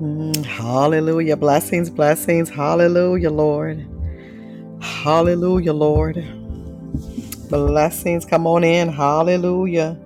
Mm, 0.00 0.44
hallelujah. 0.44 1.36
Blessings, 1.36 1.90
blessings. 1.90 2.50
Hallelujah, 2.50 3.30
Lord. 3.30 3.86
Hallelujah, 4.80 5.72
Lord. 5.72 6.24
Blessings. 7.50 8.24
Come 8.24 8.46
on 8.46 8.64
in. 8.64 8.88
Hallelujah. 8.88 9.98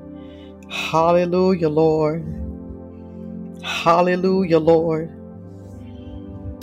Hallelujah, 0.71 1.69
Lord. 1.71 2.25
Hallelujah, 3.63 4.59
Lord. 4.61 5.11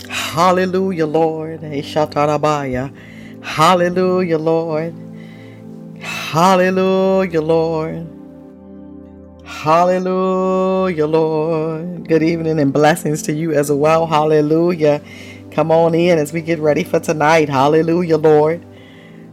Hallelujah, 0.10 1.08
Lord. 1.08 1.62
Hallelujah, 3.42 4.38
Lord. 4.38 4.94
Hallelujah, 6.02 7.42
Lord. 7.42 8.15
Hallelujah, 9.66 11.08
Lord. 11.08 12.08
Good 12.08 12.22
evening 12.22 12.60
and 12.60 12.72
blessings 12.72 13.24
to 13.24 13.34
you 13.34 13.52
as 13.54 13.72
well. 13.72 14.06
Hallelujah. 14.06 15.02
Come 15.50 15.72
on 15.72 15.96
in 15.96 16.20
as 16.20 16.32
we 16.32 16.42
get 16.44 16.60
ready 16.60 16.84
for 16.84 17.00
tonight. 17.00 17.50
Hallelujah, 17.50 18.20
Lord. 18.20 18.64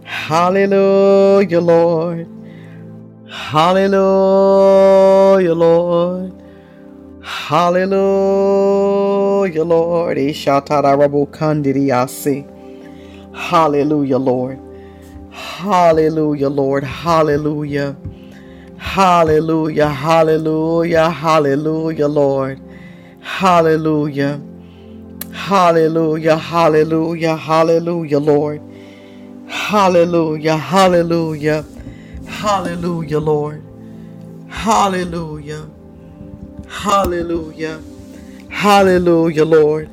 Hallelujah, 0.05 1.61
Lord. 1.61 2.27
Hallelujah, 3.29 3.93
Lord. 5.53 6.33
Hallelujah, 7.23 7.85
Lord. 9.65 10.17
Hallelujah, 13.35 14.19
Lord. 14.19 14.59
Hallelujah, 15.31 16.49
Lord. 16.49 16.85
Hallelujah. 16.85 17.97
Hallelujah, 18.83 19.89
hallelujah, 19.89 21.09
hallelujah, 21.09 22.09
Lord. 22.09 22.61
Hallelujah. 23.21 24.43
Hallelujah, 25.33 26.37
hallelujah, 26.37 27.37
hallelujah, 27.37 28.19
Lord. 28.19 28.61
Hallelujah, 29.49 30.57
hallelujah, 30.59 31.65
hallelujah, 32.27 33.21
Lord. 33.21 33.63
Hallelujah, 34.49 35.71
hallelujah, 36.69 37.81
hallelujah, 38.51 39.45
Lord. 39.45 39.91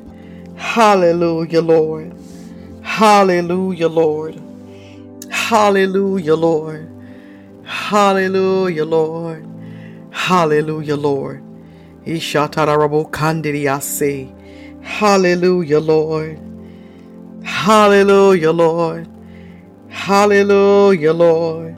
Hallelujah, 0.56 1.62
Lord. 1.62 2.12
Hallelujah, 2.82 3.88
Lord. 3.88 4.42
Hallelujah, 5.30 6.34
Lord. 6.36 6.99
Hallelujah, 7.70 8.84
Lord. 8.84 9.46
Hallelujah, 10.10 10.96
Lord. 10.96 11.40
Ishatarabo 12.04 13.08
kandiriase. 13.12 14.34
Hallelujah, 14.82 15.78
Lord. 15.78 16.40
Hallelujah, 17.44 18.50
Lord. 18.50 19.06
Hallelujah, 19.88 21.12
Lord. 21.12 21.76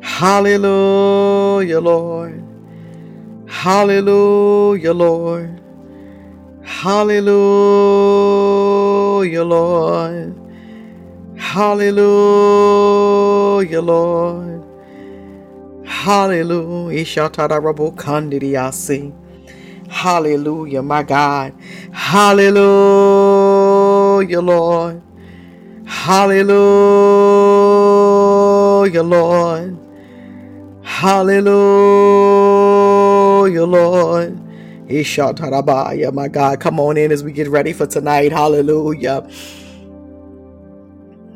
Hallelujah, 0.00 1.80
Lord. 1.80 2.42
Hallelujah, 3.46 4.94
Lord. 4.94 5.60
Hallelujah, 6.64 7.84
Lord. 9.44 10.34
Hallelujah, 11.36 12.22
Lord. 13.82 14.53
Hallelujah. 16.04 17.06
Hallelujah, 19.88 20.82
my 20.82 21.02
God. 21.02 21.54
Hallelujah, 21.92 22.60
Lord. 24.42 25.02
Hallelujah, 25.86 26.52
Lord. 29.02 29.78
Hallelujah, 30.82 31.54
Lord. 33.64 34.38
Ishatarabaya, 34.88 36.12
my 36.12 36.28
God. 36.28 36.60
Come 36.60 36.78
on 36.80 36.98
in 36.98 37.12
as 37.12 37.24
we 37.24 37.32
get 37.32 37.48
ready 37.48 37.72
for 37.72 37.86
tonight. 37.86 38.30
Hallelujah. 38.30 39.26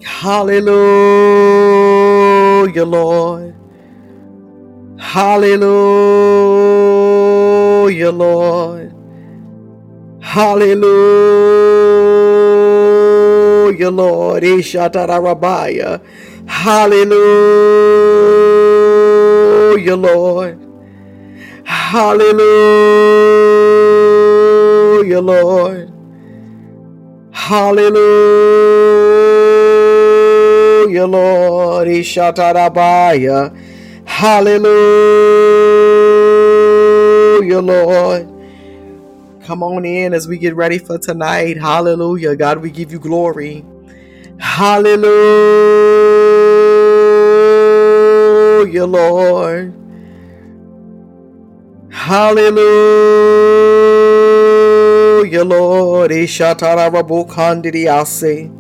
Hallelujah, 0.04 0.74
Lord. 2.84 3.57
Hallelujah, 4.98 5.70
Lord. 8.10 8.92
Hallelujah, 10.20 10.90
Lord. 13.90 14.42
Ishatarabaya. 14.42 16.02
Hallelujah, 16.46 17.16
Lord. 19.96 20.58
Hallelujah, 21.64 22.40
Lord. 25.22 25.92
Hallelujah, 27.30 27.96
Lord. 31.06 31.88
Ishatarabaya. 31.88 33.54
Hallelujah, 34.18 34.70
Lord. 37.60 38.28
Come 39.44 39.62
on 39.62 39.84
in 39.84 40.12
as 40.14 40.26
we 40.28 40.38
get 40.38 40.56
ready 40.56 40.78
for 40.78 40.98
tonight. 40.98 41.56
Hallelujah. 41.58 42.34
God, 42.36 42.58
we 42.58 42.70
give 42.72 42.90
you 42.92 42.98
glory. 42.98 43.64
Hallelujah, 44.40 45.06
Lord. 48.86 49.74
Hallelujah, 51.90 52.62
Lord. 55.44 56.10
Ishatarabukandiriase. 56.12 58.52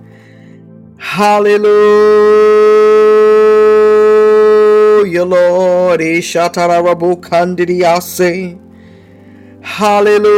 Eh, 5.14 5.18
Hallelujah, 5.20 5.24
Lord. 5.24 6.00
Eh, 6.02 6.18
Ishatarabukandiriase. 6.18 8.58
Hallelujah, 9.62 10.28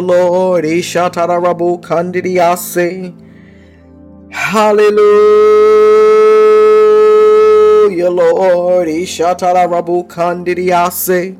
Lord. 0.00 0.64
Eh, 0.66 0.78
Ishatarabukandiriase. 0.80 3.12
Hallelujah, 4.30 5.00
Lord. 8.10 8.88
Ishatarabukandiriase. 8.88 11.36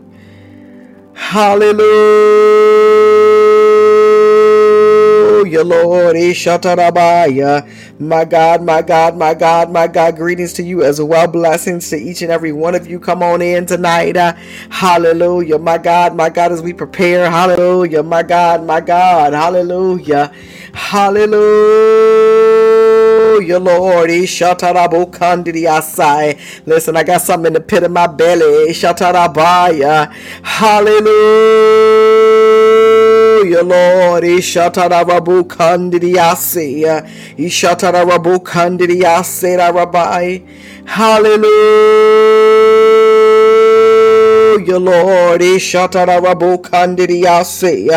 Hallelujah, 5.52 5.84
Lord. 5.84 6.16
Eh, 6.16 6.32
Ishatarabaya. 6.32 7.68
My 8.00 8.24
God, 8.24 8.62
my 8.64 8.80
God, 8.82 9.16
my 9.18 9.34
God, 9.34 9.70
my 9.70 9.86
God. 9.86 10.16
Greetings 10.16 10.52
to 10.54 10.62
you 10.62 10.82
as 10.82 10.98
well. 11.00 11.26
Blessings 11.28 11.90
to 11.90 11.96
each 11.96 12.22
and 12.22 12.32
every 12.32 12.52
one 12.52 12.74
of 12.74 12.86
you. 12.88 12.98
Come 12.98 13.22
on 13.22 13.42
in 13.42 13.66
tonight. 13.66 14.16
Uh, 14.16 14.32
hallelujah. 14.70 15.58
My 15.58 15.76
God, 15.78 16.16
my 16.16 16.30
God, 16.30 16.52
as 16.52 16.62
we 16.62 16.72
prepare. 16.72 17.30
Hallelujah. 17.30 18.02
My 18.02 18.22
God, 18.22 18.64
my 18.66 18.80
God. 18.80 19.34
Hallelujah. 19.34 20.32
Hallelujah, 20.72 21.36
Lord. 23.60 24.08
Eh, 24.10 24.22
Ishatarabukandiriasai. 24.24 26.38
Listen, 26.66 26.96
I 26.96 27.04
got 27.04 27.20
something 27.20 27.48
in 27.48 27.52
the 27.54 27.60
pit 27.60 27.82
of 27.82 27.90
my 27.92 28.06
belly. 28.06 28.68
Eh, 28.68 28.72
Ishatarabaya. 28.72 30.10
Hallelujah, 33.42 33.64
Lord. 33.64 34.22
Ishatarabu 34.24 35.44
kandiriase. 35.48 37.02
Ishatarabu 37.36 38.38
kandiriase 38.40 39.56
rabai. 39.56 40.42
Hallelujah, 40.84 41.42
Lord. 44.78 45.40
Ishatarabu 45.42 46.58
kandiriase. 46.62 47.88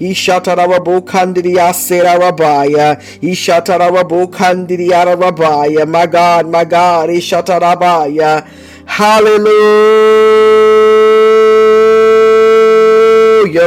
Ishatarabu 0.00 1.02
kandiriase 1.02 2.02
rabaya. 2.02 2.96
Ishatarabu 3.20 4.28
kandiriara 4.28 5.16
rabaya. 5.16 5.86
My 5.86 6.06
God, 6.06 6.46
my 6.48 6.64
God. 6.64 7.10
Ishatarabaya. 7.10 8.46
Hallelujah, 8.86 9.44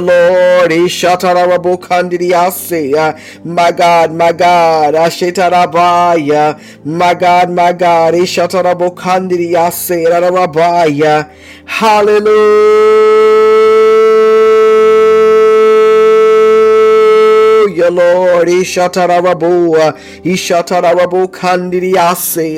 Lord. 0.01 0.46
My 3.45 3.71
God, 3.71 4.13
my 4.13 4.31
God. 4.33 4.95
Ashetarabaya. 4.95 6.59
My 6.85 7.13
God, 7.15 7.49
my 7.51 7.73
God. 7.73 8.13
Ishatarabukandiriase. 8.15 10.05
Rabaya. 10.09 11.29
Hallelujah. 11.65 13.16
Hallelujah, 17.77 17.91
Lord. 17.91 18.47
Ishatarabu. 18.47 19.75
Ishatarabu 20.23 21.27
Kandiriase. 21.29 22.57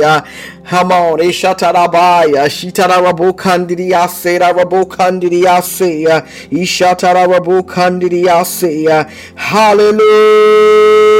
Come 0.70 0.92
on, 0.92 1.20
Ishatarabaya, 1.20 2.46
Shitarabu 2.48 3.34
Kandiriase, 3.34 4.40
Rabu 4.40 4.86
Kandiriase, 4.86 6.06
Ishatarabu 6.52 7.64
Kandiriase. 7.64 9.10
Hallelujah. 9.36 11.19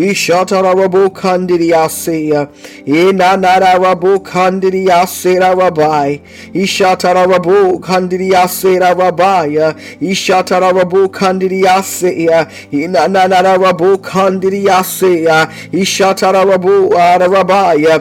Ishatarabu 0.00 1.10
Kandiriase, 1.10 2.48
Inanarabu 2.86 4.20
Kandiriase, 4.24 5.38
Rabai, 5.38 6.20
Ishatarabu 6.54 7.78
Kandiriase, 7.80 8.78
Rabaya, 8.80 9.74
Ishatarabu 10.00 11.08
Kandiriase, 11.10 12.26
Inanarabu 12.72 13.98
Kandiriase, 13.98 15.26
Ishatarabu 15.70 16.94
Arabaya. 16.96 18.00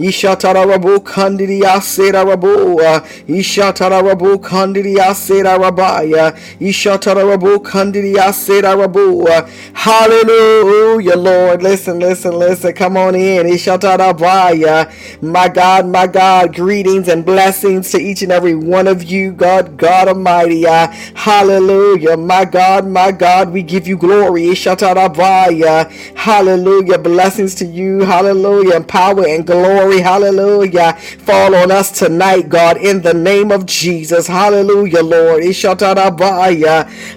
Ishatarabu 0.00 1.00
Kandiria 1.04 1.80
Serarabu, 1.80 2.80
Ishatarabu 3.28 4.38
Kandiria 4.40 5.12
Serarabaya, 5.14 6.32
Ishatarabu 6.60 7.58
Kandiria 7.62 8.32
Serarabu. 8.32 9.28
Hallelujah, 9.74 11.16
Lord. 11.16 11.62
Listen, 11.62 11.98
listen, 12.00 12.32
listen. 12.38 12.72
Come 12.74 12.96
on 12.96 13.14
in. 13.14 13.46
Ishatarabaya. 13.46 14.90
My 15.22 15.48
God, 15.48 15.86
my 15.86 16.06
God, 16.06 16.54
greetings 16.54 17.08
and 17.08 17.24
blessings 17.24 17.90
to 17.92 17.98
each 17.98 18.22
and 18.22 18.32
every 18.32 18.54
one 18.54 18.86
of 18.88 19.02
you, 19.04 19.32
God, 19.32 19.76
God 19.76 20.08
Almighty. 20.08 20.62
Hallelujah. 21.14 22.16
My 22.16 22.44
God, 22.44 22.86
my 22.86 23.12
God, 23.12 23.52
we 23.52 23.62
give 23.62 23.86
you 23.86 23.96
glory. 23.98 24.44
Ishatarabaya. 24.44 25.90
Hallelujah. 26.16 26.98
Blessings 26.98 27.54
to 27.56 27.66
you. 27.66 28.00
Hallelujah. 28.00 28.80
Power 28.82 29.26
and 29.26 29.46
glory 29.46 29.89
glory, 29.90 30.02
hallelujah, 30.02 30.94
fall 31.20 31.54
on 31.54 31.70
us 31.70 31.90
tonight, 31.98 32.48
God, 32.48 32.76
in 32.78 33.02
the 33.02 33.14
name 33.14 33.50
of 33.52 33.66
Jesus. 33.66 34.26
Hallelujah, 34.28 35.02
Lord. 35.02 35.42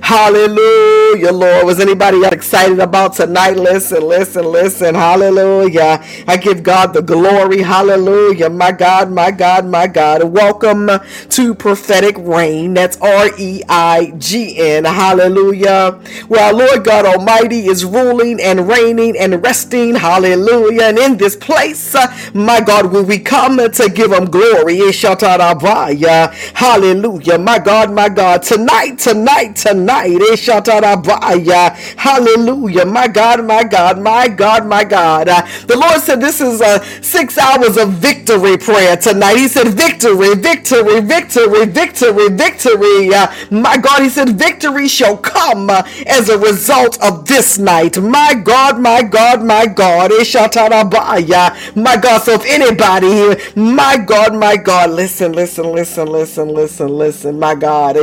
Hallelujah, 0.01 1.31
Lord. 1.33 1.65
Was 1.65 1.79
anybody 1.79 2.23
excited 2.25 2.79
about 2.79 3.13
tonight? 3.15 3.57
Listen, 3.57 4.03
listen, 4.07 4.45
listen. 4.45 4.95
Hallelujah. 4.95 6.03
I 6.27 6.37
give 6.37 6.63
God 6.63 6.93
the 6.93 7.01
glory. 7.01 7.61
Hallelujah. 7.61 8.49
My 8.49 8.71
God, 8.71 9.11
my 9.11 9.31
God, 9.31 9.65
my 9.67 9.87
God. 9.87 10.23
Welcome 10.25 10.89
to 11.29 11.55
prophetic 11.55 12.15
reign. 12.19 12.73
That's 12.73 12.97
R 13.01 13.29
E 13.37 13.61
I 13.69 14.13
G 14.17 14.57
N. 14.59 14.85
Hallelujah. 14.85 15.99
Our 16.31 16.53
Lord 16.53 16.83
God 16.85 17.05
Almighty 17.05 17.67
is 17.67 17.85
ruling 17.85 18.41
and 18.41 18.67
reigning 18.67 19.17
and 19.17 19.43
resting. 19.43 19.95
Hallelujah. 19.95 20.83
And 20.83 20.99
in 20.99 21.17
this 21.17 21.35
place, 21.35 21.95
my 22.33 22.61
God, 22.63 22.88
when 22.94 23.07
we 23.07 23.19
come 23.19 23.57
to 23.57 23.89
give 23.89 24.13
him 24.13 24.25
glory, 24.27 24.81
eh, 24.81 24.92
hallelujah, 26.56 27.39
my 27.39 27.60
God, 27.60 27.94
my 27.94 28.10
God, 28.10 28.44
tonight, 28.44 29.00
tonight, 29.00 29.56
tonight, 29.57 30.19
eh, 30.21 30.36
hallelujah, 31.98 32.86
my 32.86 33.07
God, 33.07 33.45
my 33.45 33.63
God, 33.63 34.00
my 34.01 34.27
God, 34.30 34.68
my 34.68 34.83
God. 34.86 35.30
Uh, 35.30 35.44
the 35.68 35.77
Lord 35.77 36.01
said 36.01 36.21
this 36.21 36.42
is 36.42 36.62
a 36.62 36.83
six 37.04 37.38
hours 37.38 37.77
of 37.77 37.92
victory 37.94 38.57
prayer 38.57 38.98
tonight. 38.98 39.38
He 39.38 39.48
said, 39.48 39.69
Victory, 39.69 40.36
victory, 40.36 41.01
victory, 41.01 41.66
victory, 41.66 42.30
victory. 42.30 43.13
Uh, 43.13 43.27
my 43.51 43.77
God, 43.77 44.01
He 44.04 44.09
said, 44.09 44.30
Victory 44.38 44.88
shall 44.88 45.18
come 45.18 45.69
as 45.69 46.30
a 46.30 46.38
result 46.38 47.01
of 47.04 47.25
this 47.27 47.57
night. 47.59 47.98
My 48.00 48.33
God, 48.33 48.80
my 48.80 49.01
God, 49.04 49.44
my 49.44 49.66
God. 49.68 50.12
Eh, 50.12 50.24
my 51.75 51.98
God, 51.98 52.19
so 52.24 52.33
anybody 52.45 53.07
here. 53.07 53.38
My 53.56 53.98
God, 53.98 54.36
my 54.36 54.57
God. 54.57 54.92
Listen, 54.92 55.34
listen, 55.34 55.72
listen, 55.72 56.07
listen, 56.07 56.50
listen, 56.50 56.88
listen. 56.90 57.40
My 57.40 57.56
God. 57.56 57.98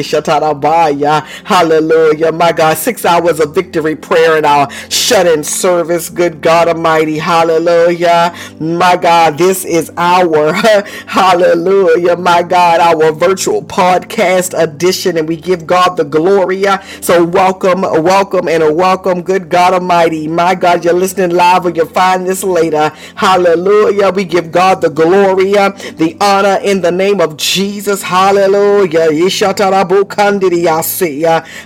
Hallelujah. 1.44 2.32
My 2.32 2.52
God. 2.52 2.76
Six 2.76 3.04
hours 3.04 3.40
of 3.40 3.54
victory 3.54 3.96
prayer 3.96 4.38
in 4.38 4.44
our 4.44 4.70
shut 4.90 5.26
in 5.26 5.44
service. 5.44 6.10
Good 6.10 6.40
God 6.42 6.68
Almighty. 6.68 7.18
Hallelujah. 7.18 8.34
My 8.60 8.96
God. 8.96 9.38
This 9.38 9.64
is 9.64 9.92
our 9.96 10.52
hallelujah. 11.06 12.16
My 12.16 12.42
God. 12.42 12.80
Our 12.80 13.12
virtual 13.12 13.62
podcast 13.62 14.60
edition. 14.60 15.16
And 15.18 15.28
we 15.28 15.36
give 15.36 15.66
God 15.66 15.96
the 15.96 16.04
glory. 16.04 16.64
So 17.00 17.24
welcome, 17.24 17.82
welcome, 17.82 18.48
and 18.48 18.62
a 18.62 18.72
welcome. 18.72 19.22
Good 19.22 19.48
God 19.50 19.74
Almighty. 19.74 20.28
My 20.28 20.54
God. 20.54 20.84
You're 20.84 20.94
listening 20.94 21.30
live 21.30 21.66
or 21.66 21.70
you'll 21.70 21.86
find 21.86 22.26
this 22.26 22.44
later. 22.44 22.90
Hallelujah. 23.16 24.10
We 24.10 24.24
give 24.30 24.52
God 24.52 24.80
the 24.82 24.90
glory, 24.90 25.56
uh, 25.58 25.70
the 25.96 26.16
honor 26.20 26.58
in 26.62 26.82
the 26.82 26.92
name 26.92 27.20
of 27.20 27.36
Jesus. 27.36 28.02
Hallelujah. 28.02 29.10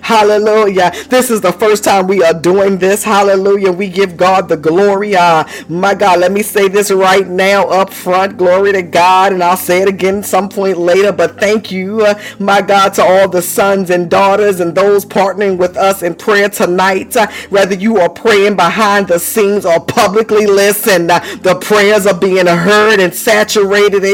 Hallelujah. 0.02 0.93
This 1.08 1.31
is 1.31 1.40
the 1.40 1.52
first 1.52 1.84
time 1.84 2.06
we 2.08 2.22
are 2.25 2.34
doing 2.34 2.78
this. 2.78 3.05
Hallelujah. 3.05 3.72
We 3.72 3.88
give 3.88 4.16
God 4.16 4.49
the 4.49 4.56
glory. 4.56 5.16
Uh, 5.16 5.44
my 5.69 5.94
God, 5.94 6.20
let 6.20 6.32
me 6.32 6.43
say 6.43 6.69
this 6.69 6.90
right 6.90 7.26
now 7.28 7.69
up 7.69 7.93
front. 7.93 8.37
Glory 8.38 8.72
to 8.72 8.82
God. 8.82 9.32
And 9.32 9.43
I'll 9.43 9.56
say 9.56 9.82
it 9.82 9.88
again 9.88 10.22
some 10.22 10.49
point 10.49 10.78
later. 10.78 11.12
But 11.12 11.40
thank 11.40 11.70
you, 11.72 12.02
uh, 12.05 12.20
my 12.38 12.62
God, 12.62 12.94
to 12.94 13.05
all 13.05 13.28
the 13.28 13.43
sons 13.43 13.90
and 13.90 14.11
daughters 14.11 14.61
and 14.61 14.75
those 14.75 15.05
partnering 15.05 15.58
with 15.58 15.76
us 15.76 16.02
in 16.02 16.14
prayer 16.14 16.49
tonight. 16.49 17.16
Uh, 17.16 17.28
whether 17.50 17.75
you 17.75 17.99
are 17.99 18.08
praying 18.11 18.56
behind 18.56 19.08
the 19.08 19.19
scenes 19.19 19.64
or 19.66 19.81
publicly, 19.81 20.46
listen, 20.46 21.11
uh, 21.11 21.20
the 21.43 21.55
prayers 21.56 22.06
are 22.06 22.19
being 22.19 22.46
heard 22.56 23.00
and 23.00 23.14
saturated. 23.14 24.04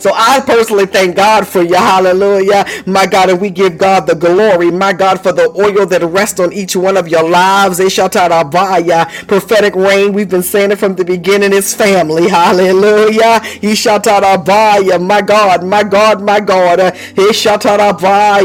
So 0.00 0.12
I 0.14 0.40
personally 0.46 0.86
thank 0.86 1.16
God 1.16 1.46
for 1.46 1.62
you. 1.62 1.74
Hallelujah. 1.76 2.64
My 2.86 3.06
God, 3.06 3.30
and 3.30 3.40
we 3.40 3.50
give 3.50 3.78
God 3.78 4.06
the 4.06 4.14
glory. 4.14 4.70
My 4.70 4.92
God, 4.92 5.22
for 5.22 5.32
the 5.32 5.48
oil 5.58 5.86
that 5.86 6.02
rests 6.04 6.40
on 6.40 6.52
each 6.52 6.76
one 6.76 6.96
of 6.96 7.08
your 7.08 7.28
lives. 7.28 7.78
You. 7.80 7.88
Prophetic 9.26 9.74
reign. 9.76 10.12
We've 10.12 10.28
been 10.30 10.42
saying 10.42 10.72
it 10.72 10.78
from 10.78 10.94
the 10.96 11.04
beginning. 11.04 11.52
It's 11.52 11.74
family. 11.74 12.28
Hallelujah. 12.28 13.40
You. 13.62 14.98
My 15.00 15.22
God, 15.22 15.64
my 15.64 15.82
God, 15.84 16.22
my 16.22 16.40
God. 16.40 16.80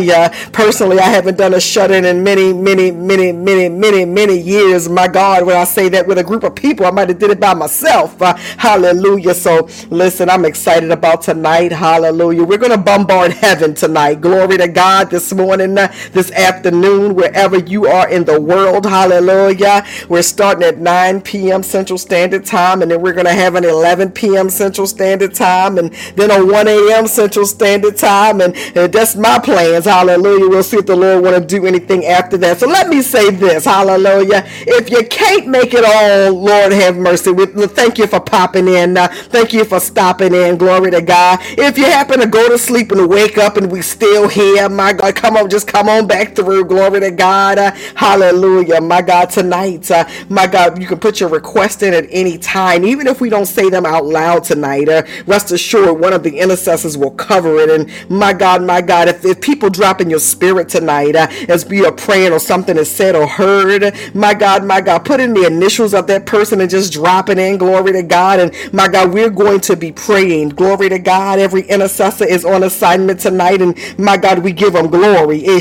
You. 0.01 0.29
Personally, 0.51 0.99
I 0.99 1.09
haven't 1.09 1.37
done 1.37 1.53
a 1.53 1.59
shut 1.61 1.91
in 1.91 2.05
in 2.05 2.23
many, 2.23 2.53
many, 2.53 2.91
many, 2.91 3.31
many, 3.31 3.69
many, 3.69 4.05
many 4.05 4.37
years. 4.39 4.89
My 4.89 5.07
God, 5.07 5.45
when 5.45 5.55
I 5.57 5.63
say 5.65 5.89
that 5.89 6.07
with 6.07 6.17
a 6.17 6.23
group 6.23 6.43
of 6.43 6.55
people, 6.55 6.85
I 6.85 6.91
might 6.91 7.09
have 7.09 7.19
did 7.19 7.31
it 7.31 7.39
by 7.39 7.53
myself. 7.53 8.21
Uh, 8.21 8.34
hallelujah. 8.57 9.33
So 9.33 9.69
listen, 9.89 10.29
I'm 10.29 10.45
excited 10.45 10.91
about 10.91 11.21
tonight. 11.21 11.71
Hallelujah. 11.71 12.43
We're 12.43 12.57
going 12.57 12.71
to 12.71 12.77
bombard 12.77 13.31
heaven 13.33 13.73
tonight. 13.75 14.21
Glory 14.21 14.57
to 14.57 14.67
God 14.67 15.09
this 15.09 15.33
morning, 15.33 15.77
uh, 15.77 15.93
this 16.11 16.31
afternoon, 16.31 17.15
wherever 17.15 17.57
you 17.59 17.87
are 17.87 18.09
in 18.09 18.25
the 18.25 18.39
world. 18.39 18.85
Hallelujah. 18.85 19.85
We're 20.09 20.21
starting 20.23 20.63
at 20.63 20.77
9 20.79 21.21
p.m. 21.21 21.63
Central 21.63 21.97
Standard 21.97 22.45
Time, 22.45 22.81
and 22.81 22.91
then 22.91 23.01
we're 23.01 23.13
going 23.13 23.25
to 23.25 23.33
have 23.33 23.55
an 23.55 23.65
11 23.65 24.11
p.m. 24.11 24.49
Central 24.49 24.87
Standard 24.87 25.33
Time, 25.33 25.77
and 25.77 25.93
then 26.15 26.31
a 26.31 26.43
1 26.45 26.67
a.m. 26.67 27.07
Central 27.07 27.45
Standard 27.45 27.97
Time, 27.97 28.41
and, 28.41 28.55
and 28.75 28.91
that's 28.93 29.15
my 29.15 29.39
plans. 29.39 29.85
Hallelujah. 29.85 30.49
We'll 30.49 30.63
see 30.63 30.77
if 30.77 30.85
the 30.85 30.95
Lord 30.95 31.23
want 31.23 31.35
to 31.37 31.45
do 31.45 31.65
anything 31.65 32.05
after 32.05 32.37
that. 32.37 32.59
So 32.59 32.67
let 32.67 32.87
me 32.89 33.01
say 33.01 33.31
this. 33.31 33.65
Hallelujah. 33.65 34.43
If 34.67 34.89
you 34.89 35.05
can't 35.07 35.47
make 35.47 35.73
it 35.73 35.83
all, 35.85 36.33
Lord 36.33 36.71
have 36.73 36.97
mercy. 36.97 37.31
We, 37.31 37.45
thank 37.67 37.97
you 37.97 38.07
for 38.07 38.19
popping 38.25 38.67
in. 38.67 38.98
Uh, 38.98 39.08
thank 39.10 39.53
you 39.53 39.65
for 39.65 39.79
stopping 39.79 40.34
in. 40.34 40.58
Glory 40.58 40.91
to 40.91 41.01
God. 41.01 41.39
If 41.58 41.77
you 41.77 41.86
happen 41.86 42.20
to 42.20 42.27
go 42.27 42.50
to 42.50 42.58
sleep 42.58 42.91
and 42.91 43.10
wake 43.10 43.38
up 43.38 43.58
and 43.58 43.72
we 43.72 43.82
still 43.82 44.27
here, 44.27 44.70
my 44.70 44.94
God, 44.94 45.15
come 45.15 45.38
on, 45.38 45.50
just 45.50 45.67
come 45.67 45.89
on 45.89 46.08
back 46.08 46.36
through. 46.36 46.65
Glory 46.65 47.00
to 47.01 47.12
God. 47.12 47.58
Uh, 47.58 47.72
hallelujah. 47.96 48.82
My 48.82 49.01
God, 49.01 49.29
tonight, 49.29 49.89
uh, 49.91 50.08
my 50.29 50.48
God, 50.48 50.82
you 50.82 50.88
can 50.88 51.00
put 51.00 51.20
your 51.20 51.29
request 51.29 51.84
in 51.84 51.94
at 51.94 52.05
any 52.10 52.38
time, 52.38 52.86
even 52.86 53.08
if 53.08 53.22
we 53.22 53.29
don't 53.29 53.46
say 53.46 53.70
them 53.70 53.86
out 53.86 54.05
loud 54.05 54.44
tonight. 54.44 54.89
Uh, 54.89 55.03
rest 55.27 55.51
assured, 55.51 56.00
one 56.00 56.13
of 56.13 56.24
the 56.24 56.39
intercessors 56.39 56.98
will 56.98 57.12
cover 57.12 57.58
it. 57.60 57.70
And 57.70 57.89
my 58.10 58.34
God, 58.34 58.63
my 58.63 58.82
God, 58.82 59.08
if, 59.08 59.24
if 59.25 59.41
people 59.41 59.70
drop 59.70 60.01
in 60.01 60.10
your 60.10 60.20
spirit 60.20 60.70
tonight 60.70 61.15
uh, 61.15 61.27
as 61.50 61.65
we 61.65 61.86
are 61.86 61.91
praying 61.91 62.32
or 62.34 62.39
something 62.39 62.77
is 62.77 62.91
said 62.91 63.15
or 63.15 63.27
heard, 63.27 63.94
my 64.13 64.34
God, 64.34 64.65
my 64.65 64.82
God, 64.82 65.05
put 65.05 65.20
in 65.20 65.34
the 65.34 65.46
initials 65.46 65.94
of 65.94 66.08
that 66.08 66.25
person 66.25 66.62
and 66.62 66.70
just 66.70 66.94
drop 66.94 67.29
it 67.29 67.38
in. 67.38 67.58
Glory 67.58 67.94
to 67.94 68.03
God 68.03 68.14
God. 68.15 68.39
And 68.39 68.51
my 68.74 68.88
God, 68.88 69.13
we're 69.13 69.29
going 69.29 69.62
to 69.62 69.75
be 69.75 69.91
praying. 69.91 70.50
Glory 70.50 70.89
to 70.89 71.00
God. 71.00 71.39
Every 71.39 71.63
intercessor 71.63 72.25
is 72.25 72.45
on 72.45 72.63
assignment 72.63 73.19
tonight. 73.19 73.62
And 73.62 73.77
my 74.00 74.17
God, 74.17 74.39
we 74.39 74.51
give 74.53 74.74
them 74.74 74.88
glory. 74.88 75.45
Eh, 75.45 75.60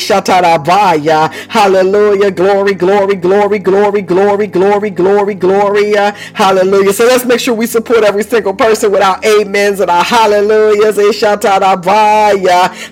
hallelujah. 1.49 2.30
Glory, 2.30 2.75
glory, 2.75 3.14
glory, 3.16 3.58
glory, 3.58 4.02
glory, 4.02 4.46
glory, 4.46 4.90
glory, 4.90 5.34
glory. 5.34 5.96
Uh, 5.96 6.12
hallelujah. 6.34 6.92
So 6.92 7.04
let's 7.06 7.25
make 7.25 7.40
sure 7.40 7.54
we 7.54 7.66
support 7.66 8.04
every 8.04 8.23
single 8.25 8.54
person 8.54 8.92
with 8.92 9.02
our 9.02 9.18
amens 9.25 9.80
and 9.80 9.90
our 9.90 10.04
hallelujahs. 10.04 10.99
Eh, 10.99 11.12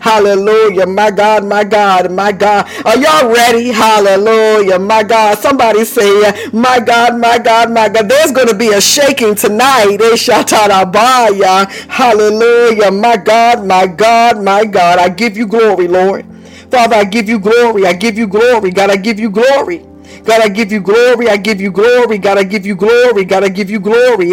hallelujah. 0.01 0.87
My 0.87 1.11
God, 1.11 1.45
my 1.45 1.65
God, 1.65 2.11
my 2.13 2.33
God. 2.33 2.67
Are 2.85 2.97
y'all 2.99 3.33
ready? 3.33 3.69
Hallelujah. 3.71 4.79
My 4.79 5.03
God. 5.03 5.39
Somebody 5.39 5.85
say, 5.85 6.13
my 6.53 6.81
God, 6.81 7.19
my 7.19 7.39
God, 7.39 7.71
my 7.73 7.89
God. 7.89 8.09
There's 8.09 8.33
going 8.33 8.49
to 8.49 8.55
be 8.57 8.69
a 8.71 8.81
shaking 8.81 9.35
tonight. 9.35 9.52
Night 9.59 10.01
Ishada 10.01 10.93
Bayah 10.93 11.69
hallelujah. 11.89 12.91
My 12.93 13.17
God, 13.17 13.67
my 13.67 13.87
God, 13.87 14.43
my 14.43 14.65
God. 14.65 14.99
I 14.99 15.09
give 15.11 15.37
you 15.37 15.47
glory, 15.47 15.89
Lord. 15.89 16.27
Father, 16.71 16.97
I 16.97 17.05
give 17.05 17.29
you 17.29 17.39
glory. 17.39 17.87
I 17.87 17.93
give 17.95 18.19
you 18.19 18.27
glory. 18.27 18.71
God, 18.73 18.91
I 18.91 18.97
give 18.97 19.21
you 19.21 19.31
glory. 19.31 19.79
God, 20.25 20.43
I 20.43 20.49
give 20.49 20.73
you 20.73 20.81
glory. 20.81 21.29
I 21.29 21.37
give 21.37 21.61
you 21.61 21.71
glory. 21.71 22.19
God, 22.19 22.39
I 22.39 22.45
give 22.45 22.67
you 22.67 22.75
glory. 22.77 23.25
God, 23.25 23.45
I 23.45 23.49
give 23.51 23.71
you 23.71 23.81
glory. 23.81 24.29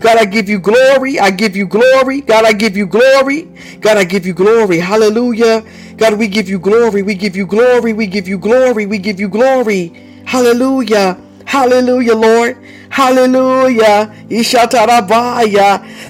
God, 0.00 0.18
I 0.18 0.24
give 0.26 0.48
you 0.48 0.58
glory. 0.60 1.20
I 1.20 1.30
give 1.30 1.56
you 1.56 1.66
glory. 1.66 2.20
God, 2.22 2.44
I 2.44 2.52
give 2.52 2.76
you 2.76 2.86
glory. 2.86 3.42
God, 3.80 3.96
I 3.98 4.04
give 4.04 4.26
you 4.26 4.34
glory. 4.34 4.78
Hallelujah. 4.80 5.64
God, 5.96 6.18
we 6.18 6.28
give 6.28 6.48
you 6.48 6.58
glory. 6.58 7.02
We 7.02 7.14
give 7.14 7.36
you 7.36 7.46
glory. 7.46 7.92
We 7.94 8.06
give 8.06 8.28
you 8.28 8.38
glory. 8.38 8.86
We 8.86 8.98
give 8.98 9.20
you 9.20 9.28
glory. 9.28 9.92
Hallelujah. 10.26 11.18
Hallelujah, 11.46 12.14
Lord. 12.16 12.58
Hallelujah. 12.94 14.14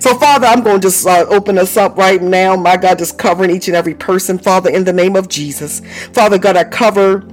So, 0.00 0.18
Father, 0.18 0.48
I'm 0.48 0.62
going 0.64 0.80
to 0.82 0.88
just 0.88 1.06
uh, 1.06 1.26
open 1.30 1.58
us 1.58 1.78
up 1.78 1.96
right 1.96 2.22
now. 2.22 2.56
My 2.56 2.76
God, 2.76 2.98
just 2.98 3.18
covering 3.18 3.52
each 3.52 3.68
and 3.68 3.76
every 3.76 3.94
person, 3.94 4.38
Father, 4.38 4.70
in 4.70 4.84
the 4.84 4.92
name 4.92 5.16
of 5.16 5.28
Jesus. 5.28 5.80
Father 6.12 6.38
God, 6.38 6.56
I 6.58 6.64
cover 6.64 7.24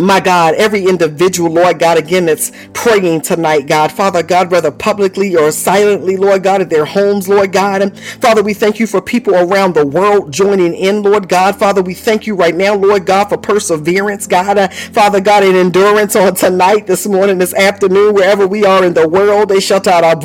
my 0.00 0.20
God, 0.20 0.54
every 0.54 0.84
individual, 0.86 1.50
Lord 1.52 1.78
God, 1.78 1.98
again, 1.98 2.26
that's 2.26 2.52
praying 2.74 3.22
tonight, 3.22 3.66
God. 3.66 3.92
Father 3.92 4.22
God, 4.22 4.50
whether 4.50 4.70
publicly 4.70 5.36
or 5.36 5.50
silently, 5.52 6.16
Lord 6.16 6.42
God, 6.44 6.62
at 6.62 6.70
their 6.70 6.84
homes, 6.86 7.28
Lord 7.28 7.52
God. 7.52 7.82
And 7.82 7.98
Father, 7.98 8.42
we 8.42 8.54
thank 8.54 8.80
you 8.80 8.86
for 8.86 9.00
people 9.02 9.34
around 9.34 9.74
the 9.74 9.86
world 9.86 10.32
joining 10.32 10.74
in, 10.74 11.02
Lord 11.02 11.28
God. 11.28 11.56
Father, 11.56 11.82
we 11.82 11.94
thank 11.94 12.26
you 12.26 12.34
right 12.36 12.54
now, 12.54 12.74
Lord 12.74 13.06
God, 13.06 13.26
for 13.28 13.38
perseverance, 13.38 14.26
God. 14.26 14.58
Uh, 14.58 14.68
Father 14.68 15.20
God, 15.20 15.44
and 15.44 15.56
endurance 15.56 16.16
on 16.16 16.34
tonight, 16.34 16.86
this 16.86 17.06
morning, 17.06 17.38
this 17.38 17.54
afternoon, 17.54 18.14
wherever 18.14 18.46
we 18.46 18.64
are 18.64 18.84
in 18.84 18.94
the 18.94 19.08
world. 19.08 19.48
They 19.50 19.60
our 20.04 20.16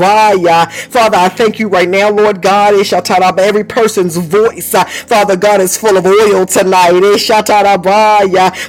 Father, 0.89 1.17
I 1.17 1.29
thank 1.29 1.59
you 1.59 1.67
right 1.69 1.89
now, 1.89 2.09
Lord 2.11 2.41
God. 2.41 2.75
Every 3.39 3.63
person's 3.63 4.17
voice. 4.17 4.73
Uh, 4.73 4.85
Father 4.85 5.37
God 5.37 5.61
is 5.61 5.77
full 5.77 5.97
of 5.97 6.05
oil 6.05 6.45
tonight. 6.45 6.91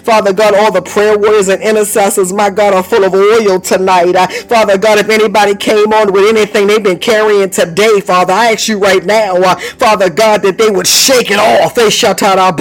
Father 0.05 0.33
God, 0.33 0.55
all 0.55 0.73
the 0.73 0.83
prayer 0.91 1.19
warriors 1.19 1.49
and 1.49 1.63
intercessors, 1.63 2.33
my 2.33 2.51
God, 2.51 2.75
are 2.75 2.83
full 2.83 3.05
of 3.05 3.15
oil 3.15 3.61
tonight. 3.61 4.17
Uh, 4.17 4.27
Father 4.29 4.79
God, 4.79 4.99
if 4.99 5.09
anybody 5.09 5.55
came 5.57 5.93
on 5.93 6.13
with 6.13 6.29
anything 6.29 6.67
they've 6.67 6.83
been 6.83 6.99
carrying 6.99 7.51
today, 7.51 8.01
Father, 8.01 8.33
I 8.33 8.53
ask 8.53 8.69
you 8.69 8.79
right 8.79 9.05
now, 9.05 9.37
uh, 9.37 9.57
Father 9.79 10.11
God, 10.11 10.43
that 10.43 10.59
they 10.59 10.71
would 10.71 10.87
shake 10.87 11.31
it 11.31 11.39
off, 11.39 11.75
they 11.75 11.91
shut 11.91 12.23
out 12.23 12.39
our 12.39 12.53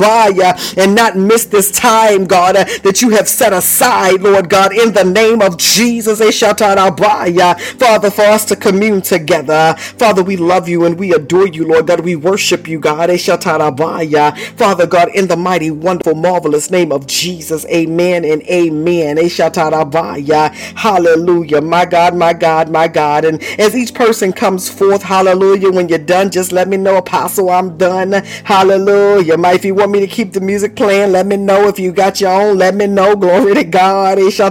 and 0.78 0.96
not 0.96 1.18
miss 1.18 1.46
this 1.46 1.72
time, 1.72 2.26
God, 2.26 2.56
uh, 2.56 2.66
that 2.84 3.02
you 3.02 3.10
have 3.12 3.28
set 3.28 3.54
aside, 3.54 4.22
Lord 4.22 4.50
God, 4.50 4.74
in 4.74 4.94
the 4.94 5.04
name 5.04 5.42
of 5.42 5.58
Jesus. 5.58 6.20
They 6.20 6.32
shut 6.32 6.62
out 6.62 6.78
our 6.78 6.96
Father, 7.80 8.12
for 8.12 8.24
us 8.24 8.46
to 8.46 8.56
commune 8.56 9.02
together. 9.02 9.76
Father, 9.78 10.24
we 10.24 10.38
love 10.38 10.70
you 10.70 10.86
and 10.86 11.00
we 11.00 11.14
adore 11.14 11.48
you, 11.48 11.68
Lord 11.68 11.88
God. 11.88 12.02
We 12.02 12.16
worship 12.16 12.68
you, 12.68 12.80
God. 12.80 13.10
Our 13.10 13.18
Father 14.58 14.88
God, 14.88 15.10
in 15.16 15.28
the 15.28 15.38
mighty, 15.38 15.72
wonderful, 15.72 16.16
marvelous 16.16 16.70
name 16.72 16.92
of 16.92 17.08
Jesus. 17.08 17.66
Amen 17.68 18.19
amen 18.26 19.18
and 19.18 19.30
amen. 19.30 20.52
Hallelujah. 20.76 21.62
My 21.62 21.86
God, 21.86 22.16
my 22.16 22.34
God, 22.34 22.70
my 22.70 22.88
God. 22.88 23.26
And 23.26 23.42
as 23.60 23.76
each 23.76 23.94
person 23.94 24.34
comes 24.34 24.70
forth, 24.70 25.04
hallelujah, 25.04 25.72
when 25.72 25.90
you're 25.90 25.98
done, 26.00 26.32
just 26.32 26.52
let 26.52 26.68
me 26.68 26.78
know, 26.78 26.98
Apostle, 26.98 27.50
I'm 27.50 27.78
done. 27.78 28.12
Hallelujah. 28.46 29.38
My, 29.38 29.54
if 29.54 29.66
you 29.66 29.76
want 29.76 29.92
me 29.92 30.00
to 30.02 30.08
keep 30.08 30.34
the 30.34 30.42
music 30.42 30.76
playing, 30.76 31.12
let 31.12 31.26
me 31.28 31.38
know. 31.38 31.68
If 31.68 31.80
you 31.80 31.92
got 31.92 32.22
your 32.22 32.32
own, 32.32 32.58
let 32.58 32.76
me 32.76 32.88
know. 32.88 33.16
Glory 33.16 33.56
to 33.56 33.64
God. 33.64 34.20
So 34.20 34.50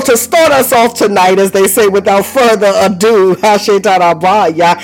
to 0.00 0.16
start 0.16 0.52
us 0.52 0.72
off 0.72 0.94
tonight, 0.94 1.38
as 1.38 1.52
they 1.52 1.68
say, 1.68 1.88
without 1.88 2.24
further 2.26 2.72
ado, 2.76 3.34
hallelujah. 3.40 4.76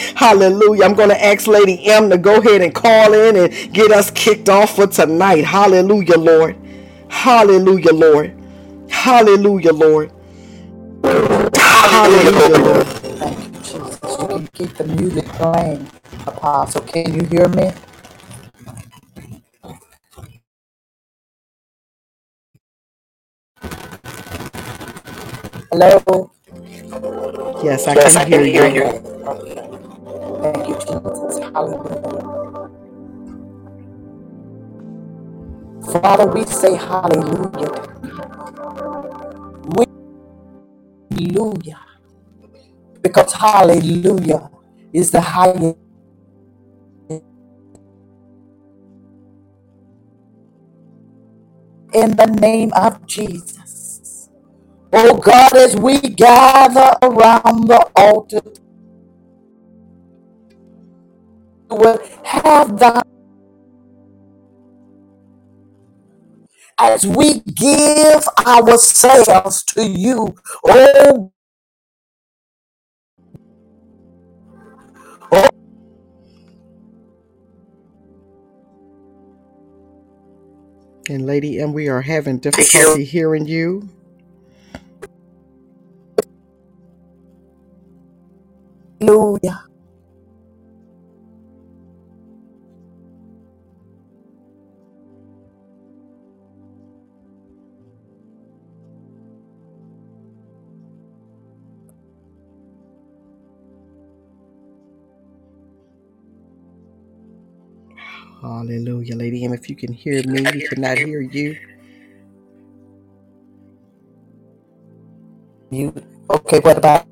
I'm 0.85 0.95
going 0.95 1.11
to 1.11 1.25
ask 1.25 1.47
Lady 1.47 1.85
M 1.87 2.11
to 2.11 2.19
go 2.19 2.37
ahead 2.39 2.63
and 2.63 2.75
call 2.75 3.13
in 3.15 3.37
and 3.37 3.75
get 3.75 3.91
us 3.93 4.11
kicked 4.11 4.49
off 4.49 4.77
for 4.77 4.87
tonight. 4.87 5.45
Hallelujah, 5.45 6.19
Lord. 6.19 6.57
Hallelujah, 7.15 7.95
Lord. 7.95 8.35
Hallelujah, 8.91 9.73
Lord. 9.73 10.13
Hallelujah, 11.57 12.59
Lord. 12.59 12.87
Thank 12.89 13.39
you, 13.45 13.61
Jesus. 13.61 14.01
You 14.21 14.29
can 14.29 14.49
keep 14.49 14.75
the 14.77 14.85
music 14.87 15.27
playing, 15.27 15.89
Apostle. 16.27 16.83
Can 16.83 17.15
you 17.15 17.25
hear 17.27 17.49
me? 17.51 17.73
Hello? 25.73 26.31
Yes, 27.65 27.89
I 27.89 27.97
can 27.97 28.17
hear 28.27 28.43
you. 28.45 29.17
Thank 30.43 30.69
you, 30.69 30.77
Jesus. 30.77 31.39
Hallelujah. 31.41 32.34
Father, 35.93 36.27
we 36.27 36.45
say 36.47 36.77
hallelujah. 36.77 37.89
We 39.77 39.87
hallelujah. 41.11 41.81
Because 43.03 43.33
hallelujah 43.35 44.51
is 44.93 45.11
the 45.13 45.21
highest. 45.23 45.77
In 51.93 52.17
the 52.17 52.27
name 52.27 52.73
of 52.77 53.07
Jesus. 53.07 54.31
Oh 54.93 55.19
God, 55.19 55.57
as 55.57 55.77
we 55.77 56.01
gather 56.01 56.95
around 57.03 57.69
the 57.69 57.89
altar, 57.97 58.43
will 61.71 62.01
have 62.25 62.79
thy 62.79 63.03
as 66.79 67.07
we 67.07 67.41
give 67.41 68.25
ourselves 68.47 69.65
to 69.65 69.85
you. 69.89 70.37
Oh, 70.67 71.33
oh 75.33 75.49
And 81.09 81.27
Lady 81.27 81.61
M, 81.61 81.73
we 81.75 81.89
are 81.89 82.03
having 82.03 82.39
difficulty 82.39 83.05
hearing 83.05 83.47
you. 83.47 83.91
hallelujah. 89.01 89.74
Hallelujah, 108.45 109.17
Lady 109.17 109.47
M. 109.47 109.55
If 109.55 109.71
you 109.71 109.77
can 109.77 109.95
hear 109.95 110.23
me, 110.29 110.43
we 110.53 110.69
cannot 110.69 110.99
hear 110.99 111.23
you. 111.23 111.57
You 115.71 115.95
okay? 116.31 116.61
What 116.61 116.79
about 116.79 117.07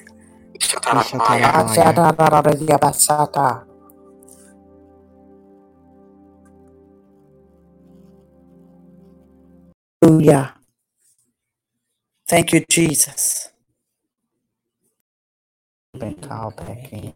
Hallelujah. 10.02 10.54
Thank 12.28 12.52
you, 12.54 12.64
Jesus. 12.70 13.50
Been 15.98 16.14
called 16.16 16.56
back 16.56 16.92
in. 16.92 17.14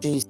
Jesus. 0.00 0.28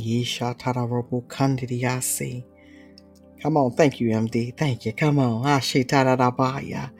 Yeshatarabokandidiyasi. 0.00 2.46
Come 3.42 3.58
on, 3.58 3.72
thank 3.72 4.00
you, 4.00 4.10
MD. 4.10 4.56
Thank 4.56 4.86
you. 4.86 4.94
Come 4.94 5.20
on. 5.20 5.44
Ashitarabaya. 5.46 6.92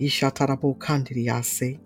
Yeshatarabokandidiyasi. 0.00 1.80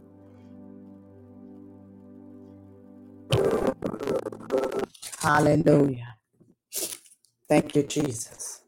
Hallelujah. 5.20 6.16
Thank 7.48 7.76
you, 7.76 7.84
Jesus. 7.84 8.62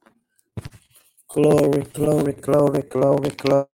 Glory, 1.29 1.83
glory, 1.95 2.33
glory, 2.35 2.83
glory, 2.83 3.31
glory. 3.31 3.67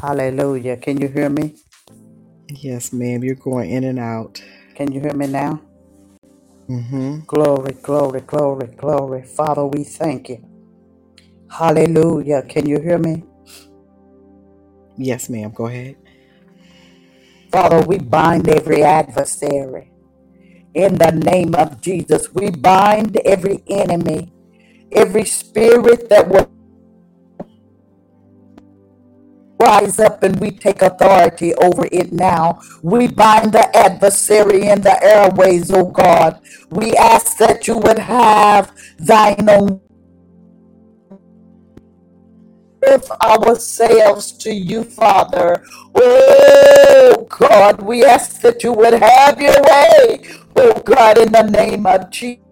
Hallelujah. 0.00 0.78
Can 0.78 1.00
you 1.00 1.08
hear 1.08 1.30
me? 1.30 1.56
Yes, 2.50 2.92
ma'am. 2.92 3.24
You're 3.24 3.36
going 3.36 3.70
in 3.70 3.84
and 3.84 3.98
out. 3.98 4.42
Can 4.76 4.92
you 4.92 5.00
hear 5.00 5.14
me 5.14 5.26
now? 5.28 5.62
Mm-hmm. 6.70 7.20
Glory, 7.26 7.74
glory, 7.82 8.22
glory, 8.22 8.68
glory. 8.76 9.24
Father, 9.24 9.66
we 9.66 9.84
thank 9.84 10.28
you. 10.30 10.44
Hallelujah. 11.50 12.42
Can 12.42 12.66
you 12.68 12.80
hear 12.80 12.98
me? 12.98 13.24
Yes, 14.96 15.28
ma'am. 15.30 15.52
Go 15.52 15.66
ahead. 15.66 15.96
Father, 17.52 17.82
we 17.86 17.98
bind 17.98 18.48
every 18.48 18.82
adversary. 18.84 19.92
In 20.74 20.96
the 20.98 21.12
name 21.12 21.54
of 21.54 21.80
Jesus, 21.82 22.32
we 22.34 22.50
bind 22.50 23.16
every 23.26 23.62
enemy, 23.68 24.32
every 24.92 25.24
spirit 25.26 26.08
that 26.10 26.28
will 26.28 26.50
rise 29.60 30.00
up 30.00 30.24
and 30.24 30.40
we 30.40 30.52
take 30.52 30.82
authority 30.82 31.54
over 31.56 31.88
it 31.92 32.12
now. 32.12 32.60
We 32.82 33.08
bind 33.08 33.52
the 33.54 33.66
adversary 33.76 34.68
in 34.68 34.82
the 34.82 34.98
airways, 35.04 35.70
oh 35.72 35.86
God. 35.86 36.40
We 36.70 36.94
ask 36.96 37.38
that 37.38 37.68
you 37.68 37.78
would 37.78 38.00
have 38.00 38.72
thine 38.98 39.48
own 39.50 39.80
give 42.82 43.10
ourselves 43.22 44.32
to 44.32 44.52
you, 44.52 44.84
Father. 44.84 45.64
Oh 45.94 47.26
God, 47.30 47.82
we 47.82 48.04
ask 48.04 48.40
that 48.42 48.64
you 48.64 48.72
would 48.74 48.94
have 48.94 49.40
your 49.40 49.62
way. 49.62 50.22
Oh 50.56 50.74
God, 50.84 51.18
in 51.18 51.32
the 51.32 51.42
name 51.44 51.86
of 51.86 52.10
Jesus 52.10 52.42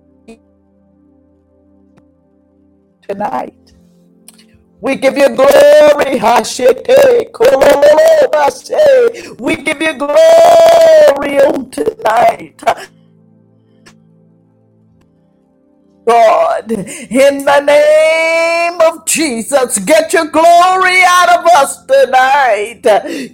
tonight. 3.03 3.55
We 4.81 4.97
give 4.97 5.19
you 5.19 5.29
glory, 5.37 6.19
Hashete. 6.21 7.35
We 9.41 9.57
give 9.59 9.83
you 9.83 9.99
glory 9.99 11.41
on 11.43 11.71
tonight. 11.71 12.63
God, 16.09 16.73
in 16.73 17.45
the 17.45 17.61
name 17.61 18.81
of 18.83 19.07
Jesus, 19.07 19.79
get 19.81 20.13
your 20.15 20.27
glory 20.27 21.01
out 21.07 21.41
of 21.41 21.47
us 21.47 21.85
tonight. 21.87 22.83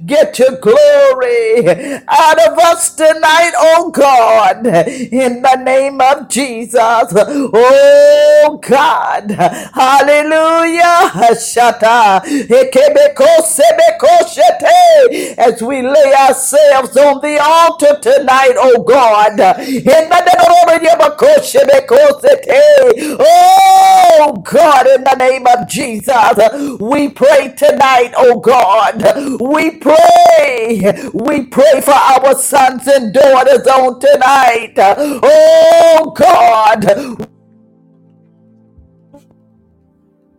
Get 0.06 0.38
your 0.40 0.56
glory 0.60 1.68
out 2.08 2.38
of 2.48 2.58
us 2.58 2.94
tonight, 2.96 3.52
oh 3.56 3.90
God, 3.92 4.66
in 4.66 5.42
the 5.42 5.56
name 5.64 6.00
of 6.00 6.28
Jesus. 6.28 7.12
Oh 7.14 8.60
God, 8.62 9.30
hallelujah. 9.30 11.12
As 15.38 15.62
we 15.62 15.82
lay 15.82 16.14
ourselves 16.14 16.96
on 16.96 17.20
the 17.22 17.38
altar 17.42 17.98
tonight, 18.02 18.54
oh 18.58 18.82
God, 18.82 19.40
in 19.40 19.84
the 20.10 20.22
name 20.26 21.00
of 21.00 21.18
Oh 23.20 24.42
God, 24.44 24.86
in 24.88 25.04
the 25.04 25.16
name 25.16 25.46
of 25.46 25.68
Jesus, 25.68 26.80
we 26.80 27.10
pray 27.10 27.54
tonight, 27.56 28.12
oh 28.16 28.40
God. 28.40 29.02
We 29.40 29.72
pray. 29.78 31.10
We 31.14 31.46
pray 31.46 31.80
for 31.82 31.92
our 31.92 32.34
sons 32.36 32.86
and 32.88 33.14
daughters 33.14 33.66
on 33.66 34.00
tonight. 34.00 34.74
Oh 34.78 36.12
God. 36.16 37.16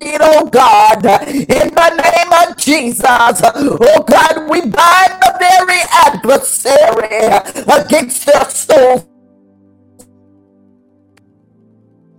Oh 0.03 0.47
God, 0.49 1.05
in 1.05 1.69
the 1.75 1.89
name 1.89 2.49
of 2.49 2.57
Jesus, 2.57 3.05
oh 3.07 4.05
God, 4.07 4.49
we 4.49 4.61
bind 4.61 5.13
the 5.21 5.35
very 5.39 5.81
adversary 6.05 7.75
against 7.81 8.25
their 8.27 8.45
soul 8.49 9.05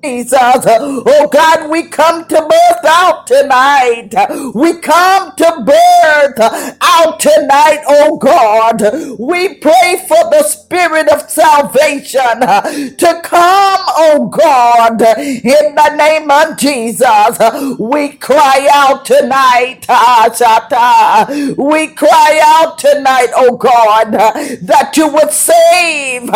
Jesus. 0.05 0.41
Oh 0.67 1.29
God, 1.33 1.71
we 1.71 1.85
come 1.85 2.27
to 2.27 2.37
birth 2.37 2.85
out 2.87 3.27
tonight. 3.27 4.11
We 4.55 4.79
come 4.81 5.33
to 5.37 5.65
birth 5.67 6.41
out 6.81 7.21
tonight, 7.21 7.83
oh 7.87 8.17
God. 8.19 8.81
We 9.21 9.57
pray 9.57 10.05
for 10.09 10.31
the 10.31 10.43
spirit 10.45 11.09
of 11.11 11.31
salvation 11.31 12.41
to 12.97 13.21
come, 13.25 13.81
oh 13.99 14.29
God, 14.33 15.03
in 15.19 15.75
the 15.77 15.97
name 15.97 16.31
of 16.31 16.57
Jesus. 16.59 17.79
We 17.79 18.15
cry 18.15 18.69
out 18.73 19.05
tonight, 19.05 19.87
we 21.59 21.89
cry 21.89 22.41
out 22.43 22.79
tonight, 22.79 23.29
oh 23.37 23.57
God, 23.59 24.13
that 24.15 24.95
you 24.97 25.09
would 25.09 25.31
save, 25.33 26.27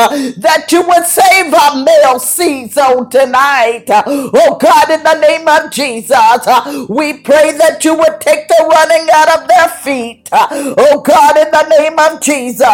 that 0.43 0.67
you 0.71 0.83
would 0.87 1.07
save 1.07 1.55
our 1.55 1.83
male 1.85 2.21
seeds 2.21 2.77
on 2.79 3.11
tonight 3.11 3.50
tonight. 3.51 3.85
Oh 4.07 4.57
God, 4.61 4.91
in 4.91 5.03
the 5.03 5.21
name 5.21 5.49
of 5.49 5.71
Jesus, 5.71 6.89
we 6.89 7.19
pray 7.19 7.53
that 7.59 7.85
you 7.85 7.95
would 7.97 8.21
take 8.21 8.49
the 8.49 8.69
running 8.71 9.09
out 9.13 9.43
of 9.43 9.49
their 9.49 9.69
feet. 9.69 10.29
Oh 10.33 11.01
God, 11.05 11.37
in 11.39 11.51
the 11.51 11.69
name 11.79 11.99
of 11.99 12.21
Jesus. 12.21 12.67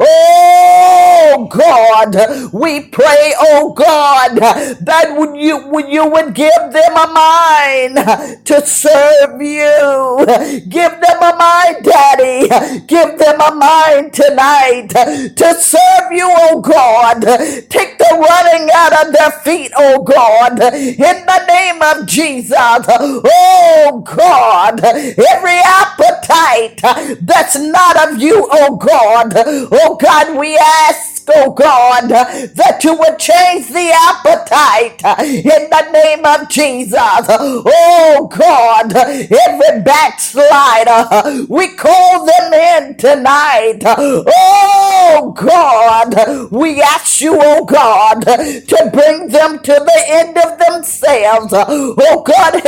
Oh 0.00 1.48
God, 1.50 2.52
we 2.52 2.80
pray, 2.88 3.34
oh 3.40 3.72
God, 3.74 4.36
that 4.36 5.14
would 5.16 5.36
you 5.36 5.66
would 5.68 5.88
you 5.88 6.06
would 6.08 6.34
give 6.34 6.52
them 6.72 6.96
a 6.96 7.08
mind 7.12 8.46
to 8.46 8.66
serve 8.66 9.40
you. 9.40 10.26
Give 10.68 10.92
them 10.92 11.22
a 11.22 11.36
mind, 11.36 11.84
Daddy. 11.84 12.48
Give 12.86 13.18
them 13.18 13.40
a 13.40 13.54
mind 13.54 14.12
tonight 14.12 14.88
to 14.90 15.54
serve 15.54 16.12
you, 16.12 16.26
oh 16.28 16.60
God. 16.60 17.22
Take 17.70 17.98
the 17.98 18.10
running 18.28 18.68
out 18.74 19.06
of 19.06 19.12
their 19.12 19.30
feet, 19.42 19.72
oh 19.76 20.02
God. 20.10 20.60
In 20.74 21.26
the 21.26 21.46
name 21.48 21.82
of 21.82 22.06
Jesus. 22.06 22.56
Oh 22.58 24.02
God, 24.06 24.80
every 24.84 25.60
appetite 25.64 26.80
that's 27.22 27.56
not 27.58 28.08
of 28.12 28.20
you, 28.22 28.48
oh 28.50 28.76
God, 28.76 29.32
oh 29.36 29.96
God, 30.00 30.38
we 30.38 30.56
ask 30.58 31.19
oh 31.36 31.52
God, 31.52 32.08
that 32.08 32.80
you 32.84 32.94
would 32.94 33.18
change 33.18 33.68
the 33.68 33.90
appetite 34.10 35.02
in 35.28 35.70
the 35.70 35.90
name 35.92 36.24
of 36.24 36.48
Jesus. 36.48 37.26
Oh 37.28 38.28
God, 38.30 38.92
every 38.94 39.82
backslider, 39.82 41.46
we 41.48 41.74
call 41.76 42.26
them 42.26 42.52
in 42.52 42.96
tonight. 42.96 43.80
Oh 43.86 45.34
God, 45.36 46.50
we 46.50 46.80
ask 46.82 47.20
you, 47.20 47.36
oh 47.40 47.64
God, 47.64 48.20
to 48.22 48.90
bring 48.92 49.28
them 49.28 49.58
to 49.60 49.72
the 49.72 50.02
end 50.08 50.36
of 50.38 50.58
themselves. 50.58 51.52
Oh 51.52 52.22
God, 52.26 52.62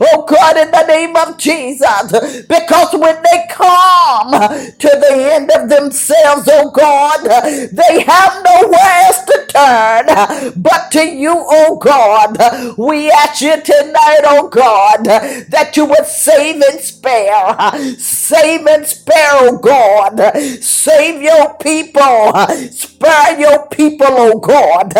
oh 0.00 0.24
God, 0.26 0.56
in 0.58 0.70
the 0.70 0.86
name 0.86 1.16
of 1.16 1.36
Jesus, 1.38 2.42
because 2.48 2.92
when 2.94 3.22
they 3.22 3.46
come 3.50 4.30
to 4.32 4.88
the 4.88 5.12
end 5.32 5.50
of 5.50 5.68
themselves, 5.68 5.79
oh 6.48 6.70
God. 6.70 7.24
They 7.72 8.02
have 8.02 8.44
nowhere 8.44 8.94
else 9.06 9.24
to 9.24 9.46
turn 9.48 10.52
but 10.62 10.90
to 10.92 11.04
you, 11.06 11.34
oh 11.36 11.78
God. 11.78 12.38
We 12.78 13.10
ask 13.10 13.40
you 13.42 13.60
tonight, 13.62 14.20
oh 14.24 14.48
God, 14.48 15.04
that 15.04 15.72
you 15.76 15.86
would 15.86 16.06
save 16.06 16.62
and 16.62 16.80
spare. 16.80 17.56
Save 17.98 18.66
and 18.66 18.86
spare, 18.86 19.30
oh 19.32 19.58
God. 19.58 20.20
Save 20.62 21.22
your 21.22 21.54
people. 21.58 22.32
Spare 22.70 23.40
your 23.40 23.66
people, 23.68 24.06
oh 24.08 24.38
God. 24.40 24.92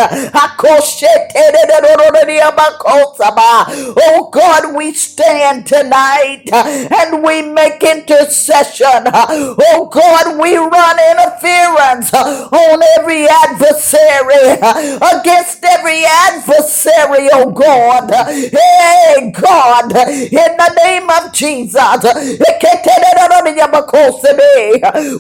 Oh 3.97 4.31
God, 4.33 4.77
we 4.77 4.93
stand 4.95 5.67
tonight 5.67 6.45
and 6.53 7.23
we 7.23 7.43
make 7.43 7.83
intercession. 7.83 9.05
Oh 9.07 9.89
God, 9.93 10.41
we 10.41 10.59
run 10.69 10.97
interference 11.11 12.13
on 12.15 12.83
every 12.99 13.27
adversary, 13.29 14.59
against 15.01 15.65
every 15.65 16.05
adversary, 16.05 17.29
oh 17.33 17.51
God. 17.51 18.11
Hey 18.13 19.31
God, 19.33 19.93
in 19.93 20.57
the 20.57 20.73
name 20.85 21.09
of 21.11 21.33
Jesus, 21.33 22.05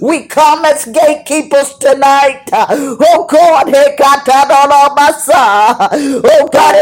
we 0.00 0.26
come 0.26 0.64
as 0.64 0.84
gatekeepers 0.86 1.74
tonight. 1.78 2.42
Oh 2.52 3.26
God, 3.30 3.68
hey, 3.68 3.96
oh 6.24 6.48
God, 6.52 6.76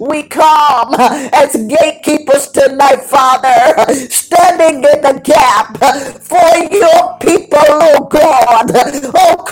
we 0.00 0.22
come 0.24 0.94
as 1.32 1.56
gatekeepers 1.56 2.48
tonight, 2.48 3.02
Father, 3.02 3.94
standing 4.10 4.76
in 4.84 5.00
the 5.02 5.20
gap 5.24 6.19
for 6.22 6.56
your 6.72 7.18
people, 7.20 7.58
oh 7.68 8.08
God. 8.10 8.72
Oh 9.16 9.46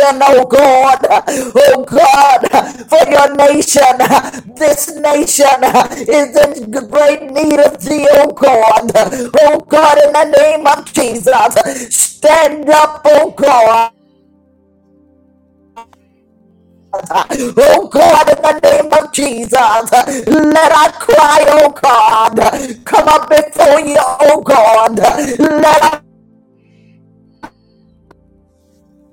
oh 0.00 0.46
God, 0.46 1.06
oh 1.08 1.84
God, 1.84 2.88
for 2.88 3.10
your 3.10 3.36
nation. 3.36 3.82
This 4.56 4.94
nation 4.96 5.64
is 6.08 6.36
in 6.36 6.70
great 6.88 7.22
need 7.32 7.60
of 7.60 7.80
thee, 7.82 8.08
oh 8.12 8.32
God. 8.32 8.92
Oh 9.40 9.60
God, 9.68 9.98
in 10.04 10.12
the 10.12 10.24
name 10.40 10.66
of 10.66 10.92
Jesus, 10.92 11.96
stand 11.96 12.68
up, 12.70 13.02
oh 13.06 13.30
God. 13.32 13.92
Oh 17.58 17.88
God, 17.88 18.28
in 18.30 18.42
the 18.42 18.60
name 18.64 18.92
of 18.92 19.12
Jesus, 19.12 19.92
let 20.28 20.72
us 20.72 20.96
cry, 20.98 21.44
oh 21.48 21.70
God. 21.70 22.36
Come 22.84 23.08
up 23.08 23.28
before 23.30 23.80
you, 23.80 23.96
oh 24.00 24.42
God. 24.42 24.98
Let 25.38 26.02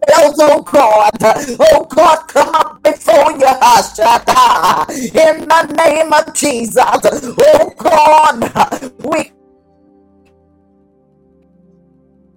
else, 0.10 0.38
oh 0.40 0.62
God. 0.64 1.12
Oh 1.60 1.86
God, 1.90 2.28
come 2.28 2.56
up 2.56 2.84
before 2.84 3.32
you, 3.34 3.46
Hashata. 3.46 4.90
In 4.92 5.48
the 5.48 5.76
name 5.78 6.14
of 6.14 6.34
Jesus. 6.36 7.36
Oh 7.40 7.74
God, 7.78 8.94
we 9.06 9.32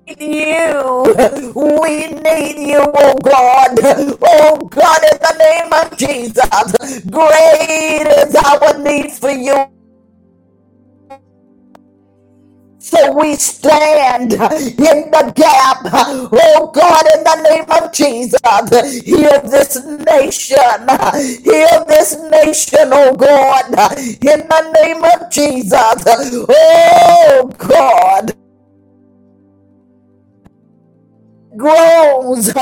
you. 0.09 1.53
We 1.55 2.09
need 2.09 2.69
you, 2.71 2.81
oh 2.83 3.15
God. 3.25 3.79
Oh 4.23 4.59
God, 4.71 5.01
in 5.13 5.19
the 5.21 5.37
name 5.39 5.73
of 5.73 5.99
Jesus. 5.99 7.03
Great 7.11 8.07
is 8.09 8.35
our 8.37 8.79
need 8.79 9.13
for 9.13 9.31
you. 9.31 9.67
So 12.81 13.13
we 13.13 13.37
stand 13.37 14.33
in 14.35 14.39
the 14.39 15.33
gap, 15.37 15.79
oh 15.85 16.73
God, 16.75 17.07
in 17.17 17.25
the 17.25 17.51
name 17.51 17.67
of 17.83 17.93
Jesus. 17.93 19.05
Heal 19.05 19.41
this 19.45 19.85
nation, 19.85 20.89
heal 21.45 21.85
this 21.89 22.17
nation, 22.31 22.91
oh 22.93 23.17
God, 23.17 23.67
in 24.01 24.49
the 24.49 24.73
name 24.83 25.05
of 25.05 25.31
Jesus. 25.31 26.47
Oh 26.49 27.53
God. 27.59 28.35
Groans. 31.57 32.53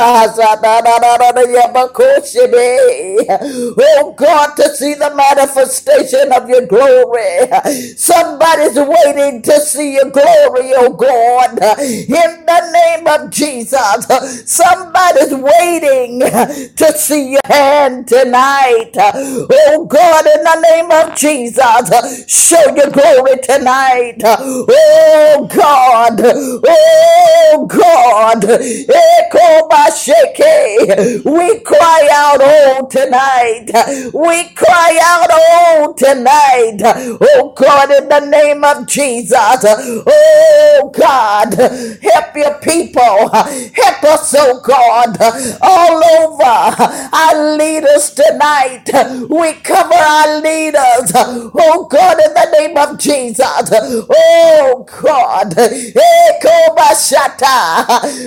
Oh 3.85 4.14
God, 4.16 4.55
to 4.57 4.68
see 4.74 4.94
the 4.94 5.12
manifestation 5.14 6.33
of 6.33 6.48
your 6.48 6.66
glory. 6.66 7.48
Somebody's 7.96 8.76
waiting 8.78 9.42
to 9.42 9.61
see 9.61 9.94
your 9.94 10.11
glory, 10.11 10.72
oh 10.76 10.92
God. 10.94 11.59
In 11.81 12.46
the 12.46 12.70
name 12.72 13.07
of 13.07 13.31
Jesus, 13.31 14.50
somebody's 14.50 15.35
waiting 15.35 16.20
to 16.20 16.92
see 16.96 17.33
your 17.33 17.40
hand 17.46 18.09
tonight. 18.09 18.92
Oh 18.96 19.87
God, 19.88 20.26
in 20.26 20.42
the 20.44 20.61
name 20.70 20.90
of 20.90 21.16
Jesus, 21.16 22.24
show 22.31 22.74
your 22.74 22.90
glory 22.90 23.38
tonight. 23.42 24.20
Oh 24.24 25.48
God, 25.52 26.20
oh 26.24 27.66
God. 27.68 28.44
Echo 28.88 29.68
Bashake, 29.68 31.25
we 31.25 31.61
cry 31.61 32.09
out, 32.12 32.40
oh, 32.42 32.87
tonight. 32.90 33.66
We 34.14 34.49
cry 34.55 34.99
out, 35.03 35.29
oh, 35.31 35.95
tonight. 35.97 36.79
Oh, 37.21 37.53
God, 37.57 37.90
in 37.92 38.09
the 38.09 38.21
name 38.21 38.64
of 38.64 38.87
Jesus. 38.87 39.37
Oh, 39.64 40.92
God, 40.95 41.55
help 41.55 42.37
your 42.37 42.55
people. 42.61 43.29
Help 43.31 44.05
us, 44.05 44.35
oh, 44.38 44.61
God, 44.64 45.16
all 45.62 46.03
over 46.23 46.83
our 47.14 47.57
leaders 47.57 48.11
tonight. 48.11 48.85
We 49.29 49.55
cover 49.55 49.95
our 49.95 50.40
leaders. 50.40 51.12
Oh, 51.14 51.87
God, 51.90 52.18
in 52.25 52.35
the 52.35 52.59
name 52.59 52.77
of 52.77 52.99
Jesus. 52.99 53.71
Oh, 53.73 54.87
God. 55.03 55.55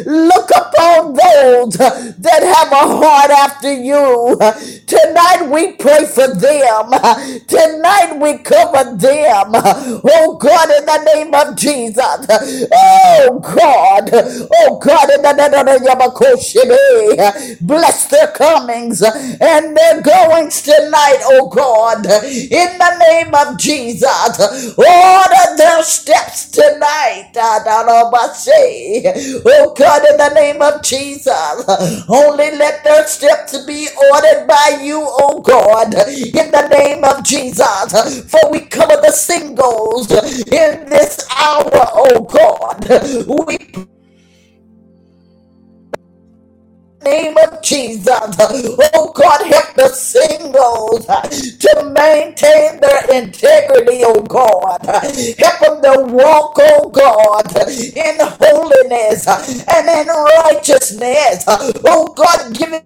Look 0.05 0.44
Look 0.47 0.67
upon 0.67 1.13
those 1.13 1.73
that 1.77 2.41
have 2.43 2.71
a 2.71 2.97
heart 2.97 3.31
after 3.31 3.73
you. 3.73 4.37
Tonight 4.87 5.49
we 5.51 5.73
pray 5.73 6.05
for 6.05 6.27
them. 6.27 6.91
Tonight 7.47 8.17
we 8.21 8.37
cover 8.39 8.95
them. 8.97 9.51
Oh 9.55 10.37
God, 10.39 10.69
in 10.71 10.85
the 10.85 11.03
name 11.13 11.33
of 11.33 11.55
Jesus. 11.57 12.69
Oh 12.73 13.39
God. 13.43 14.09
Oh 14.13 14.79
God, 14.81 15.11
in 15.11 15.21
the 15.23 15.33
name 15.33 15.99
of. 16.01 17.57
Bless 17.61 18.07
their 18.07 18.27
comings 18.27 19.01
and 19.03 19.77
their 19.77 20.01
goings 20.01 20.61
tonight, 20.61 21.19
oh 21.25 21.49
God. 21.49 22.05
In 22.05 22.77
the 22.79 22.97
name 22.99 23.33
of 23.35 23.57
Jesus. 23.59 24.75
Order 24.77 25.57
their 25.57 25.83
steps 25.83 26.49
tonight. 26.51 27.31
Ah, 27.37 27.63
oh 29.45 29.73
God, 29.77 30.03
in 30.11 30.17
the 30.17 30.34
name 30.35 30.61
of 30.61 30.83
Jesus. 30.83 31.65
Only 32.09 32.51
let 32.57 32.83
their 32.85 33.07
steps 33.07 33.57
be 33.65 33.89
ordered 34.13 34.47
by 34.47 34.79
you, 34.83 35.01
oh 35.03 35.41
God, 35.41 35.95
in 35.95 36.51
the 36.51 36.69
name 36.69 37.05
of 37.05 37.23
Jesus. 37.25 38.23
For 38.31 38.51
we 38.51 38.61
cover 38.61 38.97
the 39.01 39.11
singles 39.13 40.11
in 40.11 40.89
this 40.89 41.27
hour, 41.37 41.71
oh 41.73 42.21
God. 42.31 43.47
We 43.49 43.57
name 47.05 47.37
of 47.37 47.61
Jesus. 47.63 48.07
Oh 48.95 49.13
God, 49.15 49.47
help 49.47 49.75
the 49.75 49.89
singles 49.89 51.05
to 51.07 51.93
maintain 51.95 52.81
their 52.81 53.23
integrity, 53.23 54.01
oh 54.05 54.23
God. 54.23 54.79
Help 54.85 55.59
them 55.61 55.83
to 55.83 56.13
walk, 56.13 56.57
oh 56.59 56.89
God, 56.89 57.47
in 57.67 58.17
holiness 58.19 59.27
and 59.69 59.89
in 59.89 60.07
righteousness. 60.45 61.45
Oh 61.47 62.13
God, 62.15 62.55
give 62.55 62.73
it 62.73 62.85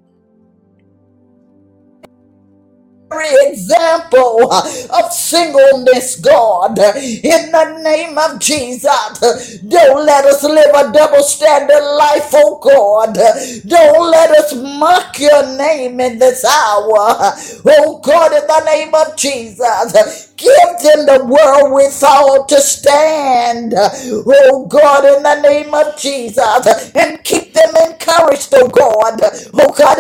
example 3.11 4.51
of 4.53 5.11
singleness, 5.13 6.17
God. 6.19 6.77
In 6.79 7.51
the 7.51 7.81
name 7.83 8.17
of 8.17 8.39
Jesus, 8.39 9.59
don't 9.67 10.05
let 10.05 10.25
us 10.25 10.43
live 10.43 10.73
a 10.75 10.91
double 10.91 11.23
standard 11.23 11.83
life, 11.97 12.29
oh 12.33 12.59
God. 12.61 13.15
Don't 13.67 14.11
let 14.11 14.31
us 14.31 14.53
mock 14.55 15.19
your 15.19 15.57
name 15.57 15.99
in 15.99 16.19
this 16.19 16.45
hour, 16.45 17.33
oh 17.65 18.01
God, 18.03 18.33
in 18.33 18.47
the 18.47 18.65
name 18.65 18.93
of 18.95 19.15
Jesus. 19.17 20.28
Give 20.39 20.79
them 20.83 21.05
the 21.07 21.25
world 21.25 21.73
withal 21.73 22.45
to 22.47 22.61
stand. 22.61 23.73
Oh 23.77 24.67
God, 24.67 25.05
in 25.05 25.23
the 25.23 25.41
name 25.41 25.73
of 25.73 25.97
Jesus. 25.97 26.91
And 26.95 27.23
keep 27.25 27.53
them 27.53 27.75
encouraged, 27.75 28.53
oh 28.55 28.69
God. 28.69 29.21
Oh 29.53 29.73
God, 29.77 29.99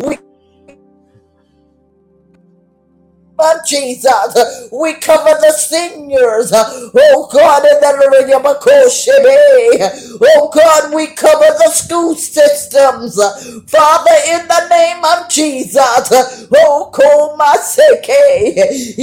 we 0.00 0.18
of 3.38 3.66
Jesus. 3.66 4.68
We 4.72 4.94
cover 4.94 5.36
the 5.40 5.52
seniors. 5.52 6.50
Oh 6.54 7.28
God, 7.32 7.64
in 7.64 7.80
the 7.80 7.96
Oh 10.22 10.50
God, 10.54 10.94
we 10.94 11.08
cover 11.08 11.46
the 11.58 11.70
school 11.72 12.14
systems. 12.16 13.16
Father, 13.70 14.16
in 14.28 14.48
the 14.48 14.68
name 14.70 15.04
of 15.04 15.28
Jesus. 15.30 16.48
Oh 16.54 16.90
Komaseke. 16.92 18.96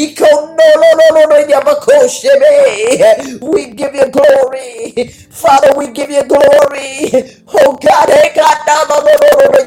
We 3.41 3.67
give 3.74 3.96
you 3.96 4.10
glory. 4.12 5.08
Father, 5.32 5.74
we 5.78 5.88
give 5.91 6.12
you 6.12 6.24
glory. 6.26 7.12
Oh 7.54 7.78
God, 7.82 8.10
eh, 8.10 8.34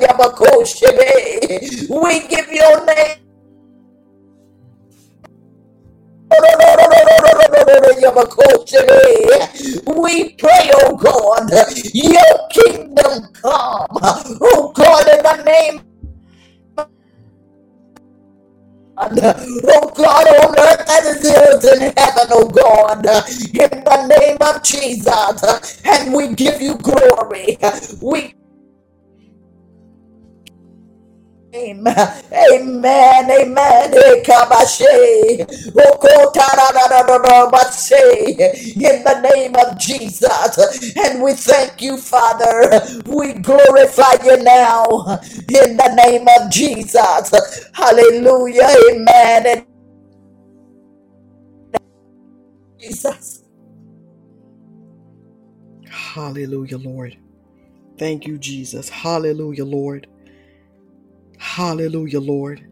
Yamakoshebe. 0.02 2.02
We 2.02 2.29
give 2.29 2.52
your 2.52 2.87
name. 2.87 3.16
We 6.30 6.38
pray, 10.34 10.70
oh 10.76 10.96
God, 10.96 11.50
your 11.94 12.48
kingdom 12.50 13.32
come. 13.34 13.88
Oh 14.42 14.72
God, 14.76 15.08
in 15.08 15.24
the 15.24 15.44
name 15.44 15.78
Oh 18.96 19.92
God, 19.94 20.26
on 20.28 20.58
earth 20.58 20.84
as 20.88 21.16
it 21.16 21.24
is 21.26 21.64
in 21.74 21.80
heaven, 21.98 22.26
oh 22.30 22.48
God, 22.48 23.04
in 23.04 23.84
the 23.84 24.06
name 24.18 24.36
of 24.40 24.62
Jesus, 24.62 25.82
and 25.84 26.14
we 26.14 26.34
give 26.34 26.62
you 26.62 26.76
glory. 26.78 27.58
We 28.00 28.32
Amen. 31.54 31.96
Amen. 32.32 33.30
Amen. 33.30 33.92
In 38.76 39.04
the 39.04 39.20
name 39.35 39.54
of 39.56 39.78
Jesus. 39.78 40.96
And 40.96 41.22
we 41.22 41.35
thank 41.35 41.82
you, 41.82 41.98
Father. 41.98 42.80
We 43.06 43.32
glorify 43.35 44.14
you 44.24 44.42
now. 44.44 44.87
In 45.48 45.76
the 45.76 45.94
name 46.06 46.26
of 46.40 46.50
Jesus. 46.52 47.32
Hallelujah. 47.74 48.68
Amen. 48.90 49.46
And 49.46 49.66
Jesus. 52.80 53.42
Hallelujah, 55.88 56.78
Lord. 56.78 57.18
Thank 57.98 58.26
you, 58.26 58.38
Jesus. 58.38 58.88
Hallelujah, 58.90 59.64
Lord. 59.66 60.06
Hallelujah, 61.38 62.20
Lord. 62.20 62.62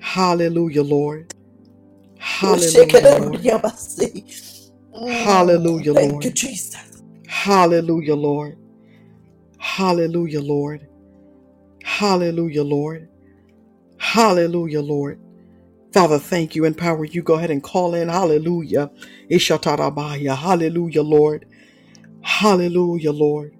Hallelujah, 0.00 0.82
Lord. 0.84 1.34
Hallelujah, 2.18 3.06
Lord. 3.06 3.46
Hallelujah, 5.06 5.94
Thank 5.94 6.24
you, 6.24 6.32
Lord. 6.32 6.32
Jesus. 6.32 7.02
Hallelujah, 7.26 8.16
Lord. 8.16 8.58
Hallelujah, 9.58 10.40
Lord. 10.42 10.88
Hallelujah, 11.84 12.64
Lord. 12.64 13.08
Hallelujah, 13.98 14.82
Lord. 14.82 15.18
Father, 15.92 16.18
thank 16.20 16.56
you. 16.56 16.64
Empower 16.66 17.04
you. 17.06 17.22
Go 17.22 17.34
ahead 17.34 17.50
and 17.50 17.62
call 17.62 17.94
in. 17.94 18.08
Hallelujah. 18.08 18.90
Ishatarabaya. 19.30 20.36
Hallelujah, 20.36 21.02
Lord. 21.02 21.46
Hallelujah, 22.22 23.12
Lord. 23.12 23.52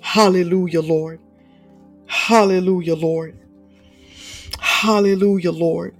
Hallelujah, 0.00 0.82
Lord. 0.82 1.20
Hallelujah, 2.26 2.94
Lord. 2.96 3.36
Hallelujah, 4.60 5.52
Lord. 5.52 5.96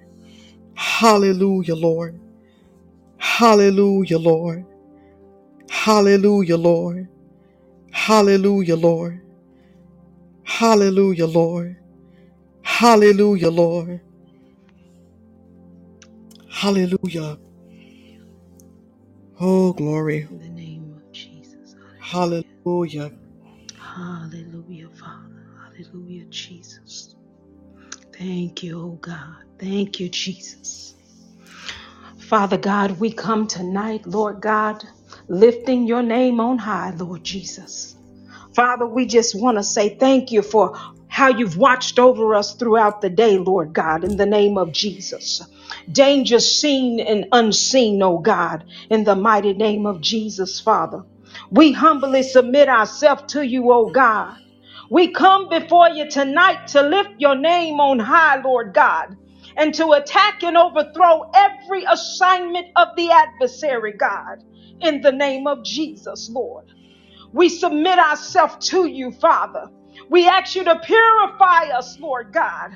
Hallelujah, 0.77 1.75
Lord. 1.77 2.21
Hallelujah, 3.19 4.19
Lord. 4.19 4.67
Hallelujah, 5.71 6.57
Lord. 6.59 7.09
Hallelujah, 7.93 8.77
Lord. 8.77 9.23
Hallelujah, 10.45 11.27
Lord. 11.27 11.77
Hallelujah, 12.63 13.51
Lord. 13.51 14.01
Hallelujah. 16.51 17.39
Oh, 19.41 19.73
glory. 19.75 20.29
In 20.31 20.39
the 20.39 20.49
name 20.51 20.95
of 20.97 21.13
Jesus. 21.13 21.77
Hallelujah. 22.01 22.45
Hallelujah. 22.65 23.13
Hallelujah, 23.79 24.89
Father. 24.91 25.32
Hallelujah, 25.93 26.27
Jesus. 26.31 27.17
Thank 28.19 28.63
you, 28.65 28.81
oh 28.81 28.99
God. 29.03 29.37
Thank 29.61 30.01
you, 30.01 30.09
Jesus. 30.11 30.97
Father 32.19 32.59
God, 32.59 33.01
we 33.01 33.13
come 33.13 33.49
tonight, 33.49 34.03
Lord 34.07 34.41
God, 34.43 34.85
lifting 35.29 35.87
your 35.87 36.03
name 36.03 36.41
on 36.41 36.59
high, 36.59 36.93
Lord 36.97 37.25
Jesus. 37.25 37.97
Father, 38.57 38.87
we 38.87 39.07
just 39.07 39.35
want 39.35 39.59
to 39.59 39.65
say 39.65 39.97
thank 40.01 40.33
you 40.33 40.43
for 40.43 40.73
how 41.09 41.29
you've 41.31 41.57
watched 41.59 41.99
over 41.99 42.35
us 42.35 42.57
throughout 42.59 43.01
the 43.03 43.11
day, 43.11 43.39
Lord 43.39 43.73
God, 43.75 44.05
in 44.05 44.17
the 44.17 44.27
name 44.27 44.59
of 44.59 44.73
Jesus. 44.73 45.41
Danger 45.91 46.41
seen 46.41 47.01
and 47.01 47.27
unseen, 47.33 48.03
oh 48.03 48.19
God, 48.19 48.65
in 48.91 49.05
the 49.05 49.17
mighty 49.17 49.55
name 49.55 49.87
of 49.87 50.03
Jesus, 50.03 50.61
Father. 50.61 51.03
We 51.51 51.73
humbly 51.73 52.25
submit 52.25 52.69
ourselves 52.69 53.25
to 53.31 53.43
you, 53.43 53.73
oh 53.73 53.91
God. 53.91 54.37
We 54.93 55.13
come 55.13 55.49
before 55.51 55.91
you 55.91 56.11
tonight 56.11 56.69
to 56.69 56.83
lift 56.83 57.13
your 57.19 57.37
name 57.37 57.81
on 57.81 58.01
high, 58.01 58.43
Lord 58.43 58.75
God, 58.75 59.17
and 59.57 59.75
to 59.77 59.93
attack 59.95 60.45
and 60.45 60.59
overthrow 60.59 61.23
every 61.35 61.85
assignment 61.91 62.69
of 62.77 62.89
the 62.97 63.11
adversary, 63.13 63.95
God, 63.95 64.39
in 64.83 65.03
the 65.03 65.13
name 65.13 65.49
of 65.49 65.65
Jesus, 65.65 66.31
Lord. 66.33 66.67
We 67.33 67.49
submit 67.51 67.99
ourselves 67.99 68.69
to 68.71 68.87
you, 68.87 69.13
Father. 69.13 69.67
We 70.13 70.29
ask 70.29 70.57
you 70.57 70.65
to 70.67 70.77
purify 70.81 71.77
us, 71.77 71.99
Lord 72.01 72.33
God. 72.35 72.73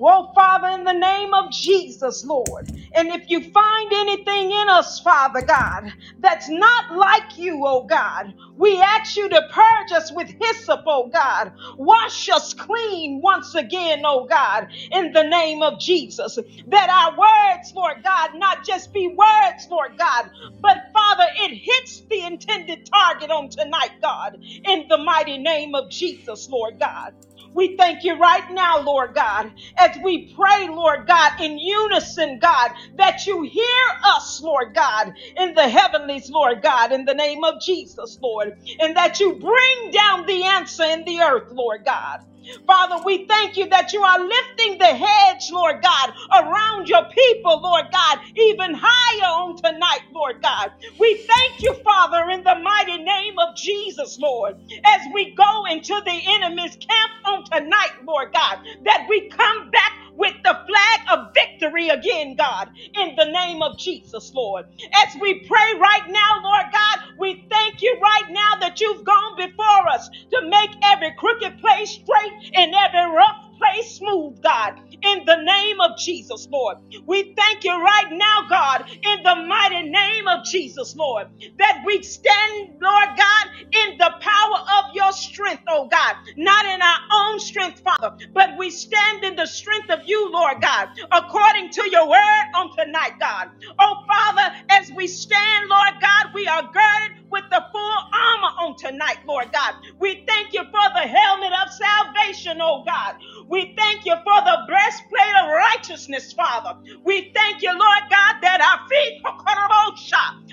Oh, 0.00 0.32
Father, 0.36 0.68
in 0.70 0.84
the 0.84 0.94
name 0.94 1.34
of 1.34 1.52
Jesus, 1.52 2.24
Lord. 2.26 2.70
And 2.96 3.10
if 3.10 3.30
you 3.30 3.40
find 3.42 3.92
anything 3.92 4.52
in 4.52 4.70
us, 4.70 5.00
Father 5.00 5.42
God, 5.42 5.92
that's 6.20 6.50
not 6.50 6.96
like 6.96 7.38
you, 7.38 7.62
oh 7.66 7.86
God, 7.86 8.34
we 8.56 8.80
ask 8.82 9.16
you 9.16 9.30
to 9.30 9.42
purge 9.52 9.92
us 9.96 10.12
with 10.12 10.30
hyssop, 10.40 10.82
oh 10.86 11.08
God. 11.12 11.52
Wash 11.78 12.28
us 12.30 12.54
clean 12.54 13.20
once 13.22 13.54
again, 13.56 14.02
oh 14.06 14.26
God, 14.26 14.68
in 14.92 15.12
the 15.12 15.24
name 15.24 15.62
of 15.62 15.80
Jesus. 15.80 16.38
That 16.68 16.90
our 16.90 17.12
words, 17.18 17.72
Lord 17.76 17.98
God, 18.04 18.30
not 18.36 18.66
just 18.66 18.92
be 18.94 19.08
words, 19.08 19.68
Lord 19.70 19.92
God, 19.98 20.30
but 20.60 20.78
Father, 20.94 21.26
it 21.42 21.54
hits 21.56 22.04
the 22.10 22.22
intended 22.26 22.80
target 22.92 23.30
on 23.30 23.50
tonight, 23.50 23.92
God, 24.02 24.38
in 24.64 24.86
the 24.90 24.98
mighty 24.98 25.38
name 25.38 25.76
of 25.76 25.90
Jesus, 25.90 26.48
Lord 26.50 26.79
God. 26.80 27.12
We 27.54 27.76
thank 27.78 28.04
you 28.04 28.18
right 28.18 28.44
now, 28.52 28.80
Lord 28.80 29.14
God, 29.14 29.52
as 29.78 29.92
we 30.04 30.32
pray, 30.36 30.68
Lord 30.70 31.06
God, 31.08 31.32
in 31.40 31.58
unison, 31.58 32.38
God, 32.40 32.72
that 32.98 33.26
you 33.26 33.42
hear 33.42 33.86
us, 34.16 34.40
Lord 34.42 34.74
God, 34.74 35.12
in 35.36 35.54
the 35.54 35.68
heavenlies, 35.68 36.30
Lord 36.30 36.62
God, 36.62 36.92
in 36.92 37.06
the 37.06 37.14
name 37.14 37.44
of 37.44 37.56
Jesus, 37.62 38.18
Lord, 38.22 38.52
and 38.80 38.96
that 38.96 39.20
you 39.20 39.34
bring 39.38 39.92
down 39.92 40.26
the 40.26 40.44
answer 40.44 40.84
in 40.84 41.04
the 41.06 41.20
earth, 41.20 41.48
Lord 41.52 41.82
God. 41.86 42.20
Father, 42.66 43.02
we 43.04 43.26
thank 43.26 43.56
you 43.56 43.68
that 43.70 43.92
you 43.92 44.02
are 44.02 44.20
lifting 44.20 44.78
the 44.78 44.86
hedge, 44.94 45.50
Lord 45.52 45.82
God, 45.82 46.12
around 46.34 46.88
your 46.88 47.04
people, 47.14 47.60
Lord 47.62 47.86
God, 47.92 48.18
even 48.36 48.74
higher 48.74 49.30
on 49.42 49.56
tonight, 49.56 50.02
Lord 50.12 50.36
God. 50.42 50.70
We 50.98 51.14
thank 51.16 51.62
you, 51.62 51.74
Father, 51.84 52.30
in 52.30 52.42
the 52.44 52.56
mighty 52.62 52.98
name 53.02 53.34
of 53.38 53.56
Jesus, 53.56 54.18
Lord, 54.20 54.54
as 54.86 55.02
we 55.14 55.34
go 55.34 55.64
into 55.70 55.94
the 56.04 56.20
enemy's 56.26 56.76
camp 56.76 57.12
on 57.26 57.44
tonight, 57.44 57.92
Lord 58.06 58.28
God, 58.32 58.58
that 58.84 59.06
we 59.08 59.28
come 59.30 59.70
back 59.70 59.92
with 60.20 60.36
the 60.44 60.58
flag 60.68 61.00
of 61.12 61.28
victory 61.34 61.90
again, 61.90 62.36
God, 62.36 62.70
in 63.00 63.16
the 63.16 63.26
name 63.26 63.62
of 63.62 63.78
Jesus, 63.78 64.32
Lord. 64.34 64.66
As 64.94 65.16
we 65.20 65.34
pray 65.48 65.70
right 65.80 66.06
now, 66.08 66.32
Lord 66.44 66.66
God, 66.72 67.00
we 67.18 67.44
thank 67.50 67.82
you 67.82 67.98
right 68.02 68.30
now 68.30 68.60
that 68.62 68.80
you've 68.80 69.06
gone 69.06 69.36
before 69.38 69.88
us 69.92 70.08
to 70.32 70.42
make 70.50 70.70
every 70.84 71.14
crooked 71.18 71.58
place 71.60 71.90
straight 71.92 72.34
and 72.56 72.74
every 72.74 73.16
rough 73.16 73.36
place 73.60 73.96
smooth, 73.98 74.36
God, 74.42 74.74
in 75.02 75.24
the 75.26 75.36
name 75.36 75.80
of 75.82 75.92
Jesus, 75.98 76.48
Lord. 76.52 76.78
We 77.06 77.34
thank 77.36 77.64
you 77.64 77.72
right 77.72 78.08
now, 78.12 78.48
God, 78.50 78.84
in 78.90 79.24
the 79.24 79.36
mighty 79.48 79.84
name 79.90 80.28
of 80.28 80.44
Jesus, 80.44 80.96
Lord, 80.96 81.28
that 81.58 81.82
we 81.86 82.02
stand, 82.02 82.70
Lord 82.82 83.08
God, 83.18 83.46
in 83.72 83.98
the 83.98 84.12
power 84.20 84.58
of 84.78 84.84
your 84.94 85.12
strength, 85.12 85.64
oh 85.68 85.88
God, 85.90 86.16
not 86.36 86.66
in 86.66 86.80
our 86.82 86.98
own 87.12 87.40
strength, 87.40 87.80
Father, 87.84 88.16
but 88.34 88.50
we 88.58 88.70
stand 88.70 89.24
in 89.24 89.36
the 89.36 89.46
strength 89.46 89.90
of 89.90 90.00
you, 90.06 90.30
Lord 90.32 90.62
God, 90.62 90.88
according 91.12 91.70
to 91.72 91.90
your 91.90 92.08
word 92.08 92.44
on 92.56 92.70
tonight, 92.78 93.14
God. 93.20 93.48
Oh 93.80 93.96
Father, 94.08 94.54
as 94.70 94.90
we 94.96 95.08
stand, 95.08 95.68
Lord 95.70 95.94
God, 96.00 96.32
we 96.34 96.48
are 96.48 96.62
girded 96.62 97.19
with 97.30 97.44
the 97.50 97.64
full 97.72 97.98
armor 98.14 98.52
on 98.60 98.76
tonight, 98.78 99.18
Lord 99.26 99.48
God. 99.52 99.74
We 99.98 100.24
thank 100.28 100.52
you 100.52 100.62
for 100.64 100.86
the 100.94 101.08
helmet 101.08 101.52
of 101.64 101.68
salvation, 101.72 102.58
oh 102.62 102.84
God. 102.86 103.14
We 103.48 103.74
thank 103.78 104.06
you 104.06 104.14
for 104.24 104.40
the 104.44 104.58
breastplate 104.68 105.36
of 105.44 105.50
righteousness, 105.50 106.32
Father. 106.32 106.74
We 107.04 107.30
thank 107.34 107.62
you, 107.62 107.70
Lord 107.70 108.04
God, 108.10 108.34
that 108.42 108.60
our 108.60 108.80
feet 108.90 109.14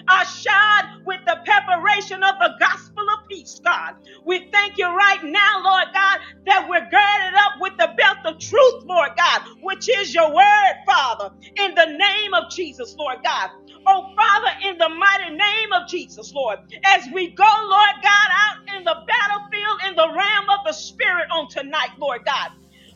are 0.09 0.25
shod 0.25 0.85
with 1.05 1.21
the 1.27 1.37
preparation 1.45 2.23
of 2.23 2.35
the 2.39 2.51
gospel 2.59 3.03
of 3.03 3.19
peace, 3.29 3.59
God. 3.65 3.93
We 4.25 4.47
thank 4.53 4.73
you 4.77 4.87
right 4.87 5.23
now, 5.23 5.53
Lord 5.63 5.87
God, 5.93 6.19
that 6.47 6.67
we're 6.69 6.81
girded 6.81 7.35
up 7.45 7.53
with 7.61 7.73
the 7.79 7.89
belt 7.97 8.17
of 8.25 8.39
truth, 8.39 8.79
Lord 8.89 9.11
God, 9.17 9.41
which 9.61 9.89
is 10.01 10.13
your 10.13 10.33
word, 10.33 10.75
Father, 10.87 11.29
in 11.61 11.75
the 11.75 11.85
name 11.87 12.33
of 12.35 12.45
Jesus, 12.51 12.95
Lord 12.99 13.17
God. 13.23 13.49
Oh, 13.87 14.03
Father, 14.15 14.51
in 14.71 14.77
the 14.77 14.89
mighty 14.89 15.31
name 15.31 15.71
of 15.75 15.87
Jesus, 15.89 16.33
Lord, 16.35 16.59
as 16.87 17.03
we 17.13 17.33
go, 17.35 17.45
Lord 17.69 17.95
God, 18.03 18.29
out 18.43 18.77
in 18.77 18.83
the 18.85 18.95
battlefield, 19.07 19.79
in 19.89 19.95
the 19.95 20.07
realm 20.09 20.47
of 20.51 20.59
the 20.65 20.73
Spirit 20.73 21.27
on 21.35 21.47
tonight, 21.49 21.91
Lord 21.99 22.21
God. 22.25 22.49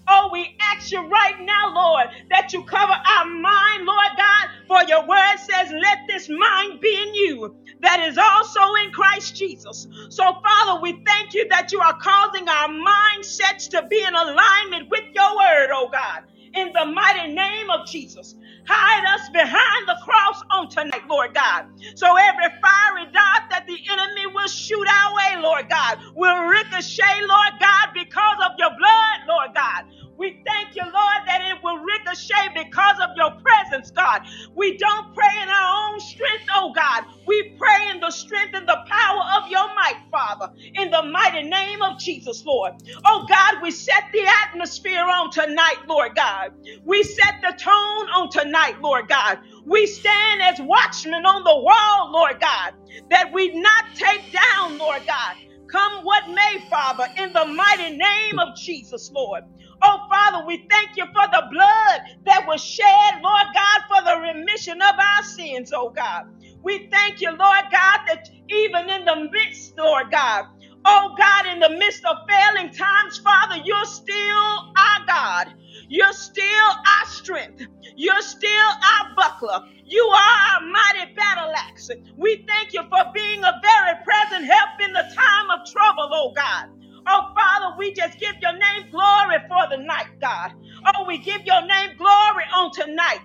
Oh, 0.09 0.29
we 0.33 0.49
ask 0.73 0.91
you 0.91 1.01
right 1.09 1.35
now, 1.41 1.73
Lord, 1.75 2.07
that 2.31 2.53
you 2.53 2.63
cover 2.65 2.93
our 2.93 3.25
mind, 3.25 3.85
Lord 3.85 4.13
God, 4.17 4.49
for 4.67 4.83
your 4.89 5.07
word 5.07 5.37
says, 5.37 5.71
let 5.71 5.99
this 6.09 6.29
mind 6.29 6.81
be 6.81 6.89
in 6.95 7.15
you 7.15 7.55
that 7.81 8.01
is 8.01 8.17
also 8.17 8.61
in 8.85 8.91
Christ 8.91 9.35
Jesus. 9.35 9.87
So, 10.09 10.23
Father, 10.25 10.81
we 10.81 10.93
thank 11.05 11.33
you 11.33 11.47
that 11.51 11.71
you 11.71 11.79
are 11.81 11.97
causing 12.01 12.49
our 12.49 12.69
mindsets 12.69 13.69
to 13.71 13.87
be 13.89 14.03
in 14.03 14.15
alignment 14.15 14.89
with 14.91 15.03
your 15.15 15.37
word, 15.37 15.69
oh 15.73 15.89
God 15.91 16.21
in 16.55 16.73
the 16.73 16.85
mighty 16.85 17.33
name 17.33 17.69
of 17.71 17.87
Jesus. 17.87 18.35
Hide 18.67 19.05
us 19.15 19.29
behind 19.33 19.87
the 19.87 19.97
cross 20.05 20.41
on 20.51 20.69
tonight, 20.69 21.03
Lord 21.09 21.33
God. 21.33 21.67
So 21.95 22.07
every 22.17 22.49
fiery 22.61 23.05
dart 23.11 23.43
that 23.51 23.65
the 23.67 23.77
enemy 23.91 24.27
will 24.33 24.47
shoot 24.47 24.87
our 24.87 25.15
way, 25.15 25.41
Lord 25.43 25.69
God, 25.69 25.99
will 26.15 26.45
ricochet, 26.47 27.21
Lord 27.27 27.53
God, 27.59 27.87
because 27.93 28.37
of 28.45 28.53
your 28.59 28.71
blood, 28.77 29.19
Lord 29.27 29.51
God. 29.55 29.85
We 30.21 30.43
thank 30.47 30.75
you, 30.77 30.85
Lord, 30.85 31.21
that 31.27 31.41
it 31.41 31.59
will 31.63 31.79
ricochet 31.79 32.53
because 32.55 32.97
of 33.03 33.11
your 33.17 33.31
presence, 33.41 33.91
God. 33.91 34.21
We 34.55 34.77
don't 34.77 35.07
pray 35.15 35.43
in 35.43 35.49
our 35.49 35.93
own 35.93 36.01
strength, 36.01 36.45
oh 36.55 36.73
God. 36.75 37.05
We 37.27 37.55
pray 37.59 37.91
in 37.91 38.01
the 38.01 38.11
strength 38.11 38.53
and 38.55 38.69
the 38.69 38.79
power 38.89 39.23
of 39.39 39.49
your 39.51 39.67
might, 39.75 39.99
Father, 40.11 40.49
in 40.75 40.91
the 40.91 41.03
mighty 41.03 41.43
name 41.49 41.81
of 41.83 41.99
Jesus, 41.99 42.43
Lord. 42.45 42.73
Oh 43.05 43.25
God, 43.29 43.63
we 43.63 43.71
set 43.71 44.05
the 44.13 44.27
atmosphere 44.49 45.01
on 45.03 45.31
tonight, 45.31 45.79
Lord 45.89 46.15
God. 46.15 46.51
We 46.85 47.03
set 47.03 47.35
the 47.43 47.57
tone 47.63 48.07
on 48.17 48.29
tonight, 48.31 48.75
Lord 48.81 49.09
God. 49.09 49.39
We 49.65 49.87
stand 49.87 50.43
as 50.43 50.57
watchmen 50.61 51.25
on 51.25 51.43
the 51.45 51.57
wall, 51.63 52.11
Lord 52.13 52.39
God, 52.41 52.73
that 53.11 53.31
we 53.33 53.51
not 53.61 53.85
take 53.95 54.31
down, 54.31 54.79
Lord 54.79 55.03
God. 55.07 55.35
Come 55.71 56.03
what 56.03 56.23
may, 56.29 56.65
Father, 56.69 57.07
in 57.17 57.33
the 57.33 57.45
mighty 57.45 57.97
name 57.97 58.39
of 58.39 58.49
Jesus, 58.57 59.11
Lord. 59.13 59.43
Oh, 59.83 59.99
Father, 60.09 60.45
we 60.47 60.67
thank 60.69 60.97
you 60.97 61.05
for 61.05 61.27
the 61.31 61.43
blood 61.51 62.01
that 62.25 62.45
was 62.47 62.63
shed, 62.63 63.21
Lord 63.23 63.47
God, 63.55 63.81
for 63.89 64.03
the 64.05 64.33
remission 64.33 64.81
of 64.81 64.95
our 64.99 65.23
sins, 65.23 65.71
oh 65.73 65.91
God. 65.95 66.23
We 66.63 66.89
thank 66.91 67.21
you, 67.21 67.29
Lord 67.29 67.65
God, 67.71 67.99
that 68.09 68.27
even 68.49 68.89
in 68.89 69.05
the 69.05 69.29
midst, 69.31 69.73
Lord 69.77 70.11
God, 70.11 70.45
oh 70.85 71.15
God, 71.17 71.47
in 71.53 71.59
the 71.61 71.71
midst 71.79 72.05
of 72.05 72.17
failing 72.29 72.71
times, 72.73 73.19
Father, 73.23 73.61
you're 73.65 73.85
still 73.85 74.47
our 74.77 75.07
God. 75.07 75.55
You're 75.89 76.13
still 76.13 76.69
our 76.69 77.07
strength. 77.07 77.61
You're 77.95 78.21
still 78.23 78.69
our 78.99 79.15
buckler. 79.15 79.61
You 79.85 80.03
are 80.03 80.55
our 80.55 80.61
mighty 80.61 81.13
battle 81.15 81.53
axe. 81.69 81.89
We 82.17 82.45
thank 82.47 82.73
you 82.73 82.81
for 82.89 83.05
being 83.15 83.43
a 83.43 83.53
very 83.63 83.95
present 84.05 84.45
help 84.51 84.71
in 84.85 84.93
the 84.93 85.05
time 85.15 85.51
of 85.51 85.59
trouble, 85.71 86.09
oh 86.13 86.33
God. 86.35 86.65
Oh, 87.07 87.21
Father, 87.35 87.75
we 87.79 87.93
just 87.93 88.19
give 88.19 88.35
your 88.41 88.53
name 88.53 88.89
glory 88.91 89.37
for 89.49 89.67
the 89.69 89.83
night, 89.83 90.07
God. 90.21 90.51
Oh, 90.95 91.05
we 91.07 91.19
give 91.19 91.41
your 91.45 91.61
name 91.67 91.91
glory 91.97 92.45
on 92.55 92.71
tonight. 92.73 93.19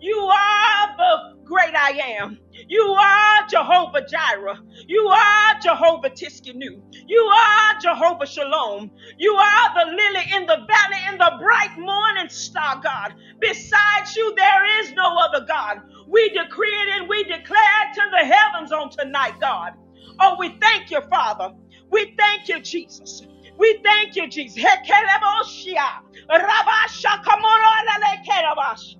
You 0.00 0.16
are 0.18 0.88
the 0.98 1.18
great 1.46 1.74
I 1.76 2.18
am. 2.20 2.38
You 2.68 2.82
are 2.82 3.46
Jehovah 3.50 4.02
Jireh. 4.10 4.58
You 4.88 5.00
are 5.08 5.54
Jehovah 5.62 6.10
Tsidkenu. 6.10 6.82
You 7.08 7.20
are 7.22 7.80
Jehovah 7.80 8.26
Shalom. 8.26 8.90
You 9.18 9.32
are 9.32 9.70
the 9.86 9.92
lily 9.92 10.24
in 10.36 10.46
the 10.46 10.56
valley 10.56 11.02
in 11.12 11.18
the 11.18 11.32
bright 11.40 11.78
morning 11.78 12.28
star, 12.30 12.80
God. 12.82 13.14
Besides 13.40 14.16
you, 14.16 14.34
there 14.36 14.80
is 14.82 14.92
no 14.94 15.16
other 15.18 15.46
God. 15.46 15.78
We 16.08 16.30
decree 16.30 16.68
it 16.68 17.00
and 17.00 17.08
we 17.08 17.24
declare 17.24 17.82
it 17.86 17.94
to 17.94 18.02
the 18.12 18.26
heavens 18.34 18.72
on 18.72 18.90
tonight, 18.90 19.34
God. 19.40 19.72
Oh, 20.20 20.36
we 20.40 20.56
thank 20.60 20.90
you, 20.90 21.00
Father. 21.10 21.50
We 21.90 22.14
thank 22.18 22.48
you, 22.48 22.60
Jesus. 22.62 23.22
We 23.58 23.78
thank 23.84 24.16
you, 24.16 24.28
Jesus. 24.28 24.62
Hekeleboshia. 24.62 25.86
Rabashakamonolalekerabash. 26.30 28.96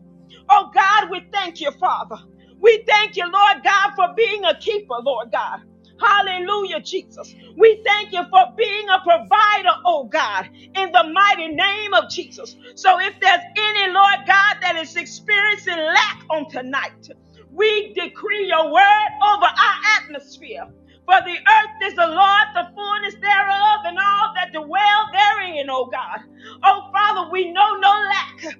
Oh, 0.50 0.50
oh 0.50 0.70
God, 0.74 1.10
we 1.10 1.22
thank 1.32 1.60
you, 1.60 1.70
Father. 1.80 2.16
We 2.60 2.84
thank 2.88 3.16
you, 3.16 3.24
Lord 3.24 3.64
God, 3.64 3.92
for 3.96 4.08
being 4.16 4.44
a 4.46 4.56
keeper, 4.58 4.96
Lord 5.04 5.30
God. 5.32 5.60
Hallelujah, 6.00 6.80
Jesus. 6.82 7.34
We 7.56 7.82
thank 7.86 8.12
you 8.12 8.22
for 8.30 8.46
being 8.58 8.86
a 8.90 9.00
provider, 9.02 9.76
oh 9.86 10.06
God, 10.12 10.48
in 10.76 10.92
the 10.92 11.04
mighty 11.14 11.48
name 11.48 11.94
of 11.94 12.10
Jesus. 12.10 12.56
So 12.76 13.00
if 13.00 13.14
there's 13.20 13.42
any, 13.58 13.92
Lord 13.92 14.20
God, 14.26 14.56
that 14.62 14.76
is 14.76 14.96
experiencing 14.96 15.78
lack 15.78 16.18
on 16.30 16.50
tonight, 16.50 17.08
we 17.50 17.94
decree 17.94 18.48
your 18.48 18.72
word 18.72 19.10
over 19.34 19.46
our 19.46 20.02
atmosphere. 20.02 20.66
For 21.10 21.20
the 21.26 21.38
earth 21.38 21.88
is 21.88 21.96
the 21.96 22.08
Lord, 22.08 22.48
the 22.54 22.68
fullness 22.76 23.16
thereof, 23.22 23.80
and 23.86 23.98
all 23.98 24.34
that 24.36 24.52
dwell 24.54 25.02
therein, 25.12 25.68
oh 25.70 25.90
God. 25.92 26.20
Oh 26.64 26.82
Father, 26.92 27.30
we 27.32 27.52
know 27.52 27.76
no 27.80 27.90
lack 27.90 28.56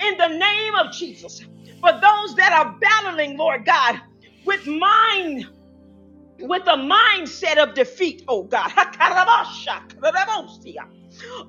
in 0.00 0.18
the 0.18 0.28
name 0.28 0.76
of 0.76 0.92
Jesus. 0.92 1.42
For 1.80 1.92
those 1.92 2.36
that 2.36 2.54
are 2.54 2.76
battling, 2.80 3.38
Lord 3.38 3.66
God, 3.66 4.00
with 4.46 4.66
mind, 4.66 5.46
with 6.40 6.62
a 6.66 6.76
mindset 6.76 7.58
of 7.58 7.74
defeat, 7.74 8.22
oh 8.28 8.44
God. 8.44 8.70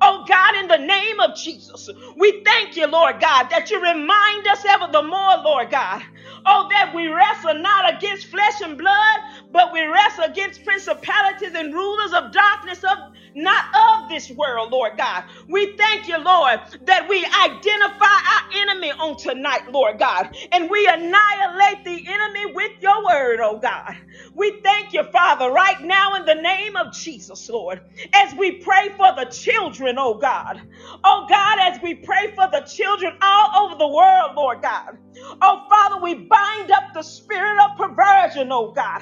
Oh 0.01 0.23
God, 0.27 0.55
in 0.61 0.67
the 0.67 0.77
name 0.77 1.19
of 1.21 1.35
Jesus, 1.35 1.89
we 2.17 2.41
thank 2.45 2.75
you, 2.77 2.87
Lord 2.87 3.19
God, 3.21 3.47
that 3.51 3.69
you 3.71 3.81
remind 3.81 4.47
us 4.47 4.63
ever 4.69 4.87
the 4.91 5.01
more, 5.03 5.37
Lord 5.43 5.71
God. 5.71 6.01
Oh, 6.45 6.67
that 6.71 6.93
we 6.95 7.07
wrestle 7.07 7.55
not 7.61 7.93
against 7.95 8.27
flesh 8.27 8.61
and 8.63 8.77
blood, 8.77 9.19
but 9.51 9.73
we 9.73 9.83
wrestle 9.85 10.25
against 10.25 10.63
principalities 10.65 11.53
and 11.55 11.73
rulers 11.73 12.13
of 12.13 12.31
darkness 12.33 12.83
of 12.83 12.97
not 13.35 13.63
of 13.73 14.09
this 14.09 14.31
world, 14.31 14.71
Lord 14.71 14.93
God. 14.97 15.23
We 15.47 15.75
thank 15.77 16.07
you, 16.07 16.17
Lord, 16.19 16.59
that 16.87 17.07
we 17.09 17.25
identify 17.25 18.05
our 18.05 18.61
enemy 18.61 18.91
on 18.91 19.17
tonight, 19.17 19.63
Lord 19.71 19.99
God, 19.99 20.29
and 20.51 20.69
we 20.69 20.87
annihilate 20.87 21.83
the 21.85 22.05
enemy 22.07 22.53
with 22.53 22.71
your 22.81 23.05
word, 23.05 23.39
oh 23.41 23.59
God. 23.59 23.95
We 24.35 24.61
thank 24.63 24.93
you, 24.93 25.03
Father, 25.11 25.51
right 25.51 25.77
now 25.81 26.15
in 26.15 26.25
the 26.25 26.35
name 26.35 26.75
of 26.77 26.93
Jesus, 26.93 27.49
Lord, 27.49 27.81
as 28.15 28.33
we 28.35 28.53
pray 28.53 28.89
for 28.97 29.13
the 29.15 29.25
children, 29.31 29.97
oh 29.99 30.15
God. 30.15 30.61
Oh 31.03 31.25
God, 31.29 31.59
as 31.61 31.81
we 31.81 31.95
pray 31.95 32.33
for 32.35 32.47
the 32.51 32.61
children 32.61 33.13
all 33.21 33.65
over 33.65 33.75
the 33.77 33.87
world, 33.87 34.31
Lord 34.35 34.61
God. 34.61 34.97
Oh 35.41 35.59
Father, 35.69 35.97
we 36.03 36.15
bind 36.15 36.71
up 36.71 36.85
the 36.93 37.03
spirit 37.03 37.57
of 37.65 37.77
perversion, 37.77 38.49
oh 38.51 38.71
God. 38.75 39.01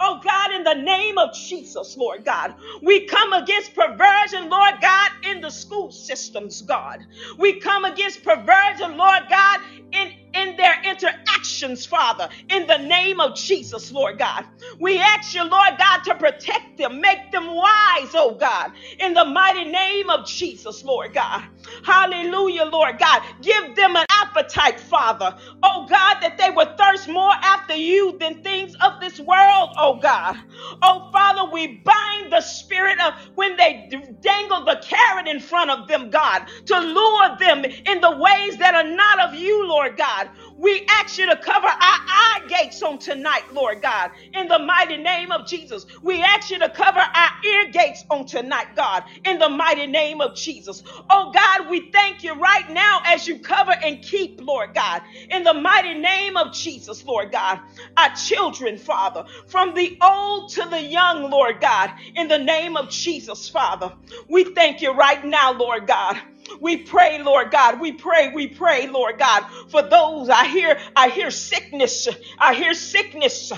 Oh 0.00 0.20
God, 0.24 0.52
in 0.54 0.64
the 0.64 0.74
name 0.74 1.18
of 1.18 1.30
Jesus, 1.34 1.96
Lord 1.96 2.24
God, 2.24 2.54
we 2.82 3.06
come 3.06 3.32
against 3.34 3.74
perversion, 3.74 4.50
Lord 4.50 4.74
God, 4.82 5.10
in 5.30 5.40
the 5.40 5.50
school 5.50 5.90
systems, 5.92 6.62
God. 6.62 7.00
We 7.38 7.60
come 7.60 7.84
against 7.86 8.24
perversion, 8.24 8.96
Lord 8.98 9.22
God, 9.30 9.60
in, 9.92 10.10
in 10.34 10.56
their 10.56 10.76
interactions, 10.84 11.86
Father, 11.86 12.28
in 12.50 12.66
the 12.66 12.78
name 12.78 13.20
of 13.20 13.36
Jesus, 13.36 13.92
Lord 13.92 14.18
God. 14.18 14.44
We 14.80 15.00
ask 15.00 15.34
you, 15.34 15.42
Lord 15.48 15.78
God, 15.78 16.00
to 16.06 16.16
protect 16.16 16.78
them, 16.78 17.00
make 17.00 17.30
them 17.32 17.46
wise, 17.46 18.12
oh 18.14 18.36
God, 18.38 18.72
in 19.00 19.14
the 19.14 19.24
mighty 19.26 19.66
name 19.66 20.10
of 20.10 20.26
Jesus, 20.26 20.84
Lord 20.84 21.14
God. 21.14 21.44
Hallelujah, 21.84 22.64
Lord 22.66 22.98
God. 22.98 23.22
Give 23.42 23.76
them 23.76 23.96
an 23.96 24.06
appetite, 24.22 24.80
Father, 24.80 25.34
oh 25.62 25.86
God, 25.88 26.16
that 26.22 26.38
they 26.38 26.50
would 26.50 26.76
thirst 26.78 27.08
more 27.08 27.32
after 27.44 27.74
you 27.76 28.16
than 28.20 28.42
things 28.42 28.74
of 28.84 28.94
this 29.00 29.18
world, 29.20 29.70
oh 29.78 29.98
God. 30.02 30.36
Oh 30.82 31.08
Father, 31.12 31.50
we 31.52 31.82
bind 31.84 32.32
the 32.32 32.40
spirit 32.42 32.98
of 33.06 33.14
when 33.34 33.56
they 33.56 33.88
dangle 34.22 34.64
the 34.64 34.82
carrot 34.86 35.28
in 35.28 35.40
front 35.40 35.70
of 35.70 35.88
them, 35.88 36.10
God, 36.10 36.46
to 36.66 36.78
lure 36.78 37.36
them 37.38 37.64
in 37.64 38.00
the 38.00 38.10
ways 38.16 38.58
that 38.58 38.74
are 38.74 38.84
not 38.96 39.28
of 39.28 39.34
you, 39.34 39.68
Lord 39.68 39.96
God. 39.96 40.30
We 40.60 40.86
ask 41.00 41.18
you 41.18 41.26
to 41.30 41.36
cover 41.38 41.68
our 41.68 41.74
eye 41.80 42.40
gates 42.48 42.82
on 42.82 42.98
tonight, 42.98 43.44
Lord 43.52 43.82
God, 43.82 44.12
in 44.34 44.48
the 44.48 44.58
mighty 44.60 44.98
name 44.98 45.32
of 45.32 45.46
Jesus. 45.46 45.86
We 46.02 46.22
ask 46.22 46.50
you 46.50 46.60
to 46.60 46.70
cover 46.70 47.00
our 47.00 47.30
ear 47.46 47.72
gates 47.72 48.04
on 48.10 48.26
tonight, 48.26 48.68
God, 48.76 49.04
in 49.24 49.38
the 49.38 49.50
mighty 49.50 49.86
name 49.86 50.20
of 50.22 50.36
Jesus. 50.36 50.82
Oh 51.10 51.32
God, 51.34 51.70
we 51.70 51.90
thank 51.92 52.24
you 52.24 52.34
right 52.40 52.70
now 52.70 53.00
as 53.06 53.26
you 53.28 53.40
cover 53.40 53.74
and 53.84 54.02
keep, 54.02 54.40
Lord 54.42 54.74
God, 54.74 55.02
in 55.30 55.44
the 55.44 55.54
mighty 55.54 55.94
name 55.94 56.36
of 56.36 56.52
Jesus, 56.54 57.04
Lord 57.04 57.32
God, 57.32 57.60
our 57.96 58.10
children, 58.14 58.78
Father, 58.78 59.24
from 59.48 59.74
the 59.74 59.98
old 60.02 60.50
to 60.52 60.66
the 60.70 60.82
young, 60.82 61.30
Lord 61.30 61.60
God, 61.60 61.92
in 62.16 62.28
the 62.28 62.38
name 62.38 62.76
of 62.76 62.90
Jesus, 62.90 63.48
Father. 63.48 63.92
We 64.28 64.44
thank 64.54 64.82
you 64.82 64.92
right 64.92 65.24
now, 65.24 65.52
Lord 65.52 65.86
God. 65.86 66.20
We 66.60 66.78
pray, 66.78 67.22
Lord 67.22 67.50
God. 67.50 67.80
We 67.80 67.92
pray, 67.92 68.32
we 68.34 68.48
pray, 68.48 68.88
Lord 68.88 69.18
God, 69.18 69.44
for 69.70 69.82
those 69.82 70.28
I 70.30 70.46
hear, 70.46 70.78
I 70.96 71.08
hear 71.10 71.30
sickness. 71.30 72.08
I 72.38 72.54
hear 72.54 72.74
sickness. 72.74 73.52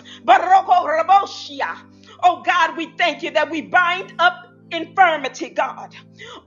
Oh 2.23 2.43
God, 2.45 2.77
we 2.77 2.95
thank 2.99 3.23
you 3.23 3.33
that 3.33 3.51
we 3.51 3.63
bind 3.63 4.13
up 4.19 4.35
infirmity, 4.73 5.51
God. 5.51 5.91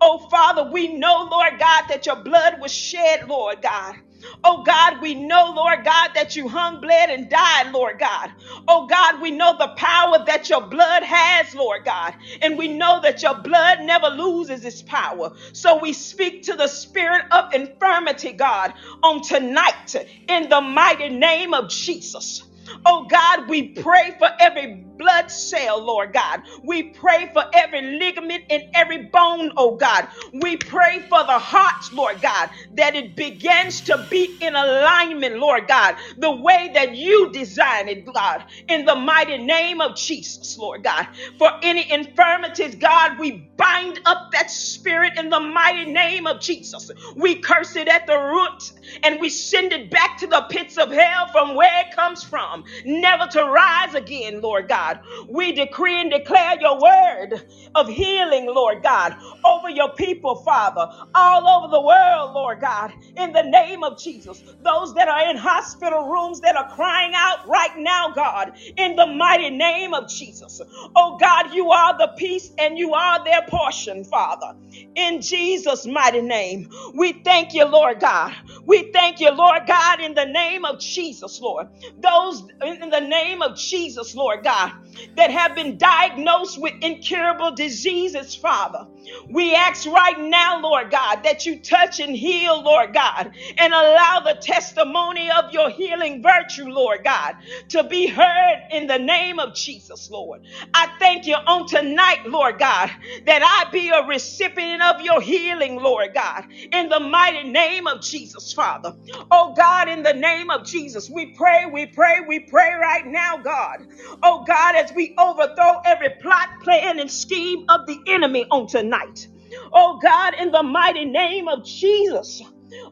Oh 0.01 0.27
Father, 0.31 0.69
we 0.71 0.97
know, 0.97 1.27
Lord 1.31 1.53
God, 1.59 1.85
that 1.89 2.05
your 2.05 2.23
blood 2.23 2.55
was 2.61 2.73
shed, 2.73 3.27
Lord 3.29 3.61
God. 3.61 3.95
Oh 4.43 4.63
God, 4.63 5.01
we 5.01 5.15
know, 5.15 5.53
Lord 5.55 5.85
God, 5.85 6.11
that 6.15 6.35
you 6.35 6.49
hung, 6.49 6.81
bled, 6.81 7.09
and 7.09 7.29
died, 7.29 7.71
Lord 7.73 7.99
God. 7.99 8.31
Oh 8.67 8.87
God, 8.87 9.21
we 9.21 9.31
know 9.31 9.55
the 9.57 9.69
power 9.77 10.23
that 10.27 10.49
your 10.49 10.67
blood 10.67 11.03
has, 11.03 11.53
Lord 11.55 11.85
God. 11.85 12.15
And 12.41 12.57
we 12.57 12.69
know 12.69 13.01
that 13.03 13.23
your 13.23 13.41
blood 13.41 13.79
never 13.81 14.07
loses 14.07 14.65
its 14.65 14.81
power. 14.83 15.31
So 15.53 15.79
we 15.81 15.93
speak 15.93 16.43
to 16.43 16.55
the 16.55 16.67
spirit 16.67 17.23
of 17.31 17.45
infirmity, 17.53 18.33
God, 18.33 18.73
on 19.03 19.21
tonight 19.21 19.95
in 20.29 20.49
the 20.49 20.61
mighty 20.61 21.09
name 21.09 21.53
of 21.53 21.69
Jesus. 21.69 22.41
Oh 22.85 23.07
God, 23.09 23.49
we 23.49 23.69
pray 23.69 24.13
for 24.19 24.29
every 24.39 24.87
blood 24.97 25.29
cell, 25.31 25.83
Lord 25.83 26.13
God. 26.13 26.41
We 26.63 26.91
pray 26.91 27.29
for 27.33 27.43
every 27.53 27.81
ligament 27.99 28.43
and 28.49 28.63
every 28.75 29.07
bone, 29.07 29.51
oh 29.57 29.75
God. 29.77 30.07
We 30.33 30.57
pray 30.57 31.01
for 31.09 31.23
the 31.25 31.39
hearts, 31.39 31.91
Lord 31.93 32.21
God, 32.21 32.49
that 32.71 32.95
it 32.95 33.15
begins 33.15 33.81
to 33.83 34.07
be 34.09 34.37
in 34.41 34.55
alignment, 34.55 35.37
Lord 35.37 35.67
God, 35.67 35.95
the 36.17 36.31
way 36.35 36.71
that 36.73 36.95
you 36.95 37.31
designed 37.31 37.89
it, 37.89 38.05
God, 38.13 38.43
in 38.67 38.85
the 38.85 38.95
mighty 38.95 39.37
name 39.37 39.81
of 39.81 39.95
Jesus, 39.95 40.57
Lord 40.57 40.83
God. 40.83 41.07
For 41.37 41.49
any 41.63 41.85
infirmities, 41.91 42.75
God, 42.75 43.19
we 43.19 43.49
bind 43.57 43.99
up 44.05 44.17
that 44.33 44.49
spirit 44.51 45.13
in 45.17 45.29
the 45.29 45.39
mighty 45.39 45.91
name 45.91 46.27
of 46.27 46.39
Jesus. 46.41 46.89
We 47.15 47.35
curse 47.41 47.75
it 47.75 47.87
at 47.87 48.05
the 48.07 48.17
root 48.17 48.71
and 49.03 49.19
we 49.19 49.29
send 49.29 49.73
it 49.73 49.89
back 49.89 50.17
to 50.19 50.27
the 50.27 50.45
pits 50.49 50.77
of 50.77 50.91
hell 50.91 51.27
from 51.31 51.55
where 51.55 51.81
it 51.81 51.95
comes 51.95 52.23
from, 52.23 52.63
never 52.85 53.27
to 53.31 53.43
rise 53.43 53.93
again, 53.93 54.41
Lord 54.41 54.67
God. 54.67 54.84
We 55.29 55.53
decree 55.53 56.01
and 56.01 56.11
declare 56.11 56.59
your 56.61 56.79
word 56.81 57.43
of 57.75 57.87
healing, 57.89 58.47
Lord 58.47 58.83
God, 58.83 59.15
over 59.45 59.69
your 59.69 59.93
people, 59.93 60.37
Father, 60.45 60.87
all 61.15 61.47
over 61.47 61.71
the 61.71 61.81
world, 61.81 62.33
Lord 62.33 62.59
God, 62.61 62.93
in 63.17 63.33
the 63.33 63.43
name 63.43 63.83
of 63.83 63.99
Jesus. 63.99 64.41
Those 64.63 64.93
that 64.95 65.07
are 65.09 65.29
in 65.29 65.37
hospital 65.37 66.09
rooms 66.09 66.41
that 66.41 66.55
are 66.57 66.67
crying 66.75 67.13
out 67.15 67.39
right 67.47 67.75
now, 67.77 68.09
God, 68.15 68.51
in 68.77 68.95
the 68.95 69.07
mighty 69.07 69.49
name 69.51 69.93
of 69.93 70.09
Jesus. 70.09 70.61
Oh 70.95 71.17
God, 71.19 71.53
you 71.53 71.71
are 71.71 71.97
the 71.97 72.11
peace 72.17 72.51
and 72.59 72.77
you 72.77 72.93
are 72.93 73.23
their 73.23 73.43
portion, 73.49 74.03
Father. 74.05 74.47
In 74.95 75.21
Jesus' 75.21 75.85
mighty 75.85 76.21
name, 76.21 76.69
we 76.95 77.21
thank 77.25 77.53
you, 77.53 77.65
Lord 77.65 77.99
God. 77.99 78.33
We 78.65 78.91
thank 78.93 79.19
you, 79.19 79.31
Lord 79.31 79.63
God, 79.67 80.01
in 80.01 80.13
the 80.15 80.25
name 80.25 80.65
of 80.65 80.79
Jesus, 80.79 81.39
Lord. 81.41 81.67
Those 81.97 82.43
in 82.65 82.89
the 82.91 83.01
name 83.01 83.41
of 83.41 83.57
Jesus, 83.57 84.15
Lord 84.15 84.43
God, 84.43 84.71
that 85.17 85.31
have 85.31 85.55
been 85.55 85.77
diagnosed 85.77 86.61
with 86.61 86.73
incurable 86.81 87.51
diseases, 87.55 88.35
Father. 88.35 88.87
We 89.29 89.55
ask 89.55 89.85
right 89.85 90.19
now, 90.19 90.61
Lord 90.61 90.91
God, 90.91 91.23
that 91.23 91.45
you 91.45 91.59
touch 91.59 91.99
and 91.99 92.15
heal, 92.15 92.63
Lord 92.63 92.93
God, 92.93 93.31
and 93.57 93.73
allow 93.73 94.21
the 94.23 94.35
testimony 94.41 95.29
of 95.31 95.51
your 95.51 95.69
healing 95.69 96.21
virtue, 96.23 96.65
Lord 96.67 97.03
God, 97.03 97.35
to 97.69 97.83
be 97.83 98.07
heard 98.07 98.57
in 98.71 98.87
the 98.87 98.99
name 98.99 99.39
of 99.39 99.53
Jesus, 99.53 100.09
Lord. 100.09 100.41
I 100.73 100.87
thank 100.99 101.25
you 101.25 101.35
on 101.35 101.67
tonight, 101.67 102.19
Lord 102.25 102.59
God, 102.59 102.91
that 103.25 103.41
I 103.43 103.69
be 103.71 103.89
a 103.89 104.05
recipient 104.07 104.81
of 104.81 105.01
your 105.01 105.21
healing, 105.21 105.77
Lord 105.77 106.13
God, 106.13 106.45
in 106.71 106.89
the 106.89 106.99
mighty 106.99 107.49
name 107.49 107.87
of 107.87 108.01
Jesus, 108.01 108.53
Father. 108.53 108.93
Oh 109.31 109.53
God, 109.55 109.89
in 109.89 110.03
the 110.03 110.13
name 110.13 110.49
of 110.49 110.63
Jesus, 110.65 111.09
we 111.09 111.27
pray, 111.27 111.65
we 111.71 111.85
pray, 111.85 112.19
we 112.27 112.39
pray 112.39 112.73
right 112.79 113.05
now, 113.05 113.37
God. 113.37 113.85
Oh 114.23 114.43
God, 114.45 114.64
as 114.73 114.91
we 114.95 115.13
overthrow 115.19 115.73
every 115.85 116.09
plot, 116.21 116.47
plan, 116.63 116.99
and 116.99 117.11
scheme 117.11 117.65
of 117.69 117.85
the 117.85 117.99
enemy 118.07 118.45
on 118.49 118.67
tonight. 118.67 119.27
Oh 119.73 119.99
God, 120.01 120.33
in 120.39 120.51
the 120.51 120.63
mighty 120.63 121.05
name 121.05 121.47
of 121.47 121.63
Jesus. 121.65 122.41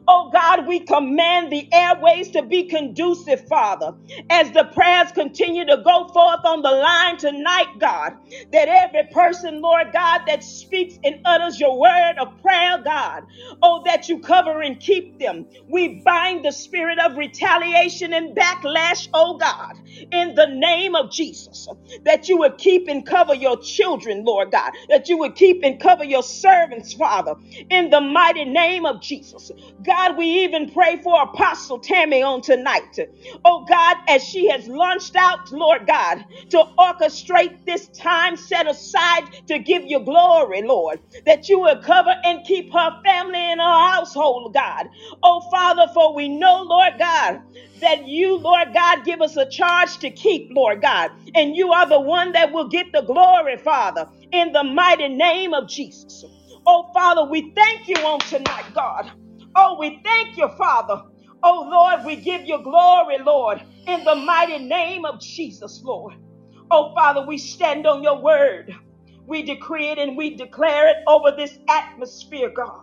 Oh 0.08 0.30
God, 0.32 0.66
we 0.68 0.80
command 0.80 1.52
the 1.52 1.68
airways 1.72 2.30
to 2.32 2.42
be 2.42 2.68
conducive, 2.68 3.42
Father, 3.48 3.92
as 4.30 4.52
the 4.52 4.64
prayers 4.74 5.12
continue 5.12 5.66
to 5.66 5.78
go 5.84 6.08
forth 6.12 6.40
on 6.44 6.62
the 6.62 6.70
line 6.70 7.18
tonight, 7.18 7.68
God. 7.80 8.12
That 8.52 8.68
every 8.68 9.08
person, 9.12 9.62
Lord 9.62 9.88
God, 9.94 10.22
that 10.28 10.44
speaks 10.44 10.96
and 11.04 11.16
utters 11.24 11.60
your 11.60 11.80
word 11.80 12.14
of 12.20 12.28
prayer, 12.42 12.78
God, 12.84 13.22
oh, 13.62 13.82
that 13.86 14.08
you 14.08 14.20
cover 14.20 14.62
and 14.62 14.80
keep 14.80 15.18
them. 15.18 15.46
We 15.68 16.02
bind 16.04 16.44
the 16.44 16.52
spirit 16.52 16.98
of 17.00 17.16
retaliation 17.16 18.12
and 18.12 18.36
backlash, 18.36 19.08
oh 19.14 19.38
God, 19.38 19.74
in 20.12 20.34
the 20.34 20.48
name 20.48 20.94
of 20.96 21.10
Jesus. 21.12 21.66
That 22.04 22.28
you 22.28 22.38
would 22.38 22.58
keep 22.58 22.88
and 22.88 23.06
cover 23.06 23.34
your 23.34 23.58
children, 23.62 24.24
Lord 24.24 24.50
God. 24.52 24.72
That 24.90 25.08
you 25.08 25.18
would 25.18 25.36
keep 25.36 25.60
and 25.64 25.80
cover 25.80 26.04
your 26.04 26.22
servants, 26.24 26.94
Father, 26.94 27.36
in 27.70 27.90
the 27.90 28.00
mighty 28.02 28.44
name 28.44 28.86
of 28.86 29.02
Jesus. 29.02 29.50
God, 29.82 30.16
we 30.18 30.44
even 30.44 30.70
pray 30.70 31.00
for 31.02 31.22
Apostle 31.22 31.78
Tammy 31.80 32.22
on 32.22 32.42
tonight. 32.42 32.98
Oh 33.44 33.64
God, 33.68 33.96
as 34.08 34.22
she 34.24 34.50
has 34.50 34.66
launched 34.68 35.16
out, 35.16 35.38
Lord 35.52 35.86
God, 35.86 36.24
to 36.50 36.64
orchestrate 36.78 37.52
this 37.66 37.88
time 37.90 38.36
set 38.36 38.66
aside 38.68 39.24
to 39.48 39.58
give 39.58 39.84
you 39.86 40.00
glory, 40.00 40.62
Lord, 40.62 41.00
that 41.26 41.48
you 41.48 41.60
will 41.60 41.78
cover 41.78 42.14
and 42.24 42.44
keep 42.44 42.72
her 42.72 42.90
family 43.04 43.38
and 43.38 43.60
her 43.60 43.90
household, 43.92 44.52
God. 44.54 44.86
Oh 45.22 45.42
Father, 45.50 45.86
for 45.94 46.14
we 46.14 46.28
know, 46.28 46.62
Lord 46.68 46.94
God, 46.98 47.40
that 47.80 48.06
you, 48.06 48.38
Lord 48.38 48.68
God, 48.74 49.04
give 49.04 49.20
us 49.22 49.36
a 49.36 49.46
charge 49.50 49.98
to 49.98 50.10
keep, 50.10 50.48
Lord 50.50 50.82
God. 50.82 51.10
And 51.34 51.56
you 51.56 51.72
are 51.72 51.88
the 51.88 52.00
one 52.00 52.32
that 52.32 52.52
will 52.52 52.68
get 52.68 52.86
the 52.92 53.02
glory, 53.02 53.58
Father, 53.58 54.06
in 54.32 54.52
the 54.52 54.64
mighty 54.64 55.08
name 55.08 55.54
of 55.54 55.68
Jesus. 55.68 56.24
Oh, 56.66 56.84
Father, 56.94 57.24
we 57.30 57.52
thank 57.56 57.88
you 57.88 57.96
on 58.06 58.20
tonight, 58.20 58.66
God. 58.74 59.10
Oh, 59.56 59.76
we 59.80 60.00
thank 60.04 60.36
you, 60.36 60.48
Father. 60.58 61.02
Oh, 61.44 61.68
Lord, 61.70 62.06
we 62.06 62.16
give 62.16 62.42
you 62.46 62.62
glory, 62.62 63.18
Lord, 63.18 63.62
in 63.88 64.04
the 64.04 64.14
mighty 64.14 64.58
name 64.58 65.04
of 65.04 65.20
Jesus, 65.20 65.82
Lord. 65.84 66.14
Oh, 66.70 66.92
Father, 66.96 67.26
we 67.26 67.38
stand 67.38 67.86
on 67.86 68.02
your 68.02 68.22
word. 68.22 68.74
We 69.26 69.42
decree 69.44 69.88
it 69.90 69.98
and 69.98 70.16
we 70.16 70.36
declare 70.36 70.88
it 70.90 70.96
over 71.08 71.32
this 71.36 71.56
atmosphere, 71.70 72.50
God. 72.54 72.82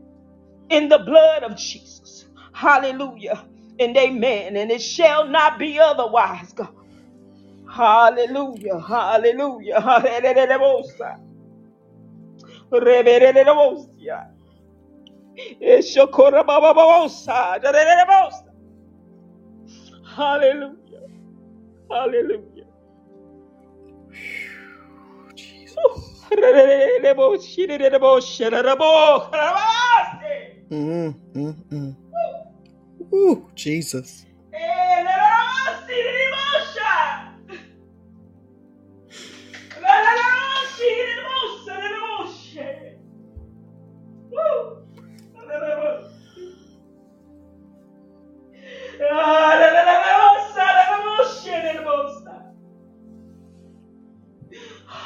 in 0.71 0.89
the 0.91 0.99
blood 1.01 1.45
of 1.45 1.57
Jesus. 1.57 2.27
Hallelujah. 2.55 3.47
And 3.81 3.97
amen. 3.97 4.57
And 4.57 4.73
it 4.73 4.83
shall 4.83 5.29
not 5.29 5.59
be 5.59 5.79
otherwise, 5.81 6.53
God. 6.55 6.76
Hallelujah. 7.77 8.81
Hallelujah. 8.81 9.81
Hallelujah. 9.81 11.19
Reberererosia. 12.73 14.19
Eshokorabababosa. 15.63 17.59
Reberererosa. 17.65 18.51
Hallelujah. 20.17 21.09
Hallelujah. 21.91 22.67
Jesus. 25.37 26.25
Reberererosia. 26.31 27.67
Reberererosia. 27.69 28.51
Reberererosia. 28.51 29.31
Mm, 30.71 31.15
mm, 31.35 31.57
mm. 31.73 31.97
Ooh, 33.15 33.51
Jesus. 33.57 34.27
Eh, 34.53 35.05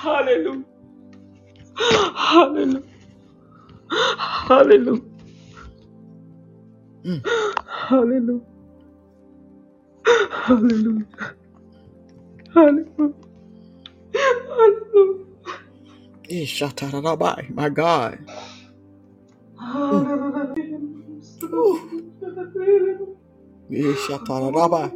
Hallelujah. 0.01 0.64
Hallelujah. 2.14 2.83
Hallelujah. 4.49 5.03
Mm. 7.05 7.22
Hallelujah. 7.89 8.47
Hallelujah. 10.31 11.07
Hallelujah. 12.55 13.30
Ishatarabai. 16.31 17.51
My 17.55 17.68
God. 17.71 18.18
Ishatarabai. 23.71 24.93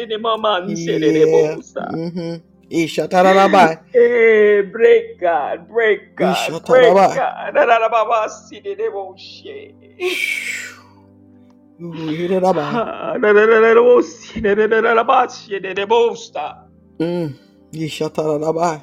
Mm-hmm. 0.69 2.50
Ishatarabai. 2.71 3.79
Eh, 3.95 4.63
break 4.73 5.21
God, 5.21 5.69
break 5.69 6.17
God, 6.17 6.55
break 6.69 7.03
Ishatarabai. 7.03 7.13
God. 7.13 7.55
Ha, 12.71 13.15
rarararabosi, 13.23 14.41
rarararabasididibusta. 14.43 16.57
Mm, 17.01 17.35
Ishatarabai. 17.73 18.81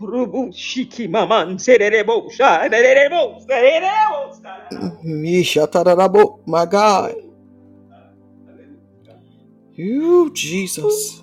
Rubushiki 0.00 1.08
maman. 1.08 1.58
Mm, 4.72 5.24
Ishatarabo. 5.24 6.40
My 6.46 6.66
God. 6.66 7.14
You, 9.76 10.30
Jesus. 10.34 11.22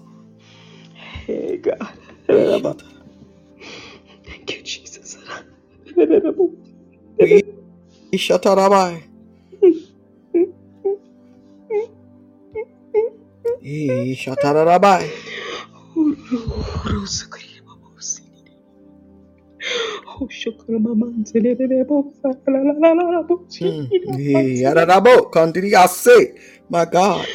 Hey 1.25 1.57
God. 1.57 1.93
Thank 4.27 4.51
you, 4.55 4.63
Jesus. 4.63 5.17
Ishatarabai. 8.13 9.03
Ishatarabai. 13.63 15.09
Urusukuribobosi. 16.85 18.23
Oh. 20.07 20.29
Mm, 23.61 23.93
Kandriase. 25.33 26.35
My 26.69 26.85
God. 26.85 27.27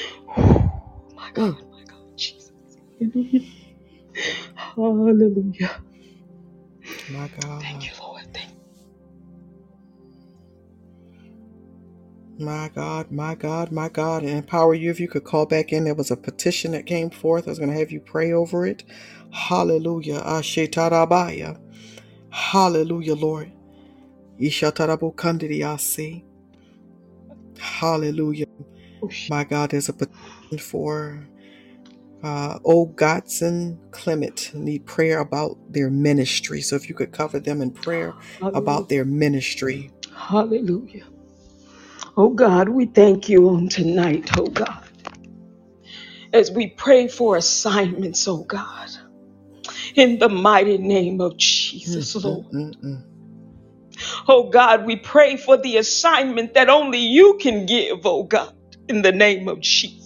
My 1.17 1.31
God, 1.35 1.57
my 1.73 1.85
God, 1.91 2.07
Jesus. 2.17 2.53
Hallelujah. 4.57 4.75
Hallelujah. 4.77 5.71
My 7.09 7.29
God. 7.41 7.63
Thank 7.63 7.87
you, 7.87 7.93
Lord. 8.03 8.23
Thank 8.35 8.51
My 12.39 12.71
God, 12.75 13.13
my 13.13 13.35
God, 13.37 13.73
my 13.73 13.89
God, 13.89 14.23
and 14.25 14.31
empower 14.33 14.75
you 14.75 14.91
if 14.91 15.01
you 15.01 15.09
could 15.09 15.25
call 15.25 15.47
back 15.47 15.73
in. 15.73 15.85
There 15.85 15.95
was 15.95 16.11
a 16.11 16.17
petition 16.17 16.73
that 16.73 16.87
came 16.87 17.11
forth. 17.11 17.47
I 17.47 17.51
was 17.53 17.59
going 17.61 17.71
to 17.71 17.79
have 17.79 17.93
you 17.93 18.01
pray 18.01 18.33
over 18.33 18.67
it. 18.67 18.85
Hallelujah. 19.33 20.21
Ashetarabaya. 20.23 21.59
Hallelujah, 22.31 23.15
Lord. 23.17 23.53
Ishatarabo 24.41 25.15
kandiriase. 25.17 26.25
Hallelujah. 27.59 28.47
Oh, 29.03 29.11
my 29.31 29.45
God, 29.45 29.71
there's 29.73 29.89
a 29.91 29.95
petition 29.95 30.59
for 30.61 31.29
uh, 32.23 32.59
O 32.65 32.87
Godson 32.87 33.81
Clement 33.93 34.51
need 34.55 34.87
prayer 34.87 35.21
about 35.21 35.59
their 35.69 35.91
ministry. 35.91 36.61
So 36.61 36.77
if 36.77 36.89
you 36.89 36.95
could 36.95 37.13
cover 37.13 37.41
them 37.41 37.63
in 37.63 37.73
prayer 37.73 38.15
Hallelujah. 38.41 38.59
about 38.59 38.89
their 38.89 39.05
ministry. 39.05 39.91
Hallelujah. 40.15 41.05
Oh 42.17 42.31
God, 42.31 42.69
we 42.69 42.87
thank 42.87 43.29
you 43.29 43.49
on 43.51 43.69
tonight, 43.69 44.31
oh 44.39 44.47
God, 44.47 44.83
as 46.33 46.51
we 46.51 46.69
pray 46.69 47.09
for 47.09 47.37
assignments, 47.37 48.29
oh 48.29 48.45
God, 48.45 48.89
in 49.97 50.19
the 50.19 50.29
mighty 50.29 50.79
name 50.79 51.21
of 51.21 51.39
Jesus, 51.39 52.17
mm, 52.17 52.25
Lord. 52.25 52.47
Oh 54.29 54.51
God, 54.51 54.87
we 54.87 54.97
pray 54.97 55.37
for 55.37 55.57
the 55.57 55.79
assignment 55.79 56.55
that 56.55 56.69
only 56.69 56.99
you 56.99 57.39
can 57.41 57.67
give, 57.67 58.07
oh 58.07 58.25
God, 58.25 58.51
in 58.89 59.03
the 59.03 59.13
name 59.13 59.49
of 59.49 59.61
Jesus. 59.61 59.98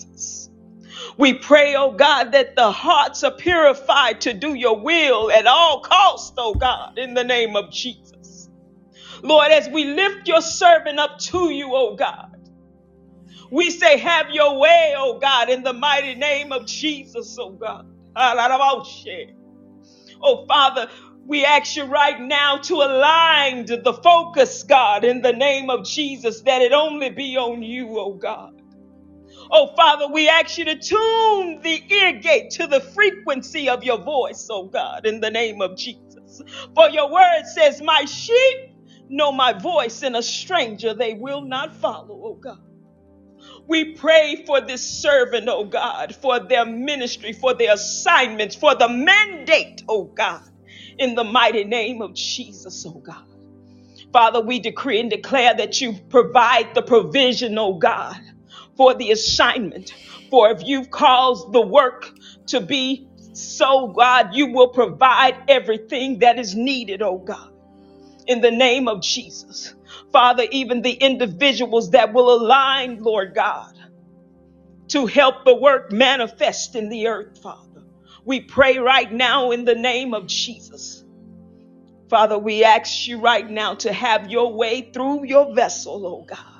We 1.18 1.34
pray, 1.34 1.74
oh 1.76 1.92
God, 1.92 2.32
that 2.32 2.56
the 2.56 2.72
hearts 2.72 3.24
are 3.24 3.32
purified 3.32 4.22
to 4.22 4.34
do 4.34 4.54
your 4.54 4.82
will 4.82 5.30
at 5.30 5.46
all 5.46 5.80
costs, 5.80 6.32
oh 6.38 6.54
God, 6.54 6.90
in 6.98 7.14
the 7.14 7.24
name 7.24 7.56
of 7.56 7.70
Jesus. 7.72 8.48
Lord, 9.22 9.52
as 9.52 9.68
we 9.68 9.84
lift 9.86 10.28
your 10.28 10.42
servant 10.42 10.98
up 11.00 11.18
to 11.30 11.50
you, 11.52 11.70
oh 11.74 11.96
God, 11.96 12.26
we 13.52 13.70
say, 13.70 13.98
have 13.98 14.30
your 14.30 14.58
way, 14.60 14.94
oh 14.96 15.18
God, 15.20 15.50
in 15.50 15.62
the 15.64 15.74
mighty 15.74 16.14
name 16.16 16.52
of 16.52 16.66
Jesus, 16.66 17.36
oh 17.40 17.52
God. 17.60 17.82
Oh 20.22 20.44
Father, 20.48 20.88
we 21.26 21.44
ask 21.44 21.76
you 21.76 21.84
right 21.86 22.20
now 22.20 22.58
to 22.58 22.74
align 22.76 23.66
the 23.66 23.94
focus, 24.04 24.64
God, 24.64 25.04
in 25.04 25.22
the 25.22 25.34
name 25.34 25.70
of 25.70 25.84
Jesus, 25.86 26.42
that 26.46 26.62
it 26.62 26.72
only 26.72 27.10
be 27.10 27.36
on 27.38 27.62
you, 27.62 27.98
oh 27.98 28.14
God. 28.14 28.51
Oh 29.52 29.70
Father, 29.76 30.08
we 30.12 30.28
ask 30.28 30.58
you 30.58 30.66
to 30.66 30.76
tune 30.78 31.60
the 31.62 31.80
ear 31.94 32.20
gate 32.20 32.52
to 32.52 32.68
the 32.68 32.80
frequency 32.80 33.70
of 33.70 33.84
your 33.84 33.98
voice, 34.04 34.46
oh 34.50 34.68
God, 34.68 35.06
in 35.06 35.20
the 35.20 35.30
name 35.32 35.62
of 35.62 35.78
Jesus. 35.78 36.42
For 36.76 36.90
your 36.90 37.12
word 37.12 37.44
says, 37.54 37.82
My 37.82 38.04
sheep 38.06 38.56
know 39.10 39.32
my 39.32 39.54
voice, 39.54 40.02
and 40.02 40.16
a 40.16 40.22
stranger 40.22 40.94
they 40.94 41.14
will 41.14 41.42
not 41.42 41.76
follow, 41.76 42.08
oh 42.10 42.40
God. 42.42 42.58
We 43.68 43.94
pray 43.94 44.44
for 44.46 44.60
this 44.60 45.00
servant, 45.00 45.48
oh 45.48 45.64
God, 45.66 46.14
for 46.16 46.40
their 46.40 46.66
ministry, 46.66 47.32
for 47.32 47.54
their 47.54 47.74
assignments, 47.74 48.56
for 48.56 48.74
the 48.76 48.88
mandate, 48.88 49.82
oh 49.88 50.12
God, 50.16 50.42
in 50.98 51.14
the 51.16 51.24
mighty 51.24 51.64
name 51.64 52.02
of 52.02 52.14
Jesus, 52.14 52.84
oh 52.86 53.02
God. 53.06 53.16
Father, 54.12 54.40
we 54.40 54.60
decree 54.60 55.00
and 55.00 55.10
declare 55.10 55.54
that 55.54 55.80
you 55.80 55.94
provide 56.10 56.74
the 56.74 56.82
provision, 56.82 57.58
oh 57.58 57.78
God, 57.78 58.16
for 58.76 58.94
the 58.94 59.12
assignment. 59.12 59.92
For 60.30 60.50
if 60.50 60.60
you've 60.64 60.90
caused 60.90 61.52
the 61.52 61.62
work 61.62 62.10
to 62.48 62.60
be 62.60 63.08
so, 63.34 63.88
God, 63.96 64.34
you 64.34 64.52
will 64.52 64.70
provide 64.70 65.36
everything 65.48 66.20
that 66.20 66.38
is 66.38 66.54
needed, 66.54 67.02
oh 67.02 67.18
God 67.18 67.38
in 68.26 68.40
the 68.40 68.50
name 68.50 68.88
of 68.88 69.02
Jesus. 69.02 69.74
Father, 70.12 70.44
even 70.50 70.82
the 70.82 70.92
individuals 70.94 71.90
that 71.92 72.12
will 72.14 72.32
align, 72.34 72.98
Lord 73.02 73.34
God, 73.34 73.72
to 74.90 75.06
help 75.06 75.44
the 75.44 75.56
work 75.56 75.92
manifest 75.92 76.76
in 76.76 76.90
the 76.90 77.08
earth, 77.08 77.38
Father. 77.42 77.60
We 78.26 78.42
pray 78.42 78.78
right 78.78 79.12
now 79.12 79.52
in 79.52 79.64
the 79.64 79.74
name 79.76 80.14
of 80.14 80.28
Jesus. 80.28 81.04
Father, 82.10 82.38
we 82.38 82.64
ask 82.64 83.06
you 83.08 83.20
right 83.20 83.48
now 83.48 83.76
to 83.76 83.92
have 83.92 84.30
your 84.30 84.54
way 84.56 84.90
through 84.92 85.26
your 85.26 85.54
vessel, 85.54 86.06
oh 86.06 86.24
God. 86.28 86.51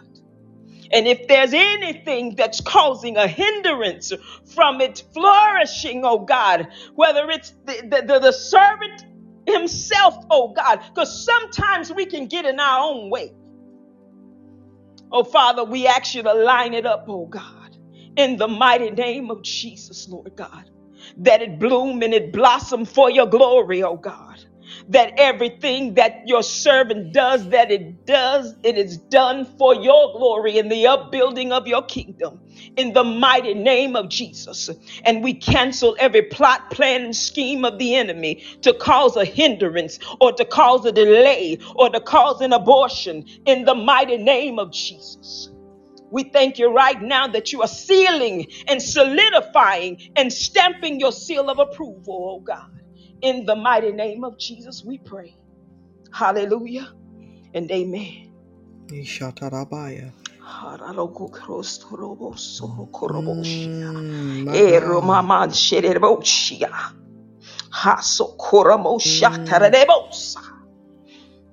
And 0.92 1.08
if 1.08 1.28
there's 1.28 1.54
anything 1.54 2.36
that's 2.36 2.60
causing 2.62 3.16
a 3.16 3.28
hindrance 3.28 4.12
from 4.54 4.80
its 4.80 5.02
flourishing, 5.14 6.02
oh 6.04 6.20
God, 6.26 6.68
whether 6.96 7.30
it's 7.30 7.52
the, 7.64 7.74
the, 7.90 8.02
the, 8.14 8.20
the 8.20 8.32
servant 8.32 9.04
himself, 9.46 10.16
oh 10.30 10.54
God, 10.56 10.80
because 10.94 11.24
sometimes 11.26 11.92
we 11.94 12.06
can 12.06 12.28
get 12.28 12.46
in 12.46 12.60
our 12.60 12.80
own 12.90 13.10
way. 13.10 13.34
Oh 15.12 15.24
Father, 15.24 15.64
we 15.64 15.86
ask 15.86 16.14
you 16.14 16.22
to 16.24 16.34
line 16.34 16.74
it 16.74 16.86
up, 16.86 17.04
oh 17.08 17.26
God, 17.26 17.42
in 18.16 18.36
the 18.38 18.48
mighty 18.48 18.90
name 18.90 19.30
of 19.30 19.42
Jesus, 19.44 20.08
Lord 20.08 20.32
God, 20.36 20.64
that 21.18 21.42
it 21.42 21.60
bloom 21.60 22.02
and 22.02 22.14
it 22.14 22.32
blossom 22.32 22.86
for 22.86 23.10
your 23.10 23.26
glory, 23.26 23.82
oh 23.84 23.96
God 23.98 24.38
that 24.88 25.12
everything 25.18 25.94
that 25.94 26.22
your 26.26 26.42
servant 26.42 27.12
does, 27.12 27.48
that 27.50 27.70
it 27.70 28.06
does, 28.06 28.54
it 28.64 28.78
is 28.78 28.98
done 28.98 29.46
for 29.58 29.74
your 29.74 30.12
glory 30.12 30.58
in 30.58 30.68
the 30.68 30.86
upbuilding 30.86 31.52
of 31.52 31.66
your 31.66 31.82
kingdom 31.82 32.40
in 32.76 32.92
the 32.92 33.04
mighty 33.04 33.54
name 33.54 33.96
of 33.96 34.08
Jesus. 34.10 34.70
And 35.04 35.22
we 35.22 35.34
cancel 35.34 35.96
every 36.00 36.22
plot, 36.22 36.70
plan, 36.70 37.04
and 37.04 37.16
scheme 37.16 37.64
of 37.64 37.78
the 37.78 37.96
enemy 37.96 38.42
to 38.62 38.74
cause 38.74 39.16
a 39.16 39.24
hindrance 39.24 39.98
or 40.20 40.32
to 40.32 40.44
cause 40.44 40.84
a 40.86 40.92
delay 40.92 41.58
or 41.76 41.90
to 41.90 42.00
cause 42.00 42.40
an 42.40 42.52
abortion 42.52 43.24
in 43.46 43.64
the 43.64 43.74
mighty 43.74 44.18
name 44.18 44.58
of 44.58 44.72
Jesus. 44.72 45.50
We 46.10 46.24
thank 46.24 46.58
you 46.58 46.72
right 46.74 47.00
now 47.02 47.28
that 47.28 47.52
you 47.52 47.62
are 47.62 47.68
sealing 47.68 48.46
and 48.68 48.82
solidifying 48.82 49.98
and 50.16 50.32
stamping 50.32 51.00
your 51.00 51.12
seal 51.12 51.50
of 51.50 51.58
approval, 51.58 52.38
oh 52.38 52.40
God. 52.40 52.81
In 53.22 53.46
the 53.46 53.56
mighty 53.56 53.92
name 53.92 54.24
of 54.24 54.38
Jesus, 54.38 54.84
we 54.86 54.98
pray. 54.98 55.36
Hallelujah 56.12 56.88
and 57.54 57.70
amen. 57.70 58.14
Ishatarabaya. 58.92 60.12
Mm, 63.10 64.44
my 64.44 64.60
God. 64.62 65.22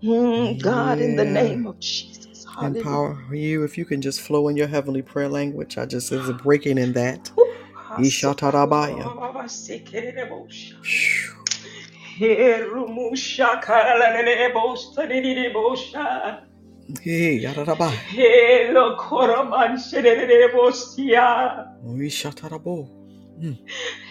Mm, 0.03 0.61
God, 0.61 1.01
in 1.01 1.15
the 1.15 1.26
Yeah. 1.26 1.34
name 1.34 1.67
of 1.67 1.80
Jesus. 1.82 2.45
Hallelujah. 2.55 2.88
Empower 2.91 3.36
you 3.36 3.63
if 3.63 3.78
you 3.78 3.86
can 3.86 4.01
just 4.01 4.22
flow 4.22 4.47
in 4.49 4.57
your 4.57 4.67
heavenly 4.67 5.01
prayer 5.03 5.30
language. 5.30 5.78
I 5.78 5.86
just 5.86 6.09
there's 6.09 6.30
a 6.30 6.34
breaking 6.34 6.78
in 6.80 6.93
that. 6.93 7.32
Ishatarabaya. 7.97 9.13
Hasokoromamasekerebosha. 12.20 13.15
Shoo. 13.15 13.20
Herumushakaralelebosarelebosha. 15.95 16.43
Hey, 17.03 17.41
yararabai. 17.43 17.99
Hello, 18.11 18.97
Koromansherebosia. 18.97 21.65
Ishatarabo. 21.84 22.89
Mm. 23.41 23.57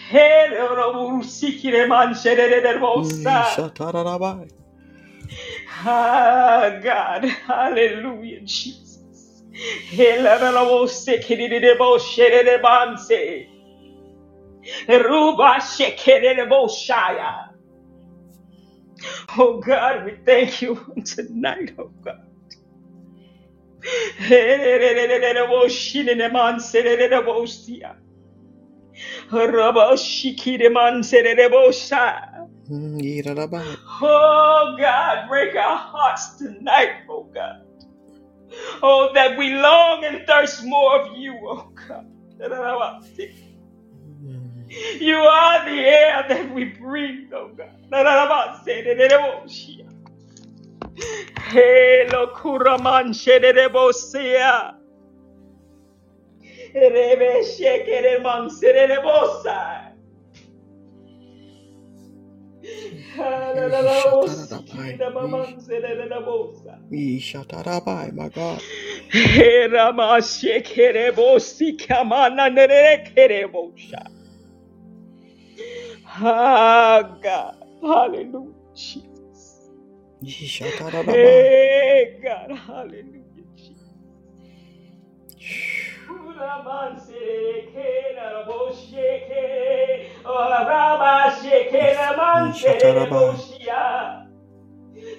Hello, 0.09 1.11
Musikiremancherebosa. 1.11 3.41
Ishatarabai. 3.41 4.49
Ah, 5.85 6.69
God, 6.83 7.25
hallelujah, 7.47 8.41
Jesus. 8.45 9.43
Hello, 9.89 10.87
Musikirebanse. 10.87 13.47
Ruba 14.89 15.61
Shekereboshaya. 15.61 17.48
Oh 19.37 19.59
God, 19.59 20.05
we 20.05 20.17
thank 20.25 20.61
you 20.61 20.79
tonight, 21.05 21.73
oh 21.79 21.91
God. 22.03 22.15
Oh 34.01 34.75
God, 34.79 35.27
break 35.29 35.55
our 35.55 35.77
hearts 35.77 36.37
tonight, 36.37 36.91
oh 37.09 37.29
God. 37.33 37.55
Oh, 38.83 39.11
that 39.15 39.37
we 39.37 39.53
long 39.53 40.03
and 40.05 40.25
thirst 40.27 40.63
more 40.65 41.01
of 41.01 41.17
you, 41.17 41.37
oh 41.43 41.71
God. 41.87 42.03
You 44.99 45.17
are 45.17 45.65
the 45.65 45.79
air 45.79 46.25
that 46.29 46.53
we 46.53 46.65
breathe, 46.65 47.33
oh 47.33 47.49
God. 47.57 47.69
Hello, 51.37 52.27
Kuraman 52.35 53.13
Shedebosia. 53.13 54.75
Rebe 56.75 57.43
Shekereman 57.43 58.49
Serebosa. 58.51 59.93
Ishatarabai, 66.91 68.13
my 68.13 68.29
God. 68.29 68.61
Rama 69.13 70.19
Shekerebosi 70.21 71.77
Kamana 71.79 72.49
Nerekerebosha. 72.49 74.07
Ah, 76.09 77.03
God. 77.21 77.55
Hallelujah. 77.81 78.55
Jesus. 78.75 79.69
Hey, 81.05 82.19
God. 82.23 82.51
Hallelujah. 82.57 83.45
Jesus. 83.57 83.77
Uramanse 86.09 87.71
kera 87.73 88.45
bosheke, 88.47 90.07
oraba 90.25 91.31
shekera 91.41 92.17
manse 92.17 93.09
boshia. 93.11 94.27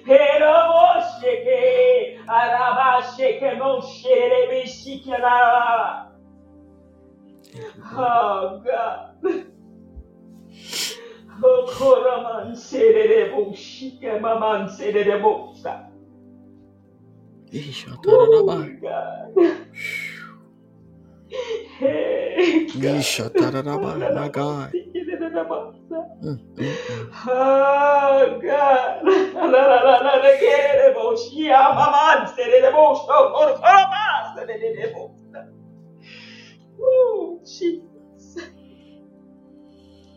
Pero 0.05 0.53
bosheke, 0.71 2.17
araba 2.27 3.03
sheke 3.15 3.51
moshere 3.59 4.41
bishikera. 4.51 6.07
Oh 7.97 8.61
God. 8.65 9.50
Oh 11.43 11.67
koramanse 11.69 13.31
boshike 13.33 14.19
mamanse 14.21 14.93
bosa. 15.21 15.73
Oh 18.07 18.67
Ishatarabai. 18.67 18.71
God. 18.81 19.35
Hey, 21.79 22.67
God. 22.79 23.05
My 24.11 24.29
God. 24.29 24.75
Mm, 26.23 26.41
mm, 26.57 26.79
mm. 26.89 27.09
Oh, 27.25 28.39
God. 28.43 29.03
La, 29.05 29.65
la, 29.67 29.75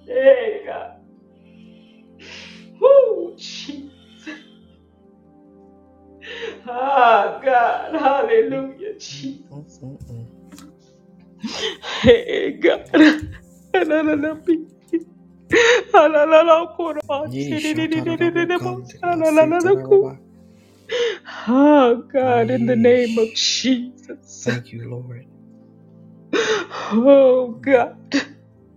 Hey, 0.07 0.63
God. 0.67 0.91
Oh, 2.83 3.35
Jesus. 3.39 3.93
Ah, 6.67 7.41
God. 7.45 7.95
Hallelujah, 8.01 8.95
Jesus. 9.01 9.45
Hey, 12.03 12.59
God. 12.59 12.87
Oh, 21.49 22.05
God, 22.13 22.51
in 22.51 22.67
the 22.67 22.77
name 22.77 23.19
of 23.19 23.35
Jesus. 23.35 24.43
Thank 24.45 24.73
you, 24.73 24.91
Lord. 24.91 25.27
Oh, 26.93 27.61
God. 27.65 27.95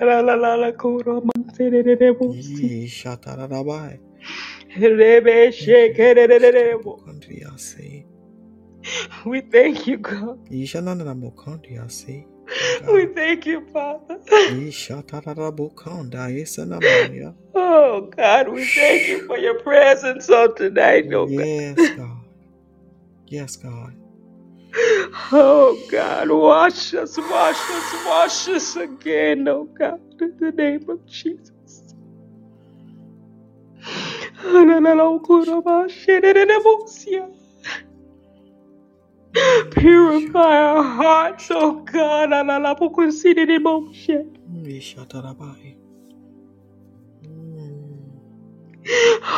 la, 0.00 0.20
la, 0.20 0.34
la. 0.34 0.54
La. 0.56 0.72
We 9.26 9.40
thank 9.42 9.86
you, 9.86 9.98
God. 9.98 10.38
We 12.92 13.06
thank 13.14 13.46
you, 13.46 13.66
Father. 13.72 14.18
Oh, 17.54 18.10
God, 18.16 18.48
we 18.48 18.64
thank 18.64 19.08
you 19.08 19.26
for 19.26 19.38
your 19.38 19.60
presence 19.60 20.30
on 20.30 20.54
tonight, 20.56 21.12
oh, 21.12 21.26
God. 21.26 21.32
Yes, 21.34 21.88
God. 21.96 22.24
Yes, 23.26 23.56
God. 23.56 23.97
Oh, 25.32 25.78
God, 25.90 26.30
wash 26.30 26.94
us, 26.94 27.18
wash 27.18 27.56
us, 27.70 28.06
wash 28.06 28.48
us 28.48 28.76
again, 28.76 29.48
oh, 29.48 29.64
God, 29.64 30.00
in 30.20 30.36
the 30.38 30.52
name 30.52 30.88
of 30.88 31.04
Jesus. 31.06 31.94
Purify 39.70 40.56
our 40.56 40.82
hearts, 40.82 41.48
oh 41.50 41.82
God. 41.82 42.32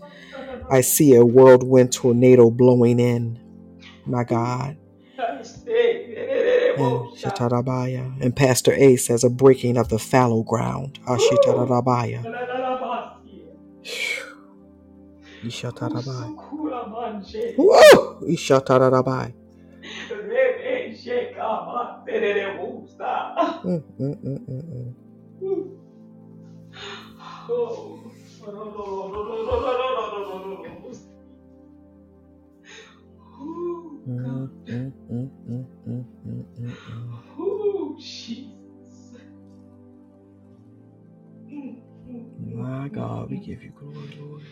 I 0.71 0.81
see 0.81 1.13
a 1.13 1.23
whirlwind 1.23 1.93
tornado 1.93 2.49
blowing 2.49 2.99
in. 2.99 3.39
My 4.07 4.23
God. 4.23 4.75
And 6.75 7.09
Shatarabaya. 7.15 8.21
And 8.21 8.35
Pastor 8.35 8.73
A 8.73 8.95
says 8.97 9.23
a 9.23 9.29
breaking 9.29 9.77
of 9.77 9.89
the 9.89 9.99
fallow 9.99 10.43
ground. 10.43 10.99
Ashitarabaya. 11.07 12.27
Ishatarabai. 15.43 16.31
Woo! 17.57 18.21
Ishatarabai. 18.35 19.33
Mm, 23.63 23.83
mm, 23.99 24.15
mm, 24.23 24.39
mm, 24.47 24.63
mm. 24.73 24.95
Mm, 25.41 25.69
My 42.85 42.89
God, 42.89 43.31
we 43.31 43.39
give 43.39 43.63
you 43.63 43.71
glory, 43.71 44.15
Lord. 44.19 44.43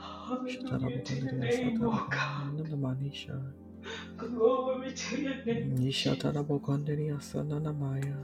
Hallelujah 0.00 1.04
to 1.04 1.14
your 1.14 1.32
name, 1.34 1.80
oh 1.84 2.08
God. 2.10 2.58
Shatarabukandiriya 2.58 3.54
Glory 4.18 4.92
to 4.92 5.20
your 5.22 5.44
name. 5.44 5.74
Nishatarabukandiriya 5.78 7.20
sananamaya. 7.22 8.16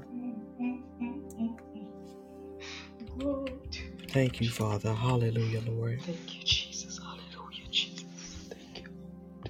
Glory 3.16 3.52
to 3.70 3.82
you. 3.84 4.08
Thank 4.08 4.40
you, 4.40 4.50
Father. 4.50 4.94
Hallelujah, 4.94 5.60
Lord. 5.60 6.02
Thank 6.02 6.36
you, 6.36 6.44
Jesus. 6.44 6.98
Hallelujah, 6.98 7.68
Jesus. 7.70 8.48
Thank 8.50 8.78
you. 8.82 8.90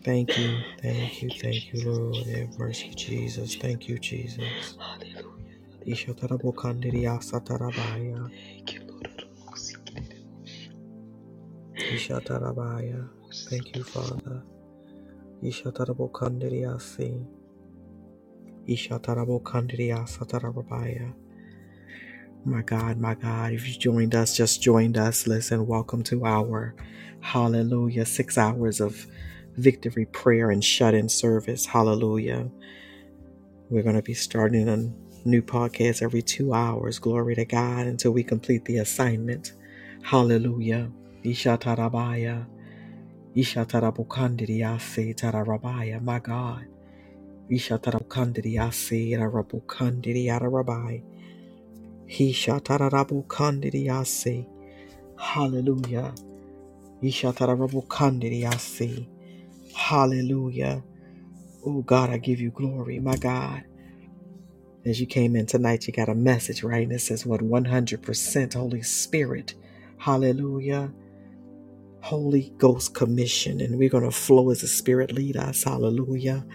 Thank 0.04 0.36
you, 0.38 0.60
thank 0.82 1.22
you, 1.22 1.30
thank 1.40 1.72
you, 1.72 1.90
Lord. 1.90 2.26
Have 2.26 2.58
mercy, 2.58 2.90
Jesus. 2.94 3.56
Thank 3.56 3.88
you, 3.88 3.98
Jesus. 3.98 4.76
Hallelujah. 4.78 5.32
Ishatarabaya. 11.90 13.08
Thank 13.50 13.76
you, 13.76 13.84
Father. 13.84 14.42
Ishatarabukandiriya 15.42 16.80
si. 16.80 17.26
Ishatarabukandiriya 18.68 20.06
satarabaya. 20.06 21.12
My 22.44 22.62
God, 22.62 22.98
my 22.98 23.14
God, 23.14 23.52
if 23.52 23.68
you 23.68 23.74
joined 23.74 24.14
us, 24.14 24.36
just 24.36 24.62
joined 24.62 24.96
us, 24.96 25.26
listen, 25.26 25.66
welcome 25.66 26.02
to 26.04 26.24
our 26.24 26.74
hallelujah, 27.20 28.06
six 28.06 28.38
hours 28.38 28.80
of 28.80 29.06
victory 29.56 30.06
prayer 30.06 30.50
and 30.50 30.64
shut 30.64 30.94
in 30.94 31.08
service. 31.08 31.66
Hallelujah. 31.66 32.48
We're 33.68 33.82
going 33.82 33.96
to 33.96 34.02
be 34.02 34.14
starting 34.14 34.68
a 34.68 35.28
new 35.28 35.42
podcast 35.42 36.02
every 36.02 36.22
two 36.22 36.54
hours. 36.54 36.98
Glory 36.98 37.34
to 37.34 37.44
God 37.44 37.86
until 37.86 38.12
we 38.12 38.22
complete 38.24 38.64
the 38.64 38.78
assignment. 38.78 39.52
Hallelujah. 40.02 40.90
Ishatarabaya. 41.24 42.48
Ishatarabukandiriase 43.36 45.14
tararabaya. 45.16 46.00
My 46.02 46.20
God. 46.20 46.66
Ishatarabukandiriase 47.50 49.16
tarabukandiriarabai. 49.18 51.04
Hishatarabukandiriase. 52.08 54.48
Hallelujah. 55.16 56.14
Ishatarabukandiriase. 57.02 59.08
Hallelujah. 59.74 60.84
Oh 61.66 61.82
God, 61.82 62.10
I 62.10 62.18
give 62.18 62.40
you 62.40 62.50
glory, 62.52 63.00
my 63.00 63.16
God. 63.16 63.64
As 64.86 64.98
you 65.00 65.06
came 65.06 65.36
in 65.36 65.44
tonight, 65.46 65.86
you 65.86 65.92
got 65.92 66.08
a 66.08 66.14
message, 66.14 66.62
right? 66.62 66.84
And 66.84 66.92
it 66.92 67.00
says, 67.02 67.26
What 67.26 67.40
100% 67.42 68.54
Holy 68.54 68.82
Spirit. 68.82 69.54
Hallelujah. 69.98 70.92
Holy 72.02 72.54
Ghost 72.58 72.94
commission. 72.94 73.60
And 73.60 73.78
we're 73.78 73.90
going 73.90 74.04
to 74.04 74.10
flow 74.12 74.50
as 74.50 74.62
the 74.62 74.68
Spirit 74.68 75.12
lead 75.12 75.36
us. 75.36 75.64
Hallelujah. 75.64 76.46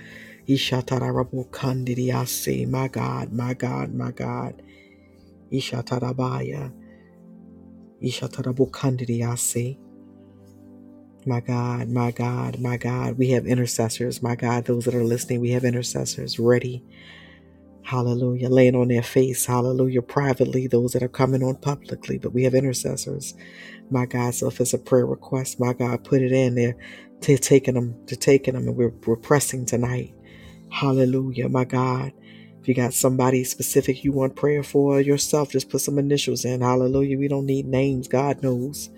Ishatarabukandiriase. 0.48 2.68
My 2.70 2.88
God, 2.90 3.34
my 3.34 3.54
God, 3.56 3.94
my 3.94 4.12
God. 4.12 4.62
Ishatarabaya. 5.54 6.74
Ishatarabukandiriase. 8.04 9.80
My 11.26 11.40
God, 11.42 11.90
my 11.90 12.12
God, 12.12 12.60
my 12.60 12.78
God. 12.78 13.18
We 13.18 13.32
have 13.32 13.46
intercessors. 13.48 14.22
My 14.24 14.36
God, 14.36 14.66
those 14.66 14.86
that 14.86 14.96
are 14.96 15.04
listening, 15.04 15.42
we 15.42 15.52
have 15.52 15.64
intercessors 15.66 16.40
ready. 16.40 16.84
Hallelujah. 17.84 18.50
Laying 18.50 18.76
on 18.76 18.88
their 18.90 19.04
face. 19.04 19.46
Hallelujah. 19.46 20.02
Privately, 20.02 20.68
those 20.68 20.94
that 20.94 21.04
are 21.04 21.08
coming 21.10 21.44
on 21.44 21.56
publicly, 21.58 22.18
but 22.20 22.34
we 22.34 22.44
have 22.44 22.54
intercessors. 22.56 23.34
My 23.90 24.06
God. 24.06 24.34
So 24.34 24.48
if 24.48 24.60
it's 24.60 24.74
a 24.74 24.80
prayer 24.80 25.06
request, 25.06 25.60
my 25.60 25.74
God, 25.74 26.04
put 26.04 26.22
it 26.22 26.32
in 26.32 26.56
there 26.56 26.76
to 27.22 27.38
taking 27.38 27.76
them, 27.76 27.96
to 28.08 28.16
taking 28.16 28.54
them. 28.56 28.68
And 28.68 28.76
we're, 28.76 28.94
we're 29.06 29.16
pressing 29.16 29.66
tonight. 29.66 30.14
Hallelujah. 30.72 31.50
My 31.50 31.66
God. 31.66 32.12
If 32.62 32.68
you 32.68 32.74
got 32.74 32.96
somebody 32.96 33.44
specific 33.44 34.04
you 34.04 34.12
want 34.12 34.36
prayer 34.36 34.64
for 34.64 35.00
yourself, 35.00 35.52
just 35.52 35.70
put 35.70 35.82
some 35.82 36.00
initials 36.00 36.46
in. 36.46 36.62
Hallelujah. 36.62 37.18
We 37.20 37.28
don't 37.28 37.46
need 37.46 37.68
names. 37.68 38.08
God 38.08 38.42
knows. 38.42 38.90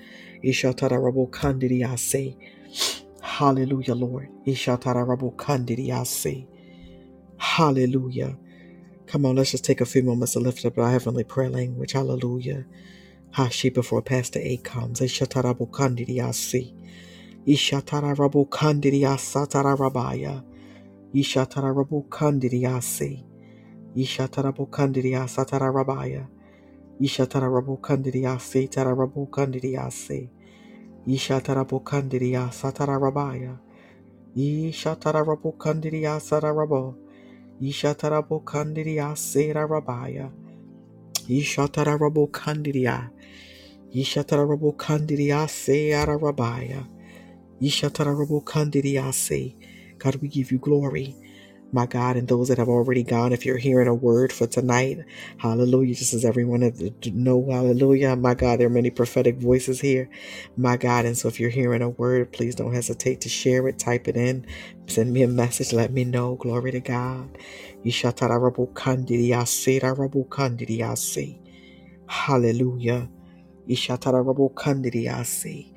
Hallelujah, 3.22 3.96
Lord. 3.96 4.30
Hallelujah. 7.38 8.38
Come 9.08 9.26
on, 9.26 9.36
let's 9.36 9.52
just 9.52 9.66
take 9.66 9.82
a 9.82 9.86
few 9.86 10.04
moments 10.04 10.34
to 10.34 10.40
lift 10.40 10.66
up 10.66 10.78
our 10.78 10.90
heavenly 10.90 11.24
prayer 11.24 11.50
language. 11.50 11.92
Hallelujah. 11.92 12.66
Hashi 13.38 13.70
before 13.70 14.02
Pastor 14.02 14.42
A 14.42 14.58
comes. 14.58 15.00
Ishatarabokandidiyase. 15.00 16.74
Ishatarabokandidiyasatarabarabaya. 17.46 20.44
Ishatarabokandidiyase. 21.14 23.24
Ishatarabokandidiyasatarabarabaya. 23.96 26.26
Ishatarabokandidiyase 27.00 28.68
tarabokandidiyase. 28.74 30.30
Ishatarabokandidiyasatarabarabaya. 31.06 33.60
Ishatarabokandidiyasarabo. 43.94 43.96
Ishatarabokandidiyasarabaya. 43.96 46.88
Ishatarabokandidiya. 47.62 49.10
Ishatarabokandidiyasarabaya. 49.10 49.52
Ishatarabokandidiyase. 49.54 49.56
God, 50.00 50.18
we 50.18 50.30
give 50.30 50.52
you 50.52 50.60
glory. 50.60 51.16
my 51.72 51.86
God, 51.86 52.18
and 52.18 52.28
those 52.28 52.48
that 52.50 52.58
have 52.58 52.70
already 52.70 53.04
gone. 53.04 53.34
If 53.34 53.46
you're 53.46 53.58
hearing 53.58 53.88
a 53.88 53.94
word 53.94 54.32
for 54.34 54.48
tonight, 54.48 55.00
hallelujah, 55.38 55.96
just 55.96 56.14
as 56.14 56.26
everyone 56.26 56.62
to 57.02 57.12
know, 57.12 57.46
hallelujah, 57.50 58.16
my 58.16 58.34
God, 58.34 58.60
there 58.60 58.68
are 58.68 58.72
many 58.72 58.90
prophetic 58.90 59.38
voices 59.38 59.82
here, 59.82 60.10
my 60.56 60.78
God. 60.78 61.06
And 61.06 61.18
so 61.18 61.28
if 61.28 61.40
you're 61.40 61.50
hearing 61.50 61.82
a 61.82 61.90
word, 61.90 62.32
please 62.32 62.56
don't 62.56 62.74
hesitate 62.74 63.22
to 63.22 63.30
share 63.30 63.68
it, 63.68 63.80
type 63.80 64.08
it 64.08 64.18
in, 64.18 64.46
send 64.88 65.14
me 65.14 65.24
a 65.24 65.28
message, 65.28 65.74
let 65.74 65.92
me 65.92 66.04
know. 66.04 66.36
Glory 66.36 66.72
to 66.72 66.80
God. 66.80 67.38
Hallelujah. 72.08 73.10
Ishatarabokandidiyase. 73.70 75.74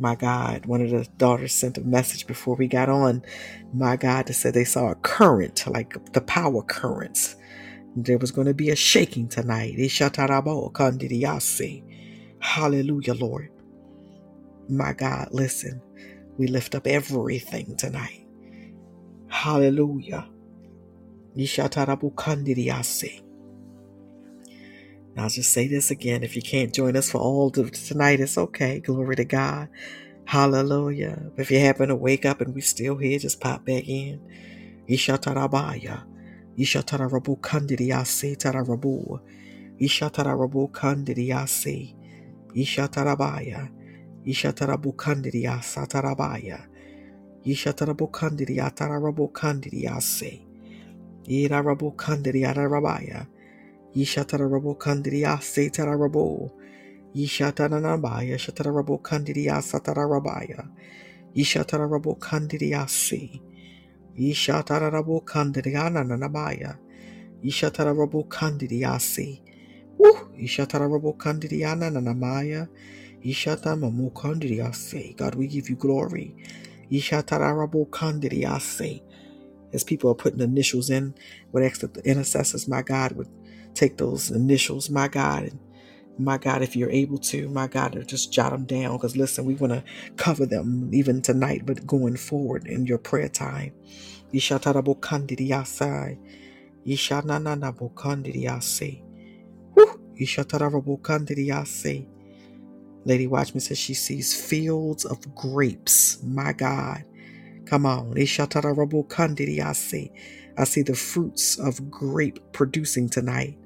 My 0.00 0.14
God, 0.16 0.66
one 0.66 0.80
of 0.82 0.90
the 0.90 1.06
daughters 1.18 1.54
sent 1.54 1.78
a 1.78 1.82
message 1.82 2.26
before 2.26 2.56
we 2.56 2.66
got 2.68 2.88
on. 2.88 3.22
My 3.72 3.96
God, 3.96 4.26
that 4.26 4.34
said 4.34 4.54
they 4.54 4.64
saw 4.64 4.90
a 4.90 4.94
current, 4.96 5.64
like 5.66 5.94
the 6.12 6.20
power 6.20 6.62
currents. 6.62 7.36
There 7.96 8.18
was 8.18 8.30
going 8.30 8.46
to 8.46 8.54
be 8.54 8.70
a 8.70 8.76
shaking 8.76 9.28
tonight. 9.28 9.76
Ishatarabokandidiyase. 9.78 11.82
Hallelujah, 12.40 13.14
Lord. 13.14 13.50
My 14.68 14.92
God, 14.92 15.28
listen, 15.32 15.80
we 16.38 16.46
lift 16.48 16.74
up 16.74 16.86
everything 16.86 17.76
tonight. 17.76 18.26
Hallelujah. 19.28 20.28
Ishatarabokandidiyase. 21.36 23.22
I'll 25.20 25.30
just 25.30 25.52
say 25.52 25.68
this 25.68 25.90
again. 25.90 26.24
If 26.24 26.36
you 26.36 26.42
can't 26.42 26.74
join 26.74 26.96
us 26.96 27.10
for 27.10 27.18
all 27.18 27.50
tonight, 27.50 28.20
it's 28.20 28.38
okay. 28.38 28.80
Glory 28.80 29.16
to 29.16 29.24
God. 29.24 29.68
Hallelujah. 30.26 31.30
If 31.36 31.50
you 31.50 31.60
happen 31.60 31.88
to 31.88 31.96
wake 31.96 32.26
up 32.26 32.40
and 32.40 32.54
we're 32.54 32.62
still 32.62 32.96
here, 32.98 33.18
just 33.18 33.40
pop 33.40 33.64
back 33.66 33.88
in. 33.88 34.20
Ishatarabaya. 34.88 36.04
Ishatarabu 36.58 37.38
kandidiyase 37.40 38.36
tarabu. 38.36 39.20
Ishatarabu 39.80 40.70
kandidiyase. 40.72 41.94
Ishatarabaya. 42.54 43.70
Ishatarabu 44.26 44.92
kandidiyasa 44.96 45.86
tarabaya. 45.88 46.68
Ishatarabu 47.46 48.08
kandidiyatarabu 48.12 49.28
kandidiyase. 49.32 50.42
Irarabu 51.28 51.92
kandidiyarabaya. 51.96 53.26
Yishatarabo 53.96 54.76
Kandiria 54.78 55.38
Setarabo. 55.40 56.52
Yishatananabaya 57.16 58.36
Shatarabo 58.38 59.00
Kandiria 59.02 59.60
Satarabaya. 59.62 60.68
Yishatarabo 61.36 62.18
Kandiria 62.18 62.88
Se. 62.88 63.40
Yishatarabo 64.18 65.24
Kandiria 65.24 65.90
Nanabaya. 65.90 66.78
Yishatarabo 67.44 68.28
Kandiria 68.28 69.00
Se. 69.00 69.42
Woo! 69.98 70.30
Yishatarabo 70.38 71.16
Kandiria 71.16 71.74
Nanamaya. 71.76 72.68
Yishatamamu 73.24 74.12
Kandiria 74.12 74.74
Se. 74.74 75.14
God, 75.16 75.34
we 75.34 75.48
give 75.48 75.70
you 75.70 75.76
glory. 75.76 76.34
Yishatarabo 76.90 77.88
Kandiria 77.88 78.60
Se. 78.60 79.02
As 79.72 79.84
people 79.84 80.10
are 80.10 80.14
putting 80.14 80.40
initials 80.40 80.90
in, 80.90 81.14
would 81.52 81.62
ask 81.62 81.80
the 81.80 82.02
intercessors, 82.04 82.68
my 82.68 82.82
God, 82.82 83.12
would 83.12 83.28
take 83.78 83.96
those 83.96 84.30
initials, 84.30 84.90
my 84.90 85.08
God, 85.08 85.44
and 85.44 85.58
my 86.18 86.36
God, 86.38 86.62
if 86.62 86.74
you're 86.76 86.90
able 86.90 87.18
to, 87.18 87.48
my 87.48 87.66
God, 87.68 88.02
just 88.08 88.32
jot 88.32 88.50
them 88.52 88.64
down. 88.64 88.96
Because 88.96 89.16
listen, 89.16 89.44
we 89.44 89.54
want 89.54 89.72
to 89.72 89.84
cover 90.16 90.46
them 90.46 90.90
even 90.92 91.22
tonight, 91.22 91.62
but 91.64 91.86
going 91.86 92.16
forward 92.16 92.66
in 92.66 92.86
your 92.86 92.98
prayer 92.98 93.28
time. 93.28 93.72
Ishatarabokandidiyasai. 94.34 96.18
Ishanananabokandidiyase. 96.86 99.02
Woo! 99.76 100.00
Ishatarabokandidiyase. 100.20 102.08
Lady 103.04 103.26
Watchman 103.26 103.60
says 103.60 103.78
she 103.78 103.94
sees 103.94 104.34
fields 104.34 105.04
of 105.04 105.34
grapes. 105.34 106.18
My 106.24 106.52
God. 106.52 107.04
Come 107.66 107.86
on. 107.86 108.14
Ishatarabokandidiyase. 108.14 110.10
I 110.58 110.64
see 110.64 110.82
the 110.82 110.94
fruits 110.94 111.58
of 111.58 111.90
grape 111.90 112.38
producing 112.52 113.08
tonight 113.08 113.57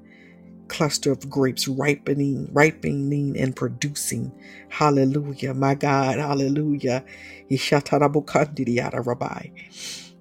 cluster 0.73 1.13
of 1.13 1.29
grapes 1.29 1.69
ripening, 1.69 2.49
ripening 2.53 3.37
and 3.39 3.55
producing. 3.55 4.33
Hallelujah, 4.69 5.53
my 5.53 5.75
God, 5.75 6.19
hallelujah. 6.19 7.05
Ishatarabukandiriya 7.51 8.91
rabbi. 9.05 9.51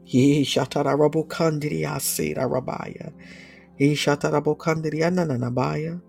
Ishatarabukandiriya 0.07 2.00
seda 2.00 2.44
rabaya. 2.48 3.12
Ishatarabukandiriya 3.80 5.11
nananabaya. 5.12 6.00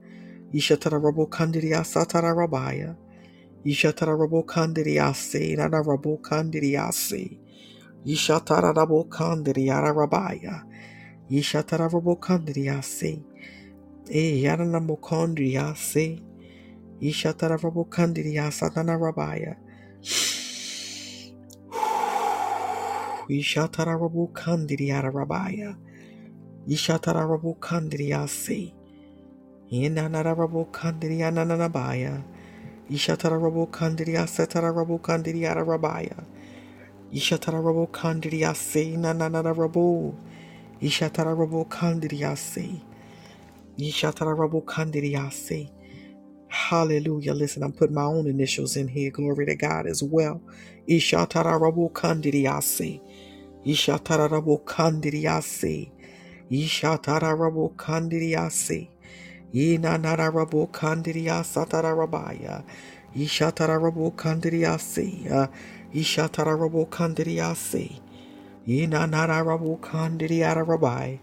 Ishatarabukandiriya 0.54 1.84
satarabaya. 1.86 2.98
Ishatarabukandiriya 3.66 5.16
se 5.16 5.56
nanarabukandiriya 5.58 6.92
E 14.14 14.42
yarana 14.44 14.80
mokondria 14.82 15.76
se. 15.78 16.20
Ishatara 17.02 17.58
rabokandria 17.60 18.52
satana 18.52 18.98
rabaya. 19.00 19.58
Ishatara 23.30 23.98
rabokandria 24.00 25.02
rabaya. 25.04 25.78
Ishatara 26.70 27.26
rabokandria 27.28 28.28
se. 28.30 28.74
Inanara 29.72 30.36
rabokandria 30.36 31.32
nananabaya. 31.32 32.24
Ishatara 32.92 33.40
rabokandria 33.40 34.28
setara 34.28 34.74
rabokandria 34.74 35.56
rabaya. 35.56 36.26
Ishatara 43.78 44.36
rabokandria 44.38 45.32
se 45.34 45.34
nananara 45.34 45.34
rabo. 45.34 45.34
Ishatara 45.34 45.34
rabokandria 45.34 45.34
se. 45.34 45.34
Ishatara 45.34 45.34
rabokandria 45.34 45.34
se. 45.34 45.70
Hallelujah. 46.50 47.34
Listen, 47.34 47.64
I'm 47.64 47.74
putting 47.74 47.96
my 47.96 48.04
own 48.04 48.28
initials 48.28 48.78
in 48.78 48.88
here. 48.90 49.12
Glory 49.12 49.46
to 49.48 49.56
God 49.56 49.88
as 49.88 50.04
well. 50.04 50.42
Ishatarabu 50.90 51.92
kandiriase. 51.94 53.02
Ishatarabu 53.66 54.64
kandiriase. 54.66 55.92
Ishatarabu 56.52 57.76
kandiriase. 57.76 58.90
Inanarabu 59.54 60.70
kandiriasatarabaya. 69.82 71.20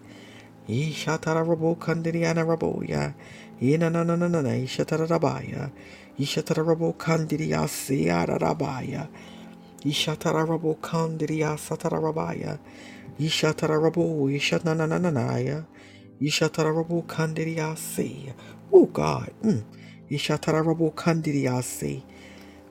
Ishatarabu. 0.70 1.76
Ishatarabu 1.76 1.76
Kandiriana 1.78 2.44
Raboya. 2.46 3.14
Ina 3.62 3.90
na 3.90 4.04
na 4.04 4.16
na 4.16 4.28
na 4.28 4.42
na 4.42 4.50
Ishatarabaya. 4.50 5.70
Ishatarabo 6.18 6.94
Kandiria 6.96 7.66
Siara 7.68 8.38
Rabaya. 8.38 9.08
Ishatarabo 9.84 10.76
Kandiria 10.80 11.56
Satarabaya. 11.58 12.58
Ishatarabo 13.20 14.30
Ishananananaya. 14.30 15.66
Ishatarabo 16.22 17.04
Kandiria 17.06 17.76
Se. 17.76 18.32
Oh 18.72 18.86
God. 18.86 19.32
Mm. 19.42 19.64
Ishatarabo 20.10 20.94
Kandiria 20.94 21.62
Se. 21.64 22.04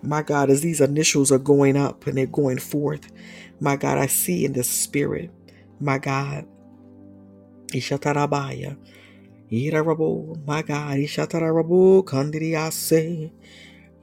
My 0.02 0.22
God, 0.24 0.50
as 0.50 0.62
these 0.62 0.82
initials 0.82 1.32
are 1.32 1.40
going 1.40 1.76
up 1.76 2.08
and 2.08 2.18
they're 2.18 2.26
going 2.26 2.60
forth, 2.60 3.12
my 3.60 3.76
God, 3.76 3.98
I 3.98 4.08
see 4.08 4.46
in 4.46 4.54
the 4.54 4.64
spirit, 4.64 5.30
my 5.82 5.98
God, 5.98 6.46
Ishatarabaya. 7.74 8.78
Irarabo, 9.52 10.38
my 10.48 10.62
God, 10.64 10.98
Ishatarabo 10.98 12.04
Kandiriase, 12.06 13.32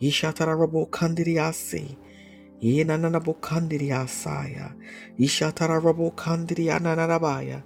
Ishatarabo 0.02 0.88
Kandiriase, 0.90 1.96
Inanabo 2.62 3.36
Kandiriasaya, 3.40 4.74
Ishatarabo 5.20 6.14
Kandirianarabaya, 6.16 7.62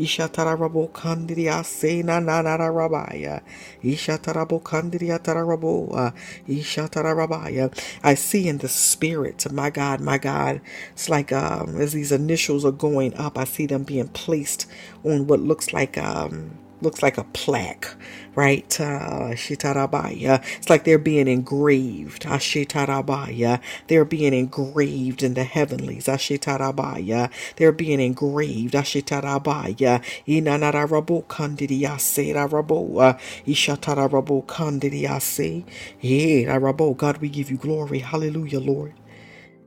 Ishatarabo 0.00 0.90
Kandiriase 0.92 2.04
Nanarabaya, 2.04 3.42
Ishatarabo 3.84 4.62
Kandiriatarabo, 4.62 5.96
uh, 5.96 6.12
Ishatarabaya. 6.48 7.72
I 8.04 8.14
see 8.14 8.48
in 8.48 8.58
the 8.58 8.68
spirit, 8.68 9.50
my 9.52 9.70
God, 9.70 10.00
my 10.00 10.18
God, 10.18 10.62
it's 10.92 11.08
like 11.10 11.32
um, 11.32 11.80
as 11.80 11.92
these 11.94 12.12
initials 12.12 12.64
are 12.64 12.72
going 12.72 13.14
up, 13.16 13.38
I 13.38 13.44
see 13.44 13.66
them 13.66 13.84
being 13.84 14.08
placed 14.08 14.66
on 15.04 15.26
what 15.28 15.40
looks 15.40 15.72
like 15.74 15.98
um 15.98 16.58
looks 16.82 17.02
like 17.02 17.18
a 17.18 17.24
plaque, 17.24 17.88
right? 18.34 18.80
Uh, 18.80 19.32
Shitarabaya. 19.34 20.42
It's 20.58 20.70
like 20.70 20.84
they're 20.84 20.98
being 20.98 21.28
engraved. 21.28 22.26
Ah, 22.26 22.36
Ashitarabaya. 22.38 23.60
They're 23.88 24.04
being 24.04 24.34
engraved 24.34 25.22
in 25.22 25.34
the 25.34 25.44
heavenlies. 25.44 26.08
Ah, 26.08 26.14
Ashitarabaya. 26.16 27.30
They're 27.56 27.72
being 27.72 28.00
engraved. 28.00 28.76
Ah, 28.76 28.82
Ashitarabaya. 28.82 30.02
Inanarabo 30.28 31.24
kandidiyase. 31.26 32.34
Rabo. 32.34 33.18
Ishatarabo 33.46 34.46
kandidiyase. 34.46 35.64
Yeah, 36.00 36.58
Rabo. 36.58 36.96
God, 36.96 37.18
we 37.18 37.28
give 37.30 37.50
you 37.50 37.58
glory. 37.58 38.00
Hallelujah, 38.00 38.60
Lord. 38.60 38.94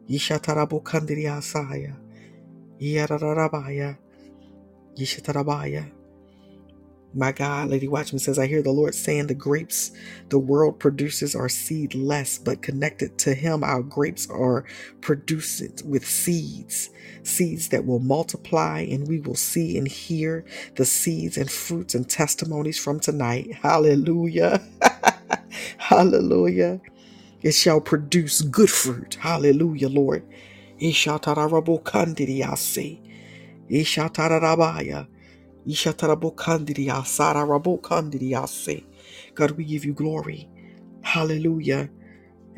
Ishatarabo 0.10 0.84
kandidiyasaya. 0.84 1.96
Yararabaya. 2.82 3.98
Yishatarabaya. 4.98 5.92
My 7.14 7.32
God, 7.34 7.70
Lady 7.70 7.88
Watchman 7.88 8.20
says, 8.20 8.40
I 8.40 8.48
hear 8.48 8.64
the 8.64 8.72
Lord 8.72 8.96
saying 8.96 9.28
the 9.28 9.36
grapes 9.36 9.92
the 10.30 10.40
world 10.40 10.80
produces 10.80 11.36
are 11.36 11.50
seedless, 11.50 12.38
but 12.40 12.62
connected 12.64 13.18
to 13.20 13.34
Him, 13.36 13.64
our 13.64 13.84
grapes 13.84 14.28
are 14.30 14.66
produced 15.02 15.84
with 15.86 16.06
seeds, 16.08 16.90
seeds 17.24 17.70
that 17.70 17.86
will 17.86 18.00
multiply, 18.00 18.80
and 18.82 19.08
we 19.08 19.20
will 19.22 19.36
see 19.36 19.78
and 19.78 19.88
hear 19.88 20.44
the 20.76 20.86
seeds 20.86 21.38
and 21.38 21.50
fruits 21.52 21.94
and 21.96 22.10
testimonies 22.10 22.80
from 22.80 23.00
tonight. 23.00 23.54
Hallelujah. 23.62 24.62
Hallelujah. 25.78 26.82
It 27.42 27.54
shall 27.54 27.80
produce 27.82 28.42
good 28.42 28.70
fruit. 28.72 29.18
Hallelujah, 29.22 29.90
Lord. 29.90 30.24
Ishatarabokandidiyase. 30.82 33.00
Ishatarabaya. 33.70 35.08
Ishatarabokandidia, 35.68 37.04
sararabokandidiase. 37.06 38.86
God, 39.36 39.52
we 39.54 39.66
give 39.66 39.86
you 39.86 39.94
glory. 39.94 40.50
Hallelujah. 41.04 41.92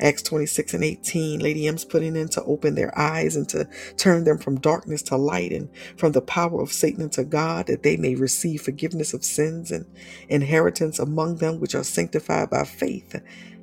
Acts 0.00 0.22
26 0.24 0.74
and 0.74 0.84
18, 0.84 1.40
Lady 1.40 1.66
M's 1.68 1.84
putting 1.84 2.16
in 2.16 2.28
to 2.30 2.44
open 2.44 2.74
their 2.74 2.96
eyes 2.98 3.36
and 3.36 3.48
to 3.50 3.68
turn 3.96 4.24
them 4.24 4.38
from 4.38 4.60
darkness 4.60 5.02
to 5.04 5.16
light 5.16 5.52
and 5.52 5.70
from 5.96 6.12
the 6.12 6.22
power 6.22 6.60
of 6.62 6.72
Satan 6.72 7.02
into 7.02 7.24
God, 7.24 7.66
that 7.68 7.82
they 7.82 7.96
may 7.96 8.14
receive 8.14 8.62
forgiveness 8.62 9.14
of 9.14 9.24
sins 9.24 9.70
and 9.70 9.86
inheritance 10.28 10.98
among 10.98 11.38
them 11.38 11.60
which 11.60 11.74
are 11.74 11.84
sanctified 11.84 12.50
by 12.50 12.64
faith 12.64 13.16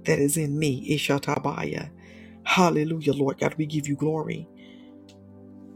that 0.05 0.19
is 0.19 0.37
in 0.37 0.57
me. 0.59 0.89
Ishatabaya. 0.97 1.91
Hallelujah, 2.45 3.13
Lord 3.13 3.39
God, 3.39 3.55
we 3.57 3.67
give 3.67 3.87
you 3.87 3.95
glory. 3.97 4.49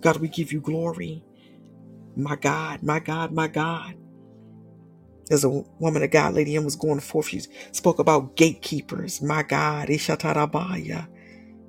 God, 0.02 0.18
we 0.20 0.30
give 0.30 0.52
you 0.54 0.62
glory. 0.62 1.27
My 2.18 2.38
God, 2.38 2.84
my 2.84 3.00
God, 3.00 3.34
my 3.34 3.48
God. 3.48 3.96
There's 5.30 5.46
a 5.46 5.64
woman 5.80 6.04
of 6.04 6.12
God, 6.12 6.36
Lady 6.36 6.56
M 6.56 6.66
was 6.66 6.78
going 6.78 7.02
forth. 7.02 7.30
She 7.30 7.42
spoke 7.74 8.00
about 8.00 8.38
gatekeepers. 8.38 9.22
My 9.22 9.44
God, 9.44 9.90
Ishatarabaya. 9.90 11.08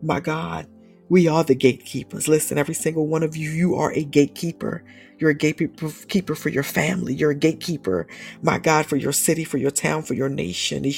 My 0.03 0.21
God, 0.21 0.69
we 1.09 1.27
are 1.29 1.43
the 1.45 1.55
gatekeepers. 1.57 2.29
Listen, 2.29 2.57
every 2.59 2.75
single 2.75 3.07
one 3.09 3.23
of 3.25 3.37
you, 3.37 3.51
you 3.51 3.75
are 3.77 3.93
a 3.93 4.05
gatekeeper. 4.05 4.85
You're 5.19 5.31
a 5.31 5.35
gatekeeper 5.35 6.35
for 6.37 6.49
your 6.51 6.63
family. 6.63 7.15
You're 7.15 7.33
a 7.33 7.37
gatekeeper, 7.37 8.07
my 8.43 8.59
God, 8.59 8.87
for 8.87 8.97
your 8.97 9.13
city, 9.13 9.43
for 9.45 9.59
your 9.59 9.73
town, 9.73 10.03
for 10.05 10.15
your 10.15 10.29
nation. 10.29 10.85
You're 10.85 10.93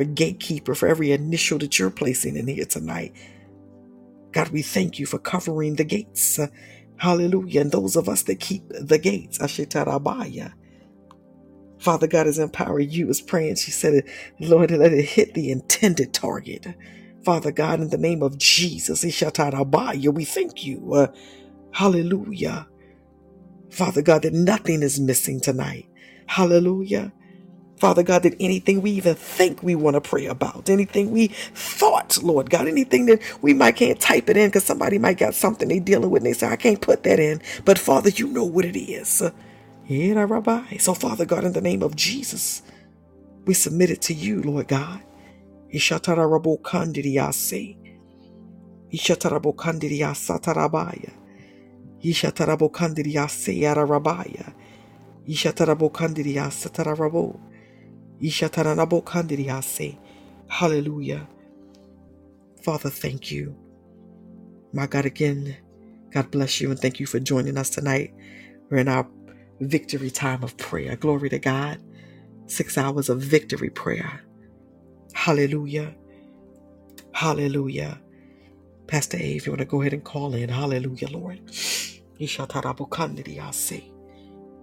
a 0.00 0.04
gatekeeper 0.06 0.74
for 0.74 0.88
every 0.88 1.12
initial 1.12 1.58
that 1.60 1.78
you're 1.78 1.90
placing 1.90 2.36
in 2.36 2.48
here 2.48 2.64
tonight. 2.64 3.14
God, 4.36 4.50
we 4.50 4.62
thank 4.62 5.00
you 5.00 5.06
for 5.06 5.18
covering 5.18 5.76
the 5.76 5.84
gates. 5.84 6.40
Hallelujah. 6.98 7.62
And 7.62 7.72
those 7.72 7.96
of 7.96 8.08
us 8.08 8.24
that 8.24 8.40
keep 8.40 8.64
the 8.70 8.98
gates. 8.98 9.38
Ashitarabaya. 9.38 10.52
Father 11.78 12.08
God 12.08 12.26
is 12.28 12.38
empowering 12.38 12.90
you 12.90 13.10
is 13.10 13.22
praying. 13.22 13.56
She 13.56 13.72
said, 13.72 14.04
Lord, 14.40 14.70
let 14.72 14.92
it 14.94 15.04
hit 15.04 15.34
the 15.34 15.50
intended 15.50 16.14
target. 16.14 16.66
Father 17.24 17.52
God, 17.52 17.80
in 17.80 17.90
the 17.90 17.98
name 17.98 18.22
of 18.22 18.38
Jesus, 18.38 19.04
Ishatarabaya, 19.04 20.14
we 20.14 20.24
thank 20.24 20.64
you. 20.64 20.94
Uh, 20.94 21.08
hallelujah. 21.72 22.68
Father 23.70 24.02
God, 24.02 24.22
that 24.22 24.34
nothing 24.34 24.82
is 24.82 25.00
missing 25.00 25.40
tonight. 25.40 25.86
Hallelujah. 26.28 27.12
Father 27.78 28.02
God, 28.04 28.24
that 28.24 28.36
anything 28.40 28.82
we 28.82 28.92
even 28.92 29.14
think 29.16 29.62
we 29.62 29.74
want 29.74 29.94
to 29.96 30.02
pray 30.02 30.26
about, 30.26 30.70
anything 30.70 31.12
we 31.12 31.28
thought, 31.28 32.18
Lord 32.22 32.50
God, 32.50 32.68
anything 32.68 33.06
that 33.06 33.20
we 33.42 33.54
might 33.54 33.76
can't 33.76 34.00
type 34.00 34.30
it 34.30 34.36
in 34.38 34.48
because 34.48 34.64
somebody 34.64 34.98
might 34.98 35.18
got 35.18 35.34
something 35.34 35.68
they 35.68 35.80
dealing 35.80 36.10
with 36.10 36.22
and 36.22 36.28
they 36.28 36.34
say, 36.34 36.48
I 36.48 36.56
can't 36.56 36.80
put 36.80 37.04
that 37.04 37.20
in. 37.20 37.42
But 37.66 37.78
Father, 37.78 38.10
you 38.10 38.28
know 38.28 38.44
what 38.44 38.64
it 38.64 38.78
is. 38.78 39.22
Yeah, 39.86 40.24
Rabbi. 40.28 40.78
So 40.78 40.94
Father 40.94 41.26
God, 41.26 41.44
in 41.44 41.52
the 41.52 41.60
name 41.62 41.82
of 41.82 41.96
Jesus, 41.96 42.62
we 43.46 43.54
submit 43.54 43.90
it 43.90 44.02
to 44.02 44.14
you, 44.14 44.42
Lord 44.42 44.68
God. 44.68 45.02
Ishatarabo 45.74 46.62
kandidiyase. 46.62 47.76
Ishatarabo 48.92 49.54
kandidiyasatarabaya. 49.54 51.12
Ishatarabo 52.04 52.70
kandidiyase 52.70 53.58
yararabaya. 53.60 54.54
Ishatarabo 55.28 55.90
kandidiyasatarabo. 55.92 57.40
Hallelujah. 60.48 61.28
Father, 62.64 62.90
thank 62.90 63.30
you. 63.30 63.56
My 64.72 64.86
God, 64.86 65.06
again, 65.06 65.56
God 66.12 66.30
bless 66.30 66.60
you 66.60 66.70
and 66.70 66.78
thank 66.80 67.00
you 67.00 67.06
for 67.06 67.20
joining 67.20 67.58
us 67.58 67.70
tonight. 67.70 68.14
We're 68.70 68.78
in 68.78 68.88
our 68.88 69.08
victory 69.60 70.10
time 70.10 70.42
of 70.44 70.56
prayer. 70.58 70.96
Glory 70.96 71.30
to 71.30 71.38
God. 71.38 71.80
Six 72.46 72.78
hours 72.78 73.08
of 73.08 73.20
victory 73.22 73.70
prayer. 73.70 74.22
Hallelujah. 75.14 75.96
Hallelujah. 77.12 78.00
Pastor 78.86 79.16
A, 79.18 79.36
if 79.36 79.46
you 79.46 79.52
want 79.52 79.60
to 79.60 79.66
go 79.66 79.80
ahead 79.80 79.94
and 79.94 80.04
call 80.04 80.34
in. 80.34 80.48
Hallelujah, 80.50 81.08
Lord. 81.08 81.40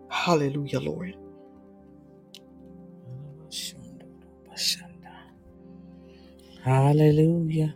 Hallelujah, 0.09 0.79
Lord. 0.79 1.15
Hallelujah. 6.63 7.75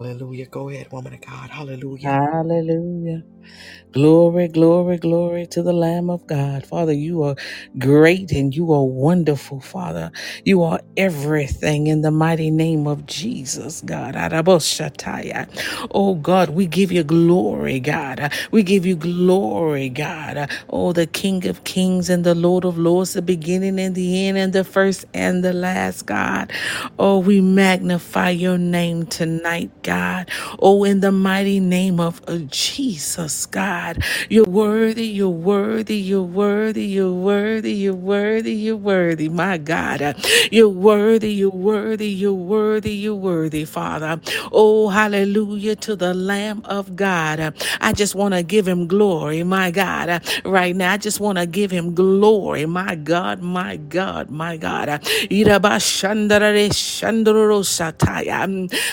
Hallelujah. 0.00 0.46
Go 0.46 0.68
ahead, 0.70 0.88
woman 0.92 1.14
of 1.14 1.20
God. 1.22 1.50
Hallelujah. 1.50 2.20
Hallelujah. 2.32 3.24
Glory, 3.92 4.48
glory, 4.48 4.98
glory 4.98 5.46
to 5.48 5.62
the 5.62 5.72
Lamb 5.72 6.10
of 6.10 6.26
God. 6.26 6.66
Father, 6.66 6.92
you 6.92 7.22
are 7.24 7.36
great 7.78 8.32
and 8.32 8.54
you 8.54 8.72
are 8.72 8.84
wonderful, 8.84 9.60
Father. 9.60 10.12
You 10.44 10.62
are 10.64 10.80
everything 10.96 11.88
in 11.88 12.02
the 12.02 12.10
mighty 12.12 12.50
name 12.52 12.86
of 12.86 13.06
Jesus, 13.06 13.82
God. 13.82 14.16
Oh, 15.92 16.14
God, 16.16 16.50
we 16.50 16.66
give 16.66 16.92
you 16.92 17.04
glory, 17.04 17.80
God. 17.80 18.32
We 18.52 18.62
give 18.62 18.86
you 18.86 18.96
glory, 18.96 19.88
God. 19.90 20.50
Oh, 20.70 20.92
the 20.92 21.06
King 21.06 21.46
of 21.48 21.64
kings 21.64 22.10
and 22.10 22.24
the 22.24 22.34
Lord 22.34 22.64
of 22.64 22.78
lords, 22.78 23.14
the 23.14 23.22
beginning 23.22 23.80
and 23.80 23.94
the 23.94 24.26
end 24.28 24.38
and 24.38 24.52
the 24.52 24.64
first 24.64 25.04
and 25.14 25.44
the 25.44 25.52
last, 25.52 26.06
God. 26.06 26.52
Oh, 26.98 27.18
we 27.20 27.40
magnify 27.40 28.30
your 28.30 28.58
name 28.58 29.06
tonight, 29.06 29.70
God. 29.82 30.30
Oh, 30.60 30.84
in 30.84 31.00
the 31.00 31.12
mighty 31.12 31.60
name 31.60 32.00
of 32.00 32.22
uh, 32.28 32.38
Jesus, 32.48 33.35
God. 33.44 34.02
You're 34.30 34.44
worthy, 34.44 35.06
you're 35.06 35.28
worthy, 35.28 35.96
you're 35.96 36.22
worthy, 36.22 36.84
you're 36.86 37.12
worthy, 37.12 37.72
you're 37.74 37.94
worthy, 37.94 38.54
you're 38.54 38.76
worthy, 38.76 39.28
my 39.28 39.58
God. 39.58 40.16
You're 40.50 40.68
worthy, 40.68 41.32
you're 41.34 41.50
worthy, 41.50 42.08
you're 42.08 42.32
worthy, 42.32 42.94
you're 42.94 43.14
worthy, 43.14 43.64
Father. 43.64 44.20
Oh, 44.52 44.88
hallelujah 44.88 45.76
to 45.76 45.96
the 45.96 46.14
Lamb 46.14 46.62
of 46.64 46.96
God. 46.96 47.54
I 47.80 47.92
just 47.92 48.14
want 48.14 48.34
to 48.34 48.42
give 48.42 48.66
him 48.66 48.86
glory, 48.86 49.42
my 49.42 49.70
God. 49.70 50.22
Right 50.44 50.74
now, 50.74 50.92
I 50.92 50.96
just 50.96 51.20
want 51.20 51.38
to 51.38 51.46
give 51.46 51.70
him 51.70 51.94
glory, 51.94 52.66
my 52.66 52.94
God, 52.94 53.42
my 53.42 53.76
God, 53.76 54.30
my 54.30 54.56
God. 54.56 55.02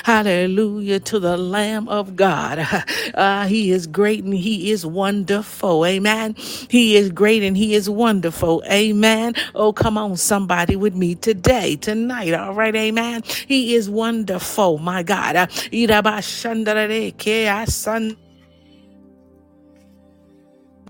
Hallelujah 0.03 0.99
to 0.99 1.19
the 1.19 1.37
Lamb 1.37 1.87
of 1.89 2.15
God. 2.15 2.67
Uh, 3.13 3.45
he 3.47 3.71
is 3.71 3.87
great 3.87 4.25
and 4.33 4.41
he 4.41 4.71
is 4.71 4.85
wonderful. 4.85 5.85
Amen. 5.85 6.35
He 6.69 6.97
is 6.97 7.11
great 7.11 7.43
and 7.43 7.57
he 7.57 7.75
is 7.75 7.89
wonderful. 7.89 8.63
Amen. 8.71 9.35
Oh, 9.55 9.73
come 9.73 9.97
on, 9.97 10.17
somebody 10.17 10.75
with 10.75 10.95
me 10.95 11.15
today, 11.15 11.77
tonight. 11.77 12.33
All 12.33 12.55
right. 12.55 12.75
Amen. 12.75 13.23
He 13.47 13.75
is 13.75 13.89
wonderful, 13.89 14.79
my 14.79 15.03
God. 15.03 15.37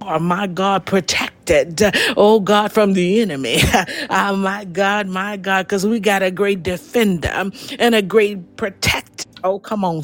Are 0.02 0.20
my 0.20 0.48
God 0.48 0.86
protected, 0.86 1.82
oh 2.18 2.40
God, 2.40 2.72
from 2.74 2.94
the 2.94 3.22
enemy. 3.22 3.60
oh 4.10 4.36
my 4.38 4.66
God, 4.66 5.08
my 5.08 5.38
God, 5.38 5.64
because 5.68 5.86
we 5.88 6.00
got 6.00 6.24
a 6.24 6.32
great 6.32 6.64
defender 6.64 7.52
and 7.80 7.96
a 7.96 8.02
great 8.02 8.58
protector. 8.58 9.30
Oh, 9.44 9.60
come 9.60 9.86
on. 9.86 10.04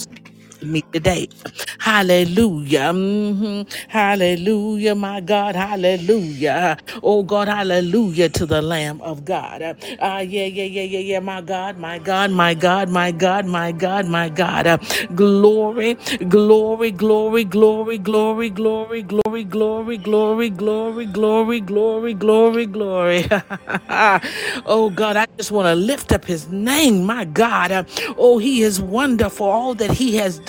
Me 0.64 0.84
today. 0.94 1.30
Hallelujah. 1.80 2.92
Mhm. 2.94 3.68
Hallelujah, 3.90 4.96
my 4.96 5.22
God. 5.22 5.56
Hallelujah. 5.56 6.78
Oh 7.04 7.24
God, 7.24 7.48
hallelujah 7.48 8.30
to 8.30 8.46
the 8.46 8.62
Lamb 8.62 9.02
of 9.02 9.26
God. 9.26 9.62
Uh, 9.62 9.74
uh, 10.02 10.20
yeah, 10.28 10.46
yeah, 10.46 10.66
yeah, 10.66 10.84
yeah, 10.84 11.00
yeah, 11.00 11.20
my 11.20 11.42
God, 11.42 11.78
my 11.80 12.00
God, 12.00 12.32
my 12.32 12.54
God, 12.56 12.90
my 12.90 13.12
God, 13.12 13.46
my 13.48 13.72
God, 13.72 14.08
my 14.08 14.30
God. 14.30 14.68
Uh, 14.68 14.78
glory, 15.16 15.96
glory, 16.28 16.92
glory, 16.92 17.44
glory, 17.46 17.98
glory, 17.98 18.50
glory, 18.50 19.04
glory, 19.04 19.44
glory, 19.44 19.98
glory, 19.98 20.50
glory, 20.50 20.50
glory, 21.06 21.62
glory, 21.62 22.14
glory, 22.14 22.66
glory. 22.68 23.28
oh 24.66 24.92
God, 24.96 25.18
I 25.18 25.28
just 25.38 25.52
want 25.52 25.68
to 25.68 25.76
lift 25.76 26.12
up 26.12 26.26
his 26.26 26.50
name, 26.50 27.06
my 27.06 27.26
God. 27.26 27.72
Uh, 27.72 27.84
oh, 28.18 28.38
he 28.40 28.62
is 28.64 28.82
wonderful, 28.82 29.48
all 29.48 29.76
that 29.76 29.92
he 29.92 30.18
has 30.18 30.40
done. 30.40 30.49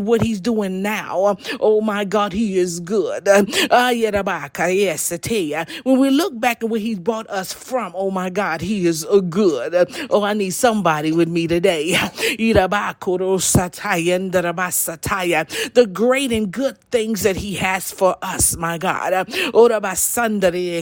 what 0.05 0.21
He's 0.21 0.39
doing 0.41 0.81
now, 0.81 1.37
oh 1.59 1.81
my 1.81 2.05
God, 2.05 2.31
He 2.33 2.57
is 2.59 2.79
good. 2.79 3.27
Ah. 3.27 3.41
When 5.83 5.99
we 5.99 6.09
look 6.11 6.39
back 6.39 6.63
at 6.63 6.69
where 6.69 6.79
He's 6.81 6.99
brought 6.99 7.29
us 7.29 7.53
from, 7.53 7.93
oh 7.95 8.11
my 8.11 8.29
God, 8.29 8.61
He 8.61 8.85
is 8.87 9.05
good. 9.29 9.73
Oh, 10.09 10.23
I 10.23 10.33
need 10.33 10.51
somebody 10.51 11.11
with 11.11 11.27
me 11.29 11.47
today. 11.47 11.95
The 15.73 15.87
great 15.93 16.31
and 16.31 16.51
good 16.51 16.77
things 16.91 17.23
that 17.23 17.35
He 17.37 17.55
has 17.55 17.91
for 17.91 18.15
us, 18.21 18.55
my 18.57 18.77
God. 18.77 19.13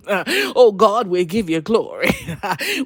Oh 0.55 0.71
God, 0.71 1.07
we 1.07 1.25
give 1.25 1.49
you 1.49 1.61
glory. 1.61 2.09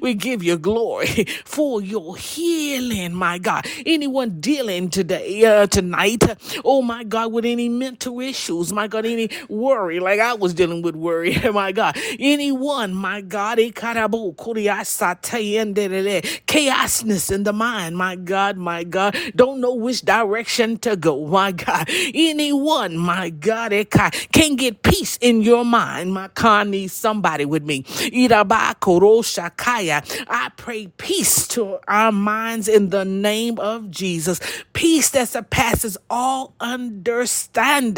We 0.02 0.14
give 0.14 0.42
you 0.42 0.58
glory 0.58 1.26
for 1.44 1.80
your 1.82 2.16
healing, 2.16 3.14
my 3.14 3.38
God. 3.38 3.66
Anyone 3.86 4.40
dealing 4.40 4.90
today, 4.90 5.44
uh, 5.44 5.66
tonight, 5.66 6.24
oh 6.64 6.82
my 6.82 7.04
God, 7.04 7.32
with 7.32 7.44
any 7.44 7.68
mental 7.68 8.11
issues, 8.20 8.72
my 8.72 8.86
God, 8.88 9.04
any 9.06 9.28
worry, 9.48 10.00
like 10.00 10.20
I 10.20 10.34
was 10.34 10.54
dealing 10.54 10.82
with 10.82 10.94
worry, 10.96 11.36
my 11.52 11.72
God. 11.72 11.96
Anyone, 12.18 12.94
my 12.94 13.20
God, 13.20 13.58
eh, 13.58 13.70
kuriasatayendere, 13.70 16.22
chaosness 16.46 17.30
in 17.32 17.42
the 17.44 17.52
mind, 17.52 17.96
my 17.96 18.16
God, 18.16 18.56
my 18.56 18.82
God, 18.84 19.16
don't 19.36 19.60
know 19.60 19.74
which 19.74 20.02
direction 20.02 20.76
to 20.78 20.96
go, 20.96 21.26
my 21.26 21.52
God. 21.52 21.88
Anyone, 22.14 22.96
my 22.98 23.30
God, 23.30 23.72
eh, 23.72 23.84
eka- 23.84 24.12
can 24.32 24.56
get 24.56 24.82
peace 24.82 25.16
in 25.20 25.42
your 25.42 25.64
mind, 25.64 26.12
my 26.14 26.28
God, 26.34 26.68
needs 26.68 26.92
somebody 26.92 27.44
with 27.44 27.62
me. 27.64 27.84
I 30.28 30.50
pray 30.56 30.86
peace 30.98 31.46
to 31.48 31.78
our 31.88 32.12
minds 32.12 32.68
in 32.68 32.90
the 32.90 33.04
name 33.04 33.58
of 33.58 33.90
Jesus. 33.90 34.40
Peace 34.72 35.10
that 35.10 35.28
surpasses 35.28 35.96
all 36.10 36.54
understanding. 36.60 37.91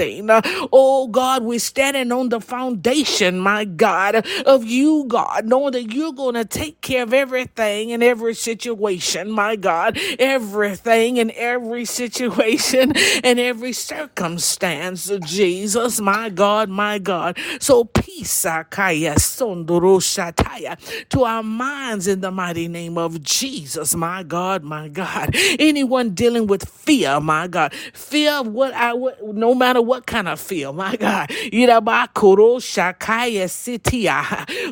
Oh 0.72 1.08
God, 1.08 1.44
we're 1.44 1.58
standing 1.58 2.12
on 2.12 2.28
the 2.30 2.40
foundation, 2.40 3.38
my 3.38 3.64
God, 3.64 4.26
of 4.46 4.64
you, 4.64 5.04
God, 5.08 5.46
knowing 5.46 5.72
that 5.72 5.92
you're 5.92 6.12
going 6.12 6.34
to 6.34 6.44
take 6.44 6.80
care 6.80 7.02
of 7.04 7.14
everything 7.14 7.90
in 7.90 8.02
every 8.02 8.34
situation, 8.34 9.30
my 9.30 9.56
God, 9.56 9.98
everything 10.18 11.16
in 11.18 11.32
every 11.36 11.84
situation 11.84 12.92
and 13.24 13.40
every 13.40 13.72
circumstance, 13.72 15.10
Jesus, 15.24 16.00
my 16.00 16.30
God, 16.30 16.68
my 16.68 16.98
God. 16.98 17.38
So 17.60 17.84
peace, 17.84 18.44
Akaya, 18.44 19.14
Sondoro 19.16 20.00
Shataya, 20.00 20.78
to 21.10 21.24
our 21.24 21.42
minds 21.42 22.06
in 22.06 22.20
the 22.20 22.30
mighty 22.30 22.68
name 22.68 22.98
of 22.98 23.22
Jesus, 23.22 23.94
my 23.94 24.22
God, 24.22 24.62
my 24.64 24.88
God. 24.88 25.30
Anyone 25.58 26.10
dealing 26.10 26.46
with 26.46 26.68
fear, 26.68 26.94
fear, 27.04 27.20
my 27.20 27.46
God. 27.46 27.72
Fear 27.92 28.32
of 28.32 28.48
what 28.48 28.72
I 28.74 28.92
would, 28.94 29.14
no 29.22 29.54
matter 29.54 29.82
what 29.86 30.06
kind 30.06 30.28
of 30.28 30.40
fear, 30.40 30.72
my 30.72 30.96
God. 30.96 31.30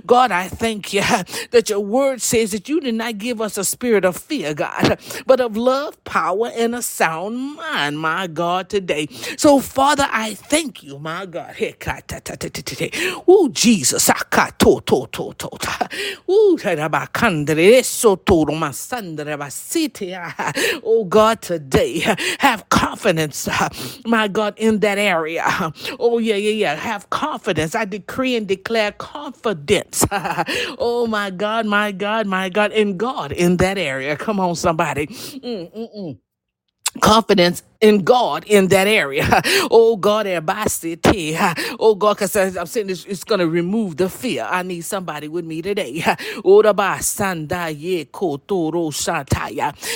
God, 0.06 0.32
I 0.32 0.48
thank 0.48 0.92
you 0.94 1.02
that 1.52 1.68
your 1.70 1.80
word 1.80 2.22
says 2.22 2.52
that 2.52 2.68
you 2.68 2.80
did 2.80 2.94
not 2.96 3.18
give 3.18 3.40
us 3.40 3.58
a 3.58 3.64
spirit 3.64 4.04
of 4.04 4.16
fear, 4.16 4.54
God, 4.54 4.98
but 5.26 5.40
of 5.40 5.56
love, 5.56 6.02
power, 6.04 6.50
and 6.56 6.74
a 6.74 6.82
sound 6.82 7.56
mind, 7.56 7.98
my 7.98 8.26
God, 8.26 8.68
today. 8.70 9.08
So, 9.38 9.60
Father, 9.60 10.08
I 10.10 10.34
thank 10.34 10.82
you, 10.82 10.98
my 10.98 11.26
God. 11.26 11.54
Oh, 13.28 13.48
Jesus. 13.52 14.10
Oh 20.84 21.04
God, 21.08 21.42
today 21.42 22.00
have 22.38 22.68
confidence, 22.70 23.48
uh, 23.48 23.68
my 24.06 24.28
God, 24.28 24.54
in 24.58 24.80
that 24.80 24.98
area. 25.02 25.44
Oh, 26.00 26.18
yeah, 26.18 26.36
yeah, 26.36 26.52
yeah. 26.52 26.76
Have 26.76 27.10
confidence. 27.10 27.74
I 27.76 27.86
decree 27.86 28.36
and 28.36 28.48
declare 28.48 28.92
confidence. 28.92 30.06
Oh, 30.78 31.06
my 31.08 31.30
God, 31.30 31.66
my 31.66 31.92
God, 31.92 32.26
my 32.28 32.50
God, 32.50 32.72
in 32.72 32.98
God 32.98 33.32
in 33.32 33.58
that 33.58 33.78
area. 33.78 34.16
Come 34.16 34.40
on, 34.40 34.56
somebody. 34.56 35.08
Mm, 35.08 35.72
mm, 35.74 35.96
mm 35.98 36.18
confidence 37.00 37.62
in 37.82 38.04
God 38.04 38.44
in 38.46 38.68
that 38.68 38.88
area. 38.88 39.42
Oh 39.72 39.96
God, 39.98 40.26
city. 40.70 41.36
Oh 41.80 41.96
God, 41.96 42.14
because 42.16 42.36
I'm 42.36 42.66
saying 42.66 42.90
it's, 42.90 43.04
it's 43.06 43.24
going 43.24 43.40
to 43.40 43.48
remove 43.48 43.98
the 43.98 44.10
fear. 44.10 44.44
I 44.50 44.62
need 44.64 44.82
somebody 44.82 45.28
with 45.28 45.46
me 45.46 45.62
today. 45.62 46.04
Oh. 46.44 46.62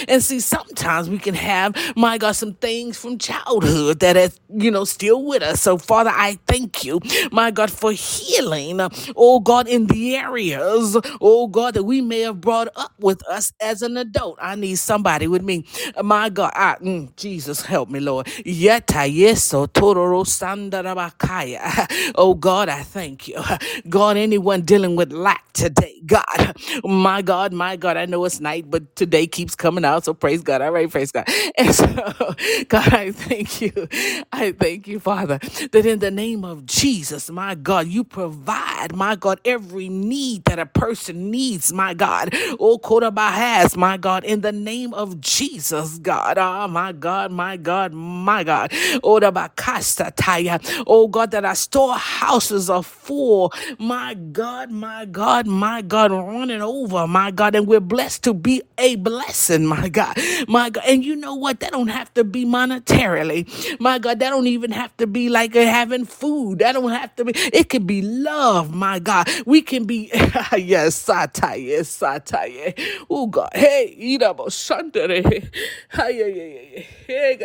And 0.09 0.23
see, 0.25 0.41
sometimes 0.41 1.11
we 1.11 1.19
can 1.19 1.35
have, 1.35 1.75
my 1.97 2.19
God, 2.19 2.33
some 2.33 2.55
things 2.55 2.99
from 2.99 3.19
childhood 3.19 4.01
that 4.01 4.17
is, 4.17 4.41
you 4.51 4.71
know, 4.73 4.85
still 4.85 5.25
with 5.25 5.43
us. 5.43 5.63
So, 5.63 5.79
Father, 5.79 6.11
I 6.15 6.39
thank 6.49 6.85
you, 6.85 7.01
my 7.33 7.51
God, 7.53 7.71
for 7.73 7.93
healing. 7.93 8.81
Oh 9.17 9.41
God, 9.41 9.69
in 9.69 9.87
the 9.87 10.17
areas, 10.17 10.97
oh 11.21 11.49
God, 11.49 11.75
that 11.75 11.85
we 11.85 12.03
may 12.03 12.21
have 12.23 12.41
brought 12.41 12.69
up 12.77 12.93
with 13.01 13.27
us 13.29 13.53
as 13.61 13.83
an 13.83 13.97
adult. 13.99 14.39
I 14.43 14.57
need 14.57 14.77
somebody 14.77 15.29
with 15.29 15.43
me. 15.45 15.67
My 16.03 16.31
God, 16.31 16.53
I, 16.55 16.77
mm, 16.83 17.15
Jesus, 17.17 17.63
help 17.77 17.91
me, 17.91 18.01
Lord. 18.01 18.27
Yeta 18.47 19.05
yeso 19.21 19.67
tororo 19.69 20.25
sandarabakaya. 20.27 21.89
Oh 22.17 22.35
God, 22.35 22.69
I 22.71 22.83
thank 22.83 23.29
you. 23.29 23.37
God, 23.89 24.17
anyone 24.17 24.63
dealing 24.63 24.97
with 24.97 25.13
lack 25.13 25.53
today, 25.55 26.01
God, 26.07 26.57
my 26.85 27.23
God, 27.23 27.53
my 27.53 27.77
God, 27.77 27.97
I 27.97 28.07
know 28.07 28.25
it's 28.25 28.41
night, 28.41 28.71
but 28.71 28.97
today 28.97 29.27
keeps 29.27 29.55
coming 29.57 29.85
out. 29.85 30.05
So 30.05 30.15
praise 30.15 30.43
God. 30.43 30.63
All 30.63 30.73
right, 30.73 30.91
praise 30.91 31.13
God. 31.13 31.27
And 31.59 31.75
so, 31.75 31.87
God, 32.69 32.95
I 32.95 33.13
thank 33.13 33.61
you. 33.63 33.73
I 34.33 34.53
thank 34.53 34.89
you, 34.89 35.01
Father, 35.01 35.39
that 35.73 35.87
in 35.87 36.01
the 36.01 36.11
name 36.11 36.45
of 36.45 36.67
Jesus, 36.67 37.31
my 37.31 37.55
God, 37.55 37.89
you 37.89 38.05
provide, 38.05 38.95
my 38.95 39.17
God, 39.17 39.41
every 39.45 39.89
need 39.89 40.45
that 40.47 40.59
a 40.59 40.67
person 40.67 41.31
needs, 41.31 41.73
my 41.73 41.95
God. 41.95 42.31
Oh, 42.61 42.79
Koraba 42.79 43.31
has, 43.33 43.77
my 43.77 43.97
God, 43.97 44.25
in 44.25 44.41
the 44.43 44.53
name 44.53 44.95
of 44.95 45.21
Jesus, 45.21 45.99
God. 45.99 46.39
Oh, 46.39 46.69
my 46.69 46.93
God, 46.93 47.33
my 47.33 47.57
God, 47.67 47.93
my 47.95 48.45
God. 48.45 48.73
Oh, 49.03 49.21
the 49.21 49.33
Bakasta 49.33 50.15
Taya. 50.17 50.61
Oh, 50.87 51.09
God, 51.09 51.33
that 51.33 51.45
our 51.45 51.57
storehouses 51.57 52.71
are 52.71 52.85
full. 52.85 53.53
My 53.81 54.15
God, 54.15 54.71
my 54.71 55.07
God, 55.07 55.47
my 55.49 55.83
God, 55.83 56.13
running 56.13 56.63
over, 56.63 57.07
my 57.09 57.33
God. 57.33 57.57
And 57.57 57.67
we're 57.67 57.81
blessed 57.81 58.25
to 58.25 58.35
be 58.35 58.63
a 58.79 58.97
blessing, 58.97 59.67
my 59.67 59.89
God. 59.91 60.17
My 60.49 60.71
God. 60.71 60.85
And 60.87 61.05
you 61.05 61.17
know 61.17 61.35
what? 61.35 61.61
That 61.61 61.73
don't 61.73 61.89
have 61.89 62.15
to 62.15 62.25
be 62.25 62.47
monetarily. 62.47 63.47
My 63.81 63.99
God, 63.99 64.21
that 64.21 64.31
don't 64.31 64.47
even 64.47 64.73
have 64.73 64.97
to 64.99 65.07
be 65.09 65.29
like 65.29 65.55
having 65.55 66.05
food. 66.07 66.61
That 66.61 66.73
don't 66.75 66.91
have 66.91 67.15
to 67.17 67.25
be. 67.25 67.33
It 67.53 67.69
can 67.71 67.87
be 67.87 68.03
love, 68.03 68.75
my 68.75 69.01
God. 69.01 69.29
We 69.47 69.63
can 69.63 69.85
be, 69.85 70.11
yes, 70.57 70.95
satire, 70.97 71.85
satire. 71.85 72.75
Oh, 73.11 73.27
God. 73.27 73.51
Hey, 73.55 73.97
Idabo 74.01 74.49
Shandere. 74.49 75.49
Hey, 75.93 76.19
yeah, 76.19 76.27
yeah. 76.27 76.83
Hey, 77.07 77.37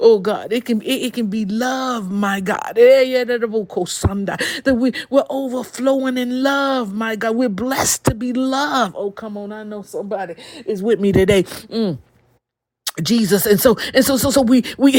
Oh, 0.00 0.18
God. 0.20 0.52
It 0.52 0.64
can, 0.66 0.82
it, 0.82 0.86
it 1.06 1.14
can 1.14 1.28
be 1.28 1.44
love, 1.46 2.10
my 2.10 2.40
God. 2.40 2.74
That 2.76 4.42
that 4.64 4.74
we, 4.76 4.92
we're 5.10 5.24
overflowing 5.30 6.18
in 6.18 6.42
love, 6.42 6.94
my 6.94 7.16
God. 7.16 7.36
We're 7.36 7.48
blessed 7.50 8.04
to 8.06 8.14
be 8.14 8.32
loved. 8.32 8.94
Oh, 8.98 9.10
come 9.12 9.36
on. 9.38 9.52
I 9.52 9.64
know 9.64 9.82
somebody 9.82 10.36
is 10.66 10.82
with 10.82 11.00
me 11.00 11.12
today. 11.12 11.44
Mm. 11.44 11.98
Jesus 13.02 13.42
and 13.50 13.58
so 13.58 13.74
and 13.90 14.04
so 14.06 14.14
so 14.16 14.30
so 14.30 14.38
we 14.46 14.62
we 14.78 14.94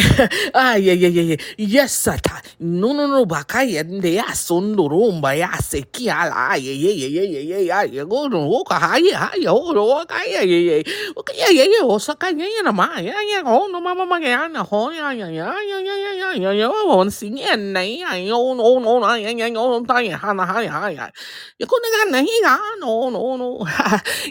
ah 0.54 0.76
yeah 0.76 0.92
yeah 0.92 1.08
yeah 1.08 1.32
yeah 1.32 1.40
yes 1.56 1.96
sata 1.96 2.44
no 2.60 2.92
no 2.92 3.08
no 3.08 3.24
bakaya 3.24 3.88
de 3.88 4.20
son 4.36 4.76
do 4.76 4.84
romba 4.92 5.32
ya 5.32 5.48
se 5.64 5.88
ki 5.88 6.12
ala 6.12 6.60
yeah 6.60 6.76
yeah 6.76 6.92
yeah 6.92 7.24
yeah 7.24 7.40
yeah 7.40 7.60
yeah 7.64 7.84
yeah 7.88 8.04
go 8.04 8.28
no 8.28 8.52
go 8.52 8.68
ka 8.68 8.76
ha 8.76 9.00
ya 9.00 9.16
ha 9.16 9.32
ya 9.40 9.56
o 9.56 9.72
ro 9.72 10.04
ka 10.04 10.20
ya 10.28 10.44
ya 10.44 10.60
ya 10.76 10.84
o 11.16 11.24
ka 11.24 11.32
ya 11.40 11.48
ya 11.48 11.64
ya 11.64 11.88
o 11.88 11.96
sa 11.96 12.20
ka 12.20 12.36
ya 12.36 12.44
ya 12.44 12.68
na 12.68 12.76
ma 12.76 13.00
ya 13.00 13.16
ya 13.16 13.48
o 13.48 13.72
no 13.72 13.80
ma 13.80 13.96
ma 13.96 14.04
ma 14.04 14.20
ya 14.20 14.52
na 14.52 14.68
ho 14.68 14.92
ya 14.92 15.16
ya 15.16 15.32
ya 15.32 15.56
ya 15.56 15.78
ya 15.80 15.96
ya 15.96 16.12
ya 16.20 16.30
ya 16.36 16.52
ya 16.52 16.68
o 16.68 17.00
si 17.08 17.32
en 17.32 17.72
nei 17.72 18.04
ya 18.04 18.12
yo 18.20 18.60
no 18.60 18.76
no 18.76 19.00
na 19.00 19.16
ya 19.16 19.32
ya 19.32 19.48
yo 19.48 19.80
ta 19.88 20.04
ya 20.04 20.20
ha 20.20 20.36
na 20.36 20.44
ha 20.44 20.60
ya 20.60 20.72
ha 20.84 20.92
ya 20.92 21.08
ya 21.56 21.64
ko 21.64 21.80
na 21.80 22.12
na 22.12 22.20
ga 22.44 22.60
no 22.76 23.08
no 23.08 23.40
no 23.40 23.64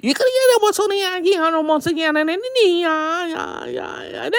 ya 0.04 0.44
na 0.52 0.56
mo 0.60 0.68
so 0.68 0.84
ni 0.84 1.00
ya 1.00 1.16
ki 1.24 1.32
ha 1.40 1.48
no 1.48 1.64
mo 1.64 1.80
se 1.80 1.96
ya 1.96 2.12
na 2.12 2.20
ni 2.28 2.36
ni 2.36 2.84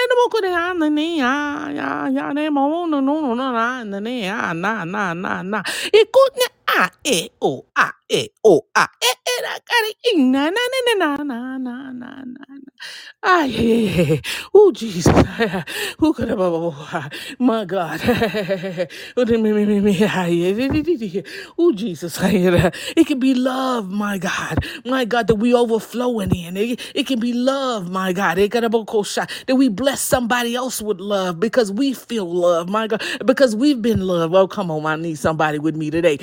என்னமோ 0.00 0.24
குறையா 0.26 0.62
அந்த 0.70 0.86
நீ 0.88 1.06
யா 1.20 1.32
யா 1.78 1.88
யானே 2.08 2.44
மமோ 2.48 2.80
no 2.84 2.98
no 3.00 3.14
no 3.20 3.32
no 3.34 3.46
நா 3.50 3.66
இந்த 3.82 3.98
நீ 4.00 4.14
யா 4.22 4.38
நா 4.54 4.72
நா 4.94 5.04
நா 5.14 5.34
நா 5.44 5.60
ஏ 5.94 6.02
கூட்ன 6.16 6.42
ஆ 6.76 6.82
ஏ 7.06 7.18
ஓ 7.40 7.50
ஆ 7.76 7.86
ஏ 8.12 8.20
ஓ 8.44 8.54
ஆ 8.74 8.84
ஏ 9.02 9.12
ஏ 9.28 9.34
ரா 9.40 9.54
கரி 9.64 9.92
இன்னா 10.12 10.44
நா 10.50 10.64
நா 10.74 10.80
நா 11.02 11.10
நா 11.24 11.38
நா 11.58 11.74
நா 11.94 12.10
நா 12.26 12.44
Ah, 13.26 13.44
yeah, 13.44 13.60
yeah, 13.74 14.02
yeah. 14.14 14.20
Oh, 14.54 14.72
Jesus. 14.72 15.08
Who 16.00 16.14
could 16.14 16.30
have? 16.30 16.40
Oh, 16.40 17.08
my 17.40 17.66
God. 17.66 18.00
Oh, 21.58 21.72
Jesus. 21.74 22.18
It 22.22 23.06
can 23.08 23.20
be 23.20 23.34
love, 23.34 23.90
my 23.90 24.18
God. 24.18 24.64
My 24.86 25.04
God, 25.06 25.28
that 25.28 25.36
we 25.36 25.54
overflowing 25.54 26.34
in. 26.36 26.56
It, 26.56 26.80
it 26.96 27.06
can 27.08 27.20
be 27.20 27.32
love, 27.34 27.90
my 27.90 28.12
God. 28.14 28.38
It 28.38 28.52
could 28.52 28.64
have 28.64 28.74
shot 29.06 29.30
That 29.48 29.56
we 29.56 29.68
bless 29.70 30.00
somebody 30.02 30.56
else 30.56 30.82
with 30.82 31.00
love 31.00 31.40
because 31.40 31.72
we 31.72 31.94
feel 31.94 32.26
love, 32.32 32.70
my 32.70 32.88
God. 32.88 33.02
Because 33.26 33.56
we've 33.56 33.82
been 33.82 34.02
loved. 34.06 34.34
Oh, 34.34 34.48
come 34.48 34.70
on. 34.72 34.86
I 34.86 34.96
need 34.96 35.18
somebody 35.18 35.58
with 35.60 35.76
me 35.76 35.90
today. 35.90 36.18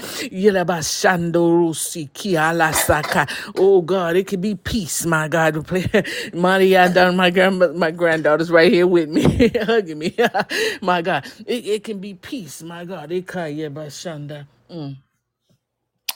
Oh, 3.57 3.81
God. 3.83 4.17
It 4.17 4.27
can 4.27 4.41
be 4.41 4.55
peace, 4.55 5.05
my 5.05 5.27
God. 5.29 5.67
Maria 6.33 6.89
down 6.93 7.17
my 7.17 7.31
grand 7.31 7.59
my 7.77 7.91
granddaughter's 7.91 8.51
right 8.51 8.71
here 8.71 8.87
with 8.87 9.09
me, 9.09 9.49
hugging 9.63 9.99
me. 9.99 10.15
my 10.81 11.01
God. 11.03 11.25
It, 11.47 11.65
it 11.67 11.85
can 11.85 11.99
be 11.99 12.15
peace, 12.15 12.63
my 12.63 12.85
God. 12.85 13.11
Ikayabashanda. 13.11 14.47
Mm. 14.71 14.97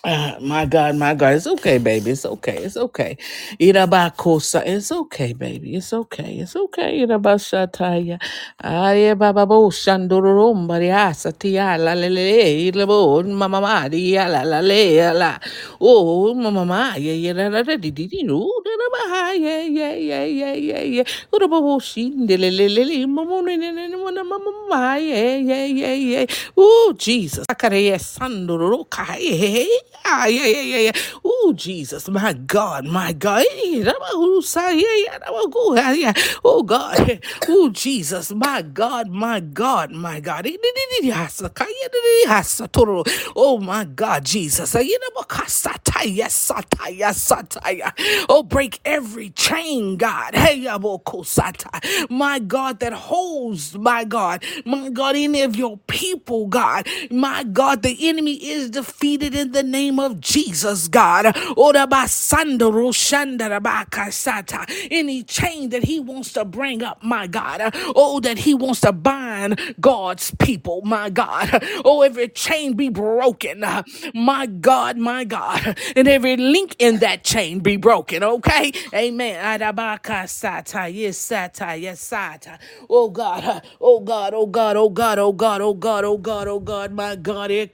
Ah, 0.04 0.34
my 0.42 0.66
God, 0.66 0.96
my 0.98 1.14
God, 1.14 1.36
it's 1.38 1.46
okay, 1.46 1.78
baby. 1.78 2.10
It's 2.18 2.26
okay. 2.26 2.66
It's 2.66 2.76
okay. 2.76 3.18
Irabakosa. 3.62 4.66
It's 4.66 4.92
okay, 4.92 5.34
baby. 5.34 5.76
It's 5.78 5.94
okay. 5.94 6.42
It's 6.42 6.56
okay. 6.58 7.06
Irabashataya. 7.06 8.18
Aye, 8.66 9.14
baba 9.14 9.46
bo 9.46 9.70
shandurum 9.70 10.66
bariasa 10.66 11.38
tia 11.38 11.78
la 11.78 11.94
le 11.94 12.10
le 12.10 12.74
ilabo 12.74 13.22
mama 13.30 13.62
maria 13.62 14.26
la 14.28 14.42
la 14.42 14.60
le 14.60 15.14
la. 15.14 15.38
Oh, 15.82 16.34
mama 16.34 16.66
ma 16.66 16.96
ye 16.98 17.14
ye 17.22 17.34
la 17.34 17.50
la 17.50 17.62
di 17.62 17.92
di 17.92 18.08
di 18.10 18.24
no. 18.24 18.42
Irabaha 18.66 19.38
ye 19.38 19.70
ye 19.70 19.90
ye 20.02 20.22
ye 20.34 20.52
ye 20.66 20.80
ye. 20.98 21.04
Urabo 21.32 21.78
shinde 21.80 22.40
le 22.42 22.50
le 22.50 22.70
le 22.70 22.86
le 22.86 23.06
mama 23.06 23.44
ne 23.44 23.56
ne 23.58 23.72
ne 23.72 23.96
mama 23.96 24.24
mama 24.26 24.52
ma 24.68 24.96
ye 24.98 25.42
ye 25.46 25.68
ye 25.70 25.96
ye. 26.12 26.28
Oh, 26.58 26.96
Jesus. 26.98 27.46
Akare 27.52 28.00
sanduro 28.02 28.90
kai. 28.90 29.70
Ah, 29.70 29.87
yeah, 30.06 30.28
yeah, 30.28 30.62
yeah, 30.62 30.78
yeah. 30.80 30.92
Oh, 31.26 31.54
Jesus, 31.56 32.10
my 32.10 32.34
God, 32.34 32.86
my 32.86 33.14
God. 33.14 33.44
Eh, 33.52 33.56
Yeah, 33.66 33.94
yeah. 35.06 35.20
Ah, 35.32 35.92
Yeah. 35.92 36.14
Oh, 36.44 36.64
God. 36.64 37.22
Oh, 37.50 37.70
Jesus, 37.70 38.32
my 38.34 38.62
God, 38.64 39.10
my 39.10 39.40
God, 39.40 39.92
my 39.92 40.20
God. 40.20 40.48
Eh, 40.48 40.52
di- 40.52 40.58
di- 40.58 41.02
di- 41.02 41.08
yeah. 41.08 41.30
Oh, 43.36 43.60
my 43.60 43.86
God, 43.86 44.26
Jesus. 44.26 44.76
Eh. 44.76 44.88
Oh, 48.30 48.44
break 48.44 48.80
every 48.86 49.30
chain, 49.32 49.98
God. 49.98 50.36
Hey, 50.36 50.62
yabo, 50.66 51.04
ko- 51.04 51.24
sata. 51.24 51.70
My 52.10 52.40
God, 52.40 52.80
that 52.80 52.94
holds, 52.94 53.76
my 53.78 54.04
God, 54.04 54.44
my 54.66 54.90
God, 54.90 55.16
any 55.16 55.42
of 55.42 55.56
your 55.56 55.78
people, 55.88 56.48
God. 56.48 56.88
My 57.12 57.44
God, 57.44 57.82
the 57.84 57.96
enemy 58.08 58.34
is 58.34 58.70
defeated 58.70 59.36
in 59.36 59.52
the 59.52 59.64
name 59.64 59.87
name 59.88 60.00
of 60.00 60.20
Jesus, 60.20 60.88
God. 60.88 61.26
Any 64.92 65.24
chain 65.24 65.70
that 65.70 65.84
he 65.84 66.00
wants 66.00 66.34
to 66.34 66.46
bring 66.46 66.84
up, 66.84 67.04
my 67.04 67.28
God. 67.28 67.62
Oh, 67.96 68.20
that 68.22 68.40
he 68.40 68.54
wants 68.54 68.82
to 68.82 68.92
bind 68.92 69.60
God's 69.80 70.32
people, 70.40 70.82
my 70.84 71.10
God. 71.10 71.50
Oh, 71.86 72.02
every 72.02 72.30
chain 72.30 72.74
be 72.74 72.90
broken, 72.90 73.64
my 74.14 74.46
God, 74.46 74.98
my 74.98 75.24
God. 75.24 75.78
And 75.96 76.08
every 76.08 76.38
link 76.38 76.76
in 76.80 76.98
that 77.00 77.24
chain 77.24 77.60
be 77.60 77.78
broken, 77.78 78.24
okay? 78.24 78.72
Amen. 78.94 79.62
Oh, 82.90 83.10
God. 83.10 83.62
Oh, 83.82 84.00
God. 84.02 84.34
Oh, 84.34 84.48
God. 84.48 84.76
Oh, 84.78 84.90
God. 84.90 85.20
Oh, 85.20 85.32
God. 85.32 85.62
Oh, 85.62 85.74
God. 85.74 86.04
Oh, 86.04 86.18
God. 86.18 86.48
Oh, 86.48 86.60
God. 86.60 86.92
My 86.94 87.16
God. 87.16 87.52
You 87.52 87.68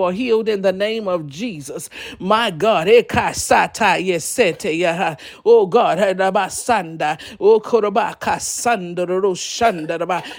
are 0.00 0.12
healed 0.16 0.48
in 0.48 0.62
the 0.62 0.72
name 0.72 1.08
of 1.08 1.28
Jesus. 1.28 1.90
My 2.20 2.50
God. 2.50 2.88
Eh, 2.88 3.02
yeah. 4.72 5.16
Oh, 5.46 5.66
God. 5.66 5.98
Eh, 6.00 6.14
Arabasanda. 6.14 7.20
Oh. 7.40 7.60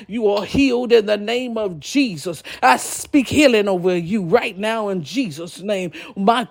You 0.07 0.27
are 0.29 0.45
healed 0.45 0.93
in 0.93 1.07
the 1.07 1.17
name 1.17 1.57
of 1.57 1.79
Jesus. 1.79 2.43
I 2.63 2.77
speak 2.77 3.29
healing 3.29 3.69
over 3.69 3.97
you 3.97 4.23
right 4.23 4.57
now 4.57 4.89
in 4.89 5.03
Jesus' 5.03 5.61
name. 5.61 5.91
My 6.15 6.45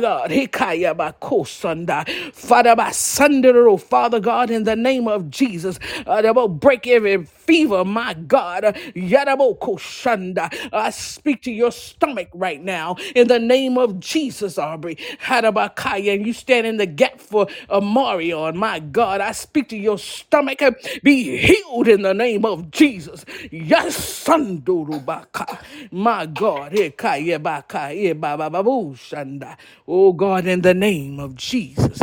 God, 0.00 0.32
eh, 0.32 0.46
hikaya 0.46 0.94
bakosanda. 0.96 2.08
Father, 2.34 2.76
by 2.76 2.92
Sunday, 2.92 3.52
Father 3.78 4.20
God, 4.20 4.50
in 4.50 4.64
the 4.64 4.76
name 4.76 5.08
of 5.08 5.30
Jesus, 5.30 5.78
uh, 6.06 6.22
break 6.48 6.86
every 6.86 7.24
fever, 7.50 7.84
my 7.84 8.14
God. 8.14 8.64
Yadabo 8.94 9.58
koshanda. 9.58 10.48
I 10.72 10.90
speak 10.90 11.42
to 11.42 11.52
your 11.52 11.72
stomach 11.72 12.28
right 12.34 12.62
now 12.62 12.96
in 13.16 13.28
the 13.28 13.40
name 13.40 13.78
of 13.78 14.00
Jesus, 14.00 14.58
Aubrey. 14.58 14.96
Hadabakaya, 15.24 16.14
and 16.14 16.26
you 16.26 16.32
stand 16.32 16.66
in 16.66 16.76
the 16.78 16.86
gap 16.86 17.20
for 17.20 17.48
Mario, 17.82 18.46
and 18.46 18.58
my 18.58 18.80
God, 18.80 19.20
I 19.20 19.32
speak 19.32 19.68
to 19.70 19.76
your 19.76 19.98
stomach. 19.98 20.60
Be 21.02 21.38
healed 21.38 21.88
in 21.88 22.02
the 22.02 22.14
name 22.14 22.44
of 22.46 22.70
Jesus. 22.70 23.24
Yes, 23.50 23.96
Sandurubaka. 24.24 25.58
My 25.92 26.26
God. 26.26 26.72
Ekayebaka, 26.72 27.92
ebabababushanda. 27.94 29.56
Oh 29.88 30.12
God, 30.12 30.46
in 30.46 30.62
the 30.62 30.74
name 30.74 31.20
of 31.20 31.34
Jesus. 31.36 31.98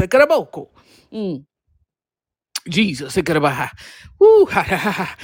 Mm, 1.13 1.45
Jesus. 2.69 3.17
Ooh, 4.21 4.45
ha, 4.51 4.63
ha, 4.63 4.77
ha, 4.77 4.91
ha. 4.91 5.17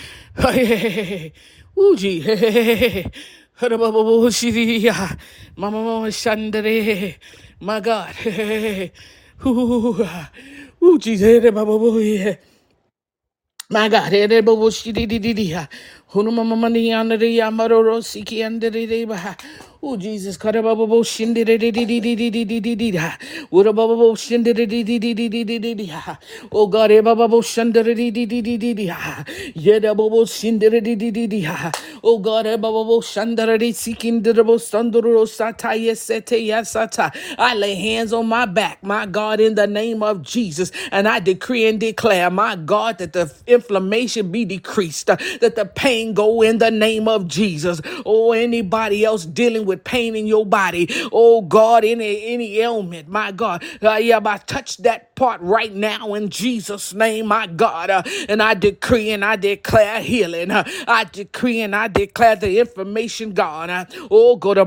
Hey. 0.52 1.34
Ooh, 1.80 1.96
gee. 1.98 2.22
My 7.62 7.80
God. 7.82 8.16
Ah. 9.46 10.32
ooh, 10.84 10.98
Jesus. 11.00 11.52
My 13.70 13.90
God, 13.90 14.14
eh, 14.14 14.28
Oh 19.84 19.98
Jesus, 19.98 20.38
kada 20.38 20.64
ba 20.64 20.76
bo 20.76 20.88
bo 20.88 21.04
shin 21.04 21.34
di 21.34 21.44
di 21.46 21.58
di 21.58 21.72
di 21.72 21.86
di 21.86 22.00
di 22.02 22.16
di 22.18 22.32
di 22.32 22.60
di 22.60 22.92
di 24.66 24.82
di 24.92 25.30
di 25.30 25.46
di 25.46 25.60
di 25.60 25.76
di 25.76 25.88
ha. 25.88 26.18
Oh 26.52 26.68
God, 26.68 26.92
di 28.12 28.26
di 28.28 28.42
di 28.42 28.58
di 28.58 28.74
di 28.74 28.88
ha. 28.88 29.24
Ye 29.56 29.80
da 29.80 29.94
bo 29.96 30.10
bo 30.10 30.26
di 30.26 31.12
di 31.12 31.28
di 31.28 31.42
ha. 31.44 31.72
Oh 32.04 32.20
God, 32.20 32.48
eh 32.48 32.58
ba 32.58 32.72
ba 32.74 32.84
bo 32.84 33.02
shan 33.02 33.36
di 33.36 33.58
di 33.58 33.72
si 33.74 33.94
kin 33.94 34.22
di 34.22 34.34
di 34.34 34.44
bo 34.44 34.58
san 34.58 34.92
do 34.92 35.02
ro 35.02 35.26
sa 35.26 35.52
ta 35.54 35.74
ye 35.74 35.96
se 35.96 36.22
te 36.22 36.38
ya 36.38 36.64
sa 36.64 36.88
ta. 36.88 37.12
I 37.38 37.56
lay 37.56 37.76
hands 37.76 38.12
on 38.14 38.28
my 38.28 38.46
back, 38.46 38.84
my 38.84 39.06
God, 39.06 39.40
in 39.40 39.56
the 39.56 39.68
name 39.68 40.04
of 40.04 40.22
Jesus, 40.24 40.72
and 40.92 41.08
I 41.08 41.20
decree 41.20 41.68
and 41.68 41.80
declare, 41.80 42.30
my 42.30 42.56
God, 42.56 42.98
that 43.00 43.14
the 43.14 43.32
inflammation 43.48 44.32
be 44.32 44.44
decreased, 44.46 45.08
that 45.08 45.56
the 45.56 45.66
pain 45.66 46.03
go 46.12 46.42
in 46.42 46.58
the 46.58 46.70
name 46.70 47.08
of 47.08 47.28
Jesus. 47.28 47.80
Or 48.04 48.36
anybody 48.36 49.06
else 49.06 49.26
dealing 49.26 49.66
with 49.66 49.84
pain 49.84 50.16
in 50.16 50.26
your 50.28 50.46
body, 50.46 50.88
oh 51.12 51.42
God, 51.42 51.84
any 51.86 52.26
any 52.34 52.60
ailment, 52.60 53.08
my 53.08 53.32
God, 53.32 53.64
uh, 53.82 53.96
yeah, 53.96 54.20
I 54.24 54.38
touch 54.38 54.78
that 54.78 55.16
part 55.16 55.40
right 55.42 55.74
now 55.74 56.14
in 56.14 56.30
Jesus' 56.30 56.94
name, 56.94 57.28
my 57.28 57.48
God, 57.48 57.90
uh, 57.90 58.02
and 58.28 58.42
I 58.42 58.54
decree 58.54 59.12
and 59.12 59.24
I 59.24 59.36
declare 59.36 60.02
healing. 60.02 60.52
uh, 60.52 60.64
I 60.88 61.04
decree 61.06 61.62
and 61.62 61.76
I 61.76 61.88
declare 61.88 62.36
the 62.36 62.60
information 62.60 63.34
gone. 63.34 63.70
uh, 63.70 63.86
oh 64.10 64.36
God, 64.36 64.58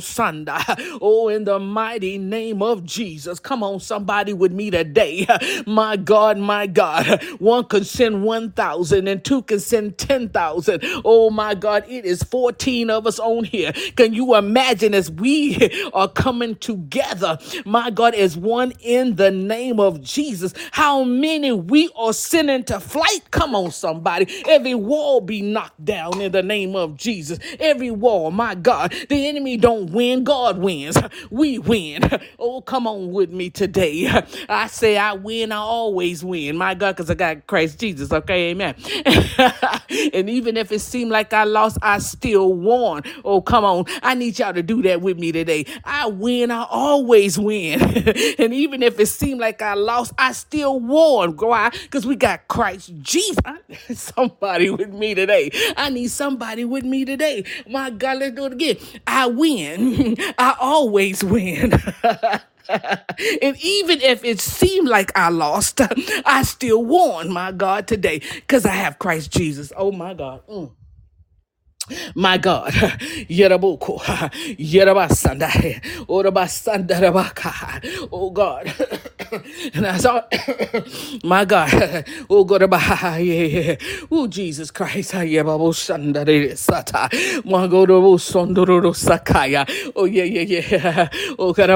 Sanda. 0.00 0.60
Oh, 1.00 1.28
in 1.28 1.44
the 1.44 1.58
mighty 1.58 2.18
name 2.18 2.62
of 2.62 2.84
Jesus. 2.84 3.38
Come 3.38 3.62
on, 3.62 3.80
somebody 3.80 4.32
with 4.32 4.52
me 4.52 4.70
today. 4.70 5.26
My 5.66 5.96
God, 5.96 6.38
my 6.38 6.66
God. 6.66 7.22
One 7.38 7.64
can 7.64 7.84
send 7.84 8.24
1,000 8.24 8.91
and 8.92 9.24
two 9.24 9.42
can 9.42 9.60
send 9.60 9.98
10,000. 9.98 10.80
Oh, 11.04 11.30
my 11.30 11.54
God. 11.54 11.84
It 11.88 12.04
is 12.04 12.22
14 12.24 12.90
of 12.90 13.06
us 13.06 13.18
on 13.18 13.44
here. 13.44 13.72
Can 13.96 14.14
you 14.14 14.34
imagine 14.36 14.94
as 14.94 15.10
we 15.10 15.90
are 15.94 16.08
coming 16.08 16.56
together, 16.56 17.38
my 17.64 17.90
God, 17.90 18.14
as 18.14 18.36
one 18.36 18.72
in 18.80 19.16
the 19.16 19.30
name 19.30 19.80
of 19.80 20.02
Jesus, 20.02 20.54
how 20.72 21.04
many 21.04 21.52
we 21.52 21.90
are 21.96 22.12
sending 22.12 22.64
to 22.64 22.80
flight? 22.80 23.30
Come 23.30 23.54
on, 23.54 23.70
somebody. 23.70 24.26
Every 24.46 24.74
wall 24.74 25.20
be 25.20 25.42
knocked 25.42 25.84
down 25.84 26.20
in 26.20 26.32
the 26.32 26.42
name 26.42 26.76
of 26.76 26.96
Jesus. 26.96 27.38
Every 27.60 27.90
wall, 27.90 28.30
my 28.30 28.54
God. 28.54 28.94
The 29.08 29.26
enemy 29.28 29.56
don't 29.56 29.90
win, 29.92 30.24
God 30.24 30.58
wins. 30.58 30.96
We 31.30 31.58
win. 31.58 32.02
Oh, 32.38 32.60
come 32.60 32.86
on 32.86 33.12
with 33.12 33.30
me 33.30 33.50
today. 33.50 34.08
I 34.48 34.66
say 34.66 34.96
I 34.96 35.12
win, 35.14 35.52
I 35.52 35.56
always 35.56 36.24
win. 36.24 36.56
My 36.56 36.74
God, 36.74 36.96
because 36.96 37.10
I 37.10 37.14
got 37.14 37.46
Christ 37.46 37.78
Jesus. 37.78 38.12
Okay, 38.12 38.50
amen. 38.50 38.74
and 40.14 40.28
even 40.30 40.56
if 40.56 40.72
it 40.72 40.80
seemed 40.80 41.10
like 41.10 41.32
I 41.32 41.44
lost, 41.44 41.78
I 41.82 41.98
still 41.98 42.52
won. 42.52 43.02
Oh, 43.24 43.40
come 43.40 43.64
on. 43.64 43.84
I 44.02 44.14
need 44.14 44.38
y'all 44.38 44.52
to 44.54 44.62
do 44.62 44.82
that 44.82 45.00
with 45.00 45.18
me 45.18 45.32
today. 45.32 45.66
I 45.84 46.06
win, 46.08 46.50
I 46.50 46.66
always 46.70 47.38
win. 47.38 47.80
and 48.38 48.54
even 48.54 48.82
if 48.82 48.98
it 48.98 49.06
seemed 49.06 49.40
like 49.40 49.62
I 49.62 49.74
lost, 49.74 50.12
I 50.18 50.32
still 50.32 50.80
won. 50.80 51.36
Why? 51.36 51.70
Because 51.70 52.06
we 52.06 52.16
got 52.16 52.48
Christ 52.48 52.92
Jesus. 53.00 53.38
Somebody 53.94 54.70
with 54.70 54.92
me 54.92 55.14
today. 55.14 55.50
I 55.76 55.90
need 55.90 56.08
somebody 56.08 56.64
with 56.64 56.84
me 56.84 57.04
today. 57.04 57.44
My 57.68 57.90
God, 57.90 58.18
let's 58.18 58.34
do 58.36 58.46
it 58.46 58.52
again. 58.52 58.76
I 59.06 59.26
win. 59.26 60.16
I 60.38 60.56
always 60.60 61.24
win. 61.24 61.72
and 63.42 63.56
even 63.60 64.00
if 64.02 64.24
it 64.24 64.40
seemed 64.40 64.88
like 64.88 65.12
I 65.16 65.30
lost, 65.30 65.80
I 66.26 66.42
still 66.44 66.84
won, 66.84 67.32
my 67.32 67.52
God, 67.52 67.88
today 67.88 68.20
because 68.34 68.66
I 68.66 68.72
have 68.72 68.98
Christ 68.98 69.32
Jesus. 69.32 69.72
Oh, 69.76 69.92
my 69.92 70.14
God. 70.14 70.42
Mm. 70.48 70.72
My 72.16 72.38
God, 72.38 72.72
Yeraboko, 73.30 74.00
Yerabasanda, 74.58 75.48
Orabasanda 76.08 77.00
Rabaka, 77.00 78.08
oh 78.12 78.30
God, 78.30 78.72
and 79.74 79.86
I 79.86 79.96
saw, 79.98 80.22
my 81.24 81.44
God, 81.44 82.04
oh 82.30 82.44
God, 82.44 82.62
yeah, 82.72 83.18
yeah. 83.18 83.76
oh 84.10 84.26
Jesus 84.28 84.70
Christ, 84.70 85.12
Yababo 85.14 85.72
Sanda 85.74 86.24
Sata, 86.52 87.08
Magodo 87.44 88.00
Sondoro 88.18 88.92
Sakaya, 88.94 89.66
oh 89.96 90.04
yeah, 90.06 90.24
yeah, 90.24 90.42
yeah, 90.42 91.08
oh 91.38 91.52
God, 91.52 91.70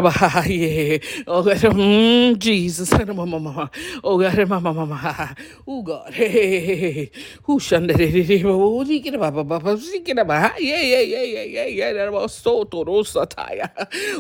yeah, 0.49 0.99
oh 1.27 1.43
God, 1.43 1.57
mm, 1.59 2.39
Jesus, 2.39 2.93
Mama, 2.93 3.71
oh 4.05 4.19
God, 4.21 4.49
Mama, 4.49 4.75
Mama, 4.75 5.37
oh 5.67 5.83
God, 5.83 6.13
hey, 6.15 6.29
hey, 6.29 6.61
hey, 6.67 6.93
hey, 6.93 7.11
who 7.45 7.59
Shanda, 7.61 7.97
oh, 8.47 8.85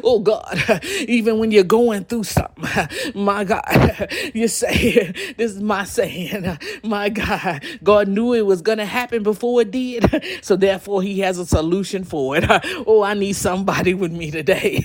Oh 0.05 0.21
God, 0.21 0.63
even 1.09 1.39
when 1.39 1.51
you're 1.53 1.65
going 1.65 2.05
through 2.05 2.25
something, 2.25 2.89
my 3.15 3.45
God, 3.45 4.09
you 4.35 4.49
say, 4.49 5.13
this 5.37 5.53
is 5.53 5.61
my 5.63 5.85
saying, 5.85 6.59
my 6.85 7.09
God, 7.11 7.65
God 7.83 8.09
knew 8.09 8.35
it 8.35 8.47
was 8.47 8.63
gonna 8.63 8.87
happen 8.87 9.23
before 9.23 9.63
it 9.63 9.71
did, 9.71 10.25
so 10.43 10.57
therefore 10.57 11.03
He 11.03 11.21
has 11.21 11.39
a 11.39 11.47
solution 11.47 12.05
for 12.05 12.37
it. 12.37 12.45
Oh, 12.87 13.03
I 13.03 13.15
need 13.15 13.35
somebody 13.35 13.95
with 13.95 14.13
me 14.13 14.31
today. 14.31 14.83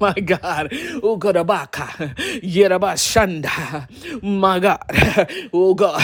My 0.00 0.14
God, 0.14 0.68
oh 1.02 1.16
God, 1.16 1.36
abaka, 1.36 2.14
yerabashanda, 2.42 4.22
my 4.22 4.60
God, 4.60 4.80
oh 5.52 5.74
God, 5.74 6.02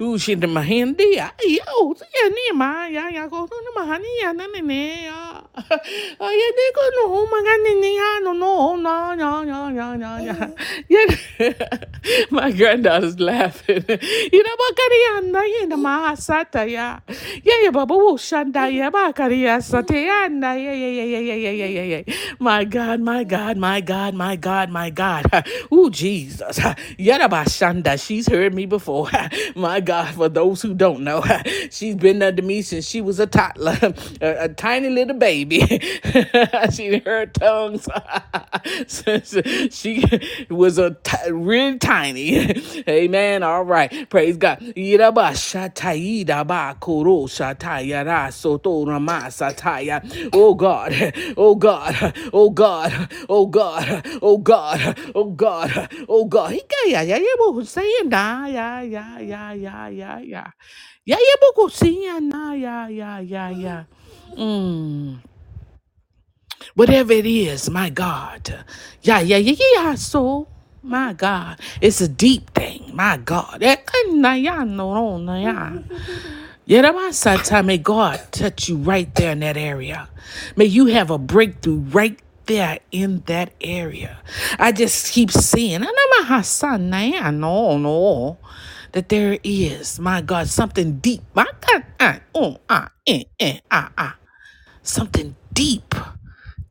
oh 0.00 0.16
shinda 0.18 0.46
mahindi, 0.48 1.16
yo, 1.16 1.94
yeah, 2.14 3.11
ya 3.12 3.22
ya 3.22 3.28
ko 3.28 3.44
to 3.46 3.56
na 3.64 3.70
mahani 3.76 4.10
ya 4.24 4.32
na 4.32 4.46
ne 4.48 4.60
ne 4.64 5.04
ya 5.04 5.20
Ay, 6.20 6.34
hindi 6.38 6.66
ko 6.72 6.82
no, 6.96 7.04
maganingan, 7.28 8.20
no, 8.24 8.32
no, 8.32 8.76
no, 8.76 9.14
no, 9.14 9.44
no, 9.44 9.70
no, 9.70 9.96
no, 9.96 10.10
no. 10.18 10.54
Yeah. 10.88 11.06
My 12.30 12.50
granddaughter's 12.52 13.20
laughing. 13.20 13.84
You 14.32 14.42
know, 14.42 14.56
Bakariana, 14.56 15.42
you 15.48 15.66
know, 15.68 15.76
Mahasata, 15.76 16.68
yeah. 16.70 17.00
Yeah, 17.44 17.60
yeah, 17.64 17.70
Baba, 17.70 17.94
Shanda, 18.16 18.72
yeah, 18.72 18.90
Bakaria, 18.90 19.58
Satayana, 19.60 20.56
yeah, 20.56 20.72
yeah, 20.72 20.88
yeah, 20.88 21.04
yeah, 21.04 21.18
yeah, 21.20 21.34
yeah, 21.34 21.50
yeah, 21.50 21.66
yeah, 21.66 22.02
yeah. 22.06 22.14
My 22.40 22.64
God, 22.64 23.00
my 23.00 23.24
God, 23.24 23.58
my 23.58 23.80
God, 23.82 24.14
my 24.14 24.36
God, 24.36 24.70
my 24.70 24.90
God. 24.90 25.26
Ooh, 25.72 25.90
Jesus. 25.90 26.58
Yaraba 26.98 27.44
Shanda, 27.44 28.00
she's 28.02 28.28
heard 28.28 28.54
me 28.54 28.66
before. 28.66 29.08
My 29.56 29.80
God, 29.80 30.14
for 30.14 30.30
those 30.30 30.62
who 30.62 30.74
don't 30.74 31.02
know, 31.04 31.22
she's 31.70 31.96
been 31.96 32.22
under 32.22 32.42
me 32.42 32.62
since 32.62 32.86
she 32.86 33.01
was 33.02 33.20
a 33.20 33.26
toddler, 33.26 33.78
a, 34.22 34.44
a 34.46 34.48
tiny 34.50 34.90
little 34.90 35.18
baby. 35.18 35.60
she 36.72 36.98
heard 37.00 37.34
tongues 37.34 37.88
she 39.70 40.04
was 40.50 40.78
a 40.78 40.92
t- 41.04 41.30
really 41.32 41.78
tiny. 41.78 42.54
Amen. 42.88 43.42
All 43.42 43.64
right. 43.64 44.08
Praise 44.10 44.36
God. 44.36 44.60
Yiraba 44.60 45.32
shataida 45.34 46.46
ba 46.46 46.76
koro 46.80 47.26
shataya 47.26 48.04
ra 48.06 48.30
soto 48.30 48.86
rama 48.86 49.26
sataya. 49.28 50.00
Oh 50.32 50.54
God. 50.54 50.94
Oh 51.36 51.54
God. 51.56 52.14
Oh 52.32 52.50
God. 52.50 53.10
Oh 53.28 53.46
God. 53.46 54.06
Oh 54.22 54.38
God. 54.38 54.98
Oh 55.14 55.30
God. 55.30 55.90
Oh 56.08 56.24
God. 56.26 56.52
He 56.52 56.62
got 56.62 56.88
ya 56.90 57.02
ya 57.02 57.18
ya 57.18 58.80
ya 58.82 59.18
ya 59.20 59.52
ya 59.52 59.52
ya 59.52 59.88
ya 59.88 60.18
ya. 60.20 60.44
Ya 61.06 61.18
ya 61.18 61.36
bo 61.40 61.52
ko 61.56 61.68
saying 61.68 62.30
na 62.30 62.54
ya 62.54 62.88
ya 62.88 63.18
ya 63.20 63.50
ya. 63.50 63.76
Mm 64.38 65.18
whatever 66.74 67.12
it 67.14 67.26
is, 67.26 67.70
my 67.70 67.90
God. 67.90 68.64
Yeah, 69.02 69.20
yeah, 69.20 69.38
yeah, 69.38 69.54
yeah. 69.58 69.66
yeah. 69.84 69.94
So, 69.96 70.48
my 70.82 71.12
God, 71.14 71.60
it's 71.80 72.00
a 72.02 72.08
deep 72.08 72.50
thing, 72.54 72.90
my 72.94 73.18
God. 73.18 73.62
Yeah, 73.62 73.76
May 77.64 77.78
God 77.78 78.20
touch 78.32 78.68
you 78.70 78.76
right 78.78 79.14
there 79.16 79.32
in 79.32 79.40
that 79.40 79.56
area. 79.58 80.08
May 80.56 80.66
you 80.66 80.86
have 80.86 81.10
a 81.10 81.18
breakthrough 81.18 81.78
right 81.80 82.18
there 82.46 82.80
in 82.92 83.22
that 83.26 83.52
area. 83.60 84.18
I 84.58 84.72
just 84.72 85.12
keep 85.12 85.30
seeing, 85.32 85.76
Ana 85.76 85.86
minha 85.86 86.26
Hassan, 86.36 86.90
naia. 86.90 87.34
no, 87.34 87.78
no, 87.78 88.38
that 88.92 89.08
there 89.08 89.38
is, 89.42 89.98
my 90.00 90.20
God, 90.20 90.48
something 90.48 90.98
deep. 91.00 91.22
My 91.34 91.46
God, 91.60 91.84
ah, 92.00 92.20
oh, 92.34 92.58
ah, 92.68 92.90
eh, 93.06 93.24
eh, 93.40 93.58
ah, 93.70 93.90
ah, 93.98 94.16
something 94.82 95.36
deep 95.52 95.94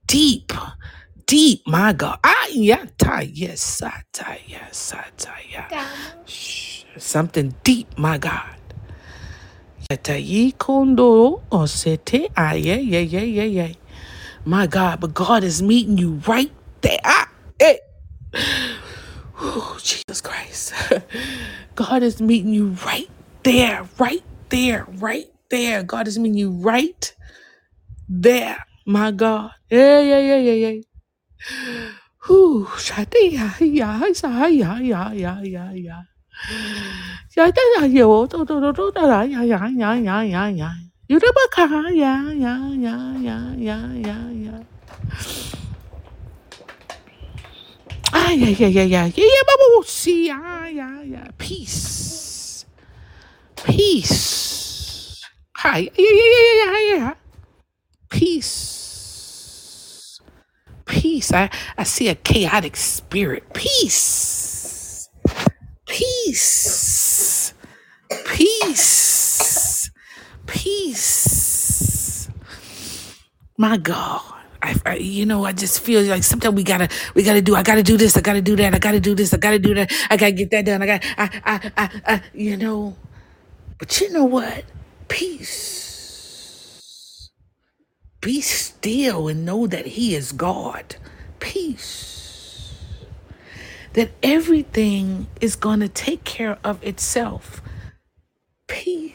deep, 0.08 0.52
deep, 1.26 1.64
my 1.66 1.94
God. 1.94 2.20
Ah, 2.24 2.48
yeah, 2.52 2.84
ta, 2.98 3.20
yes, 3.24 3.82
ah, 3.86 4.02
ta, 4.12 4.36
yes, 4.46 4.92
ah, 4.96 5.08
ta, 5.18 5.32
yeah. 5.50 5.68
Shh, 6.26 6.84
Something 6.98 7.56
deep, 7.64 7.98
my 7.98 8.18
God. 8.18 8.60
Yata 9.90 10.20
yi 10.20 10.52
kondo 10.52 11.42
osete, 11.52 12.28
ah, 12.36 12.52
yeah, 12.54 12.76
yeah, 12.76 13.00
yeah, 13.00 13.22
yeah, 13.24 13.44
yeah. 13.48 13.74
My 14.44 14.68
God, 14.68 15.00
but 15.00 15.14
God 15.14 15.44
is 15.46 15.62
meeting 15.62 15.98
you 15.98 16.20
right 16.28 16.52
there. 16.82 17.00
Ah, 17.06 17.30
hey. 17.60 17.80
Whew, 19.42 19.74
Jesus 19.82 20.22
Christ. 20.22 20.70
God 21.76 22.04
is 22.06 22.22
meeting 22.22 22.54
you 22.54 22.78
right 22.86 23.10
there, 23.42 23.90
right 23.98 24.22
there, 24.54 24.86
right 25.02 25.34
there. 25.50 25.82
God 25.82 26.08
is 26.08 26.20
meeting 26.20 26.38
you 26.38 26.52
right 26.52 27.10
there, 28.08 28.62
my 28.86 29.10
God. 29.10 29.50
Yeah, 29.74 30.00
yeah, 30.02 30.22
yeah, 30.22 30.38
yeah, 30.46 30.58
yeah. 30.70 30.82
Whew, 32.30 32.70
shadi 32.78 33.34
ya, 33.34 33.50
ya, 33.58 34.06
ya, 34.06 34.46
ya, 34.46 34.72
ya, 34.78 35.10
ya, 35.10 35.34
ya, 35.42 35.66
ya. 35.74 35.98
Ya, 37.34 37.50
da, 37.50 37.64
da, 37.82 37.86
yo, 37.90 38.28
do, 38.30 38.46
do, 38.46 38.62
do, 38.62 38.70
do, 38.70 38.92
da, 38.94 39.04
da, 39.10 39.20
ya, 39.26 39.42
ya, 39.42 39.58
ya, 39.74 39.98
ya, 39.98 40.22
ya, 40.22 40.44
ya. 40.54 40.70
Yurabaka, 41.10 41.90
ya, 41.98 42.30
ya, 42.30 42.54
ya, 42.78 42.94
ya, 43.18 43.38
ya, 43.58 43.78
ya, 43.98 44.18
ya. 44.38 44.56
Ah, 48.14 48.32
yeah, 48.32 48.50
yeah, 48.50 48.68
yeah, 48.68 48.84
yeah, 48.84 49.06
yeah, 49.06 49.12
yeah, 49.16 49.42
but 49.48 49.56
we'll 49.60 49.84
see. 49.84 50.30
Ah, 50.32 50.66
yeah, 50.68 51.02
yeah. 51.04 51.28
Peace. 51.38 52.66
Peace. 53.64 55.22
Hi. 55.58 55.80
Yeah, 55.80 55.90
yeah, 55.98 56.36
yeah, 56.36 56.66
yeah, 56.66 56.80
yeah. 56.98 57.14
Peace. 58.10 60.20
Peace. 60.86 61.34
I, 61.34 61.50
I 61.78 61.84
see 61.84 62.08
a 62.10 62.16
chaotic 62.16 62.76
spirit. 62.78 63.54
Peace. 63.54 65.10
Peace. 65.88 67.54
Peace. 68.28 69.92
Peace. 70.48 72.30
My 73.58 73.78
God. 73.78 74.41
I, 74.64 74.76
I, 74.86 74.96
you 74.98 75.26
know, 75.26 75.46
I 75.46 75.54
just 75.54 75.82
feel 75.82 76.04
like 76.04 76.24
sometimes 76.24 76.56
we 76.56 76.64
gotta, 76.64 76.90
we 77.16 77.24
gotta 77.24 77.42
do. 77.42 77.56
I 77.56 77.64
gotta 77.64 77.84
do 77.84 77.98
this. 77.98 78.18
I 78.18 78.22
gotta 78.22 78.42
do 78.42 78.56
that. 78.58 78.76
I 78.76 78.80
gotta 78.80 79.00
do 79.02 79.16
this. 79.16 79.34
I 79.34 79.38
gotta 79.38 79.60
do 79.60 79.74
that. 79.76 79.92
I 80.10 80.18
gotta 80.18 80.32
get 80.34 80.52
that 80.52 80.66
done. 80.66 80.82
I 80.84 80.88
got, 80.88 81.04
I, 81.18 81.42
I, 81.46 81.72
I, 81.78 82.02
I 82.16 82.22
you 82.34 82.58
know. 82.58 82.96
But 83.80 84.02
you 84.02 84.12
know 84.12 84.26
what? 84.26 84.66
Peace. 85.10 87.32
Be 88.22 88.42
still 88.42 89.30
and 89.30 89.46
know 89.46 89.68
that 89.68 89.88
He 89.88 90.16
is 90.16 90.34
God. 90.34 90.98
Peace. 91.40 92.76
That 93.94 94.12
everything 94.24 95.28
is 95.42 95.58
gonna 95.58 95.90
take 95.90 96.26
care 96.26 96.60
of 96.64 96.84
itself. 96.84 97.64
Peace. 98.68 99.14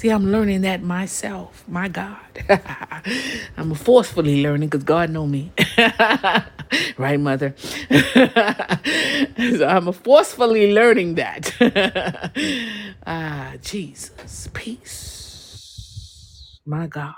See, 0.00 0.08
I'm 0.10 0.32
learning 0.32 0.62
that 0.62 0.82
myself. 0.82 1.62
My 1.68 1.88
God. 1.88 2.16
I'm 3.58 3.74
forcefully 3.74 4.42
learning 4.42 4.70
because 4.70 4.82
God 4.84 5.10
know 5.10 5.26
me. 5.26 5.52
right, 6.98 7.20
mother? 7.20 7.54
so 9.58 9.66
I'm 9.68 9.92
forcefully 9.92 10.72
learning 10.72 11.16
that. 11.16 11.52
ah, 13.06 13.52
Jesus. 13.60 14.48
Peace. 14.54 15.68
My 16.64 16.86
God. 16.86 17.14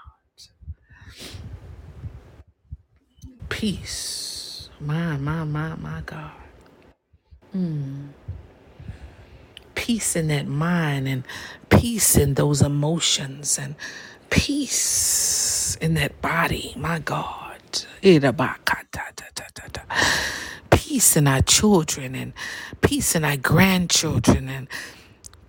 Peace. 3.48 4.70
My, 4.80 5.16
my, 5.18 5.44
my, 5.44 5.76
my 5.76 6.02
God. 6.06 6.32
Peace 9.82 10.14
in 10.14 10.28
that 10.28 10.46
mind 10.46 11.08
and 11.08 11.24
peace 11.68 12.16
in 12.16 12.34
those 12.34 12.62
emotions 12.62 13.58
and 13.58 13.74
peace 14.30 15.76
in 15.80 15.94
that 15.94 16.22
body, 16.22 16.72
my 16.76 17.00
God. 17.00 17.58
Peace 20.70 21.16
in 21.16 21.26
our 21.26 21.42
children 21.42 22.14
and 22.14 22.32
peace 22.80 23.16
in 23.16 23.24
our 23.24 23.36
grandchildren 23.36 24.48
and 24.48 24.68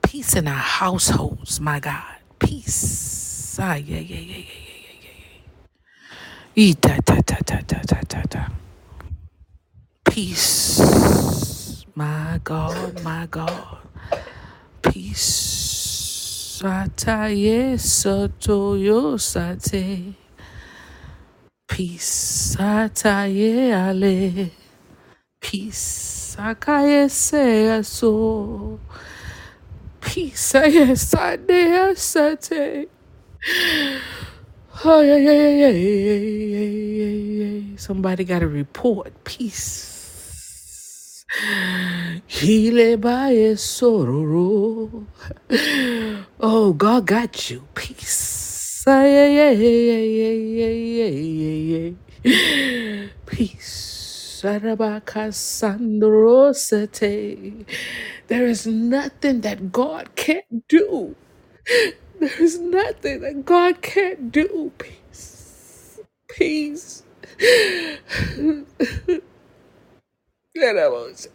peace 0.02 0.36
in 0.36 0.48
our 0.48 0.56
households, 0.56 1.62
my 1.62 1.80
God. 1.80 2.16
Peace. 2.40 3.58
Ah, 3.62 3.76
yeah, 3.76 4.00
yeah, 4.00 4.18
yeah, 4.18 4.38
yeah, 4.38 4.38
yeah, 4.38 4.94
yeah, 5.04 5.12
yeah. 10.06 10.10
Peace. 10.12 11.43
My 11.95 12.41
God, 12.44 13.03
my 13.03 13.28
God. 13.28 13.80
Peace. 14.82 16.60
Sataye 16.61 17.78
sotoyo 17.78 19.20
sate. 19.20 20.15
Peace. 21.68 22.56
Sataye 22.57 23.72
ale. 23.74 24.52
Peace. 25.41 26.36
Sakaye 26.38 27.10
se 27.10 27.70
aso. 27.80 28.80
Peace. 30.02 30.56
Aye 30.56 30.95
sade 30.95 31.95
sate. 31.98 32.90
Oh, 34.86 35.02
yeah, 35.02 35.18
yeah, 35.18 35.32
yeah, 35.32 35.70
yeah, 35.70 35.70
yeah, 35.70 36.18
yeah, 36.18 37.07
yeah, 37.07 37.45
yeah. 37.45 37.78
Somebody 37.78 38.26
got 38.26 38.44
a 38.44 38.48
report. 38.48 39.14
Peace. 39.26 39.93
Heal 42.28 42.98
by 42.98 43.30
a 43.32 43.58
sorrow. 43.58 45.06
Oh, 46.40 46.74
God 46.74 47.06
got 47.08 47.50
you. 47.52 47.68
Peace. 47.76 48.84
Ah, 48.88 49.04
yeah, 49.04 49.28
yeah, 49.28 49.52
yeah, 49.52 49.98
yeah, 49.98 50.68
yeah, 50.68 51.08
yeah, 51.08 51.92
yeah. 52.24 53.08
Peace. 53.26 54.42
There 54.44 54.78
is 58.48 58.68
nothing 58.68 59.42
that 59.42 59.72
God 59.72 60.16
can't 60.16 60.68
do. 60.70 61.16
There 62.20 62.42
is 62.42 62.60
nothing 62.60 63.22
that 63.22 63.46
God 63.46 63.82
can't 63.82 64.32
do. 64.32 64.72
Peace. 64.78 66.00
peace. 66.30 67.04
That 70.56 70.78
I 70.78 70.88
was. 70.90 71.30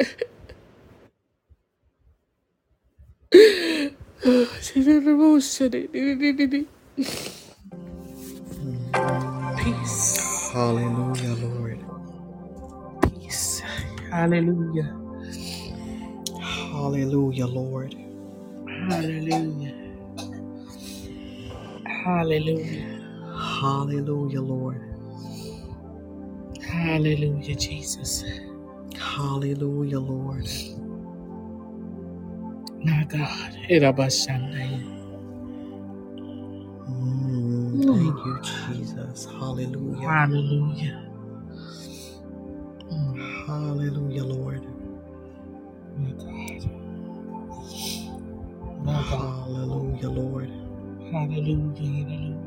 Peace. 9.59 10.19
Hallelujah, 10.53 11.35
Lord. 11.47 11.81
Peace. 13.15 13.63
Hallelujah. 14.11 14.97
Hallelujah, 16.41 17.47
Lord. 17.47 17.95
Hallelujah. 18.69 19.75
Hallelujah. 21.87 23.01
Hallelujah, 23.37 24.43
Lord. 24.43 24.83
Hallelujah, 26.63 27.57
Jesus. 27.57 28.25
Hallelujah, 28.99 30.01
Lord. 30.01 30.49
My 32.85 33.05
God. 33.05 33.59
Irabashandaya. 33.71 34.83
Mm, 36.89 37.85
thank 37.87 38.27
you, 38.27 38.41
Jesus. 38.43 39.27
Hallelujah. 39.27 40.09
Hallelujah. 40.09 41.11
Mm, 42.93 43.47
Hallelujah, 43.47 44.25
Lord. 44.25 44.63
My 45.99 46.13
God. 46.13 46.71
My 48.85 49.03
God. 49.11 49.35
Hallelujah, 49.47 50.11
Lord. 50.11 50.51
Hallelujah. 51.13 51.63
Hallelujah. 51.79 52.39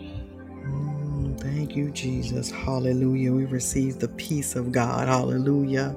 Mm, 0.52 1.40
thank 1.42 1.76
you, 1.76 1.92
Jesus. 1.92 2.52
Hallelujah. 2.52 3.34
We 3.34 3.46
receive 3.46 4.00
the 4.00 4.10
peace 4.10 4.56
of 4.56 4.72
God. 4.72 5.08
Hallelujah. 5.08 5.96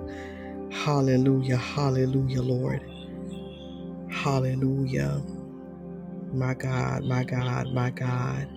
Hallelujah. 0.70 1.57
Hallelujah, 1.59 2.43
Lord. 2.43 2.82
Hallelujah. 4.11 5.23
My 6.32 6.55
God, 6.55 7.05
my 7.05 7.24
God, 7.24 7.73
my 7.73 7.90
God. 7.90 8.48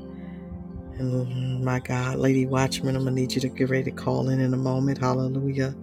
And 1.00 1.64
my 1.66 1.80
God, 1.80 2.18
Lady 2.20 2.46
Watchman, 2.46 2.96
I'm 2.96 3.04
going 3.04 3.16
to 3.16 3.22
need 3.22 3.34
you 3.36 3.42
to 3.42 3.50
get 3.50 3.70
ready 3.70 3.86
to 3.86 3.92
call 3.92 4.30
in 4.30 4.42
in 4.42 4.54
a 4.54 4.58
moment. 4.58 5.00
Hallelujah. 5.00 5.76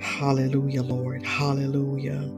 Hallelujah, 0.00 0.82
Lord. 0.82 1.24
Hallelujah. 1.26 2.30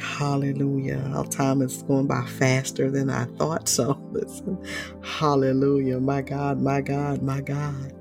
Hallelujah. 0.00 1.12
Our 1.14 1.26
time 1.26 1.62
is 1.62 1.82
going 1.84 2.06
by 2.08 2.26
faster 2.26 2.90
than 2.90 3.10
I 3.10 3.26
thought. 3.38 3.68
So 3.68 3.98
listen. 4.12 4.58
Hallelujah. 5.02 6.00
My 6.00 6.22
God, 6.22 6.60
my 6.60 6.80
God, 6.82 7.22
my 7.22 7.40
God. 7.42 7.92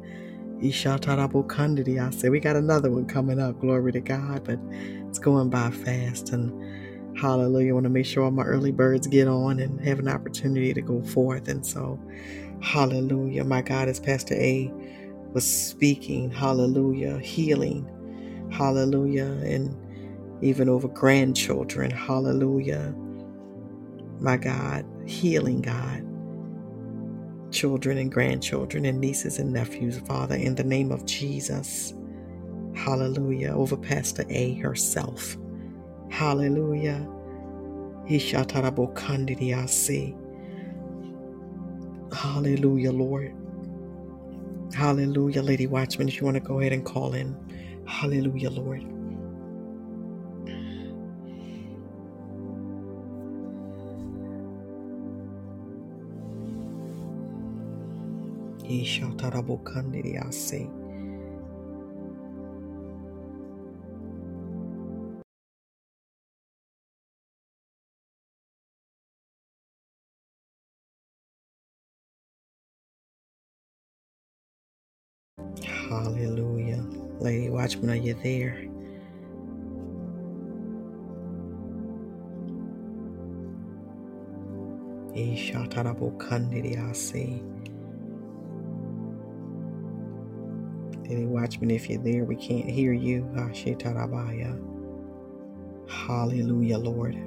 Ishatarabokandidi. 0.45 2.05
I 2.05 2.11
said 2.11 2.31
we 2.31 2.39
got 2.39 2.55
another 2.57 2.91
one 2.91 3.07
coming 3.07 3.39
up. 3.39 3.59
Glory 3.59 3.91
to 3.93 4.01
God. 4.01 4.43
But 4.45 4.59
it's 5.09 5.19
going 5.19 5.49
by 5.49 5.71
fast. 5.71 6.31
And 6.31 6.53
hallelujah. 7.17 7.71
I 7.71 7.75
want 7.75 7.85
to 7.85 7.89
make 7.91 8.05
sure 8.07 8.23
all 8.23 8.31
my 8.31 8.43
early 8.43 8.71
birds 8.71 9.07
get 9.07 9.27
on 9.27 9.59
and 9.59 9.81
have 9.81 9.99
an 9.99 10.09
opportunity 10.09 10.73
to 10.73 10.81
go 10.81 11.03
forth. 11.03 11.47
And 11.49 11.65
so, 11.65 11.99
hallelujah. 12.61 13.43
My 13.45 13.61
God, 13.63 13.89
as 13.89 13.99
Pastor 13.99 14.35
A 14.35 14.73
was 15.33 15.45
speaking, 15.47 16.31
hallelujah, 16.31 17.19
healing, 17.19 17.89
hallelujah, 18.51 19.25
and 19.45 19.77
even 20.43 20.69
over 20.69 20.87
grandchildren, 20.89 21.91
hallelujah. 21.91 22.95
My 24.19 24.37
God, 24.37 24.85
healing 25.05 25.61
God, 25.61 26.03
children 27.51 27.97
and 27.97 28.11
grandchildren 28.11 28.85
and 28.85 28.99
nieces 28.99 29.39
and 29.39 29.53
nephews, 29.53 29.99
Father, 30.07 30.35
in 30.35 30.55
the 30.55 30.63
name 30.63 30.91
of 30.91 31.05
Jesus. 31.05 31.93
Hallelujah. 32.75 33.49
Over 33.53 33.77
Pastor 33.77 34.25
A 34.29 34.55
herself. 34.55 35.37
Hallelujah. 36.11 37.07
Hallelujah, 42.13 42.91
Lord. 42.91 43.35
Hallelujah, 44.73 45.41
Lady 45.43 45.67
Watchman. 45.67 46.07
If 46.09 46.19
you 46.19 46.25
want 46.25 46.35
to 46.35 46.41
go 46.41 46.59
ahead 46.59 46.73
and 46.73 46.85
call 46.85 47.13
in. 47.13 47.37
Hallelujah, 47.87 48.49
Lord. 48.49 48.83
Ishatarabokandidiyasi. 58.73 60.69
Hallelujah. 75.89 76.83
Lady 77.19 77.49
Watchman, 77.49 77.89
are 77.91 77.95
you 77.95 78.15
there? 78.23 78.57
Ishatarabokandidiyasi. 85.13 87.41
Lady 91.03 91.25
Watchman, 91.25 91.71
if 91.71 91.89
you're 91.89 92.01
there, 92.03 92.25
we 92.25 92.35
can't 92.37 92.69
hear 92.69 92.93
you. 92.93 93.29
Ah, 93.37 93.49
Hashitarabaya. 93.49 94.59
Hallelujah, 95.89 96.79
Lord. 96.79 97.17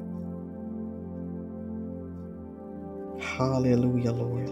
Hallelujah, 3.20 4.12
Lord. 4.12 4.50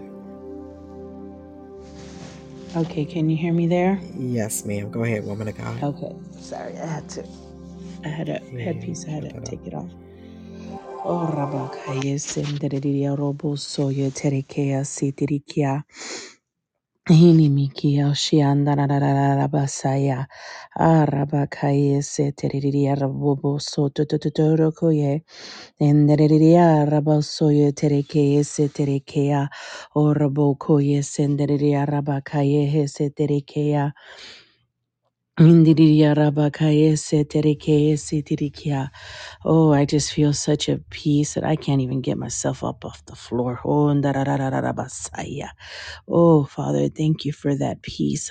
Okay, 2.77 3.05
can 3.07 3.31
you 3.31 3.37
hear 3.37 3.53
me 3.53 3.67
there? 3.69 4.01
Yes, 4.19 4.65
ma'am. 4.67 4.91
Go 4.91 5.05
ahead, 5.05 5.25
woman 5.25 5.49
of 5.49 5.57
God. 5.57 5.83
Okay, 5.83 6.13
sorry, 6.41 6.79
I 6.79 6.87
had 6.87 7.09
to. 7.11 7.27
I 8.05 8.09
had 8.09 8.29
a 8.31 8.41
Yeah, 8.53 8.65
headpiece. 8.65 9.07
I 9.09 9.13
had 9.13 9.25
to 9.25 9.41
take 9.45 9.67
it 9.67 9.75
off. 9.75 9.91
Oh, 11.05 11.27
Rabakaya 11.35 12.17
Senderidia 12.21 13.19
Robo 13.19 13.57
Soya 13.57 14.13
Terekea 14.13 14.83
Sitirikia. 14.85 15.85
Hinimikia 17.11 18.17
Shiandarabasaya. 18.17 20.27
Arabakaya 20.81 22.01
Seteridia 22.03 22.97
Robo 22.99 23.61
Soto 23.61 24.07
Totorokoye. 24.07 25.23
Enderidia 25.81 26.87
Rabasoya 26.91 27.73
Terekea 27.75 28.45
Seterekea. 28.45 29.51
Orabokoye 29.97 31.05
Senderidia 31.05 31.87
Rabakaya 31.87 32.89
Seterekea. 32.89 33.93
Oh, 35.39 35.65
I 39.73 39.85
just 39.85 40.13
feel 40.13 40.33
such 40.33 40.69
a 40.69 40.79
peace 40.91 41.35
that 41.35 41.45
I 41.45 41.57
can't 41.57 41.81
even 41.81 42.01
get 42.03 42.19
myself 42.19 42.63
up 42.65 42.85
off 42.85 43.05
the 43.07 43.15
floor. 43.17 43.61
Oh, 43.65 43.89
oh 46.09 46.45
Father, 46.45 46.89
thank 46.89 47.25
you 47.25 47.33
for 47.33 47.55
that 47.57 47.83
peace. 47.83 48.31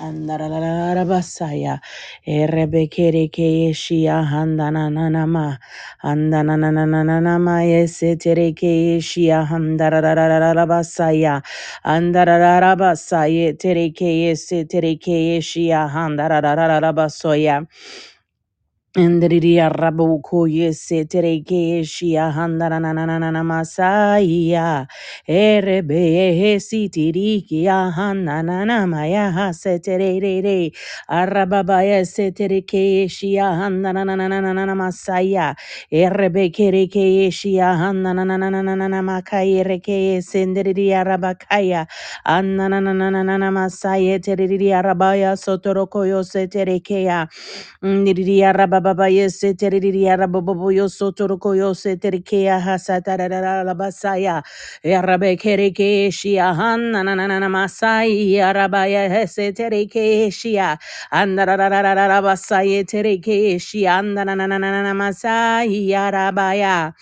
Andarararabasaya. 0.00 1.80
Erebekere 2.26 3.28
shia 3.74 4.24
handananama. 4.26 5.58
Andananananama 6.04 7.62
yesetere 7.64 8.54
shia 9.02 9.46
handarararabasaya. 9.46 11.42
Andarararabasaya 11.84 13.58
tere 13.58 13.90
yesetere 13.94 14.98
shia 15.42 15.88
handarararabasoya. 18.96 18.96
Ndriya 18.96 19.68
rabu 19.70 20.20
koye 20.22 20.72
setereke 20.74 21.84
shia 21.84 22.30
handana 22.32 22.80
na 22.80 22.92
na 22.94 23.06
na 23.06 23.18
na 23.18 23.30
na 23.32 23.42
masaya 23.44 24.86
erebe 25.28 26.34
he 26.36 26.60
sitiriki 26.60 27.64
ya 27.64 27.90
handana 27.90 28.66
na 28.66 28.86
maya 28.86 29.32
ha 29.32 29.50
seterere 29.52 30.72
arababa 31.08 31.82
ya 31.84 32.04
setereke 32.06 33.08
shia 33.08 33.44
handana 33.58 34.04
na 34.04 34.16
na 34.16 34.28
na 34.28 34.40
na 34.40 34.52
na 34.54 34.66
na 34.66 34.74
masaya 34.76 35.56
erebe 35.92 36.50
kereke 36.52 37.30
shia 37.32 37.74
handana 37.76 38.24
na 38.26 38.36
na 38.38 38.50
na 38.50 38.62
na 38.62 38.76
na 38.76 38.88
na 38.88 39.02
makaya 39.02 39.64
reke 39.64 40.22
sendiri 40.22 40.92
arabakaya 40.94 41.86
anana 42.26 42.80
na 42.80 42.92
na 42.94 43.10
na 43.10 43.22
na 43.24 43.38
na 43.38 43.50
masaya 43.50 44.20
teriri 44.20 44.72
arabaya 44.72 45.36
sotoroko 45.36 46.06
Rababaye 48.80 49.28
seteriria 49.30 50.16
rababoboyo 50.16 50.88
sotorokoyo 50.88 51.74
seterikea 51.74 52.60
hasatarara 52.60 53.64
labasaya. 53.64 54.42
Yarabekerekeshia 54.84 56.54
hanananana 56.54 57.48
masai 57.50 58.32
yarabaya 58.34 59.08
heseterekeshia. 59.10 60.78
Andarararara 61.12 62.08
rabasaye 62.08 62.84
terekeshia 62.84 63.98
andananana 64.00 64.94
masai 64.94 65.90
yarabaya. 65.90 66.94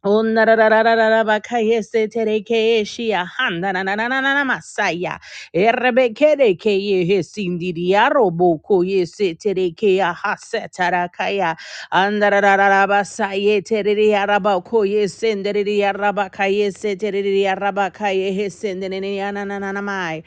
Oh, 0.04 0.24
na 0.24 0.46
ra 0.46 0.56
ra 0.56 0.68
ra 0.70 0.82
ra 0.82 0.96
ra 0.96 1.10
ra 1.10 1.24
ba 1.26 1.40
ka 1.42 1.58
ye 1.60 1.84
se 1.84 2.08
te 2.08 2.26
re 2.26 2.42
ke 2.42 2.58
e 2.82 2.86
shi 2.86 3.10
ya 3.12 3.24
han 3.38 3.62
na 3.62 3.72
na 3.72 3.84
na 3.84 3.96
na 3.96 4.10
na 4.10 4.22
na 4.22 4.34
na 4.34 4.46
masaya. 4.46 5.20
Erbe 5.54 6.10
ke 6.18 6.34
re 6.40 6.56
ke 6.56 6.74
ye 6.74 7.06
he 7.06 7.20
sindi 7.22 7.72
di 7.76 7.92
ya 7.94 8.10
robo 8.10 8.58
ko 8.66 8.82
ye 8.82 9.06
se 9.06 9.36
te 9.36 9.54
re 9.54 9.74
ke 9.78 9.98
ya 10.02 10.12
ha 10.16 10.36
se 10.42 10.66
ta 10.74 10.90
ra 10.90 11.08
ka 11.08 11.28
ya. 11.30 11.56
Anda 11.94 12.32
ra 12.32 12.40
ra 12.42 12.56
ra 12.58 12.70
ra 12.70 12.88
ba 12.88 13.06
sa 13.06 13.34
ye 13.38 13.62
te 13.62 13.84
re 13.84 13.94
re 13.94 14.10
ya 14.10 14.26
ra 14.26 14.40
ba 14.40 14.60
ko 14.64 14.84
ye 14.86 15.06
sende 15.08 15.54
re 15.54 15.64
re 15.64 15.78
ya 15.86 15.92
ra 15.94 16.12
ba 16.14 16.32
ka 16.32 16.46
ye 16.50 16.72
se 16.72 16.96
te 16.98 17.12
re 17.12 17.22
re 17.22 17.44
ya 17.46 17.54
ra 17.56 17.72
ba 17.72 17.92
ka 17.92 18.08
ye 18.10 18.34
he 18.34 18.50
sende 18.50 18.90
ne 18.90 19.00
ne 19.02 19.18
ya 19.18 19.32
na 19.32 19.46
na 19.46 19.60
na 19.60 19.72
na 19.72 19.82
mai. 19.84 20.24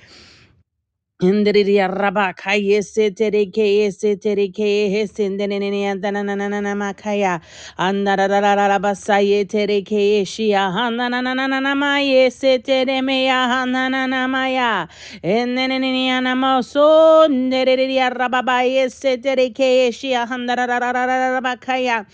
Indiriya 1.22 1.88
raba 1.88 2.36
kaya 2.36 2.82
setere 2.84 3.50
keye 3.50 3.90
setere 3.90 4.52
keye 4.54 4.90
hesendenene 4.92 5.88
andananana 5.90 6.76
makaya. 6.76 7.40
Andararararaba 7.78 8.94
saye 8.94 9.44
tere 9.48 9.82
keye 9.82 10.24
shia 10.26 10.70
hanananana 10.70 11.74
maye 11.74 12.28
setere 12.30 13.02
meya. 13.02 13.48
Hananana 13.48 14.28
maya. 14.30 14.88
Endenene 15.24 16.12
anamaso 16.12 17.26
nderiya 17.28 18.10
raba 18.14 18.42
baye 18.44 18.86
setere 18.90 19.50
keye 19.56 19.90
shia 19.92 20.26
handararararaba 20.28 21.56
kaya 21.60 22.06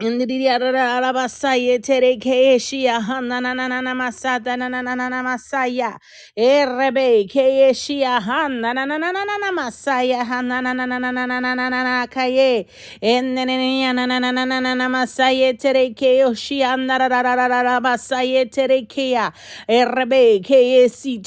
Indiriarararabasaya 0.00 1.78
terekeeshia 1.82 3.00
hanananana 3.00 3.94
masada 3.96 4.56
nananana 4.56 5.22
masaya 5.24 5.98
erebe 6.36 7.24
keeshia 7.26 8.20
hanananana 8.20 9.50
masaya 9.52 10.24
hanananana 10.24 12.06
kaye 12.08 12.68
ennenenananana 13.02 14.88
masaya 14.88 15.52
terekeoshia 15.58 16.76
nararararabasaya 16.76 18.46
terekea 18.46 19.32
erebe 19.66 20.38
keesi 20.46 21.18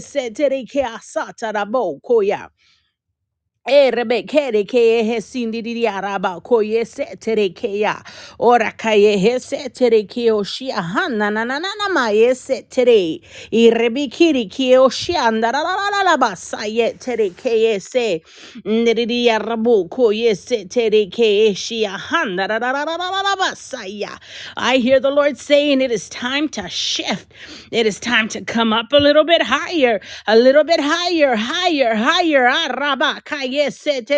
se 0.00 0.30
terekea 0.30 0.98
satarabo 1.02 2.00
koya 2.00 2.48
Eh, 3.70 3.86
e 3.86 3.90
rebekere 3.92 4.60
eh, 4.60 4.64
ke 4.66 4.78
he 5.04 5.16
eh, 5.16 5.20
sindiri 5.20 5.86
araba 5.86 6.40
ko 6.42 6.60
ye 6.60 6.84
se 6.84 7.06
tere 7.20 7.50
ke 7.50 7.68
ya. 7.78 7.94
Ora 8.40 8.72
ka 8.72 8.90
ye 8.90 9.16
he 9.16 9.38
se 9.38 9.68
tere 9.68 10.02
ke 10.04 10.28
o 10.30 10.38
oh, 10.38 10.42
shi 10.42 10.70
ahana 10.72 11.30
na 11.32 11.44
na 11.44 11.58
na 11.58 11.70
na 11.78 11.88
ma 11.94 12.08
ye 12.08 12.34
se 12.34 12.62
tere 12.62 13.20
i 13.52 13.70
rebikiri 13.70 14.50
ke 14.50 14.74
o 14.76 14.86
oh, 14.86 14.88
shi 14.88 15.14
andara 15.14 15.62
la 15.62 15.74
la 15.76 15.88
la 15.90 16.02
la 16.02 16.16
ba 16.16 16.34
sa 16.36 16.64
ye 16.64 16.92
tere 16.94 17.30
ke 17.30 17.54
ye 17.54 17.78
se. 17.78 18.22
Mm, 18.66 18.86
Ndiri 18.86 19.26
arabu 19.26 19.88
ko 19.88 20.10
ye 20.10 20.34
se 20.34 20.64
tere 20.64 21.06
ke 21.06 21.24
ye 21.24 21.54
shi 21.54 21.84
ahana 21.86 22.48
la 22.48 22.58
la 22.58 22.72
la 22.72 22.84
la 22.84 22.96
la 22.96 23.20
la 23.22 23.36
ba 23.36 23.54
sa 23.54 23.82
ya. 23.82 24.18
I 24.56 24.78
hear 24.78 24.98
the 24.98 25.10
Lord 25.10 25.38
saying 25.38 25.80
it 25.80 25.92
is 25.92 26.08
time 26.08 26.48
to 26.50 26.68
shift. 26.68 27.32
It 27.70 27.86
is 27.86 28.00
time 28.00 28.28
to 28.30 28.40
come 28.42 28.72
up 28.72 28.92
a 28.92 28.96
little 28.98 29.24
bit 29.24 29.42
higher 29.42 30.00
a 30.26 30.36
little 30.36 30.64
bit 30.64 30.80
higher, 30.80 31.36
higher, 31.36 31.94
higher. 31.94 32.46
Araba 32.48 33.20
kaya 33.24 33.59
Yes, 33.60 33.86
it 33.86 34.10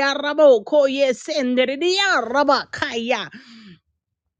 arabo. 0.00 0.62
Koye 0.64 1.14
sendere 1.14 1.78
di 1.78 1.96
araba. 1.98 2.68
Kaya. 2.72 3.28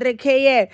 seterekeye. 0.00 0.68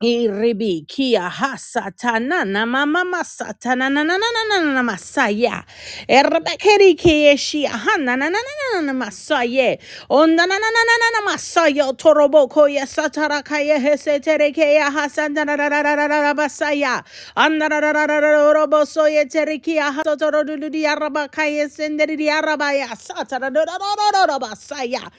Iribi 0.00 0.86
kia 0.88 1.28
hasatana 1.28 2.46
na 2.46 2.66
mama 2.66 3.04
masatana 3.04 3.90
na 3.90 4.04
na 4.04 4.16
na 4.16 4.18
na 4.18 4.58
na 4.62 4.72
na 4.74 4.82
masaya 4.84 5.64
erbekeri 6.08 6.94
kia 6.96 7.34
shia 7.36 7.70
hana 7.70 8.16
na 8.16 8.30
na 8.30 8.30
na 8.30 8.38
na 8.38 8.80
na 8.82 8.92
na 8.92 8.94
masaya 8.94 9.76
onda 10.08 10.46
na 10.46 10.54
na 10.54 10.70
na 10.70 10.82
na 10.86 10.96
na 11.02 11.10
na 11.18 11.32
masaya 11.34 11.92
torobo 11.98 12.48
koya 12.48 12.86
satara 12.86 13.42
kaya 13.42 13.80
hesetere 13.80 14.54
kia 14.54 14.88
hasana 14.92 15.44
na 15.44 15.56
na 15.56 15.68
na 15.68 15.82
na 15.82 15.96
na 15.96 16.06
na 16.06 16.22
na 16.22 16.34
masaya 16.34 17.02
anda 17.36 17.68
na 17.68 17.80
na 17.80 17.92
na 17.92 18.06
na 18.06 18.20
na 18.20 18.52
robo 18.54 18.86
soye 18.86 19.26
terikia 19.26 19.90
hasotoro 19.92 20.44
dudi 20.46 20.86
araba 20.86 21.28
kaya 21.28 21.68
senderi 21.68 22.30
araba 22.30 22.72
ya 22.72 22.86
satara 22.94 23.50
na 23.50 23.66
na 23.66 23.78
na 23.78 23.96
na 23.98 24.12
na 24.12 24.26
na 24.28 24.38
masaya 24.38 25.10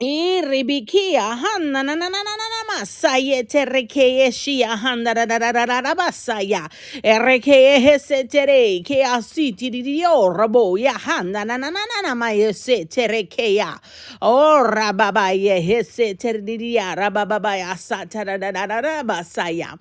Iribikia 0.00 1.22
hana 1.36 1.82
na 1.82 1.96
na 1.96 1.96
na 1.96 2.08
na 2.10 2.22
na 2.22 2.36
na 2.36 2.64
masaya 2.78 3.42
terekeye 3.44 4.30
shia 4.32 4.76
hana 4.78 5.14
da 5.14 5.26
da 5.26 5.40
da 5.40 5.52
da 5.52 5.66
da 5.66 5.80
da 5.82 5.94
basaya 5.96 6.70
erekeye 7.02 7.80
hesetere 7.80 8.84
ke 8.86 9.02
asiti 9.02 9.72
di 9.72 9.82
dio 9.82 10.30
rabo 10.30 10.78
ya 10.78 10.92
hana 10.92 11.44
na 11.44 11.56
na 11.58 11.70
na 11.70 11.80
na 11.80 12.02
na 12.04 12.14
ma 12.14 12.26
yese 12.30 12.86
terekeya 12.86 13.80
ora 14.22 14.92
baba 14.94 15.32
ye 15.32 15.60
hesetere 15.62 16.44
di 16.46 16.58
dia 16.58 16.94
rababa 16.94 17.58
ya 17.58 17.74
sata 17.74 18.24
da 18.24 18.38
da 18.38 18.52
da 18.52 18.66
da 18.68 18.82
da 18.82 19.02
basaya 19.02 19.74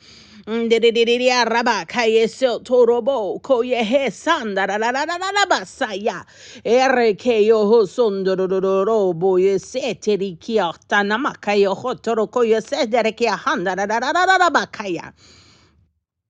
Ndididididea 0.48 1.46
raba 1.46 1.86
kaye 1.86 2.28
sil 2.28 2.60
torobo 2.64 3.40
koye 3.40 3.84
he 3.84 4.12
sanda 4.12 4.68
da 4.68 4.78
da 4.78 4.92
da 4.92 5.06
da 5.06 5.18
da 5.18 5.32
da 5.32 5.46
basaya. 5.50 6.26
Ereke 6.66 7.46
yo 7.46 7.66
ho 7.68 7.86
sondo 7.88 8.36
do 8.36 8.48
do 8.48 8.60
do 8.60 8.84
ro 8.86 9.14
bo 9.14 9.38
ye 9.38 9.58
se 9.58 9.96
teri 9.96 10.38
kia 10.42 10.74
tanama 10.90 11.34
kaye 11.42 11.66
ho 11.68 11.96
toro 11.96 12.28
koye 12.28 12.62
se 12.62 12.88
dereke 12.88 13.28
handa 13.30 13.76
da 13.76 13.86
da 13.88 14.00
da 14.02 14.12
da 14.12 14.26
da 14.26 14.38
da 14.38 14.50
bakaya. 14.50 15.14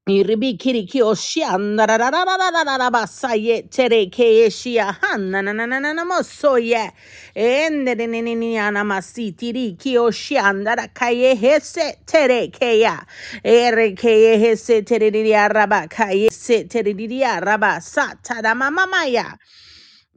Iribi 0.10 0.58
kiri 0.60 0.86
kyo 0.86 1.16
shianda 1.16 1.88
da 1.88 1.98
da 1.98 2.12
da 2.12 2.26
da 2.26 2.38
da 2.38 2.52
da 2.52 2.64
da 2.66 2.78
da 2.78 2.90
basaye 2.92 3.72
tere 3.72 4.12
ke 4.12 4.52
shia 4.52 4.92
hanna 5.02 5.42
na 5.42 5.54
na 5.54 5.66
na 5.66 5.80
na 5.80 5.94
na 5.94 6.04
mosoye 6.04 6.92
ende 7.36 7.96
de 7.96 8.08
ne 8.08 8.22
ne 8.22 8.36
ne 8.36 8.60
ana 8.60 8.84
masiti 8.84 9.54
ri 9.56 9.78
kyo 9.80 10.12
shianda 10.12 10.76
da 10.76 10.88
kaye 10.94 11.36
hese 11.36 11.96
tere 12.06 12.50
ke 12.52 12.82
ya 12.82 13.00
ere 13.46 13.96
ke 13.96 14.12
ye 14.12 14.38
hese 14.40 14.84
tere 14.86 15.10
ri 15.10 15.32
araba 15.34 15.88
kaye 15.90 16.30
se 16.32 16.66
tere 16.66 16.92
ri 16.94 17.24
araba 17.24 17.82
sa 17.82 18.14
ta 18.22 18.42
mama 18.56 18.86
maya 18.86 19.40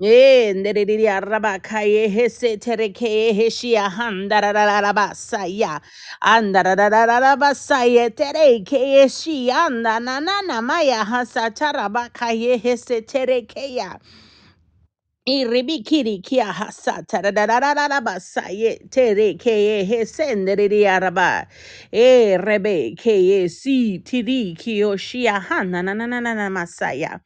Eh, 0.00 0.54
ndereriri 0.56 1.08
arabaka 1.08 1.80
yehe 1.82 2.28
setereke 2.30 3.08
yehe 3.08 3.50
shia 3.50 3.90
handarararabasa 3.90 5.46
ya. 5.48 5.80
Andarararabasa 6.20 7.84
ye 7.86 8.10
tereke 8.10 8.78
ye 8.78 9.08
shi 9.08 9.50
andananana 9.50 10.62
maya 10.62 11.04
hasatarabaka 11.04 12.32
yehe 12.32 12.76
setereke 12.76 13.74
ya. 13.74 13.98
Iribikiri 15.26 16.18
kia 16.22 16.52
hasata 16.52 17.22
da 17.22 17.32
da 17.32 17.46
da 17.46 17.60
da 17.60 17.74
da 17.74 17.88
da 17.88 18.00
basa 18.02 18.50
ye 18.52 18.78
tere 18.90 19.36
ke 19.38 19.52
ye 19.56 19.84
he 19.86 20.04
sendere 20.04 20.68
di 20.68 20.84
araba 20.84 21.48
e 21.94 22.36
rebe 22.38 22.94
ke 22.98 23.14
si 23.48 24.00
tiri 24.04 24.54
kio 24.58 24.96
shia 24.98 25.40
hana 25.40 25.82
na 25.82 25.94
na 25.94 26.06
na 26.06 26.20
na 26.20 26.34
na 26.34 26.50
masaya 26.50 27.22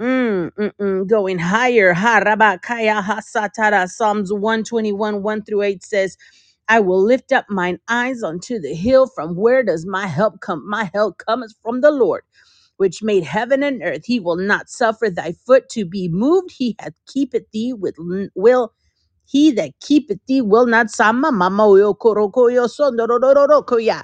Mm, 0.00 0.52
mm, 0.58 0.72
mm, 0.80 1.08
going 1.08 1.38
higher. 1.38 1.94
Ha, 1.94 2.20
kaya, 2.62 3.02
ha, 3.02 3.20
satara. 3.22 3.88
Psalms 3.88 4.32
121, 4.32 5.22
1 5.24 5.42
through 5.44 5.62
8 5.62 5.84
says, 5.84 6.18
I 6.68 6.80
will 6.80 7.02
lift 7.02 7.32
up 7.32 7.46
mine 7.50 7.78
eyes 7.88 8.22
unto 8.22 8.60
the 8.60 8.74
hill. 8.74 9.08
From 9.08 9.36
where 9.36 9.64
does 9.64 9.86
my 9.86 10.06
help 10.08 10.42
come? 10.42 10.68
My 10.68 10.90
help 10.94 11.18
cometh 11.26 11.54
from 11.62 11.80
the 11.82 11.92
Lord, 11.92 12.24
which 12.78 13.02
made 13.02 13.24
heaven 13.24 13.62
and 13.64 13.82
earth. 13.84 14.04
He 14.06 14.20
will 14.20 14.36
not 14.36 14.68
suffer 14.70 15.10
thy 15.10 15.34
foot 15.46 15.70
to 15.70 15.86
be 15.86 16.08
moved. 16.10 16.52
He 16.58 16.76
hath 16.80 16.94
keepeth 17.08 17.50
thee 17.52 17.72
with 17.72 17.96
will. 18.36 18.74
He 19.26 19.52
that 19.52 19.72
keepeth 19.80 20.20
thee 20.28 20.42
will 20.42 20.66
not 20.66 20.90
sama 20.90 21.32
mama 21.32 21.64
yo 21.78 21.94
koroko 21.94 22.52
yo 22.52 22.66
sondorororoko 22.66 23.84
ya. 23.84 24.02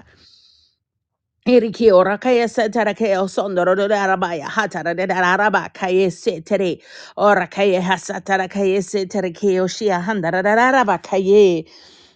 Iriki 1.47 1.93
ora 1.93 2.19
kaya 2.19 2.47
setara 2.49 2.95
kaya 2.97 3.19
sondoro 3.29 3.77
do 3.77 3.89
arabaya 3.89 4.47
hatara 4.47 4.97
de 4.97 5.07
araba 5.09 5.69
kaya 5.75 6.09
setere 6.11 6.81
ora 7.19 7.49
kaya 7.49 7.83
hasatara 7.83 8.49
kaya 8.49 8.79
setere 8.81 9.35
kaya 9.35 9.62
oshia 9.65 10.01
handara 10.03 10.43
da 10.43 10.57
araba 10.57 11.03
kaya 11.03 11.65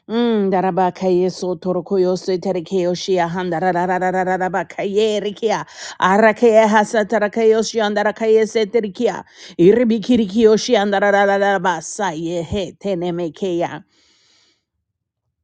Mm, 0.09 0.51
daraba 0.53 0.93
kaye 0.95 1.31
so 1.33 1.57
torokoyo 1.57 2.17
se 2.19 2.39
o 2.87 2.93
shia 2.95 3.29
handara 3.29 3.73
rararararaba 3.73 4.69
kaye 4.69 5.21
rikia 5.21 5.67
arakeye 6.01 6.69
hasa 6.69 7.05
tarakayo 7.07 7.63
shiandara 7.65 8.15
kaye 8.15 8.47
se 8.47 8.67
terikia 8.67 9.25
iribikirikiyo 9.59 10.57
shiandara 10.59 11.11
rarararaba 11.13 11.83
saye 11.83 12.45
he 12.45 12.73
tenemekeya 12.75 13.83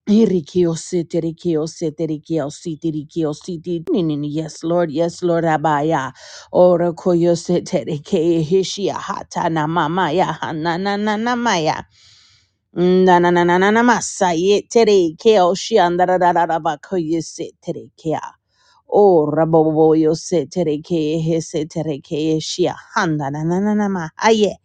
Irikio 0.07 0.75
siti, 0.77 1.21
rikio 1.21 1.67
siti, 1.67 2.07
rikio 2.07 2.51
siti, 2.51 2.91
rikio 2.93 3.35
siti. 3.35 3.85
nini 3.93 4.29
Yes, 4.37 4.63
Lord. 4.65 4.91
Yes, 4.93 5.23
Lord. 5.23 5.45
Abaya. 5.47 6.13
Ora 6.53 6.93
koyo 6.93 7.37
siti, 7.37 7.85
rikio 7.85 8.41
hishia 8.43 8.95
hata 8.95 9.49
na 9.51 9.67
mama 9.69 10.13
ya 10.13 10.27
Na 10.55 10.79
na 10.79 10.97
na 10.99 11.17
na 11.17 11.37
maya. 11.37 11.85
Na 12.75 13.19
na 13.21 13.31
na 13.33 13.45
na 13.45 13.59
na 13.59 13.71
na 13.73 13.83
masa 13.83 14.33
ye 14.35 14.63
tere 14.63 15.17
keo 15.19 15.55
shi 15.57 15.77
andara 15.79 16.19
da 16.21 16.33
da 16.33 16.47
da 16.47 16.59
ba 16.61 16.79
ko 16.79 16.97
ye 16.97 17.21
se 17.23 17.51
tere 17.63 17.91
ora 18.89 19.47
O 19.47 19.95
yo 19.95 20.15
se 20.15 20.47
tere 20.47 20.79
he 21.21 21.41
se 21.43 21.67
tere 21.67 22.01
ke 22.01 22.13
ye 22.17 22.41
handa 22.95 23.31
na 23.31 23.43
na 23.45 23.61
na 23.61 23.75
na 23.75 23.89
ma 23.89 24.09
aye. 24.23 24.57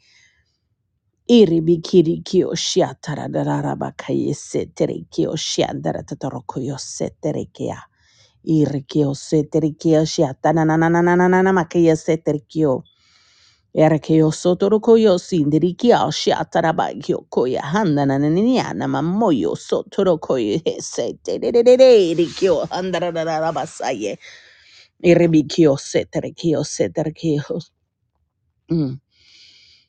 Iribikiri 1.30 2.20
kiyoshia 2.24 2.96
tararara 3.02 3.76
bakayese 3.78 4.68
tere 4.76 5.06
kiyoshia 5.12 5.74
ndaratoro 5.74 6.42
koyose 6.48 7.10
tere 7.22 7.46
kia. 7.54 7.84
Irikiyose 8.46 9.44
tere 9.52 9.72
kiyoshia 9.72 10.34
tananananananana 10.34 11.54
makayese 11.54 12.18
tere 12.18 12.40
kiyo. 12.40 12.84
Erikeyoso 13.76 14.56
toro 14.56 14.80
koyosi 14.80 15.38
indiri 15.38 15.74
kiyoshia 15.74 16.46
tarabakiyo 16.46 17.26
koya 17.30 17.62
handanananiniana 17.64 18.88
mamoyo 18.88 19.56
sotoro 19.56 20.18
koyese 20.20 21.14
tererere 21.24 22.10
irikiyo 22.12 22.66
handararara 22.66 23.54
basaye. 23.54 24.20
Iribikiyose 25.04 26.06
tere 26.06 26.32
kiyose 26.32 26.90
tere 26.90 27.12
kiyo. 27.12 27.62
Mm. 28.72 29.00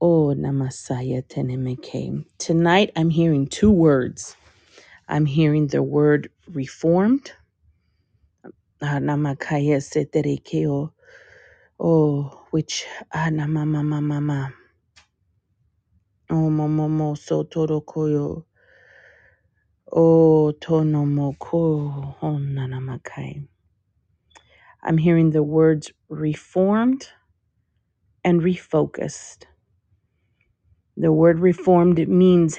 Oh, 0.00 0.34
Namasaya 0.36 1.22
Tenemeke. 1.26 2.24
Tonight 2.38 2.92
I'm 2.96 3.10
hearing 3.10 3.48
two 3.48 3.72
words. 3.72 4.36
I'm 5.08 5.26
hearing 5.26 5.68
the 5.68 5.82
word 5.82 6.30
reformed 6.48 7.32
Ah, 8.80 9.00
namakaya 9.00 9.82
seterekeo. 9.82 10.92
Oh, 11.80 12.46
which 12.52 12.86
anamamamamama. 13.14 14.52
Oh, 16.30 16.50
momomo 16.50 17.16
sotorokoyo. 17.16 18.44
Oh, 19.92 20.52
tonomoko. 20.60 22.16
Oh, 22.22 22.38
nanamakai. 22.40 23.48
I'm 24.82 24.98
hearing 24.98 25.30
the 25.32 25.42
words 25.44 25.92
reformed 26.08 27.08
and 28.24 28.42
refocused. 28.42 29.44
The 30.98 31.12
word 31.12 31.40
reformed 31.40 32.06
means 32.08 32.58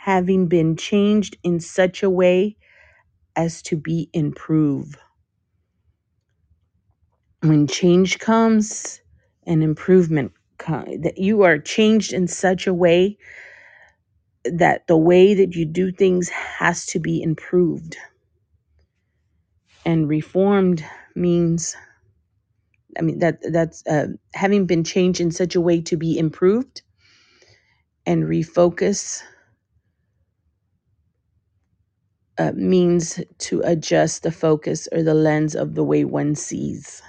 having 0.00 0.48
been 0.48 0.76
changed 0.76 1.38
in 1.44 1.60
such 1.60 2.02
a 2.04 2.10
way 2.10 2.56
as 3.36 3.62
to 3.62 3.76
be 3.76 4.10
improved. 4.14 4.96
When 7.42 7.66
change 7.68 8.18
comes, 8.18 9.00
an 9.46 9.62
improvement 9.62 10.32
co- 10.58 10.84
that 11.02 11.18
you 11.18 11.42
are 11.42 11.58
changed 11.58 12.12
in 12.12 12.28
such 12.28 12.66
a 12.66 12.74
way 12.74 13.18
that 14.44 14.86
the 14.88 14.96
way 14.98 15.34
that 15.34 15.54
you 15.56 15.66
do 15.66 15.92
things 15.92 16.28
has 16.30 16.86
to 16.86 17.00
be 17.00 17.22
improved. 17.22 17.96
And 19.86 20.08
reformed 20.08 20.84
means, 21.16 21.76
I 22.98 23.02
mean, 23.02 23.20
that 23.20 23.40
that's 23.52 23.86
uh, 23.86 24.08
having 24.34 24.66
been 24.66 24.84
changed 24.84 25.20
in 25.20 25.30
such 25.32 25.56
a 25.56 25.60
way 25.60 25.80
to 25.82 25.96
be 25.96 26.18
improved. 26.18 26.82
And 28.08 28.24
refocus 28.24 29.22
uh, 32.38 32.52
means 32.54 33.20
to 33.38 33.62
adjust 33.64 34.22
the 34.24 34.32
focus 34.32 34.88
or 34.92 35.02
the 35.02 35.14
lens 35.14 35.54
of 35.56 35.74
the 35.74 35.84
way 35.84 36.04
one 36.04 36.34
sees. 36.34 37.02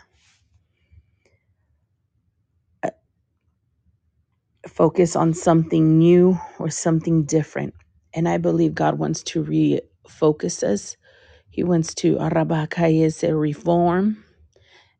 Uh, 2.83 2.91
focus 4.67 5.15
on 5.15 5.33
something 5.33 5.97
new 5.99 6.39
or 6.59 6.69
something 6.69 7.23
different. 7.25 7.75
And 8.13 8.29
I 8.29 8.37
believe 8.37 8.75
God 8.75 8.99
wants 8.99 9.23
to 9.25 9.43
refocus 9.43 10.63
us. 10.63 10.97
He 11.49 11.63
wants 11.63 11.93
to 11.95 12.17
arabakayese 12.17 13.23
reform 13.39 14.25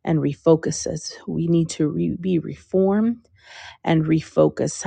and 0.06 0.20
refocus 0.20 0.88
us. 0.88 1.14
We 1.28 1.48
need 1.48 1.70
to 1.72 1.90
re- 1.90 2.18
be 2.20 2.40
reformed 2.40 3.29
and 3.86 4.06
refocus. 4.06 4.84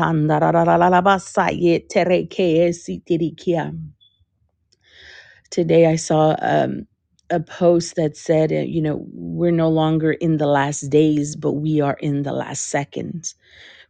Today 5.50 5.86
I 5.86 5.96
saw 5.96 6.36
um, 6.42 6.86
a 7.30 7.40
post 7.40 7.96
that 7.96 8.16
said, 8.16 8.52
uh, 8.52 8.56
you 8.56 8.82
know, 8.82 9.06
we're 9.14 9.52
no 9.52 9.70
longer 9.70 10.12
in 10.12 10.38
the 10.38 10.46
last 10.48 10.82
days, 10.90 11.36
but 11.36 11.54
we 11.54 11.80
are 11.80 11.96
in 12.00 12.24
the 12.24 12.32
last 12.34 12.66
seconds. 12.68 13.34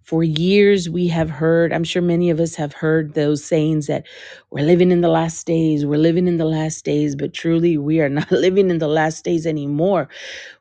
For 0.04 0.24
years, 0.24 0.90
we 0.90 1.08
have 1.08 1.30
heard, 1.30 1.72
I'm 1.72 1.84
sure 1.84 2.02
many 2.02 2.30
of 2.30 2.40
us 2.40 2.56
have 2.56 2.72
heard 2.74 3.14
those 3.14 3.44
sayings 3.44 3.88
that 3.88 4.06
we're 4.50 4.64
living 4.66 4.90
in 4.92 5.02
the 5.02 5.08
last 5.08 5.46
days, 5.46 5.86
we're 5.86 5.98
living 5.98 6.28
in 6.28 6.38
the 6.38 6.46
last 6.46 6.84
days, 6.84 7.16
but 7.16 7.34
truly 7.34 7.78
we 7.78 8.00
are 8.00 8.08
not 8.10 8.30
living 8.32 8.70
in 8.70 8.78
the 8.78 8.88
last 8.88 9.24
days 9.24 9.46
anymore. 9.46 10.08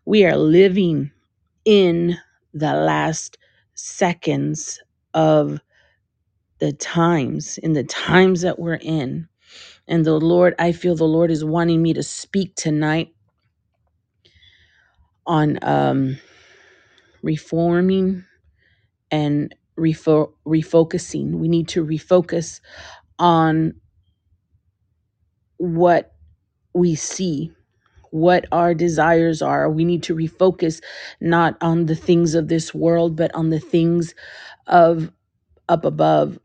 We 0.05 0.25
are 0.25 0.37
living 0.37 1.11
in 1.65 2.17
the 2.53 2.73
last 2.75 3.37
seconds 3.81 4.81
of 5.13 5.59
the 6.59 6.73
times 6.73 7.57
in 7.59 7.73
the 7.73 7.83
times 7.85 8.41
that 8.41 8.59
we're 8.59 8.75
in. 8.81 9.27
And 9.87 10.05
the 10.05 10.19
lord 10.19 10.55
i 10.59 10.71
feel 10.71 10.95
the 10.95 11.05
lord 11.05 11.31
is 11.31 11.45
wanting 11.45 11.81
me 11.81 11.93
to 11.93 12.03
speak 12.03 12.55
tonight 12.55 13.13
on 15.27 15.59
um 15.63 16.17
reforming 17.23 18.25
and 19.11 19.55
refo- 19.79 20.33
refocusing. 20.47 21.33
We 21.33 21.47
need 21.47 21.69
to 21.69 21.85
refocus 21.85 22.61
on 23.19 23.75
what 25.57 26.13
we 26.73 26.95
see 26.95 27.53
what 28.11 28.45
our 28.53 28.73
desires 28.75 29.41
are 29.41 29.69
we 29.69 29.85
need 29.85 30.03
to 30.03 30.15
refocus 30.15 30.81
not 31.21 31.57
on 31.61 31.87
the 31.87 31.95
things 31.95 32.35
of 32.35 32.49
this 32.49 32.73
world 32.73 33.15
but 33.17 33.33
on 33.35 33.49
the 33.51 33.59
things 33.61 34.15
of 34.67 35.11
up 35.69 35.85
above 35.85 36.37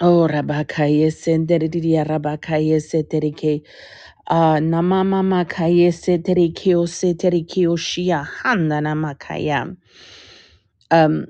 Oh, 0.00 0.28
Rabakaye 0.30 1.08
Senderidia 1.08 2.06
Rabakaye 2.06 2.78
Seterike. 2.78 3.64
Ah, 4.28 4.58
Namama 4.58 5.22
Makaye 5.24 5.88
Seterikio 5.88 6.86
Seterikio 6.86 7.76
Shia 7.76 8.28
Handana 8.44 8.94
Makaya. 8.94 9.76
Um, 10.90 11.26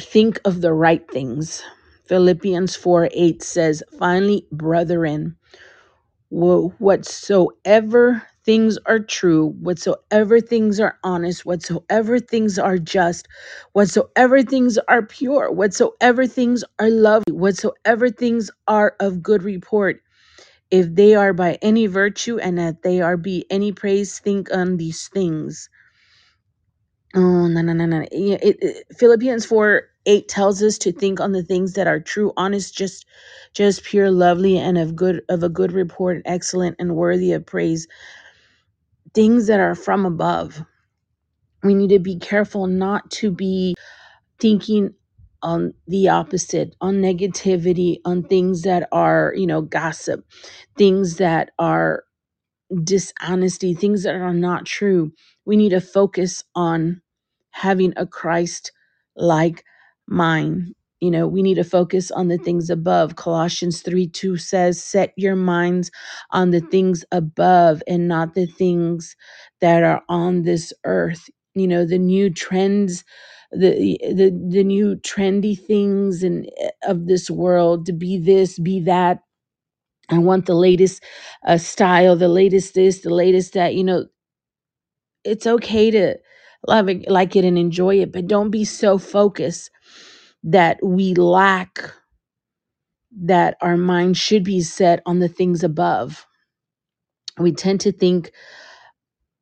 think 0.00 0.40
of 0.44 0.60
the 0.62 0.72
right 0.72 1.08
things. 1.10 1.62
Philippians 2.06 2.76
4 2.76 3.10
8 3.12 3.42
says, 3.42 3.82
Finally, 3.98 4.46
brethren, 4.52 5.36
wh- 6.34 6.80
whatsoever 6.80 8.22
things 8.44 8.78
are 8.86 9.00
true, 9.00 9.50
whatsoever 9.60 10.40
things 10.40 10.80
are 10.80 10.98
honest, 11.04 11.46
whatsoever 11.46 12.20
things 12.20 12.58
are 12.58 12.78
just, 12.78 13.28
whatsoever 13.72 14.42
things 14.42 14.78
are 14.88 15.02
pure, 15.06 15.52
whatsoever 15.52 16.26
things 16.26 16.64
are 16.80 16.90
lovely, 16.90 17.32
whatsoever 17.32 18.10
things 18.10 18.50
are 18.68 18.96
of 19.00 19.22
good 19.22 19.44
report, 19.44 20.02
if 20.70 20.94
they 20.94 21.14
are 21.14 21.32
by 21.34 21.58
any 21.62 21.86
virtue 21.86 22.38
and 22.38 22.58
that 22.58 22.82
they 22.82 23.00
are 23.00 23.16
be 23.18 23.46
any 23.50 23.72
praise, 23.72 24.18
think 24.20 24.52
on 24.54 24.78
these 24.78 25.08
things. 25.08 25.70
Oh, 27.14 27.48
no, 27.48 27.62
no, 27.62 27.74
no, 27.74 27.86
no. 27.86 28.02
It, 28.12 28.42
it, 28.62 28.84
Philippians 28.98 29.46
4 29.46 29.82
8 30.06 30.28
tells 30.28 30.62
us 30.62 30.78
to 30.78 30.92
think 30.92 31.20
on 31.20 31.32
the 31.32 31.42
things 31.42 31.74
that 31.74 31.86
are 31.86 32.00
true, 32.00 32.32
honest, 32.36 32.76
just 32.76 33.06
just 33.54 33.84
pure, 33.84 34.10
lovely, 34.10 34.58
and 34.58 34.78
of 34.78 34.96
good 34.96 35.22
of 35.28 35.42
a 35.42 35.48
good 35.48 35.72
report, 35.72 36.22
excellent 36.26 36.76
and 36.78 36.96
worthy 36.96 37.32
of 37.32 37.46
praise. 37.46 37.88
Things 39.14 39.46
that 39.48 39.60
are 39.60 39.74
from 39.74 40.06
above. 40.06 40.64
We 41.62 41.74
need 41.74 41.90
to 41.90 41.98
be 41.98 42.18
careful 42.18 42.66
not 42.66 43.10
to 43.12 43.30
be 43.30 43.74
thinking 44.40 44.94
on 45.42 45.74
the 45.88 46.08
opposite, 46.08 46.74
on 46.80 46.96
negativity, 46.96 47.98
on 48.04 48.22
things 48.24 48.62
that 48.62 48.88
are, 48.92 49.34
you 49.36 49.46
know, 49.46 49.62
gossip, 49.62 50.24
things 50.78 51.16
that 51.16 51.50
are 51.58 52.04
dishonesty, 52.84 53.74
things 53.74 54.02
that 54.04 54.14
are 54.14 54.34
not 54.34 54.66
true. 54.66 55.12
We 55.44 55.56
need 55.56 55.70
to 55.70 55.80
focus 55.80 56.44
on 56.54 57.02
having 57.50 57.94
a 57.96 58.06
Christ 58.06 58.72
like 59.16 59.64
mind. 60.08 60.74
You 61.00 61.10
know, 61.10 61.28
we 61.28 61.42
need 61.42 61.56
to 61.56 61.64
focus 61.64 62.10
on 62.10 62.28
the 62.28 62.38
things 62.38 62.70
above. 62.70 63.16
Colossians 63.16 63.82
3 63.82 64.08
2 64.08 64.36
says, 64.38 64.82
Set 64.82 65.12
your 65.16 65.36
minds 65.36 65.90
on 66.32 66.50
the 66.50 66.60
things 66.60 67.04
above 67.12 67.82
and 67.88 68.08
not 68.08 68.34
the 68.34 68.46
things 68.46 69.16
that 69.60 69.82
are 69.82 70.02
on 70.08 70.42
this 70.42 70.72
earth. 70.84 71.28
You 71.54 71.68
know, 71.68 71.84
the 71.86 71.98
new 71.98 72.30
trends, 72.30 73.04
the 73.52 73.98
the 74.02 74.30
the 74.50 74.64
new 74.64 74.96
trendy 74.96 75.58
things 75.60 76.22
and 76.22 76.48
eh, 76.60 76.70
of 76.88 77.06
this 77.06 77.30
world 77.30 77.86
to 77.86 77.92
be 77.92 78.18
this, 78.18 78.58
be 78.58 78.80
that 78.82 79.20
I 80.10 80.18
want 80.18 80.46
the 80.46 80.54
latest 80.54 81.02
uh, 81.46 81.58
style, 81.58 82.16
the 82.16 82.28
latest 82.28 82.74
this, 82.74 83.00
the 83.00 83.14
latest 83.14 83.54
that. 83.54 83.74
You 83.74 83.84
know, 83.84 84.06
it's 85.24 85.46
okay 85.46 85.90
to 85.92 86.16
love 86.68 86.88
it, 86.90 87.10
like 87.10 87.36
it, 87.36 87.44
and 87.46 87.58
enjoy 87.58 88.00
it, 88.00 88.12
but 88.12 88.28
don't 88.28 88.50
be 88.50 88.64
so 88.66 88.98
focused 88.98 89.70
that 90.44 90.78
we 90.84 91.14
lack 91.14 91.92
that 93.12 93.56
our 93.62 93.76
mind 93.76 94.16
should 94.16 94.44
be 94.44 94.62
set 94.62 95.02
on 95.06 95.20
the 95.20 95.28
things 95.28 95.64
above. 95.64 96.26
We 97.38 97.52
tend 97.52 97.80
to 97.82 97.92
think 97.92 98.32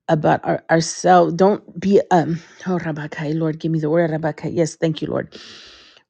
about 0.08 0.40
our, 0.44 0.64
ourselves. 0.70 1.34
Don't 1.34 1.80
be 1.80 2.02
um. 2.12 2.40
Oh, 2.68 2.78
Rabakai, 2.78 3.38
Lord, 3.38 3.60
give 3.60 3.72
me 3.72 3.80
the 3.80 3.90
word 3.90 4.12
Rabakai. 4.12 4.54
Yes, 4.54 4.76
thank 4.76 5.02
you, 5.02 5.08
Lord. 5.08 5.36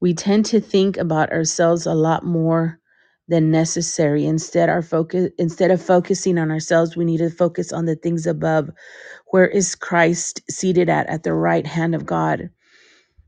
We 0.01 0.13
tend 0.13 0.45
to 0.47 0.61
think 0.61 0.97
about 0.97 1.31
ourselves 1.31 1.85
a 1.87 1.95
lot 1.95 2.25
more 2.25 2.79
than 3.29 3.51
necessary. 3.51 4.25
Instead, 4.25 4.69
our 4.69 4.83
focus 4.83 5.31
instead 5.39 5.71
of 5.71 5.83
focusing 5.83 6.37
on 6.39 6.51
ourselves, 6.51 6.97
we 6.97 7.05
need 7.05 7.19
to 7.19 7.29
focus 7.31 7.73
on 7.73 7.85
the 7.85 7.95
things 7.95 8.27
above. 8.27 8.69
Where 9.31 9.47
is 9.47 9.75
Christ 9.75 10.41
seated 10.49 10.89
at 10.89 11.07
at 11.07 11.23
the 11.23 11.33
right 11.33 11.67
hand 11.67 11.95
of 11.95 12.05
God? 12.05 12.49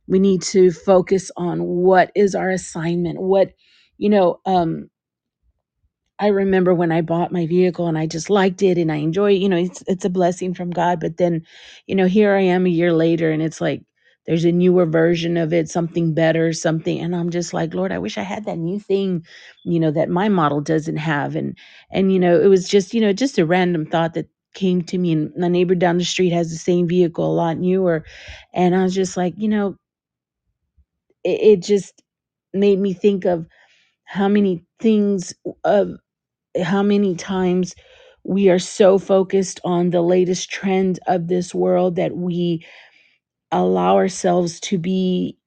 We 0.07 0.19
need 0.19 0.41
to 0.43 0.71
focus 0.71 1.31
on 1.37 1.63
what 1.63 2.11
is 2.15 2.35
our 2.35 2.49
assignment. 2.49 3.21
What 3.21 3.53
you 3.97 4.09
know, 4.09 4.39
um 4.45 4.89
I 6.19 6.27
remember 6.27 6.73
when 6.73 6.91
I 6.91 7.01
bought 7.01 7.31
my 7.33 7.45
vehicle 7.45 7.87
and 7.87 7.97
I 7.97 8.07
just 8.07 8.29
liked 8.29 8.63
it 8.63 8.77
and 8.77 8.91
I 8.91 8.97
enjoy, 8.97 9.31
you 9.31 9.49
know, 9.49 9.57
it's 9.57 9.83
it's 9.87 10.05
a 10.05 10.09
blessing 10.09 10.53
from 10.53 10.71
God. 10.71 10.99
But 11.01 11.17
then, 11.17 11.43
you 11.87 11.95
know, 11.95 12.07
here 12.07 12.35
I 12.35 12.41
am 12.41 12.65
a 12.65 12.69
year 12.69 12.93
later 12.93 13.31
and 13.31 13.41
it's 13.41 13.59
like 13.59 13.83
there's 14.25 14.45
a 14.45 14.51
newer 14.51 14.85
version 14.87 15.37
of 15.37 15.53
it, 15.53 15.69
something 15.69 16.13
better, 16.15 16.53
something, 16.53 16.99
and 16.99 17.15
I'm 17.15 17.29
just 17.29 17.53
like, 17.53 17.73
Lord, 17.75 17.91
I 17.91 17.99
wish 17.99 18.17
I 18.17 18.23
had 18.23 18.45
that 18.45 18.57
new 18.57 18.79
thing, 18.79 19.25
you 19.65 19.79
know, 19.79 19.91
that 19.91 20.09
my 20.09 20.29
model 20.29 20.61
doesn't 20.61 20.97
have. 20.97 21.35
And 21.35 21.57
and 21.91 22.13
you 22.13 22.19
know, 22.19 22.39
it 22.39 22.47
was 22.47 22.67
just, 22.69 22.93
you 22.93 23.01
know, 23.01 23.13
just 23.13 23.37
a 23.37 23.45
random 23.45 23.85
thought 23.85 24.13
that 24.15 24.29
came 24.55 24.81
to 24.83 24.97
me. 24.97 25.11
And 25.11 25.33
my 25.37 25.49
neighbor 25.49 25.75
down 25.75 25.97
the 25.97 26.05
street 26.05 26.31
has 26.31 26.49
the 26.49 26.57
same 26.57 26.87
vehicle, 26.87 27.25
a 27.29 27.35
lot 27.35 27.57
newer. 27.57 28.05
And 28.53 28.73
I 28.75 28.83
was 28.83 28.95
just 28.95 29.17
like, 29.17 29.33
you 29.37 29.49
know, 29.49 29.75
it, 31.25 31.41
it 31.43 31.63
just 31.63 32.03
made 32.53 32.79
me 32.79 32.93
think 32.93 33.25
of 33.25 33.47
how 34.05 34.29
many 34.29 34.65
things 34.79 35.33
of 35.65 35.91
how 36.63 36.83
many 36.83 37.15
times 37.15 37.75
we 38.25 38.49
are 38.49 38.59
so 38.59 38.99
focused 38.99 39.59
on 39.65 39.91
the 39.91 40.01
latest 40.01 40.49
trend 40.51 40.99
of 41.07 41.27
this 41.27 41.55
world 41.55 41.95
that 41.97 42.15
we 42.15 42.65
allow 43.51 43.95
ourselves 43.97 44.59
to 44.61 44.77
be 44.77 45.37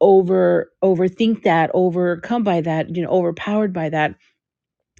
over 0.00 0.72
overthink 0.84 1.44
that 1.44 1.70
overcome 1.74 2.42
by 2.44 2.60
that 2.60 2.94
you 2.96 3.02
know 3.02 3.10
overpowered 3.10 3.72
by 3.72 3.88
that 3.88 4.14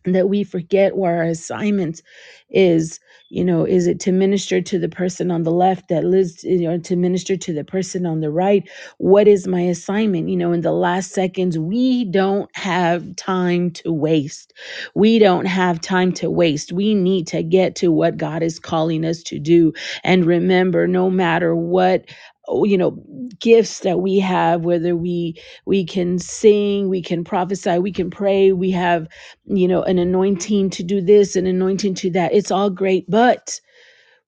that 0.05 0.29
we 0.29 0.45
forget 0.45 0.97
what 0.97 1.11
our 1.11 1.23
assignment 1.25 2.03
is 2.51 3.01
you 3.33 3.45
know 3.45 3.65
is 3.67 3.89
it 3.89 4.01
to 4.03 4.13
minister 4.13 4.63
to 4.63 4.79
the 4.79 4.89
person 4.91 5.31
on 5.33 5.45
the 5.45 5.53
left 5.53 5.89
that 5.89 6.05
lives 6.05 6.45
you 6.45 6.69
know 6.69 6.79
to 6.79 6.97
minister 6.97 7.37
to 7.37 7.55
the 7.55 7.65
person 7.65 8.07
on 8.07 8.21
the 8.21 8.31
right? 8.31 8.69
What 8.99 9.29
is 9.29 9.49
my 9.49 9.63
assignment? 9.63 10.31
You 10.31 10.37
know 10.39 10.53
in 10.53 10.63
the 10.63 10.73
last 10.73 11.13
seconds 11.13 11.59
we 11.59 12.07
don't 12.07 12.51
have 12.57 13.17
time 13.17 13.73
to 13.73 13.93
waste. 13.93 14.55
We 14.95 15.19
don't 15.21 15.47
have 15.47 15.81
time 15.81 16.13
to 16.15 16.31
waste. 16.31 16.73
We 16.73 16.95
need 16.95 17.27
to 17.29 17.43
get 17.43 17.77
to 17.77 17.93
what 17.93 18.19
god 18.19 18.43
is 18.45 18.61
calling 18.61 19.05
us 19.05 19.23
to 19.25 19.41
do. 19.41 19.75
And 20.05 20.27
remember 20.27 20.87
no 20.89 21.11
matter 21.11 21.57
what 21.57 22.07
oh, 22.49 22.65
you 22.65 22.79
know 22.79 23.03
gifts 23.41 23.81
that 23.81 24.01
we 24.01 24.19
have 24.21 24.65
whether 24.65 24.97
we 24.97 25.35
we 25.67 25.85
can 25.87 26.19
sing 26.19 26.89
we 26.89 27.03
can 27.03 27.25
prophesy 27.25 27.79
we 27.79 27.93
can 27.93 28.11
pray 28.11 28.53
we 28.53 28.71
have 28.73 29.05
you 29.47 29.69
know, 29.69 29.83
an 29.85 29.99
anointing 29.99 30.71
to 30.71 30.83
do 30.83 31.01
this, 31.03 31.37
an 31.37 31.47
anointing 31.47 31.95
to 31.97 32.11
that. 32.13 32.33
It's 32.35 32.51
all 32.53 32.71
great, 32.71 33.11
but 33.11 33.61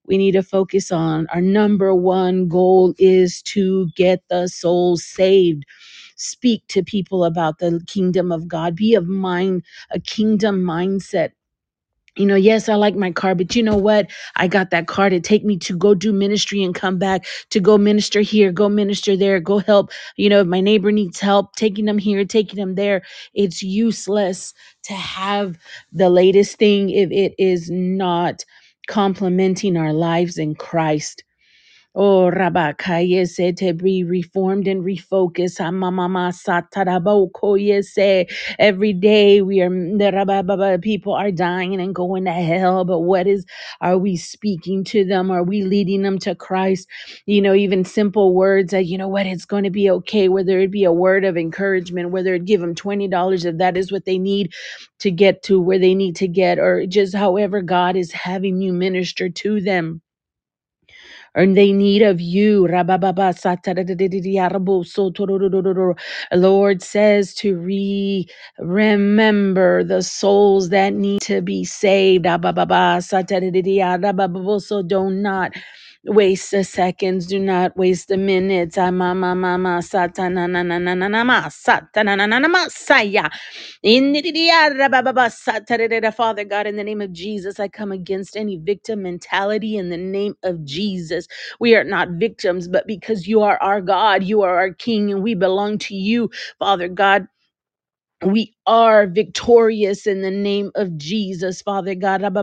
we 0.07 0.17
need 0.17 0.33
to 0.33 0.43
focus 0.43 0.91
on 0.91 1.27
our 1.33 1.41
number 1.41 1.95
one 1.95 2.47
goal 2.49 2.93
is 2.99 3.41
to 3.43 3.89
get 3.95 4.23
the 4.29 4.47
soul 4.49 4.97
saved. 4.97 5.65
Speak 6.17 6.63
to 6.69 6.83
people 6.83 7.25
about 7.25 7.59
the 7.59 7.81
kingdom 7.87 8.31
of 8.31 8.47
God. 8.47 8.75
Be 8.75 8.95
of 8.95 9.07
mind, 9.07 9.63
a 9.91 9.99
kingdom 9.99 10.63
mindset 10.63 11.31
you 12.17 12.25
know, 12.25 12.35
yes, 12.35 12.69
I 12.69 12.75
like 12.75 12.95
my 12.95 13.11
car, 13.11 13.35
but 13.35 13.55
you 13.55 13.63
know 13.63 13.75
what? 13.77 14.09
I 14.35 14.47
got 14.47 14.71
that 14.71 14.87
car 14.87 15.09
to 15.09 15.19
take 15.19 15.43
me 15.45 15.57
to 15.59 15.77
go 15.77 15.95
do 15.95 16.13
ministry 16.13 16.63
and 16.63 16.75
come 16.75 16.97
back 16.99 17.25
to 17.51 17.59
go 17.59 17.77
minister 17.77 18.21
here, 18.21 18.51
go 18.51 18.69
minister 18.69 19.17
there, 19.17 19.39
go 19.39 19.59
help. 19.59 19.91
You 20.17 20.29
know, 20.29 20.41
if 20.41 20.47
my 20.47 20.61
neighbor 20.61 20.91
needs 20.91 21.19
help, 21.19 21.55
taking 21.55 21.85
them 21.85 21.97
here, 21.97 22.25
taking 22.25 22.57
them 22.57 22.75
there. 22.75 23.03
It's 23.33 23.63
useless 23.63 24.53
to 24.83 24.93
have 24.93 25.57
the 25.93 26.09
latest 26.09 26.57
thing 26.57 26.89
if 26.89 27.11
it 27.11 27.35
is 27.39 27.69
not 27.71 28.45
complementing 28.87 29.77
our 29.77 29.93
lives 29.93 30.37
in 30.37 30.55
Christ. 30.55 31.23
Oh, 31.95 32.31
Rabakaya 32.33 33.29
se 33.29 33.53
to 33.53 33.73
be 33.75 34.03
reformed 34.03 34.67
and 34.67 34.83
refocused. 34.83 35.61
Ah, 35.61 35.71
Amamama 35.71 36.33
sataraboko 36.33 37.59
yese. 37.61 38.31
Every 38.59 38.93
day 38.95 39.43
we 39.43 39.61
are 39.61 39.69
the 39.69 40.11
rabababa, 40.15 40.81
people 40.81 41.13
are 41.13 41.31
dying 41.31 41.79
and 41.81 41.95
going 41.95 42.25
to 42.25 42.33
hell. 42.33 42.85
But 42.85 43.01
what 43.01 43.27
is 43.27 43.45
are 43.81 43.99
we 43.99 44.17
speaking 44.17 44.85
to 44.85 45.05
them? 45.05 45.31
Are 45.31 45.43
we 45.43 45.63
leading 45.63 46.03
them 46.03 46.19
to 46.21 46.35
Christ? 46.35 46.89
You 47.27 47.43
know, 47.43 47.55
even 47.55 47.85
simple 47.85 48.33
words 48.35 48.71
that 48.71 48.87
you 48.87 48.97
know 48.97 49.09
what 49.09 49.27
it's 49.27 49.45
going 49.45 49.65
to 49.65 49.71
be 49.71 49.91
okay. 49.91 50.29
Whether 50.29 50.61
it 50.61 50.71
be 50.71 50.85
a 50.85 50.93
word 50.93 51.25
of 51.25 51.37
encouragement, 51.37 52.11
whether 52.11 52.35
it 52.35 52.45
give 52.45 52.61
them 52.61 52.75
twenty 52.75 53.09
dollars 53.09 53.45
if 53.45 53.59
that 53.59 53.77
is 53.77 53.91
what 53.91 54.05
they 54.05 54.17
need 54.19 54.53
to 55.01 55.11
get 55.11 55.43
to 55.43 55.61
where 55.61 55.79
they 55.79 55.95
need 55.95 56.15
to 56.17 56.29
get, 56.29 56.59
or 56.59 56.87
just 56.87 57.15
however 57.15 57.61
God 57.61 57.97
is 57.97 58.13
having 58.13 58.61
you 58.63 58.73
minister 58.73 59.29
to 59.29 59.61
them 59.61 59.99
or 61.35 61.47
they 61.47 61.73
need 61.73 62.03
of 62.03 62.21
you. 62.21 62.67
Lord 66.33 66.83
says 66.83 67.35
to 67.35 67.57
re 67.57 68.27
remember 68.59 69.83
the 69.83 70.03
souls 70.03 70.69
that 70.69 70.93
need 70.93 71.21
to 71.23 71.41
be 71.41 71.65
saved. 71.65 72.27
So 72.27 72.37
do 74.83 75.11
not 75.11 75.53
waste 76.05 76.51
the 76.51 76.63
seconds. 76.63 77.27
Do 77.27 77.39
not 77.39 77.77
waste 77.77 78.09
the 78.09 78.17
minutes. 78.17 78.77
Ah, 78.77 78.89
Amamamama 78.91 79.81
satanananananama 79.83 81.51
satananananama 81.51 82.69
saya. 82.71 83.29
Indidiyarabababa 83.85 85.31
Father 86.15 86.45
God, 86.45 86.67
in 86.67 86.77
the 86.77 86.83
name 86.83 87.01
of 87.01 87.13
Jesus, 87.13 87.59
I 87.59 87.67
come 87.69 87.91
against 87.93 88.37
any 88.37 88.57
victim 88.57 89.03
mentality 89.03 89.77
in 89.77 89.89
the 89.89 89.97
name 89.97 90.35
of 90.43 90.65
Jesus. 90.65 91.27
We 91.59 91.75
are 91.75 91.85
not 91.85 92.09
victims, 92.11 92.67
but 92.67 92.87
because 92.87 93.27
you 93.27 93.41
are 93.43 93.57
our 93.61 93.81
God, 93.81 94.23
you 94.23 94.41
are 94.43 94.57
our 94.57 94.73
King, 94.73 95.11
and 95.11 95.23
we 95.23 95.35
belong 95.35 95.79
to 95.79 95.95
you, 95.95 96.31
Father 96.59 96.89
God. 96.89 97.27
Are 98.67 99.07
victorious 99.07 100.07
in 100.07 100.21
the 100.21 100.31
name 100.31 100.71
of 100.75 100.97
Jesus, 100.97 101.61
Father 101.61 101.95
God. 101.95 102.21
And 102.23 102.37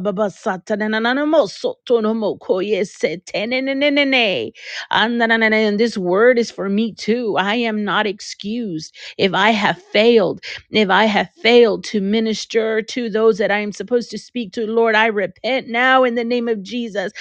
this 5.80 5.96
word 5.98 6.38
is 6.38 6.50
for 6.50 6.68
me 6.68 6.92
too. 6.94 7.36
I 7.38 7.54
am 7.56 7.84
not 7.84 8.06
excused 8.06 8.94
if 9.18 9.32
I 9.34 9.50
have 9.50 9.80
failed, 9.82 10.40
if 10.70 10.90
I 10.90 11.04
have 11.06 11.30
failed 11.42 11.84
to 11.84 12.00
minister 12.02 12.82
to 12.82 13.08
those 13.10 13.38
that 13.38 13.50
I 13.50 13.58
am 13.60 13.72
supposed 13.72 14.10
to 14.12 14.18
speak 14.18 14.52
to. 14.54 14.66
Lord, 14.66 14.94
I 14.96 15.06
repent 15.06 15.68
now 15.68 16.04
in 16.04 16.14
the 16.16 16.24
name 16.24 16.48
of 16.48 16.62
Jesus. 16.62 17.12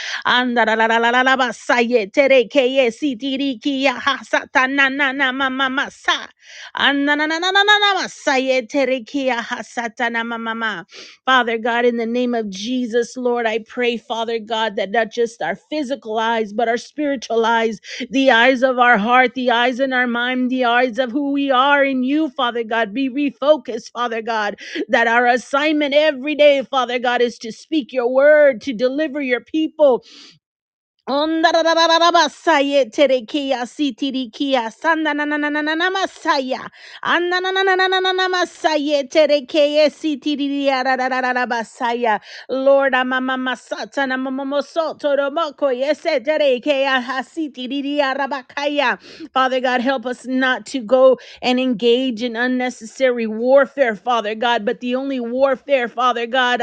Father 11.26 11.58
God, 11.60 11.86
in 11.86 11.98
the 11.98 12.06
name 12.08 12.36
of 12.36 12.50
Jesus, 12.50 13.18
Lord, 13.18 13.48
I 13.48 13.60
pray, 13.60 13.98
Father 13.98 14.40
God, 14.40 14.76
that 14.76 14.92
not 14.92 15.12
just 15.12 15.42
our 15.42 15.56
physical 15.56 16.20
eyes, 16.20 16.54
but 16.54 16.68
our 16.70 16.78
spiritual 16.78 17.46
eyes, 17.46 17.80
the 18.12 18.32
eyes 18.32 18.64
of 18.64 18.80
our 18.80 18.98
heart, 18.98 19.36
the 19.36 19.52
eyes 19.52 19.80
in 19.80 19.94
our 19.94 20.08
mind, 20.08 20.52
the 20.52 20.66
eyes 20.66 21.00
of 21.00 21.12
who 21.14 21.32
we 21.32 21.52
are 21.52 21.86
in 21.86 22.04
you, 22.04 22.30
Father 22.32 22.66
God, 22.66 22.94
be 22.94 23.10
refocused, 23.10 23.92
Father 23.94 24.22
God, 24.22 24.58
that 24.90 25.08
our 25.08 25.28
assignment 25.28 25.96
every 25.96 26.36
day, 26.36 26.64
Father 26.64 27.00
God, 27.00 27.22
is 27.22 27.40
to 27.40 27.54
speak 27.54 27.94
your 27.94 28.10
word, 28.14 28.62
to 28.64 28.74
deliver 28.74 29.22
your 29.22 29.42
people, 29.42 30.04
Lord. 42.50 42.94
Father 49.34 49.62
God, 49.62 49.82
help 49.82 50.06
us 50.06 50.26
not 50.26 50.66
to 50.68 50.80
go 50.82 51.20
and 51.42 51.60
engage 51.60 52.24
in 52.24 52.36
unnecessary 52.38 53.28
warfare, 53.28 53.96
Father 53.96 54.36
God, 54.36 54.66
but 54.66 54.82
the 54.82 54.96
only 54.96 55.20
warfare, 55.20 55.90
Father 55.90 56.28
God, 56.28 56.62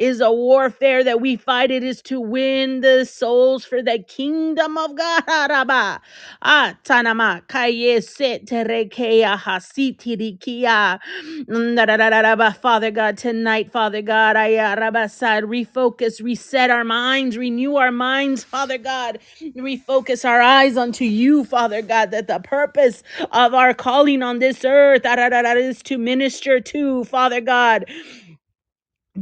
is 0.00 0.20
a 0.20 0.32
warfare 0.32 1.04
that 1.04 1.20
we 1.20 1.36
fight. 1.36 1.70
It 1.70 1.84
is 1.84 2.02
to 2.04 2.20
win 2.20 2.80
the 2.82 3.06
souls 3.10 3.64
for 3.64 3.82
the 3.82 4.04
kingdom 4.08 4.78
of 4.78 4.96
God. 4.96 5.24
Araba. 5.28 6.00
Ah, 6.42 6.76
tanama, 6.84 7.46
kaye 7.48 8.00
se 8.00 8.40
hasitirikia. 9.38 10.66
Ah. 10.68 10.98
Mm, 11.48 11.76
Ndarararaba. 11.76 12.56
Father 12.56 12.90
God, 12.90 13.18
tonight, 13.18 13.72
Father 13.72 14.02
God, 14.02 14.36
I 14.36 14.56
uh, 14.56 14.76
arabasad, 14.76 15.42
refocus, 15.44 16.22
reset 16.22 16.70
our 16.70 16.84
minds, 16.84 17.36
renew 17.36 17.76
our 17.76 17.92
minds, 17.92 18.44
Father 18.44 18.78
God, 18.78 19.18
refocus 19.56 20.24
our 20.24 20.40
eyes 20.40 20.76
unto 20.76 21.04
you, 21.04 21.44
Father 21.44 21.82
God, 21.82 22.10
that 22.12 22.28
the 22.28 22.40
purpose 22.40 23.02
of 23.32 23.54
our 23.54 23.74
calling 23.74 24.22
on 24.22 24.38
this 24.40 24.64
earth 24.64 25.02
is 25.58 25.82
to 25.82 25.98
minister 25.98 26.60
to, 26.60 27.04
Father 27.04 27.40
God 27.40 27.84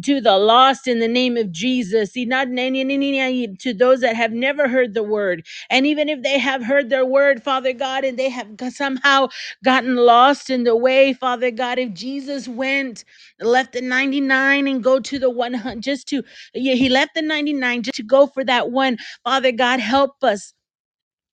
to 0.04 0.20
the 0.20 0.38
lost 0.38 0.88
in 0.88 1.00
the 1.00 1.08
name 1.08 1.36
of 1.36 1.52
Jesus. 1.52 2.12
To 2.14 3.74
those 3.74 4.00
that 4.00 4.16
have 4.16 4.32
never 4.32 4.68
heard 4.68 4.94
the 4.94 5.02
word. 5.04 5.46
And 5.70 5.86
even 5.86 6.08
if 6.08 6.22
they 6.22 6.38
have 6.38 6.64
heard 6.64 6.90
their 6.90 7.06
word, 7.06 7.42
Father 7.42 7.72
God, 7.72 8.04
and 8.04 8.18
they 8.18 8.30
have 8.30 8.48
somehow 8.70 9.28
gotten 9.64 9.96
lost 9.96 10.50
in 10.50 10.64
the 10.64 10.76
way, 10.76 11.12
Father 11.14 11.50
God, 11.50 11.78
if 11.78 11.94
Jesus 11.94 12.48
went, 12.48 13.04
left 13.40 13.72
the 13.74 13.82
99 13.82 14.68
and 14.68 14.84
go 14.84 15.00
to 15.00 15.18
the 15.18 15.30
100, 15.30 15.82
just 15.82 16.08
to, 16.08 16.22
yeah, 16.54 16.74
he 16.74 16.88
left 16.88 17.14
the 17.14 17.22
99 17.22 17.82
just 17.84 17.96
to 17.96 18.04
go 18.04 18.26
for 18.28 18.44
that 18.44 18.70
one. 18.70 18.98
Father 19.24 19.52
God, 19.52 19.80
help 19.80 20.22
us 20.24 20.54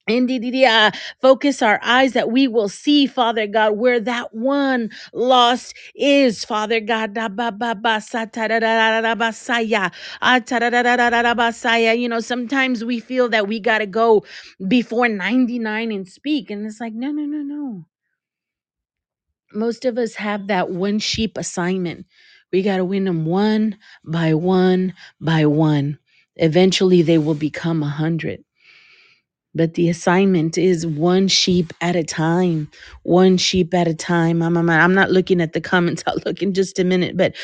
Indeed, 0.07 0.65
uh, 0.65 0.91
focus 1.21 1.63
our 1.63 1.81
eyes 1.83 2.13
that 2.13 2.31
we 2.31 2.47
will 2.47 2.69
see, 2.69 3.07
Father 3.07 3.47
God, 3.47 3.77
where 3.79 3.99
that 4.01 4.35
one 4.35 4.91
lost 5.15 5.75
is, 5.95 6.45
Father 6.45 6.79
God. 6.81 7.15
Da 7.15 7.29
ba 7.29 7.51
ba 7.51 7.75
ba 7.75 8.01
sa 8.01 8.27
ta 8.27 8.47
da 8.49 8.59
da 8.59 9.01
da 9.01 9.01
da 9.01 9.15
ba. 9.15 9.33
Ah, 10.21 10.39
ta 10.45 10.59
da 10.59 10.69
da 10.69 10.83
da 10.83 10.97
da 10.97 11.09
da 11.23 11.33
ba. 11.33 11.51
You 11.97 12.09
know, 12.09 12.21
sometimes 12.21 12.85
we 12.85 13.01
feel 13.01 13.29
that 13.31 13.49
we 13.49 13.59
got 13.59 13.79
to 13.79 13.87
go 13.87 14.25
before 14.69 15.09
99 15.09 15.91
and 15.91 16.07
speak. 16.07 16.51
And 16.51 16.67
it's 16.67 16.81
like, 16.81 16.93
no, 16.93 17.11
no, 17.11 17.23
no, 17.25 17.39
no. 17.39 17.85
Most 19.53 19.85
of 19.85 19.97
us 19.97 20.15
have 20.15 20.47
that 20.47 20.71
one 20.71 20.99
sheep 20.99 21.37
assignment. 21.37 22.07
We 22.53 22.63
got 22.63 22.77
to 22.77 22.85
win 22.85 23.05
them 23.05 23.25
one 23.25 23.77
by 24.05 24.35
one 24.35 24.93
by 25.21 25.47
one. 25.47 25.99
Eventually, 26.37 27.03
they 27.03 27.19
will 27.19 27.35
become 27.35 27.83
a 27.83 27.89
hundred 27.89 28.44
but 29.55 29.75
the 29.75 29.89
assignment 29.89 30.57
is 30.57 30.87
one 30.87 31.27
sheep 31.29 31.73
at 31.81 31.95
a 31.97 32.03
time 32.03 32.69
one 33.03 33.37
sheep 33.37 33.73
at 33.73 33.87
a 33.87 33.93
time. 33.95 34.41
I'm, 34.43 34.57
I'm, 34.57 34.69
I'm 34.69 34.93
not 34.95 35.11
looking 35.11 35.41
at 35.41 35.53
the 35.53 35.61
comments 35.61 36.03
i'll 36.07 36.17
look 36.25 36.41
in 36.43 36.53
just 36.53 36.79
a 36.79 36.83
minute 36.85 37.17
but 37.17 37.35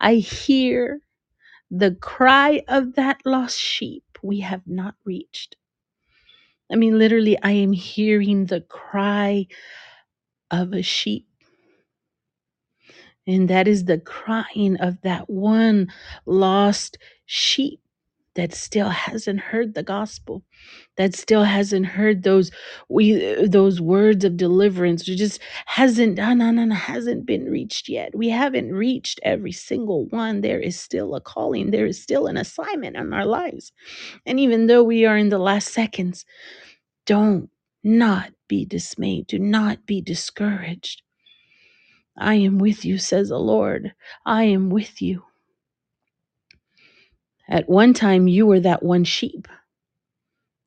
i 0.00 0.14
hear 0.16 1.00
the 1.70 1.92
cry 2.00 2.62
of 2.68 2.94
that 2.96 3.18
lost 3.26 3.58
sheep 3.60 4.04
we 4.22 4.40
have 4.40 4.62
not 4.66 4.94
reached. 5.04 5.56
I 6.72 6.76
mean 6.76 6.98
literally 6.98 7.38
i 7.42 7.52
am 7.52 7.72
hearing 7.72 8.46
the 8.46 8.62
cry 8.62 9.46
of 10.62 10.72
a 10.72 10.82
sheep 10.82 11.26
And 13.26 13.48
that 13.48 13.68
is 13.68 13.86
the 13.86 13.98
crying 13.98 14.76
of 14.78 15.00
that 15.02 15.30
one 15.30 15.88
lost 16.26 16.98
sheep 17.26 17.80
that 18.34 18.52
still 18.52 18.88
hasn't 18.90 19.40
heard 19.40 19.74
the 19.74 19.84
gospel, 19.84 20.42
that 20.96 21.14
still 21.14 21.44
hasn't 21.44 21.86
heard 21.86 22.24
those 22.24 22.50
we 22.88 23.46
those 23.46 23.80
words 23.80 24.24
of 24.24 24.36
deliverance, 24.36 25.08
or 25.08 25.14
just 25.14 25.40
hasn't 25.66 26.16
no, 26.18 26.34
no, 26.34 26.50
no, 26.50 26.64
no, 26.64 26.74
hasn't 26.74 27.26
been 27.26 27.46
reached 27.46 27.88
yet. 27.88 28.14
We 28.14 28.28
haven't 28.30 28.72
reached 28.72 29.20
every 29.22 29.52
single 29.52 30.06
one. 30.06 30.40
There 30.40 30.60
is 30.60 30.78
still 30.78 31.14
a 31.14 31.20
calling, 31.20 31.70
there 31.70 31.86
is 31.86 32.02
still 32.02 32.26
an 32.26 32.36
assignment 32.36 32.96
on 32.96 33.12
our 33.14 33.24
lives. 33.26 33.72
And 34.26 34.40
even 34.40 34.66
though 34.66 34.82
we 34.82 35.06
are 35.06 35.16
in 35.16 35.30
the 35.30 35.38
last 35.38 35.72
seconds, 35.72 36.26
don't 37.06 37.50
not 37.84 38.32
be 38.48 38.64
dismayed. 38.66 39.28
Do 39.28 39.38
not 39.38 39.86
be 39.86 40.00
discouraged 40.02 41.02
I 42.16 42.36
am 42.36 42.58
with 42.58 42.84
you, 42.84 42.98
says 42.98 43.30
the 43.30 43.38
Lord. 43.40 43.94
I 44.26 44.44
am 44.44 44.70
with 44.70 45.02
you. 45.02 45.24
At 47.48 47.68
one 47.68 47.94
time, 47.94 48.28
you 48.28 48.46
were 48.46 48.60
that 48.60 48.82
one 48.82 49.04
sheep, 49.04 49.48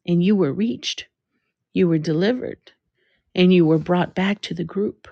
and 0.07 0.23
you 0.23 0.35
were 0.35 0.53
reached, 0.53 1.07
you 1.73 1.87
were 1.87 1.99
delivered, 1.99 2.71
and 3.35 3.53
you 3.53 3.65
were 3.65 3.79
brought 3.79 4.15
back 4.15 4.41
to 4.43 4.55
the 4.55 4.65
group. 4.65 5.07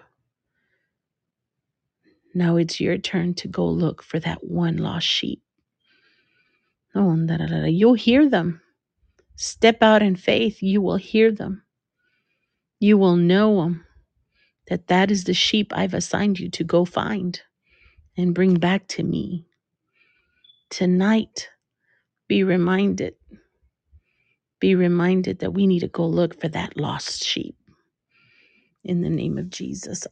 Now 2.36 2.57
it's 2.57 2.80
your 2.82 2.98
turn 2.98 3.36
to 3.36 3.49
go 3.49 3.68
look 3.68 4.03
for 4.03 4.19
that 4.19 4.44
one 4.44 4.77
lost 4.77 5.07
sheep. 5.07 5.41
Oh, 6.95 7.11
you'll 7.68 7.95
hear 7.95 8.30
them. 8.30 8.61
Step 9.38 9.84
out 9.84 10.03
in 10.03 10.15
faith, 10.18 10.64
you 10.64 10.82
will 10.82 10.98
hear 10.98 11.32
them. 11.32 11.64
You 12.80 12.98
will 12.98 13.16
know 13.18 13.64
them 13.64 13.86
that 14.68 14.88
that 14.88 15.12
is 15.12 15.26
the 15.26 15.34
sheep 15.34 15.72
I've 15.76 15.94
assigned 15.94 16.40
you 16.40 16.50
to 16.52 16.64
go 16.64 16.86
find 16.86 17.42
and 18.18 18.36
bring 18.36 18.56
back 18.56 18.88
to 18.90 19.04
me. 19.04 19.46
Tonight, 20.70 21.50
be 22.28 22.44
reminded, 22.44 23.16
be 24.60 24.76
reminded 24.76 25.40
that 25.40 25.54
we 25.54 25.68
need 25.68 25.82
to 25.82 25.88
go 25.88 26.08
look 26.08 26.40
for 26.40 26.50
that 26.50 26.78
lost 26.78 27.24
sheep. 27.24 27.56
In 28.84 29.02
the 29.02 29.10
name 29.10 29.38
of 29.38 29.50
Jesus. 29.50 30.08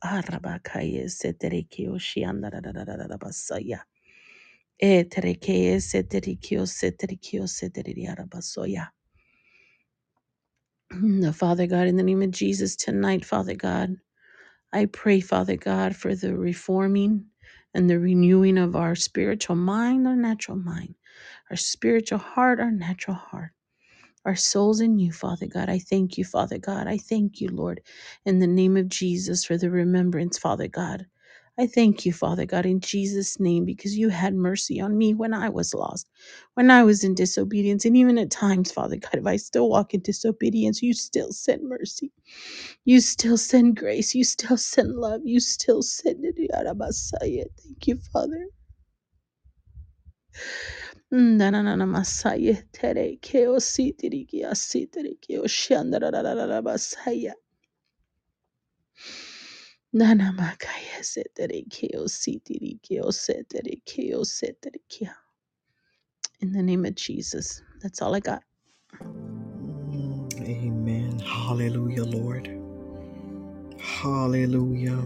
The 11.01 11.33
Father 11.33 11.67
God, 11.67 11.87
in 11.87 11.97
the 11.97 12.03
name 12.03 12.21
of 12.23 12.31
Jesus, 12.31 12.75
tonight, 12.75 13.25
Father 13.25 13.55
God, 13.55 13.97
I 14.73 14.85
pray, 14.85 15.21
Father 15.21 15.57
God, 15.57 15.95
for 15.95 16.15
the 16.15 16.35
reforming 16.35 17.27
and 17.73 17.89
the 17.89 17.99
renewing 17.99 18.57
of 18.59 18.75
our 18.75 18.95
spiritual 18.95 19.57
mind, 19.57 20.07
our 20.07 20.15
natural 20.17 20.57
mind, 20.57 20.95
our 21.51 21.57
spiritual 21.57 22.19
heart, 22.19 22.59
our 22.61 22.71
natural 22.71 23.17
heart. 23.17 23.49
our 24.25 24.35
souls 24.35 24.81
in 24.81 24.99
you, 24.99 25.11
Father 25.11 25.47
God. 25.47 25.69
I 25.69 25.79
thank 25.79 26.17
you, 26.17 26.25
Father 26.25 26.57
God. 26.57 26.87
I 26.87 26.97
thank 26.97 27.41
you, 27.41 27.49
Lord, 27.49 27.81
in 28.25 28.39
the 28.39 28.47
name 28.47 28.77
of 28.77 28.89
Jesus 28.89 29.45
for 29.45 29.57
the 29.57 29.69
remembrance, 29.69 30.37
Father 30.37 30.67
God. 30.67 31.05
I 31.59 31.67
thank 31.67 32.05
you, 32.05 32.13
Father 32.13 32.45
God, 32.45 32.65
in 32.65 32.81
Jesus' 32.81 33.39
name, 33.39 33.65
because 33.65 33.97
you 33.97 34.09
had 34.09 34.35
mercy 34.35 34.81
on 34.81 34.97
me 34.97 35.13
when 35.15 35.33
I 35.33 35.49
was 35.49 35.73
lost, 35.73 36.09
when 36.55 36.71
I 36.71 36.83
was 36.83 37.03
in 37.05 37.15
disobedience. 37.15 37.85
And 37.85 37.97
even 37.97 38.17
at 38.19 38.31
times, 38.31 38.71
Father 38.73 38.97
God, 38.97 39.15
if 39.15 39.27
I 39.27 39.37
still 39.37 39.69
walk 39.69 39.93
in 39.93 40.01
disobedience, 40.01 40.83
you 40.83 40.93
still 40.93 41.31
send 41.31 41.63
mercy. 41.69 42.11
You 42.85 43.01
still 43.01 43.37
send 43.37 43.77
grace. 43.77 44.15
You 44.15 44.23
still 44.25 44.57
send 44.57 44.95
love. 44.95 45.21
You 45.25 45.39
still 45.39 45.83
send 45.83 46.25
it. 46.25 46.37
Thank 47.63 47.87
you, 47.87 47.97
Father. 48.13 48.47
Nanana 51.13 51.85
masaya 51.87 52.63
keo 53.21 53.59
In 66.41 66.53
the 66.53 66.63
name 66.63 66.85
of 66.85 66.95
Jesus. 66.95 67.61
That's 67.81 68.01
all 68.01 68.15
I 68.15 68.21
got. 68.21 68.43
Amen. 70.41 71.19
Hallelujah, 71.19 72.05
Lord. 72.05 72.49
Hallelujah. 73.79 75.03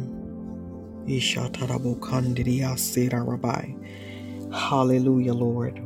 Ishatarabokandiriasira 1.07 3.27
Rabbi. 3.27 3.76
Hallelujah, 4.53 5.34
Lord. 5.34 5.81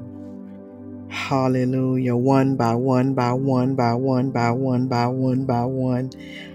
Hallelujah. 1.12 2.16
One 2.16 2.56
by 2.56 2.74
one 2.74 3.14
by 3.14 3.34
one 3.34 3.76
by 3.76 3.94
one 3.94 4.32
by 4.32 4.52
one 4.52 4.88
by 4.88 5.08
one 5.08 5.46
by 5.46 5.66
one. 5.66 6.10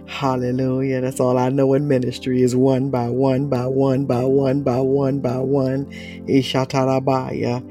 Hallelujah. 0.07 1.03
That's 1.03 1.21
all 1.21 1.37
I 1.37 1.51
know 1.51 1.75
in 1.75 1.87
ministry 1.87 2.43
is 2.43 2.57
one 2.57 2.89
by 2.89 3.11
one 3.11 3.51
by 3.51 3.67
one 3.67 4.07
by 4.07 4.25
one 4.25 4.63
by 4.63 4.81
one 4.81 5.21
by 5.21 5.37
one. 5.39 5.85
Ishatarabaya. 6.27 7.63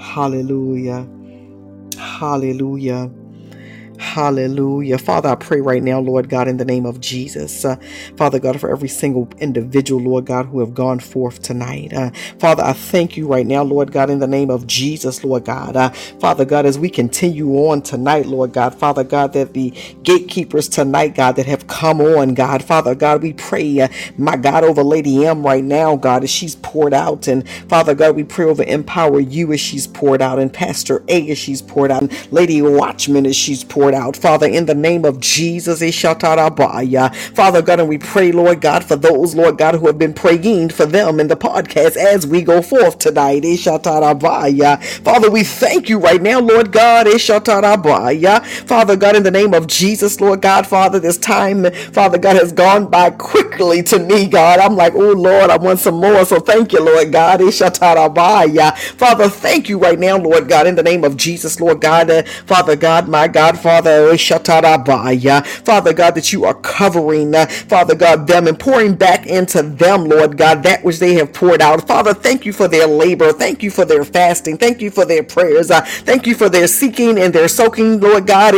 Hallelujah. 0.00 1.08
Hallelujah. 1.96 3.10
Hallelujah. 4.14 4.98
Father, 4.98 5.30
I 5.30 5.36
pray 5.36 5.62
right 5.62 5.82
now, 5.82 5.98
Lord 6.00 6.28
God, 6.28 6.46
in 6.48 6.58
the 6.58 6.66
name 6.66 6.86
of 6.86 7.00
Jesus. 7.00 7.64
Uh, 7.64 7.76
Father 8.18 8.38
God, 8.40 8.60
for 8.60 8.70
every 8.70 8.88
single 8.90 9.28
individual, 9.38 10.02
Lord 10.02 10.26
God, 10.26 10.46
who 10.46 10.60
have 10.60 10.74
gone 10.74 11.00
forth 11.00 11.42
tonight. 11.42 11.94
Uh, 11.94 12.10
Father, 12.38 12.62
I 12.62 12.74
thank 12.74 13.16
you 13.16 13.26
right 13.26 13.46
now, 13.46 13.62
Lord 13.62 13.92
God, 13.92 14.10
in 14.10 14.18
the 14.18 14.26
name 14.26 14.50
of 14.50 14.66
Jesus, 14.66 15.24
Lord 15.24 15.46
God. 15.46 15.76
Uh, 15.76 15.90
Father 16.20 16.44
God, 16.44 16.66
as 16.66 16.78
we 16.78 16.90
continue 16.90 17.52
on 17.68 17.82
tonight, 17.82 18.26
Lord 18.26 18.52
God, 18.52 18.74
Father 18.74 19.04
God, 19.04 19.32
that 19.32 19.54
the 19.54 19.70
gatekeepers 20.02 20.68
tonight, 20.68 21.14
God, 21.14 21.36
that 21.36 21.46
have 21.46 21.66
come 21.68 22.02
on, 22.02 22.34
God, 22.34 22.62
Father 22.62 22.94
God, 22.94 23.22
we 23.22 23.32
pray, 23.32 23.80
uh, 23.80 23.88
my 24.18 24.36
God, 24.36 24.64
over 24.64 24.82
Lady 24.84 25.24
M 25.24 25.42
right 25.46 25.64
now, 25.64 25.96
God, 25.96 26.24
as 26.24 26.30
she's 26.30 26.56
poured 26.56 26.92
out. 26.94 27.28
And 27.28 27.48
Father 27.70 27.94
God, 27.94 28.16
we 28.16 28.24
pray 28.24 28.44
over 28.44 28.62
Empower 28.64 29.20
You 29.20 29.52
as 29.54 29.60
she's 29.60 29.86
poured 29.86 30.20
out, 30.20 30.38
and 30.38 30.52
Pastor 30.52 31.02
A 31.08 31.30
as 31.30 31.38
she's 31.38 31.62
poured 31.62 31.90
out, 31.90 32.02
and 32.02 32.32
Lady 32.32 32.60
Watchman 32.62 33.26
as 33.26 33.36
she's 33.36 33.64
poured 33.64 33.94
out. 33.94 34.01
Father, 34.10 34.46
in 34.46 34.66
the 34.66 34.74
name 34.74 35.04
of 35.04 35.20
Jesus. 35.20 35.80
Father 37.34 37.62
God, 37.62 37.80
and 37.80 37.88
we 37.88 37.98
pray, 37.98 38.32
Lord 38.32 38.60
God, 38.60 38.84
for 38.84 38.96
those, 38.96 39.34
Lord 39.34 39.58
God, 39.58 39.74
who 39.76 39.86
have 39.86 39.98
been 39.98 40.14
praying 40.14 40.70
for 40.70 40.86
them 40.86 41.20
in 41.20 41.28
the 41.28 41.36
podcast 41.36 41.96
as 41.96 42.26
we 42.26 42.42
go 42.42 42.62
forth 42.62 42.98
tonight. 42.98 43.42
Father, 45.04 45.30
we 45.30 45.44
thank 45.44 45.88
you 45.88 45.98
right 45.98 46.22
now, 46.22 46.40
Lord 46.40 46.72
God. 46.72 47.06
Father 48.66 48.96
God, 48.96 49.16
in 49.16 49.22
the 49.22 49.30
name 49.30 49.54
of 49.54 49.66
Jesus, 49.66 50.20
Lord 50.20 50.42
God, 50.42 50.66
Father, 50.66 50.98
this 51.00 51.18
time, 51.18 51.70
Father 51.92 52.18
God, 52.18 52.36
has 52.36 52.52
gone 52.52 52.88
by 52.90 53.10
quickly 53.10 53.82
to 53.84 53.98
me, 53.98 54.28
God. 54.28 54.60
I'm 54.60 54.76
like, 54.76 54.94
oh 54.94 55.12
Lord, 55.12 55.50
I 55.50 55.56
want 55.56 55.78
some 55.80 55.96
more. 55.96 56.24
So 56.24 56.40
thank 56.40 56.72
you, 56.72 56.84
Lord 56.84 57.12
God. 57.12 57.40
Father, 58.96 59.28
thank 59.28 59.68
you 59.68 59.78
right 59.78 59.98
now, 59.98 60.16
Lord 60.18 60.48
God, 60.48 60.66
in 60.66 60.74
the 60.76 60.82
name 60.82 61.04
of 61.04 61.16
Jesus, 61.16 61.60
Lord 61.60 61.80
God. 61.80 62.10
Uh, 62.10 62.22
Father 62.46 62.76
God, 62.76 63.08
my 63.08 63.28
God, 63.28 63.58
Father. 63.58 63.91
Father 65.64 65.92
God, 65.92 66.14
that 66.14 66.32
you 66.32 66.44
are 66.44 66.54
covering, 66.54 67.34
uh, 67.34 67.46
Father 67.46 67.94
God, 67.94 68.26
them 68.26 68.46
and 68.48 68.58
pouring 68.58 68.94
back 68.94 69.26
into 69.26 69.62
them, 69.62 70.04
Lord 70.06 70.36
God, 70.38 70.62
that 70.64 70.84
which 70.84 70.98
they 71.00 71.14
have 71.14 71.32
poured 71.32 71.62
out. 71.62 71.86
Father, 71.86 72.14
thank 72.14 72.46
you 72.46 72.52
for 72.52 72.68
their 72.68 72.86
labor. 72.86 73.32
Thank 73.32 73.62
you 73.62 73.70
for 73.70 73.84
their 73.84 74.04
fasting. 74.04 74.58
Thank 74.58 74.80
you 74.82 74.90
for 74.90 75.04
their 75.04 75.22
prayers. 75.22 75.70
Uh, 75.70 75.82
thank 75.82 76.26
you 76.26 76.34
for 76.34 76.48
their 76.48 76.66
seeking 76.68 77.18
and 77.18 77.34
their 77.34 77.48
soaking, 77.48 78.00
Lord 78.00 78.26
God. 78.26 78.54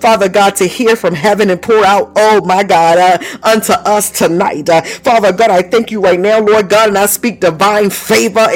Father 0.00 0.28
God, 0.28 0.56
to 0.56 0.66
hear 0.66 0.96
from 0.96 1.14
heaven 1.14 1.50
and 1.50 1.60
pour 1.62 1.84
out, 1.84 2.12
oh 2.16 2.44
my 2.44 2.62
God, 2.62 2.98
uh, 2.98 3.18
unto 3.42 3.72
us 3.72 4.10
tonight. 4.10 4.68
Uh, 4.68 4.82
Father 4.82 5.32
God, 5.32 5.50
I 5.50 5.62
thank 5.62 5.90
you 5.90 6.00
right 6.00 6.20
now, 6.20 6.40
Lord 6.40 6.68
God, 6.68 6.88
and 6.90 6.98
I 6.98 7.06
speak 7.06 7.40
divine 7.40 7.90
favor. 7.90 8.46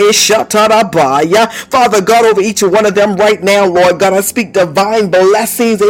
Father 1.71 2.03
God, 2.03 2.25
over 2.27 2.41
each 2.41 2.63
one 2.63 2.87
of 2.87 2.95
them 2.95 3.17
right 3.17 3.43
now, 3.43 3.67
Lord 3.67 3.99
God, 4.01 4.13
I 4.15 4.21
speak 4.21 4.53
divine 4.53 5.11
blessings. 5.29 5.81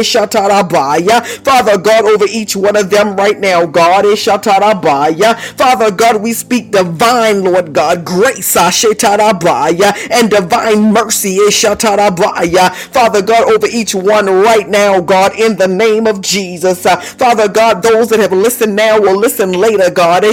Father 1.43 1.77
God, 1.77 2.05
over 2.05 2.25
each 2.29 2.55
one 2.55 2.75
of 2.75 2.89
them 2.89 3.15
right 3.15 3.39
now, 3.39 3.65
God. 3.65 4.05
Father 5.57 5.91
God, 5.91 6.21
we 6.21 6.33
speak 6.33 6.71
divine, 6.71 7.43
Lord 7.43 7.73
God, 7.73 8.05
grace. 8.05 8.55
Ashetarabaya. 8.55 9.93
And 10.11 10.29
divine 10.29 10.93
mercy. 10.93 11.37
Father 12.91 13.21
God, 13.21 13.51
over 13.51 13.67
each 13.67 13.95
one 13.95 14.25
right 14.27 14.67
now, 14.69 15.01
God, 15.01 15.33
in 15.39 15.57
the 15.57 15.67
name 15.67 16.07
of 16.07 16.21
Jesus. 16.21 16.85
Uh, 16.85 16.97
Father 16.97 17.47
God, 17.47 17.81
those 17.83 18.09
that 18.09 18.19
have 18.19 18.33
listened 18.33 18.75
now 18.75 18.99
will 18.99 19.17
listen 19.17 19.53
later, 19.53 19.89
God. 19.91 20.23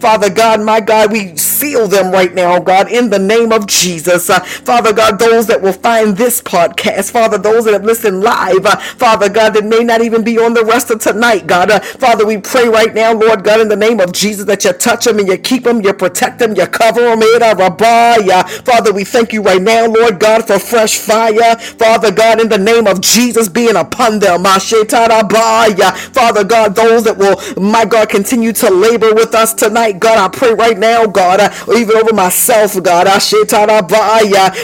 Father 0.00 0.30
God, 0.30 0.60
my 0.62 0.80
God, 0.80 1.12
we 1.12 1.36
seal 1.36 1.88
them 1.88 2.12
right 2.12 2.34
now, 2.34 2.58
God, 2.60 2.90
in 2.90 3.10
the 3.10 3.18
name 3.18 3.52
of 3.52 3.66
Jesus. 3.66 4.30
Uh, 4.30 4.40
Father 4.40 4.92
God, 4.92 5.18
those 5.18 5.46
that 5.46 5.62
will 5.62 5.72
find 5.72 6.16
this 6.16 6.40
podcast, 6.42 7.10
Father, 7.12 7.38
those 7.38 7.61
that 7.64 7.72
have 7.74 7.84
listened 7.84 8.22
live, 8.22 8.66
uh, 8.66 8.76
Father 8.76 9.28
God, 9.28 9.54
that 9.54 9.64
may 9.64 9.84
not 9.84 10.02
even 10.02 10.24
be 10.24 10.38
on 10.38 10.54
the 10.54 10.64
rest 10.64 10.90
of 10.90 11.00
tonight, 11.00 11.46
God. 11.46 11.70
Uh, 11.70 11.80
Father, 11.80 12.26
we 12.26 12.38
pray 12.38 12.68
right 12.68 12.94
now, 12.94 13.12
Lord 13.12 13.44
God, 13.44 13.60
in 13.60 13.68
the 13.68 13.76
name 13.76 14.00
of 14.00 14.12
Jesus, 14.12 14.44
that 14.46 14.64
you 14.64 14.72
touch 14.72 15.04
them 15.04 15.18
and 15.18 15.28
you 15.28 15.38
keep 15.38 15.64
them, 15.64 15.80
you 15.82 15.92
protect 15.94 16.38
them, 16.38 16.54
you 16.56 16.66
cover 16.66 17.00
them. 17.02 17.20
Rabaya. 17.20 18.48
Father, 18.64 18.92
we 18.92 19.04
thank 19.04 19.32
you 19.32 19.42
right 19.42 19.62
now, 19.62 19.86
Lord 19.86 20.20
God, 20.20 20.46
for 20.46 20.58
fresh 20.58 20.98
fire. 20.98 21.56
Father 21.58 22.12
God, 22.12 22.40
in 22.40 22.48
the 22.48 22.58
name 22.58 22.86
of 22.86 23.00
Jesus, 23.00 23.48
being 23.48 23.76
upon 23.76 24.18
them. 24.20 24.44
Father 24.44 26.44
God, 26.44 26.74
those 26.74 27.04
that 27.04 27.16
will, 27.18 27.36
my 27.62 27.84
God, 27.84 28.08
continue 28.08 28.52
to 28.52 28.70
labor 28.70 29.14
with 29.14 29.34
us 29.34 29.54
tonight, 29.54 30.00
God, 30.00 30.18
I 30.18 30.28
pray 30.36 30.54
right 30.54 30.78
now, 30.78 31.06
God, 31.06 31.40
uh, 31.40 31.50
even 31.76 31.96
over 31.96 32.12
myself, 32.14 32.80
God. 32.82 33.06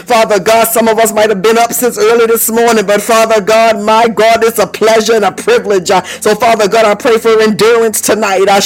Father 0.07 0.41
God, 0.41 0.69
some 0.69 0.89
of 0.89 0.99
us 0.99 1.13
might 1.13 1.31
have 1.31 1.43
been 1.43 1.59
up 1.59 1.73
since 1.73 1.99
early 1.99 2.27
this 2.27 2.51
morning, 2.51 2.78
but 2.87 3.03
Father 3.03 3.41
God, 3.41 3.81
my 3.83 4.09
God, 4.09 4.45
it's 4.45 4.59
a 4.59 4.67
pleasure 4.67 5.15
and 5.15 5.25
a 5.25 5.33
privilege. 5.33 5.91
Uh, 5.91 6.03
so, 6.21 6.35
Father 6.35 6.69
God, 6.69 6.85
I 6.87 6.95
pray 6.95 7.19
for 7.19 7.41
endurance 7.41 8.01
tonight. 8.01 8.49
Uh, 8.49 8.61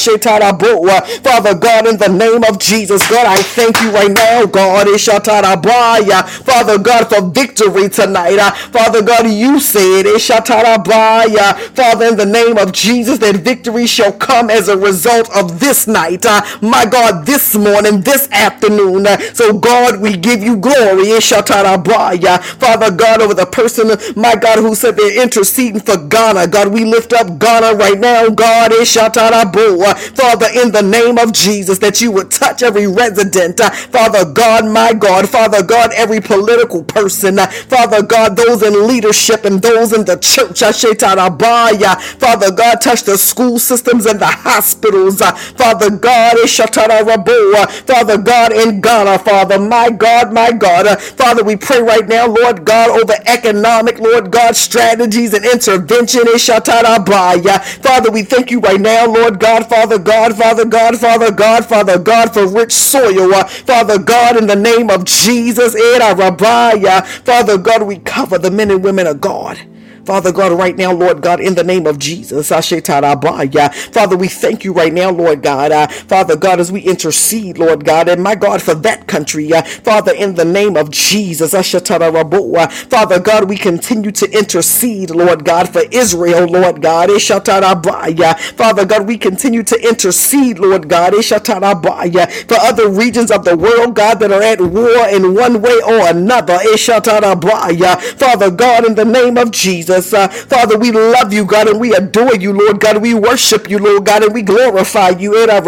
Father 1.22 1.54
God, 1.54 1.86
in 1.86 1.98
the 1.98 2.08
name 2.08 2.44
of 2.44 2.58
Jesus, 2.58 3.08
God, 3.10 3.26
I 3.26 3.36
thank 3.42 3.80
you 3.82 3.90
right 3.92 4.10
now, 4.10 4.46
God. 4.46 4.88
Father 6.44 6.78
God, 6.78 7.08
for 7.10 7.22
victory 7.30 7.88
tonight. 7.88 8.38
Uh, 8.38 8.50
Father 8.72 9.02
God, 9.02 9.26
you 9.30 9.60
said, 9.60 10.06
it. 10.06 10.20
Father, 11.74 12.06
in 12.06 12.16
the 12.16 12.26
name 12.26 12.58
of 12.58 12.72
Jesus, 12.72 13.18
that 13.18 13.36
victory 13.36 13.86
shall 13.86 14.12
come 14.12 14.50
as 14.50 14.68
a 14.68 14.76
result 14.78 15.30
of 15.36 15.60
this 15.60 15.86
night. 15.86 16.24
My 16.62 16.86
God, 16.86 17.26
this 17.26 17.54
morning, 17.56 18.00
this 18.02 18.28
afternoon. 18.32 19.06
So, 19.34 19.58
God, 19.58 20.00
we 20.00 20.16
give 20.16 20.42
you 20.42 20.56
glory. 20.56 21.08
Father 21.20 22.90
God, 22.90 23.22
over 23.22 23.34
the 23.34 23.46
person, 23.50 23.88
my 24.16 24.34
God, 24.36 24.58
who 24.58 24.74
said 24.74 24.96
they're 24.96 25.22
interceding 25.22 25.80
for 25.80 25.96
Ghana. 25.98 26.48
God, 26.48 26.68
we 26.72 26.84
lift 26.84 27.12
up 27.12 27.38
Ghana 27.38 27.74
right 27.76 27.98
now. 27.98 28.28
God, 28.30 28.72
eh, 28.72 28.84
Father, 28.84 30.46
in 30.54 30.72
the 30.72 30.82
name 30.82 31.18
of 31.18 31.32
Jesus, 31.32 31.78
that 31.78 32.00
you 32.00 32.12
would 32.12 32.30
touch 32.30 32.62
every 32.62 32.86
resident. 32.86 33.60
Father 33.60 34.24
God, 34.24 34.66
my 34.66 34.92
God, 34.92 35.28
Father 35.28 35.62
God, 35.62 35.92
every 35.94 36.20
political 36.20 36.82
person. 36.84 37.38
Father 37.38 38.02
God, 38.02 38.36
those 38.36 38.62
in 38.62 38.86
leadership 38.88 39.44
and 39.44 39.60
those 39.62 39.92
in 39.92 40.04
the 40.04 40.16
church. 40.18 40.62
Ah, 40.62 40.72
Father 42.18 42.50
God, 42.52 42.80
touch 42.80 43.02
the 43.04 43.18
school 43.18 43.58
systems 43.58 44.06
and 44.06 44.20
the 44.20 44.26
hospitals. 44.26 45.20
Father 45.56 45.90
God, 45.90 46.36
eh, 46.38 46.46
Father 47.86 48.18
God, 48.18 48.52
in 48.52 48.80
Ghana, 48.80 49.18
Father, 49.18 49.58
my 49.58 49.90
God, 49.90 50.32
my 50.32 50.52
God. 50.52 51.00
Father, 51.00 51.44
we 51.44 51.56
pray 51.56 51.80
right 51.82 52.06
now, 52.08 52.26
Lord 52.26 52.64
God, 52.64 52.90
over 52.90 53.14
economic, 53.26 53.91
Lord 53.98 54.30
God, 54.30 54.56
strategies 54.56 55.34
and 55.34 55.44
intervention. 55.44 56.22
Father, 56.38 58.10
we 58.10 58.22
thank 58.22 58.50
you 58.50 58.60
right 58.60 58.80
now, 58.80 59.06
Lord 59.06 59.40
God, 59.40 59.68
Father 59.68 59.98
God, 59.98 60.36
Father 60.36 60.64
God, 60.64 60.98
Father 60.98 61.30
God, 61.32 61.66
Father 61.66 61.98
God, 61.98 62.34
for 62.34 62.46
rich 62.46 62.72
soil. 62.72 63.34
Uh, 63.34 63.44
Father 63.44 63.98
God, 63.98 64.36
in 64.36 64.46
the 64.46 64.56
name 64.56 64.90
of 64.90 65.04
Jesus, 65.04 65.74
Father 67.24 67.58
God, 67.58 67.82
we 67.82 67.98
cover 67.98 68.38
the 68.38 68.50
men 68.50 68.70
and 68.70 68.84
women 68.84 69.06
of 69.06 69.20
God. 69.20 69.58
Father 70.06 70.32
God, 70.32 70.52
right 70.52 70.76
now, 70.76 70.92
Lord 70.92 71.22
God, 71.22 71.40
in 71.40 71.54
the 71.54 71.64
name 71.64 71.86
of 71.86 71.98
Jesus, 71.98 72.48
Father, 72.48 74.16
we 74.16 74.28
thank 74.28 74.64
you 74.64 74.72
right 74.72 74.92
now, 74.92 75.10
Lord 75.10 75.42
God, 75.42 75.72
uh, 75.72 75.88
Father 75.88 76.36
God, 76.36 76.60
as 76.60 76.72
we 76.72 76.80
intercede, 76.82 77.58
Lord 77.58 77.84
God, 77.84 78.08
and 78.08 78.22
my 78.22 78.34
God, 78.34 78.62
for 78.62 78.74
that 78.74 79.06
country, 79.08 79.52
uh, 79.54 79.62
Father, 79.62 80.12
in 80.12 80.34
the 80.34 80.44
name 80.44 80.76
of 80.76 80.90
Jesus, 80.90 81.52
Father 82.90 83.20
God, 83.20 83.48
we 83.48 83.56
continue 83.56 84.12
to 84.12 84.30
intercede, 84.38 85.10
Lord 85.10 85.44
God, 85.44 85.68
for 85.70 85.82
Israel, 85.92 86.46
Lord 86.48 86.82
God, 86.82 87.10
Father 88.56 88.84
God, 88.86 89.06
we 89.08 89.18
continue 89.18 89.62
to 89.64 89.88
intercede, 89.88 90.58
Lord 90.58 90.88
God, 90.88 91.14
for 91.14 92.56
other 92.60 92.88
regions 92.90 93.30
of 93.30 93.44
the 93.44 93.56
world, 93.56 93.94
God, 93.96 94.20
that 94.20 94.32
are 94.32 94.42
at 94.42 94.60
war 94.60 95.08
in 95.08 95.34
one 95.34 95.62
way 95.62 95.80
or 95.86 96.08
another, 96.08 96.58
Father 96.58 98.50
God, 98.50 98.86
in 98.86 98.94
the 98.96 99.04
name 99.04 99.38
of 99.38 99.50
Jesus. 99.52 99.91
Jesus. 99.94 100.12
Uh, 100.14 100.28
Father, 100.28 100.78
we 100.78 100.90
love 100.92 101.32
you, 101.32 101.44
God, 101.44 101.68
and 101.68 101.80
we 101.80 101.94
adore 101.94 102.34
you, 102.34 102.52
Lord 102.52 102.80
God, 102.80 102.98
we 103.02 103.14
worship 103.14 103.68
you, 103.70 103.78
Lord 103.78 104.04
God, 104.06 104.24
and 104.24 104.34
we 104.34 104.42
glorify 104.42 105.10
you. 105.10 105.42
in 105.42 105.50
our 105.50 105.62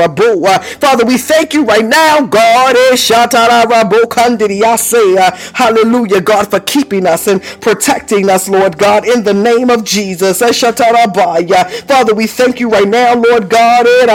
Uh, 0.46 0.58
Father, 0.80 1.04
we 1.04 1.18
thank 1.18 1.54
you 1.54 1.64
right 1.64 1.84
now, 1.84 2.20
God. 2.26 2.76
Eh, 2.76 2.96
uh, 5.18 5.30
hallelujah, 5.54 6.20
God, 6.20 6.50
for 6.50 6.60
keeping 6.60 7.06
us 7.06 7.26
and 7.26 7.42
protecting 7.60 8.28
us, 8.30 8.48
Lord 8.48 8.78
God, 8.78 9.06
in 9.06 9.24
the 9.24 9.34
name 9.34 9.70
of 9.70 9.84
Jesus. 9.84 10.40
Eh, 10.42 10.52
Father, 11.86 12.14
we 12.14 12.26
thank 12.26 12.60
you 12.60 12.68
right 12.70 12.88
now, 12.88 13.14
Lord 13.14 13.48
God. 13.48 13.86
Eh, 13.86 14.06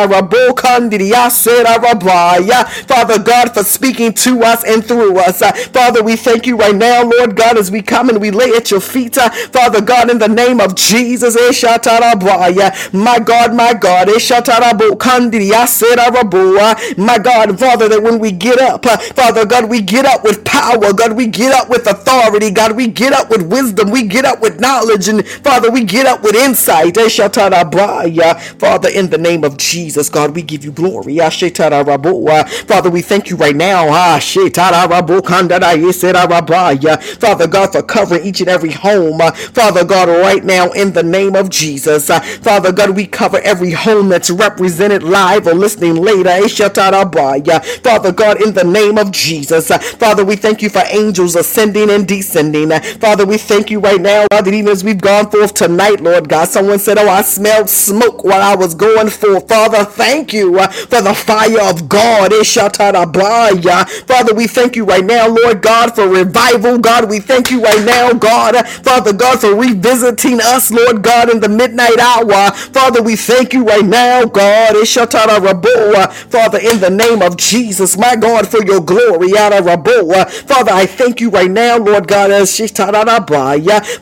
Father 2.87 3.19
God, 3.19 3.53
for 3.53 3.63
speaking 3.63 4.13
to 4.13 4.43
us 4.43 4.63
and 4.63 4.85
through 4.85 5.17
us. 5.19 5.39
Father, 5.69 6.03
we 6.03 6.15
thank 6.15 6.45
you 6.45 6.55
right 6.57 6.75
now, 6.75 7.03
Lord 7.03 7.35
God, 7.35 7.57
as 7.57 7.71
we 7.71 7.81
come 7.81 8.09
and 8.09 8.19
we 8.21 8.31
lay 8.31 8.51
at 8.51 8.71
your 8.71 8.79
feet. 8.79 9.15
Father 9.15 9.81
God, 9.81 9.98
God, 9.99 10.11
in 10.11 10.19
the 10.19 10.27
name 10.29 10.61
of 10.61 10.75
Jesus. 10.75 11.35
Eh, 11.35 11.51
my 12.93 13.19
God, 13.19 13.53
my 13.55 13.73
God. 13.73 14.09
Eh, 14.09 14.19
my 16.97 17.17
God, 17.19 17.59
Father, 17.59 17.89
that 17.89 18.01
when 18.03 18.19
we 18.19 18.31
get 18.31 18.59
up, 18.61 18.85
uh, 18.85 18.97
Father 18.97 19.45
God, 19.45 19.69
we 19.69 19.81
get 19.81 20.05
up 20.05 20.23
with 20.23 20.43
power. 20.45 20.93
God, 20.93 21.13
we 21.13 21.27
get 21.27 21.53
up 21.53 21.69
with 21.69 21.87
authority. 21.87 22.51
God, 22.51 22.73
we 22.77 22.87
get 22.87 23.13
up 23.13 23.29
with 23.29 23.43
wisdom. 23.43 23.91
We 23.91 24.03
get 24.03 24.25
up 24.25 24.41
with 24.41 24.59
knowledge. 24.59 25.07
And 25.09 25.27
Father, 25.27 25.71
we 25.71 25.83
get 25.83 26.05
up 26.07 26.23
with 26.23 26.35
insight. 26.35 26.97
Eh, 26.97 27.09
Father, 28.59 28.89
in 28.89 29.09
the 29.09 29.17
name 29.19 29.43
of 29.43 29.57
Jesus, 29.57 30.09
God, 30.09 30.35
we 30.35 30.41
give 30.43 30.63
you 30.65 30.71
glory. 30.71 31.19
Ah, 31.21 31.29
Father, 32.67 32.89
we 32.89 33.01
thank 33.01 33.29
you 33.29 33.35
right 33.37 33.55
now. 33.55 33.87
Ah, 33.89 34.19
Father 37.19 37.47
God, 37.47 37.71
for 37.71 37.83
covering 37.83 38.25
each 38.25 38.41
and 38.41 38.49
every 38.49 38.71
home. 38.71 39.19
Ah, 39.21 39.31
Father 39.31 39.83
God, 39.89 40.07
right 40.07 40.43
now 40.45 40.69
in 40.71 40.93
the 40.93 41.01
name 41.01 41.35
of 41.35 41.49
Jesus. 41.49 42.11
Uh, 42.11 42.19
Father 42.19 42.71
God, 42.71 42.91
we 42.91 43.07
cover 43.07 43.39
every 43.39 43.71
home 43.71 44.07
that's 44.09 44.29
represented 44.29 45.01
live 45.01 45.47
or 45.47 45.55
listening 45.55 45.95
later. 45.95 46.29
Father 46.47 48.11
God, 48.11 48.39
in 48.39 48.53
the 48.53 48.63
name 48.63 48.99
of 48.99 49.11
Jesus. 49.11 49.71
Uh, 49.71 49.79
Father, 49.79 50.23
we 50.23 50.35
thank 50.35 50.61
you 50.61 50.69
for 50.69 50.83
angels 50.89 51.35
ascending 51.35 51.89
and 51.89 52.07
descending. 52.07 52.71
Uh, 52.71 52.79
Father, 53.01 53.25
we 53.25 53.39
thank 53.39 53.71
you 53.71 53.79
right 53.79 53.99
now, 53.99 54.27
God, 54.31 54.45
that 54.45 54.53
even 54.53 54.71
as 54.71 54.83
we've 54.83 55.01
gone 55.01 55.31
forth 55.31 55.55
tonight, 55.55 56.01
Lord 56.01 56.29
God, 56.29 56.47
someone 56.47 56.77
said, 56.77 56.99
Oh, 56.99 57.09
I 57.09 57.23
smelled 57.23 57.67
smoke 57.67 58.23
while 58.23 58.43
I 58.43 58.55
was 58.55 58.75
going 58.75 59.09
forth. 59.09 59.49
Father, 59.49 59.85
thank 59.85 60.33
you 60.33 60.59
uh, 60.59 60.67
for 60.67 61.01
the 61.01 61.15
fire 61.15 61.61
of 61.67 61.89
God. 61.89 62.31
Father, 64.05 64.33
we 64.35 64.45
thank 64.45 64.75
you 64.75 64.85
right 64.85 65.03
now, 65.03 65.27
Lord 65.27 65.63
God, 65.63 65.95
for 65.95 66.07
revival. 66.07 66.77
God, 66.77 67.09
we 67.09 67.19
thank 67.19 67.49
you 67.49 67.63
right 67.63 67.83
now, 67.83 68.13
God, 68.13 68.55
Father 68.67 69.13
God, 69.13 69.41
for 69.41 69.55
revival 69.55 69.78
visiting 69.81 70.39
us, 70.41 70.71
Lord 70.71 71.03
God, 71.03 71.29
in 71.29 71.39
the 71.39 71.49
midnight 71.49 71.99
hour. 71.99 72.51
Father, 72.51 73.01
we 73.01 73.15
thank 73.15 73.53
you 73.53 73.63
right 73.65 73.85
now, 73.85 74.25
God. 74.25 74.75
Father, 76.29 76.59
in 76.59 76.79
the 76.79 76.89
name 76.89 77.21
of 77.21 77.37
Jesus, 77.37 77.97
my 77.97 78.15
God, 78.15 78.47
for 78.47 78.63
your 78.65 78.81
glory. 78.81 79.31
Father, 79.31 80.71
I 80.73 80.85
thank 80.87 81.21
you 81.21 81.29
right 81.29 81.51
now, 81.51 81.77
Lord 81.77 82.07
God, 82.07 82.31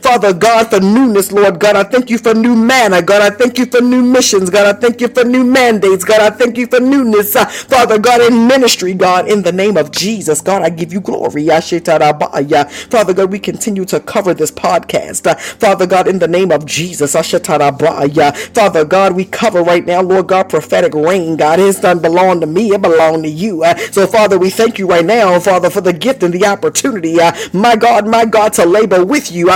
Father 0.02 0.32
God, 0.34 0.70
for 0.70 0.80
newness, 0.80 1.32
Lord 1.32 1.60
God. 1.60 1.76
I 1.76 1.84
thank 1.84 2.10
you 2.10 2.18
for 2.18 2.34
new 2.34 2.54
manna, 2.56 3.02
God. 3.02 3.22
I 3.22 3.30
thank 3.36 3.58
you 3.58 3.66
for 3.66 3.80
new 3.80 4.02
missions, 4.02 4.50
God. 4.50 4.66
I 4.76 4.78
thank 4.78 5.00
you 5.00 5.08
for 5.08 5.24
new 5.24 5.44
mandates, 5.44 6.04
God. 6.04 6.20
I 6.20 6.30
thank 6.30 6.56
you 6.58 6.66
for 6.66 6.80
newness, 6.80 7.34
Father 7.34 7.98
God, 7.98 8.20
in 8.22 8.46
ministry, 8.46 8.94
God, 8.94 9.28
in 9.28 9.42
the 9.42 9.52
name 9.52 9.76
of 9.76 9.90
Jesus, 9.92 10.40
God. 10.40 10.62
I 10.62 10.70
give 10.70 10.92
you 10.92 11.00
glory. 11.00 11.46
Father 11.48 13.14
God, 13.14 13.30
we 13.32 13.38
continue 13.38 13.84
to 13.86 14.00
cover 14.00 14.34
this 14.34 14.50
podcast. 14.50 15.24
Father 15.68 15.86
God, 15.86 16.08
in 16.08 16.18
the 16.18 16.28
name 16.28 16.50
of 16.52 16.66
Jesus. 16.66 17.12
Father 17.12 18.84
God, 18.86 19.12
we 19.14 19.24
cover 19.26 19.62
right 19.62 19.86
now, 19.86 20.02
Lord 20.02 20.28
God, 20.28 20.48
prophetic 20.48 20.94
reign. 20.94 21.36
God, 21.36 21.60
it 21.60 21.76
doesn't 21.82 22.02
belong 22.02 22.40
to 22.40 22.46
me, 22.46 22.70
it 22.72 22.82
belongs 22.82 23.22
to 23.22 23.28
you. 23.28 23.64
Uh, 23.64 23.76
so, 23.76 24.06
Father, 24.06 24.38
we 24.38 24.50
thank 24.50 24.78
you 24.78 24.86
right 24.88 25.04
now, 25.04 25.38
Father, 25.40 25.70
for 25.70 25.82
the 25.82 25.92
gift 25.92 26.22
and 26.22 26.34
the 26.34 26.46
opportunity, 26.46 27.20
uh, 27.20 27.32
my 27.52 27.76
God, 27.76 28.06
my 28.08 28.24
God, 28.24 28.54
to 28.54 28.66
labor 28.66 29.04
with 29.04 29.30
you. 29.32 29.48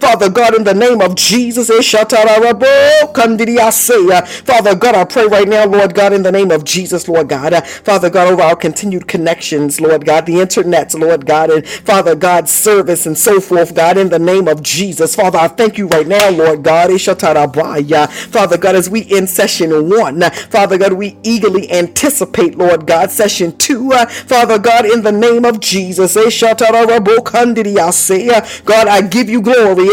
Father 0.00 0.30
God, 0.30 0.54
in 0.56 0.64
the 0.64 0.74
name 0.74 1.00
of 1.02 1.14
Jesus. 1.16 1.68
Father 4.44 4.74
God, 4.76 4.94
I 4.96 5.04
pray 5.04 5.26
right 5.26 5.48
now, 5.48 5.66
Lord 5.66 5.94
God, 5.94 6.12
in 6.12 6.22
the 6.22 6.32
name 6.32 6.50
of 6.50 6.64
Jesus, 6.64 7.08
Lord 7.08 7.28
God. 7.28 7.54
Uh, 7.54 7.62
Father 7.62 8.10
God, 8.10 8.32
over 8.32 8.42
our 8.42 8.56
continued 8.56 9.08
connections, 9.08 9.80
Lord 9.80 10.06
God, 10.06 10.26
the 10.26 10.34
internets, 10.34 10.98
Lord 10.98 11.26
God, 11.26 11.50
and 11.50 11.66
Father 11.66 12.14
God, 12.14 12.48
service 12.48 13.06
and 13.06 13.18
so 13.18 13.40
forth, 13.40 13.74
God, 13.74 13.98
in 13.98 14.10
the 14.10 14.18
name 14.18 14.48
of 14.48 14.59
Jesus. 14.62 15.14
Father, 15.16 15.38
I 15.38 15.48
thank 15.48 15.78
you 15.78 15.86
right 15.88 16.06
now, 16.06 16.30
Lord 16.30 16.62
God. 16.62 16.90
Father 17.00 18.58
God, 18.58 18.74
as 18.76 18.90
we 18.90 19.00
in 19.02 19.26
session 19.26 19.88
one, 19.90 20.20
Father 20.50 20.78
God, 20.78 20.94
we 20.94 21.16
eagerly 21.22 21.70
anticipate, 21.70 22.56
Lord 22.56 22.86
God, 22.86 23.10
session 23.10 23.56
two. 23.56 23.90
Father 23.90 24.58
God, 24.58 24.86
in 24.86 25.02
the 25.02 25.12
name 25.12 25.44
of 25.44 25.60
Jesus. 25.60 26.14
God, 28.64 28.88
I 28.88 29.00
give 29.02 29.28
you 29.28 29.40
glory. 29.42 29.86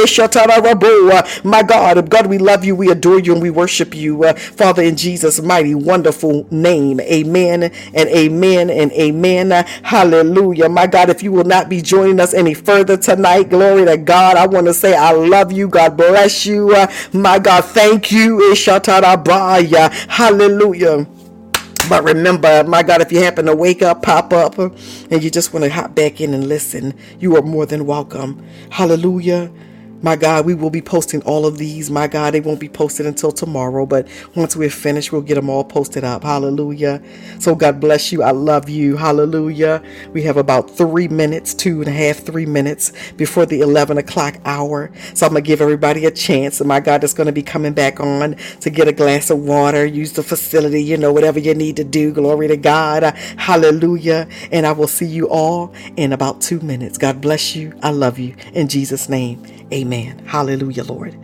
My 1.43 1.63
God, 1.63 2.09
God, 2.09 2.27
we 2.27 2.37
love 2.37 2.63
you, 2.65 2.75
we 2.75 2.89
adore 2.91 3.19
you, 3.19 3.33
and 3.33 3.41
we 3.41 3.49
worship 3.49 3.95
you. 3.95 4.23
Father, 4.33 4.83
in 4.83 4.95
Jesus' 4.97 5.41
mighty, 5.41 5.75
wonderful 5.75 6.47
name. 6.51 6.99
Amen 7.01 7.63
and 7.63 8.09
amen 8.09 8.69
and 8.69 8.91
amen. 8.93 9.51
Hallelujah. 9.83 10.69
My 10.69 10.87
God, 10.87 11.09
if 11.09 11.23
you 11.23 11.31
will 11.31 11.43
not 11.43 11.69
be 11.69 11.81
joining 11.81 12.19
us 12.19 12.33
any 12.33 12.53
further 12.53 12.97
tonight, 12.97 13.49
glory 13.49 13.85
to 13.85 13.97
God. 13.97 14.35
I 14.35 14.45
want 14.47 14.56
to 14.65 14.73
say 14.73 14.95
I 14.95 15.11
love 15.11 15.51
you. 15.51 15.67
God 15.67 15.95
bless 15.97 16.45
you. 16.45 16.73
Uh, 16.73 16.87
my 17.13 17.39
God, 17.39 17.65
thank 17.65 18.11
you. 18.11 18.55
Hallelujah. 20.09 21.07
But 21.89 22.03
remember, 22.03 22.63
my 22.65 22.83
God, 22.83 23.01
if 23.01 23.11
you 23.11 23.23
happen 23.23 23.45
to 23.45 23.55
wake 23.55 23.81
up, 23.81 24.01
pop 24.03 24.33
up, 24.33 24.57
and 24.57 25.23
you 25.23 25.29
just 25.31 25.53
want 25.53 25.63
to 25.65 25.71
hop 25.71 25.95
back 25.95 26.19
in 26.19 26.33
and 26.33 26.47
listen, 26.47 26.93
you 27.19 27.35
are 27.37 27.41
more 27.41 27.65
than 27.65 27.85
welcome. 27.85 28.43
Hallelujah. 28.71 29.51
My 30.01 30.15
God, 30.15 30.45
we 30.45 30.55
will 30.55 30.69
be 30.69 30.81
posting 30.81 31.21
all 31.23 31.45
of 31.45 31.57
these. 31.57 31.91
My 31.91 32.07
God, 32.07 32.33
they 32.33 32.41
won't 32.41 32.59
be 32.59 32.69
posted 32.69 33.05
until 33.05 33.31
tomorrow, 33.31 33.85
but 33.85 34.07
once 34.35 34.55
we're 34.55 34.69
finished, 34.69 35.11
we'll 35.11 35.21
get 35.23 35.35
them 35.35 35.49
all 35.49 35.63
posted 35.65 36.03
up. 36.05 36.23
Hallelujah. 36.23 37.01
So 37.39 37.55
God 37.55 37.81
bless 37.81 38.11
you. 38.11 38.23
I 38.23 38.31
love 38.31 38.69
you. 38.69 38.97
Hallelujah. 38.97 39.83
We 40.13 40.23
have 40.23 40.37
about 40.37 40.71
three 40.71 41.07
minutes, 41.09 41.53
two 41.53 41.81
and 41.81 41.89
a 41.89 41.93
half, 41.93 42.17
three 42.19 42.45
minutes 42.45 42.93
before 43.17 43.45
the 43.45 43.61
11 43.61 43.97
o'clock 43.97 44.37
hour. 44.45 44.91
So 45.15 45.25
I'm 45.25 45.33
going 45.33 45.43
to 45.43 45.47
give 45.47 45.61
everybody 45.61 46.05
a 46.05 46.11
chance. 46.11 46.61
And 46.61 46.67
my 46.67 46.79
God 46.79 47.03
is 47.03 47.13
going 47.13 47.27
to 47.27 47.33
be 47.33 47.43
coming 47.43 47.73
back 47.73 47.99
on 47.99 48.35
to 48.61 48.69
get 48.69 48.87
a 48.87 48.93
glass 48.93 49.31
of 49.31 49.39
water, 49.39 49.85
use 49.85 50.13
the 50.13 50.23
facility, 50.23 50.83
you 50.83 50.97
know, 50.97 51.11
whatever 51.13 51.39
you 51.39 51.55
need 51.55 51.75
to 51.77 51.83
do. 51.83 52.13
Glory 52.13 52.47
to 52.49 52.57
God. 52.57 53.03
Hallelujah. 53.37 54.27
And 54.51 54.65
I 54.67 54.73
will 54.73 54.87
see 54.87 55.07
you 55.07 55.29
all 55.29 55.73
in 55.97 56.13
about 56.13 56.41
two 56.41 56.59
minutes. 56.61 56.97
God 56.97 57.21
bless 57.21 57.55
you. 57.55 57.73
I 57.83 57.91
love 57.91 58.19
you. 58.19 58.35
In 58.53 58.67
Jesus' 58.69 59.09
name. 59.09 59.56
Amen. 59.73 60.19
Hallelujah, 60.25 60.83
Lord. 60.85 61.17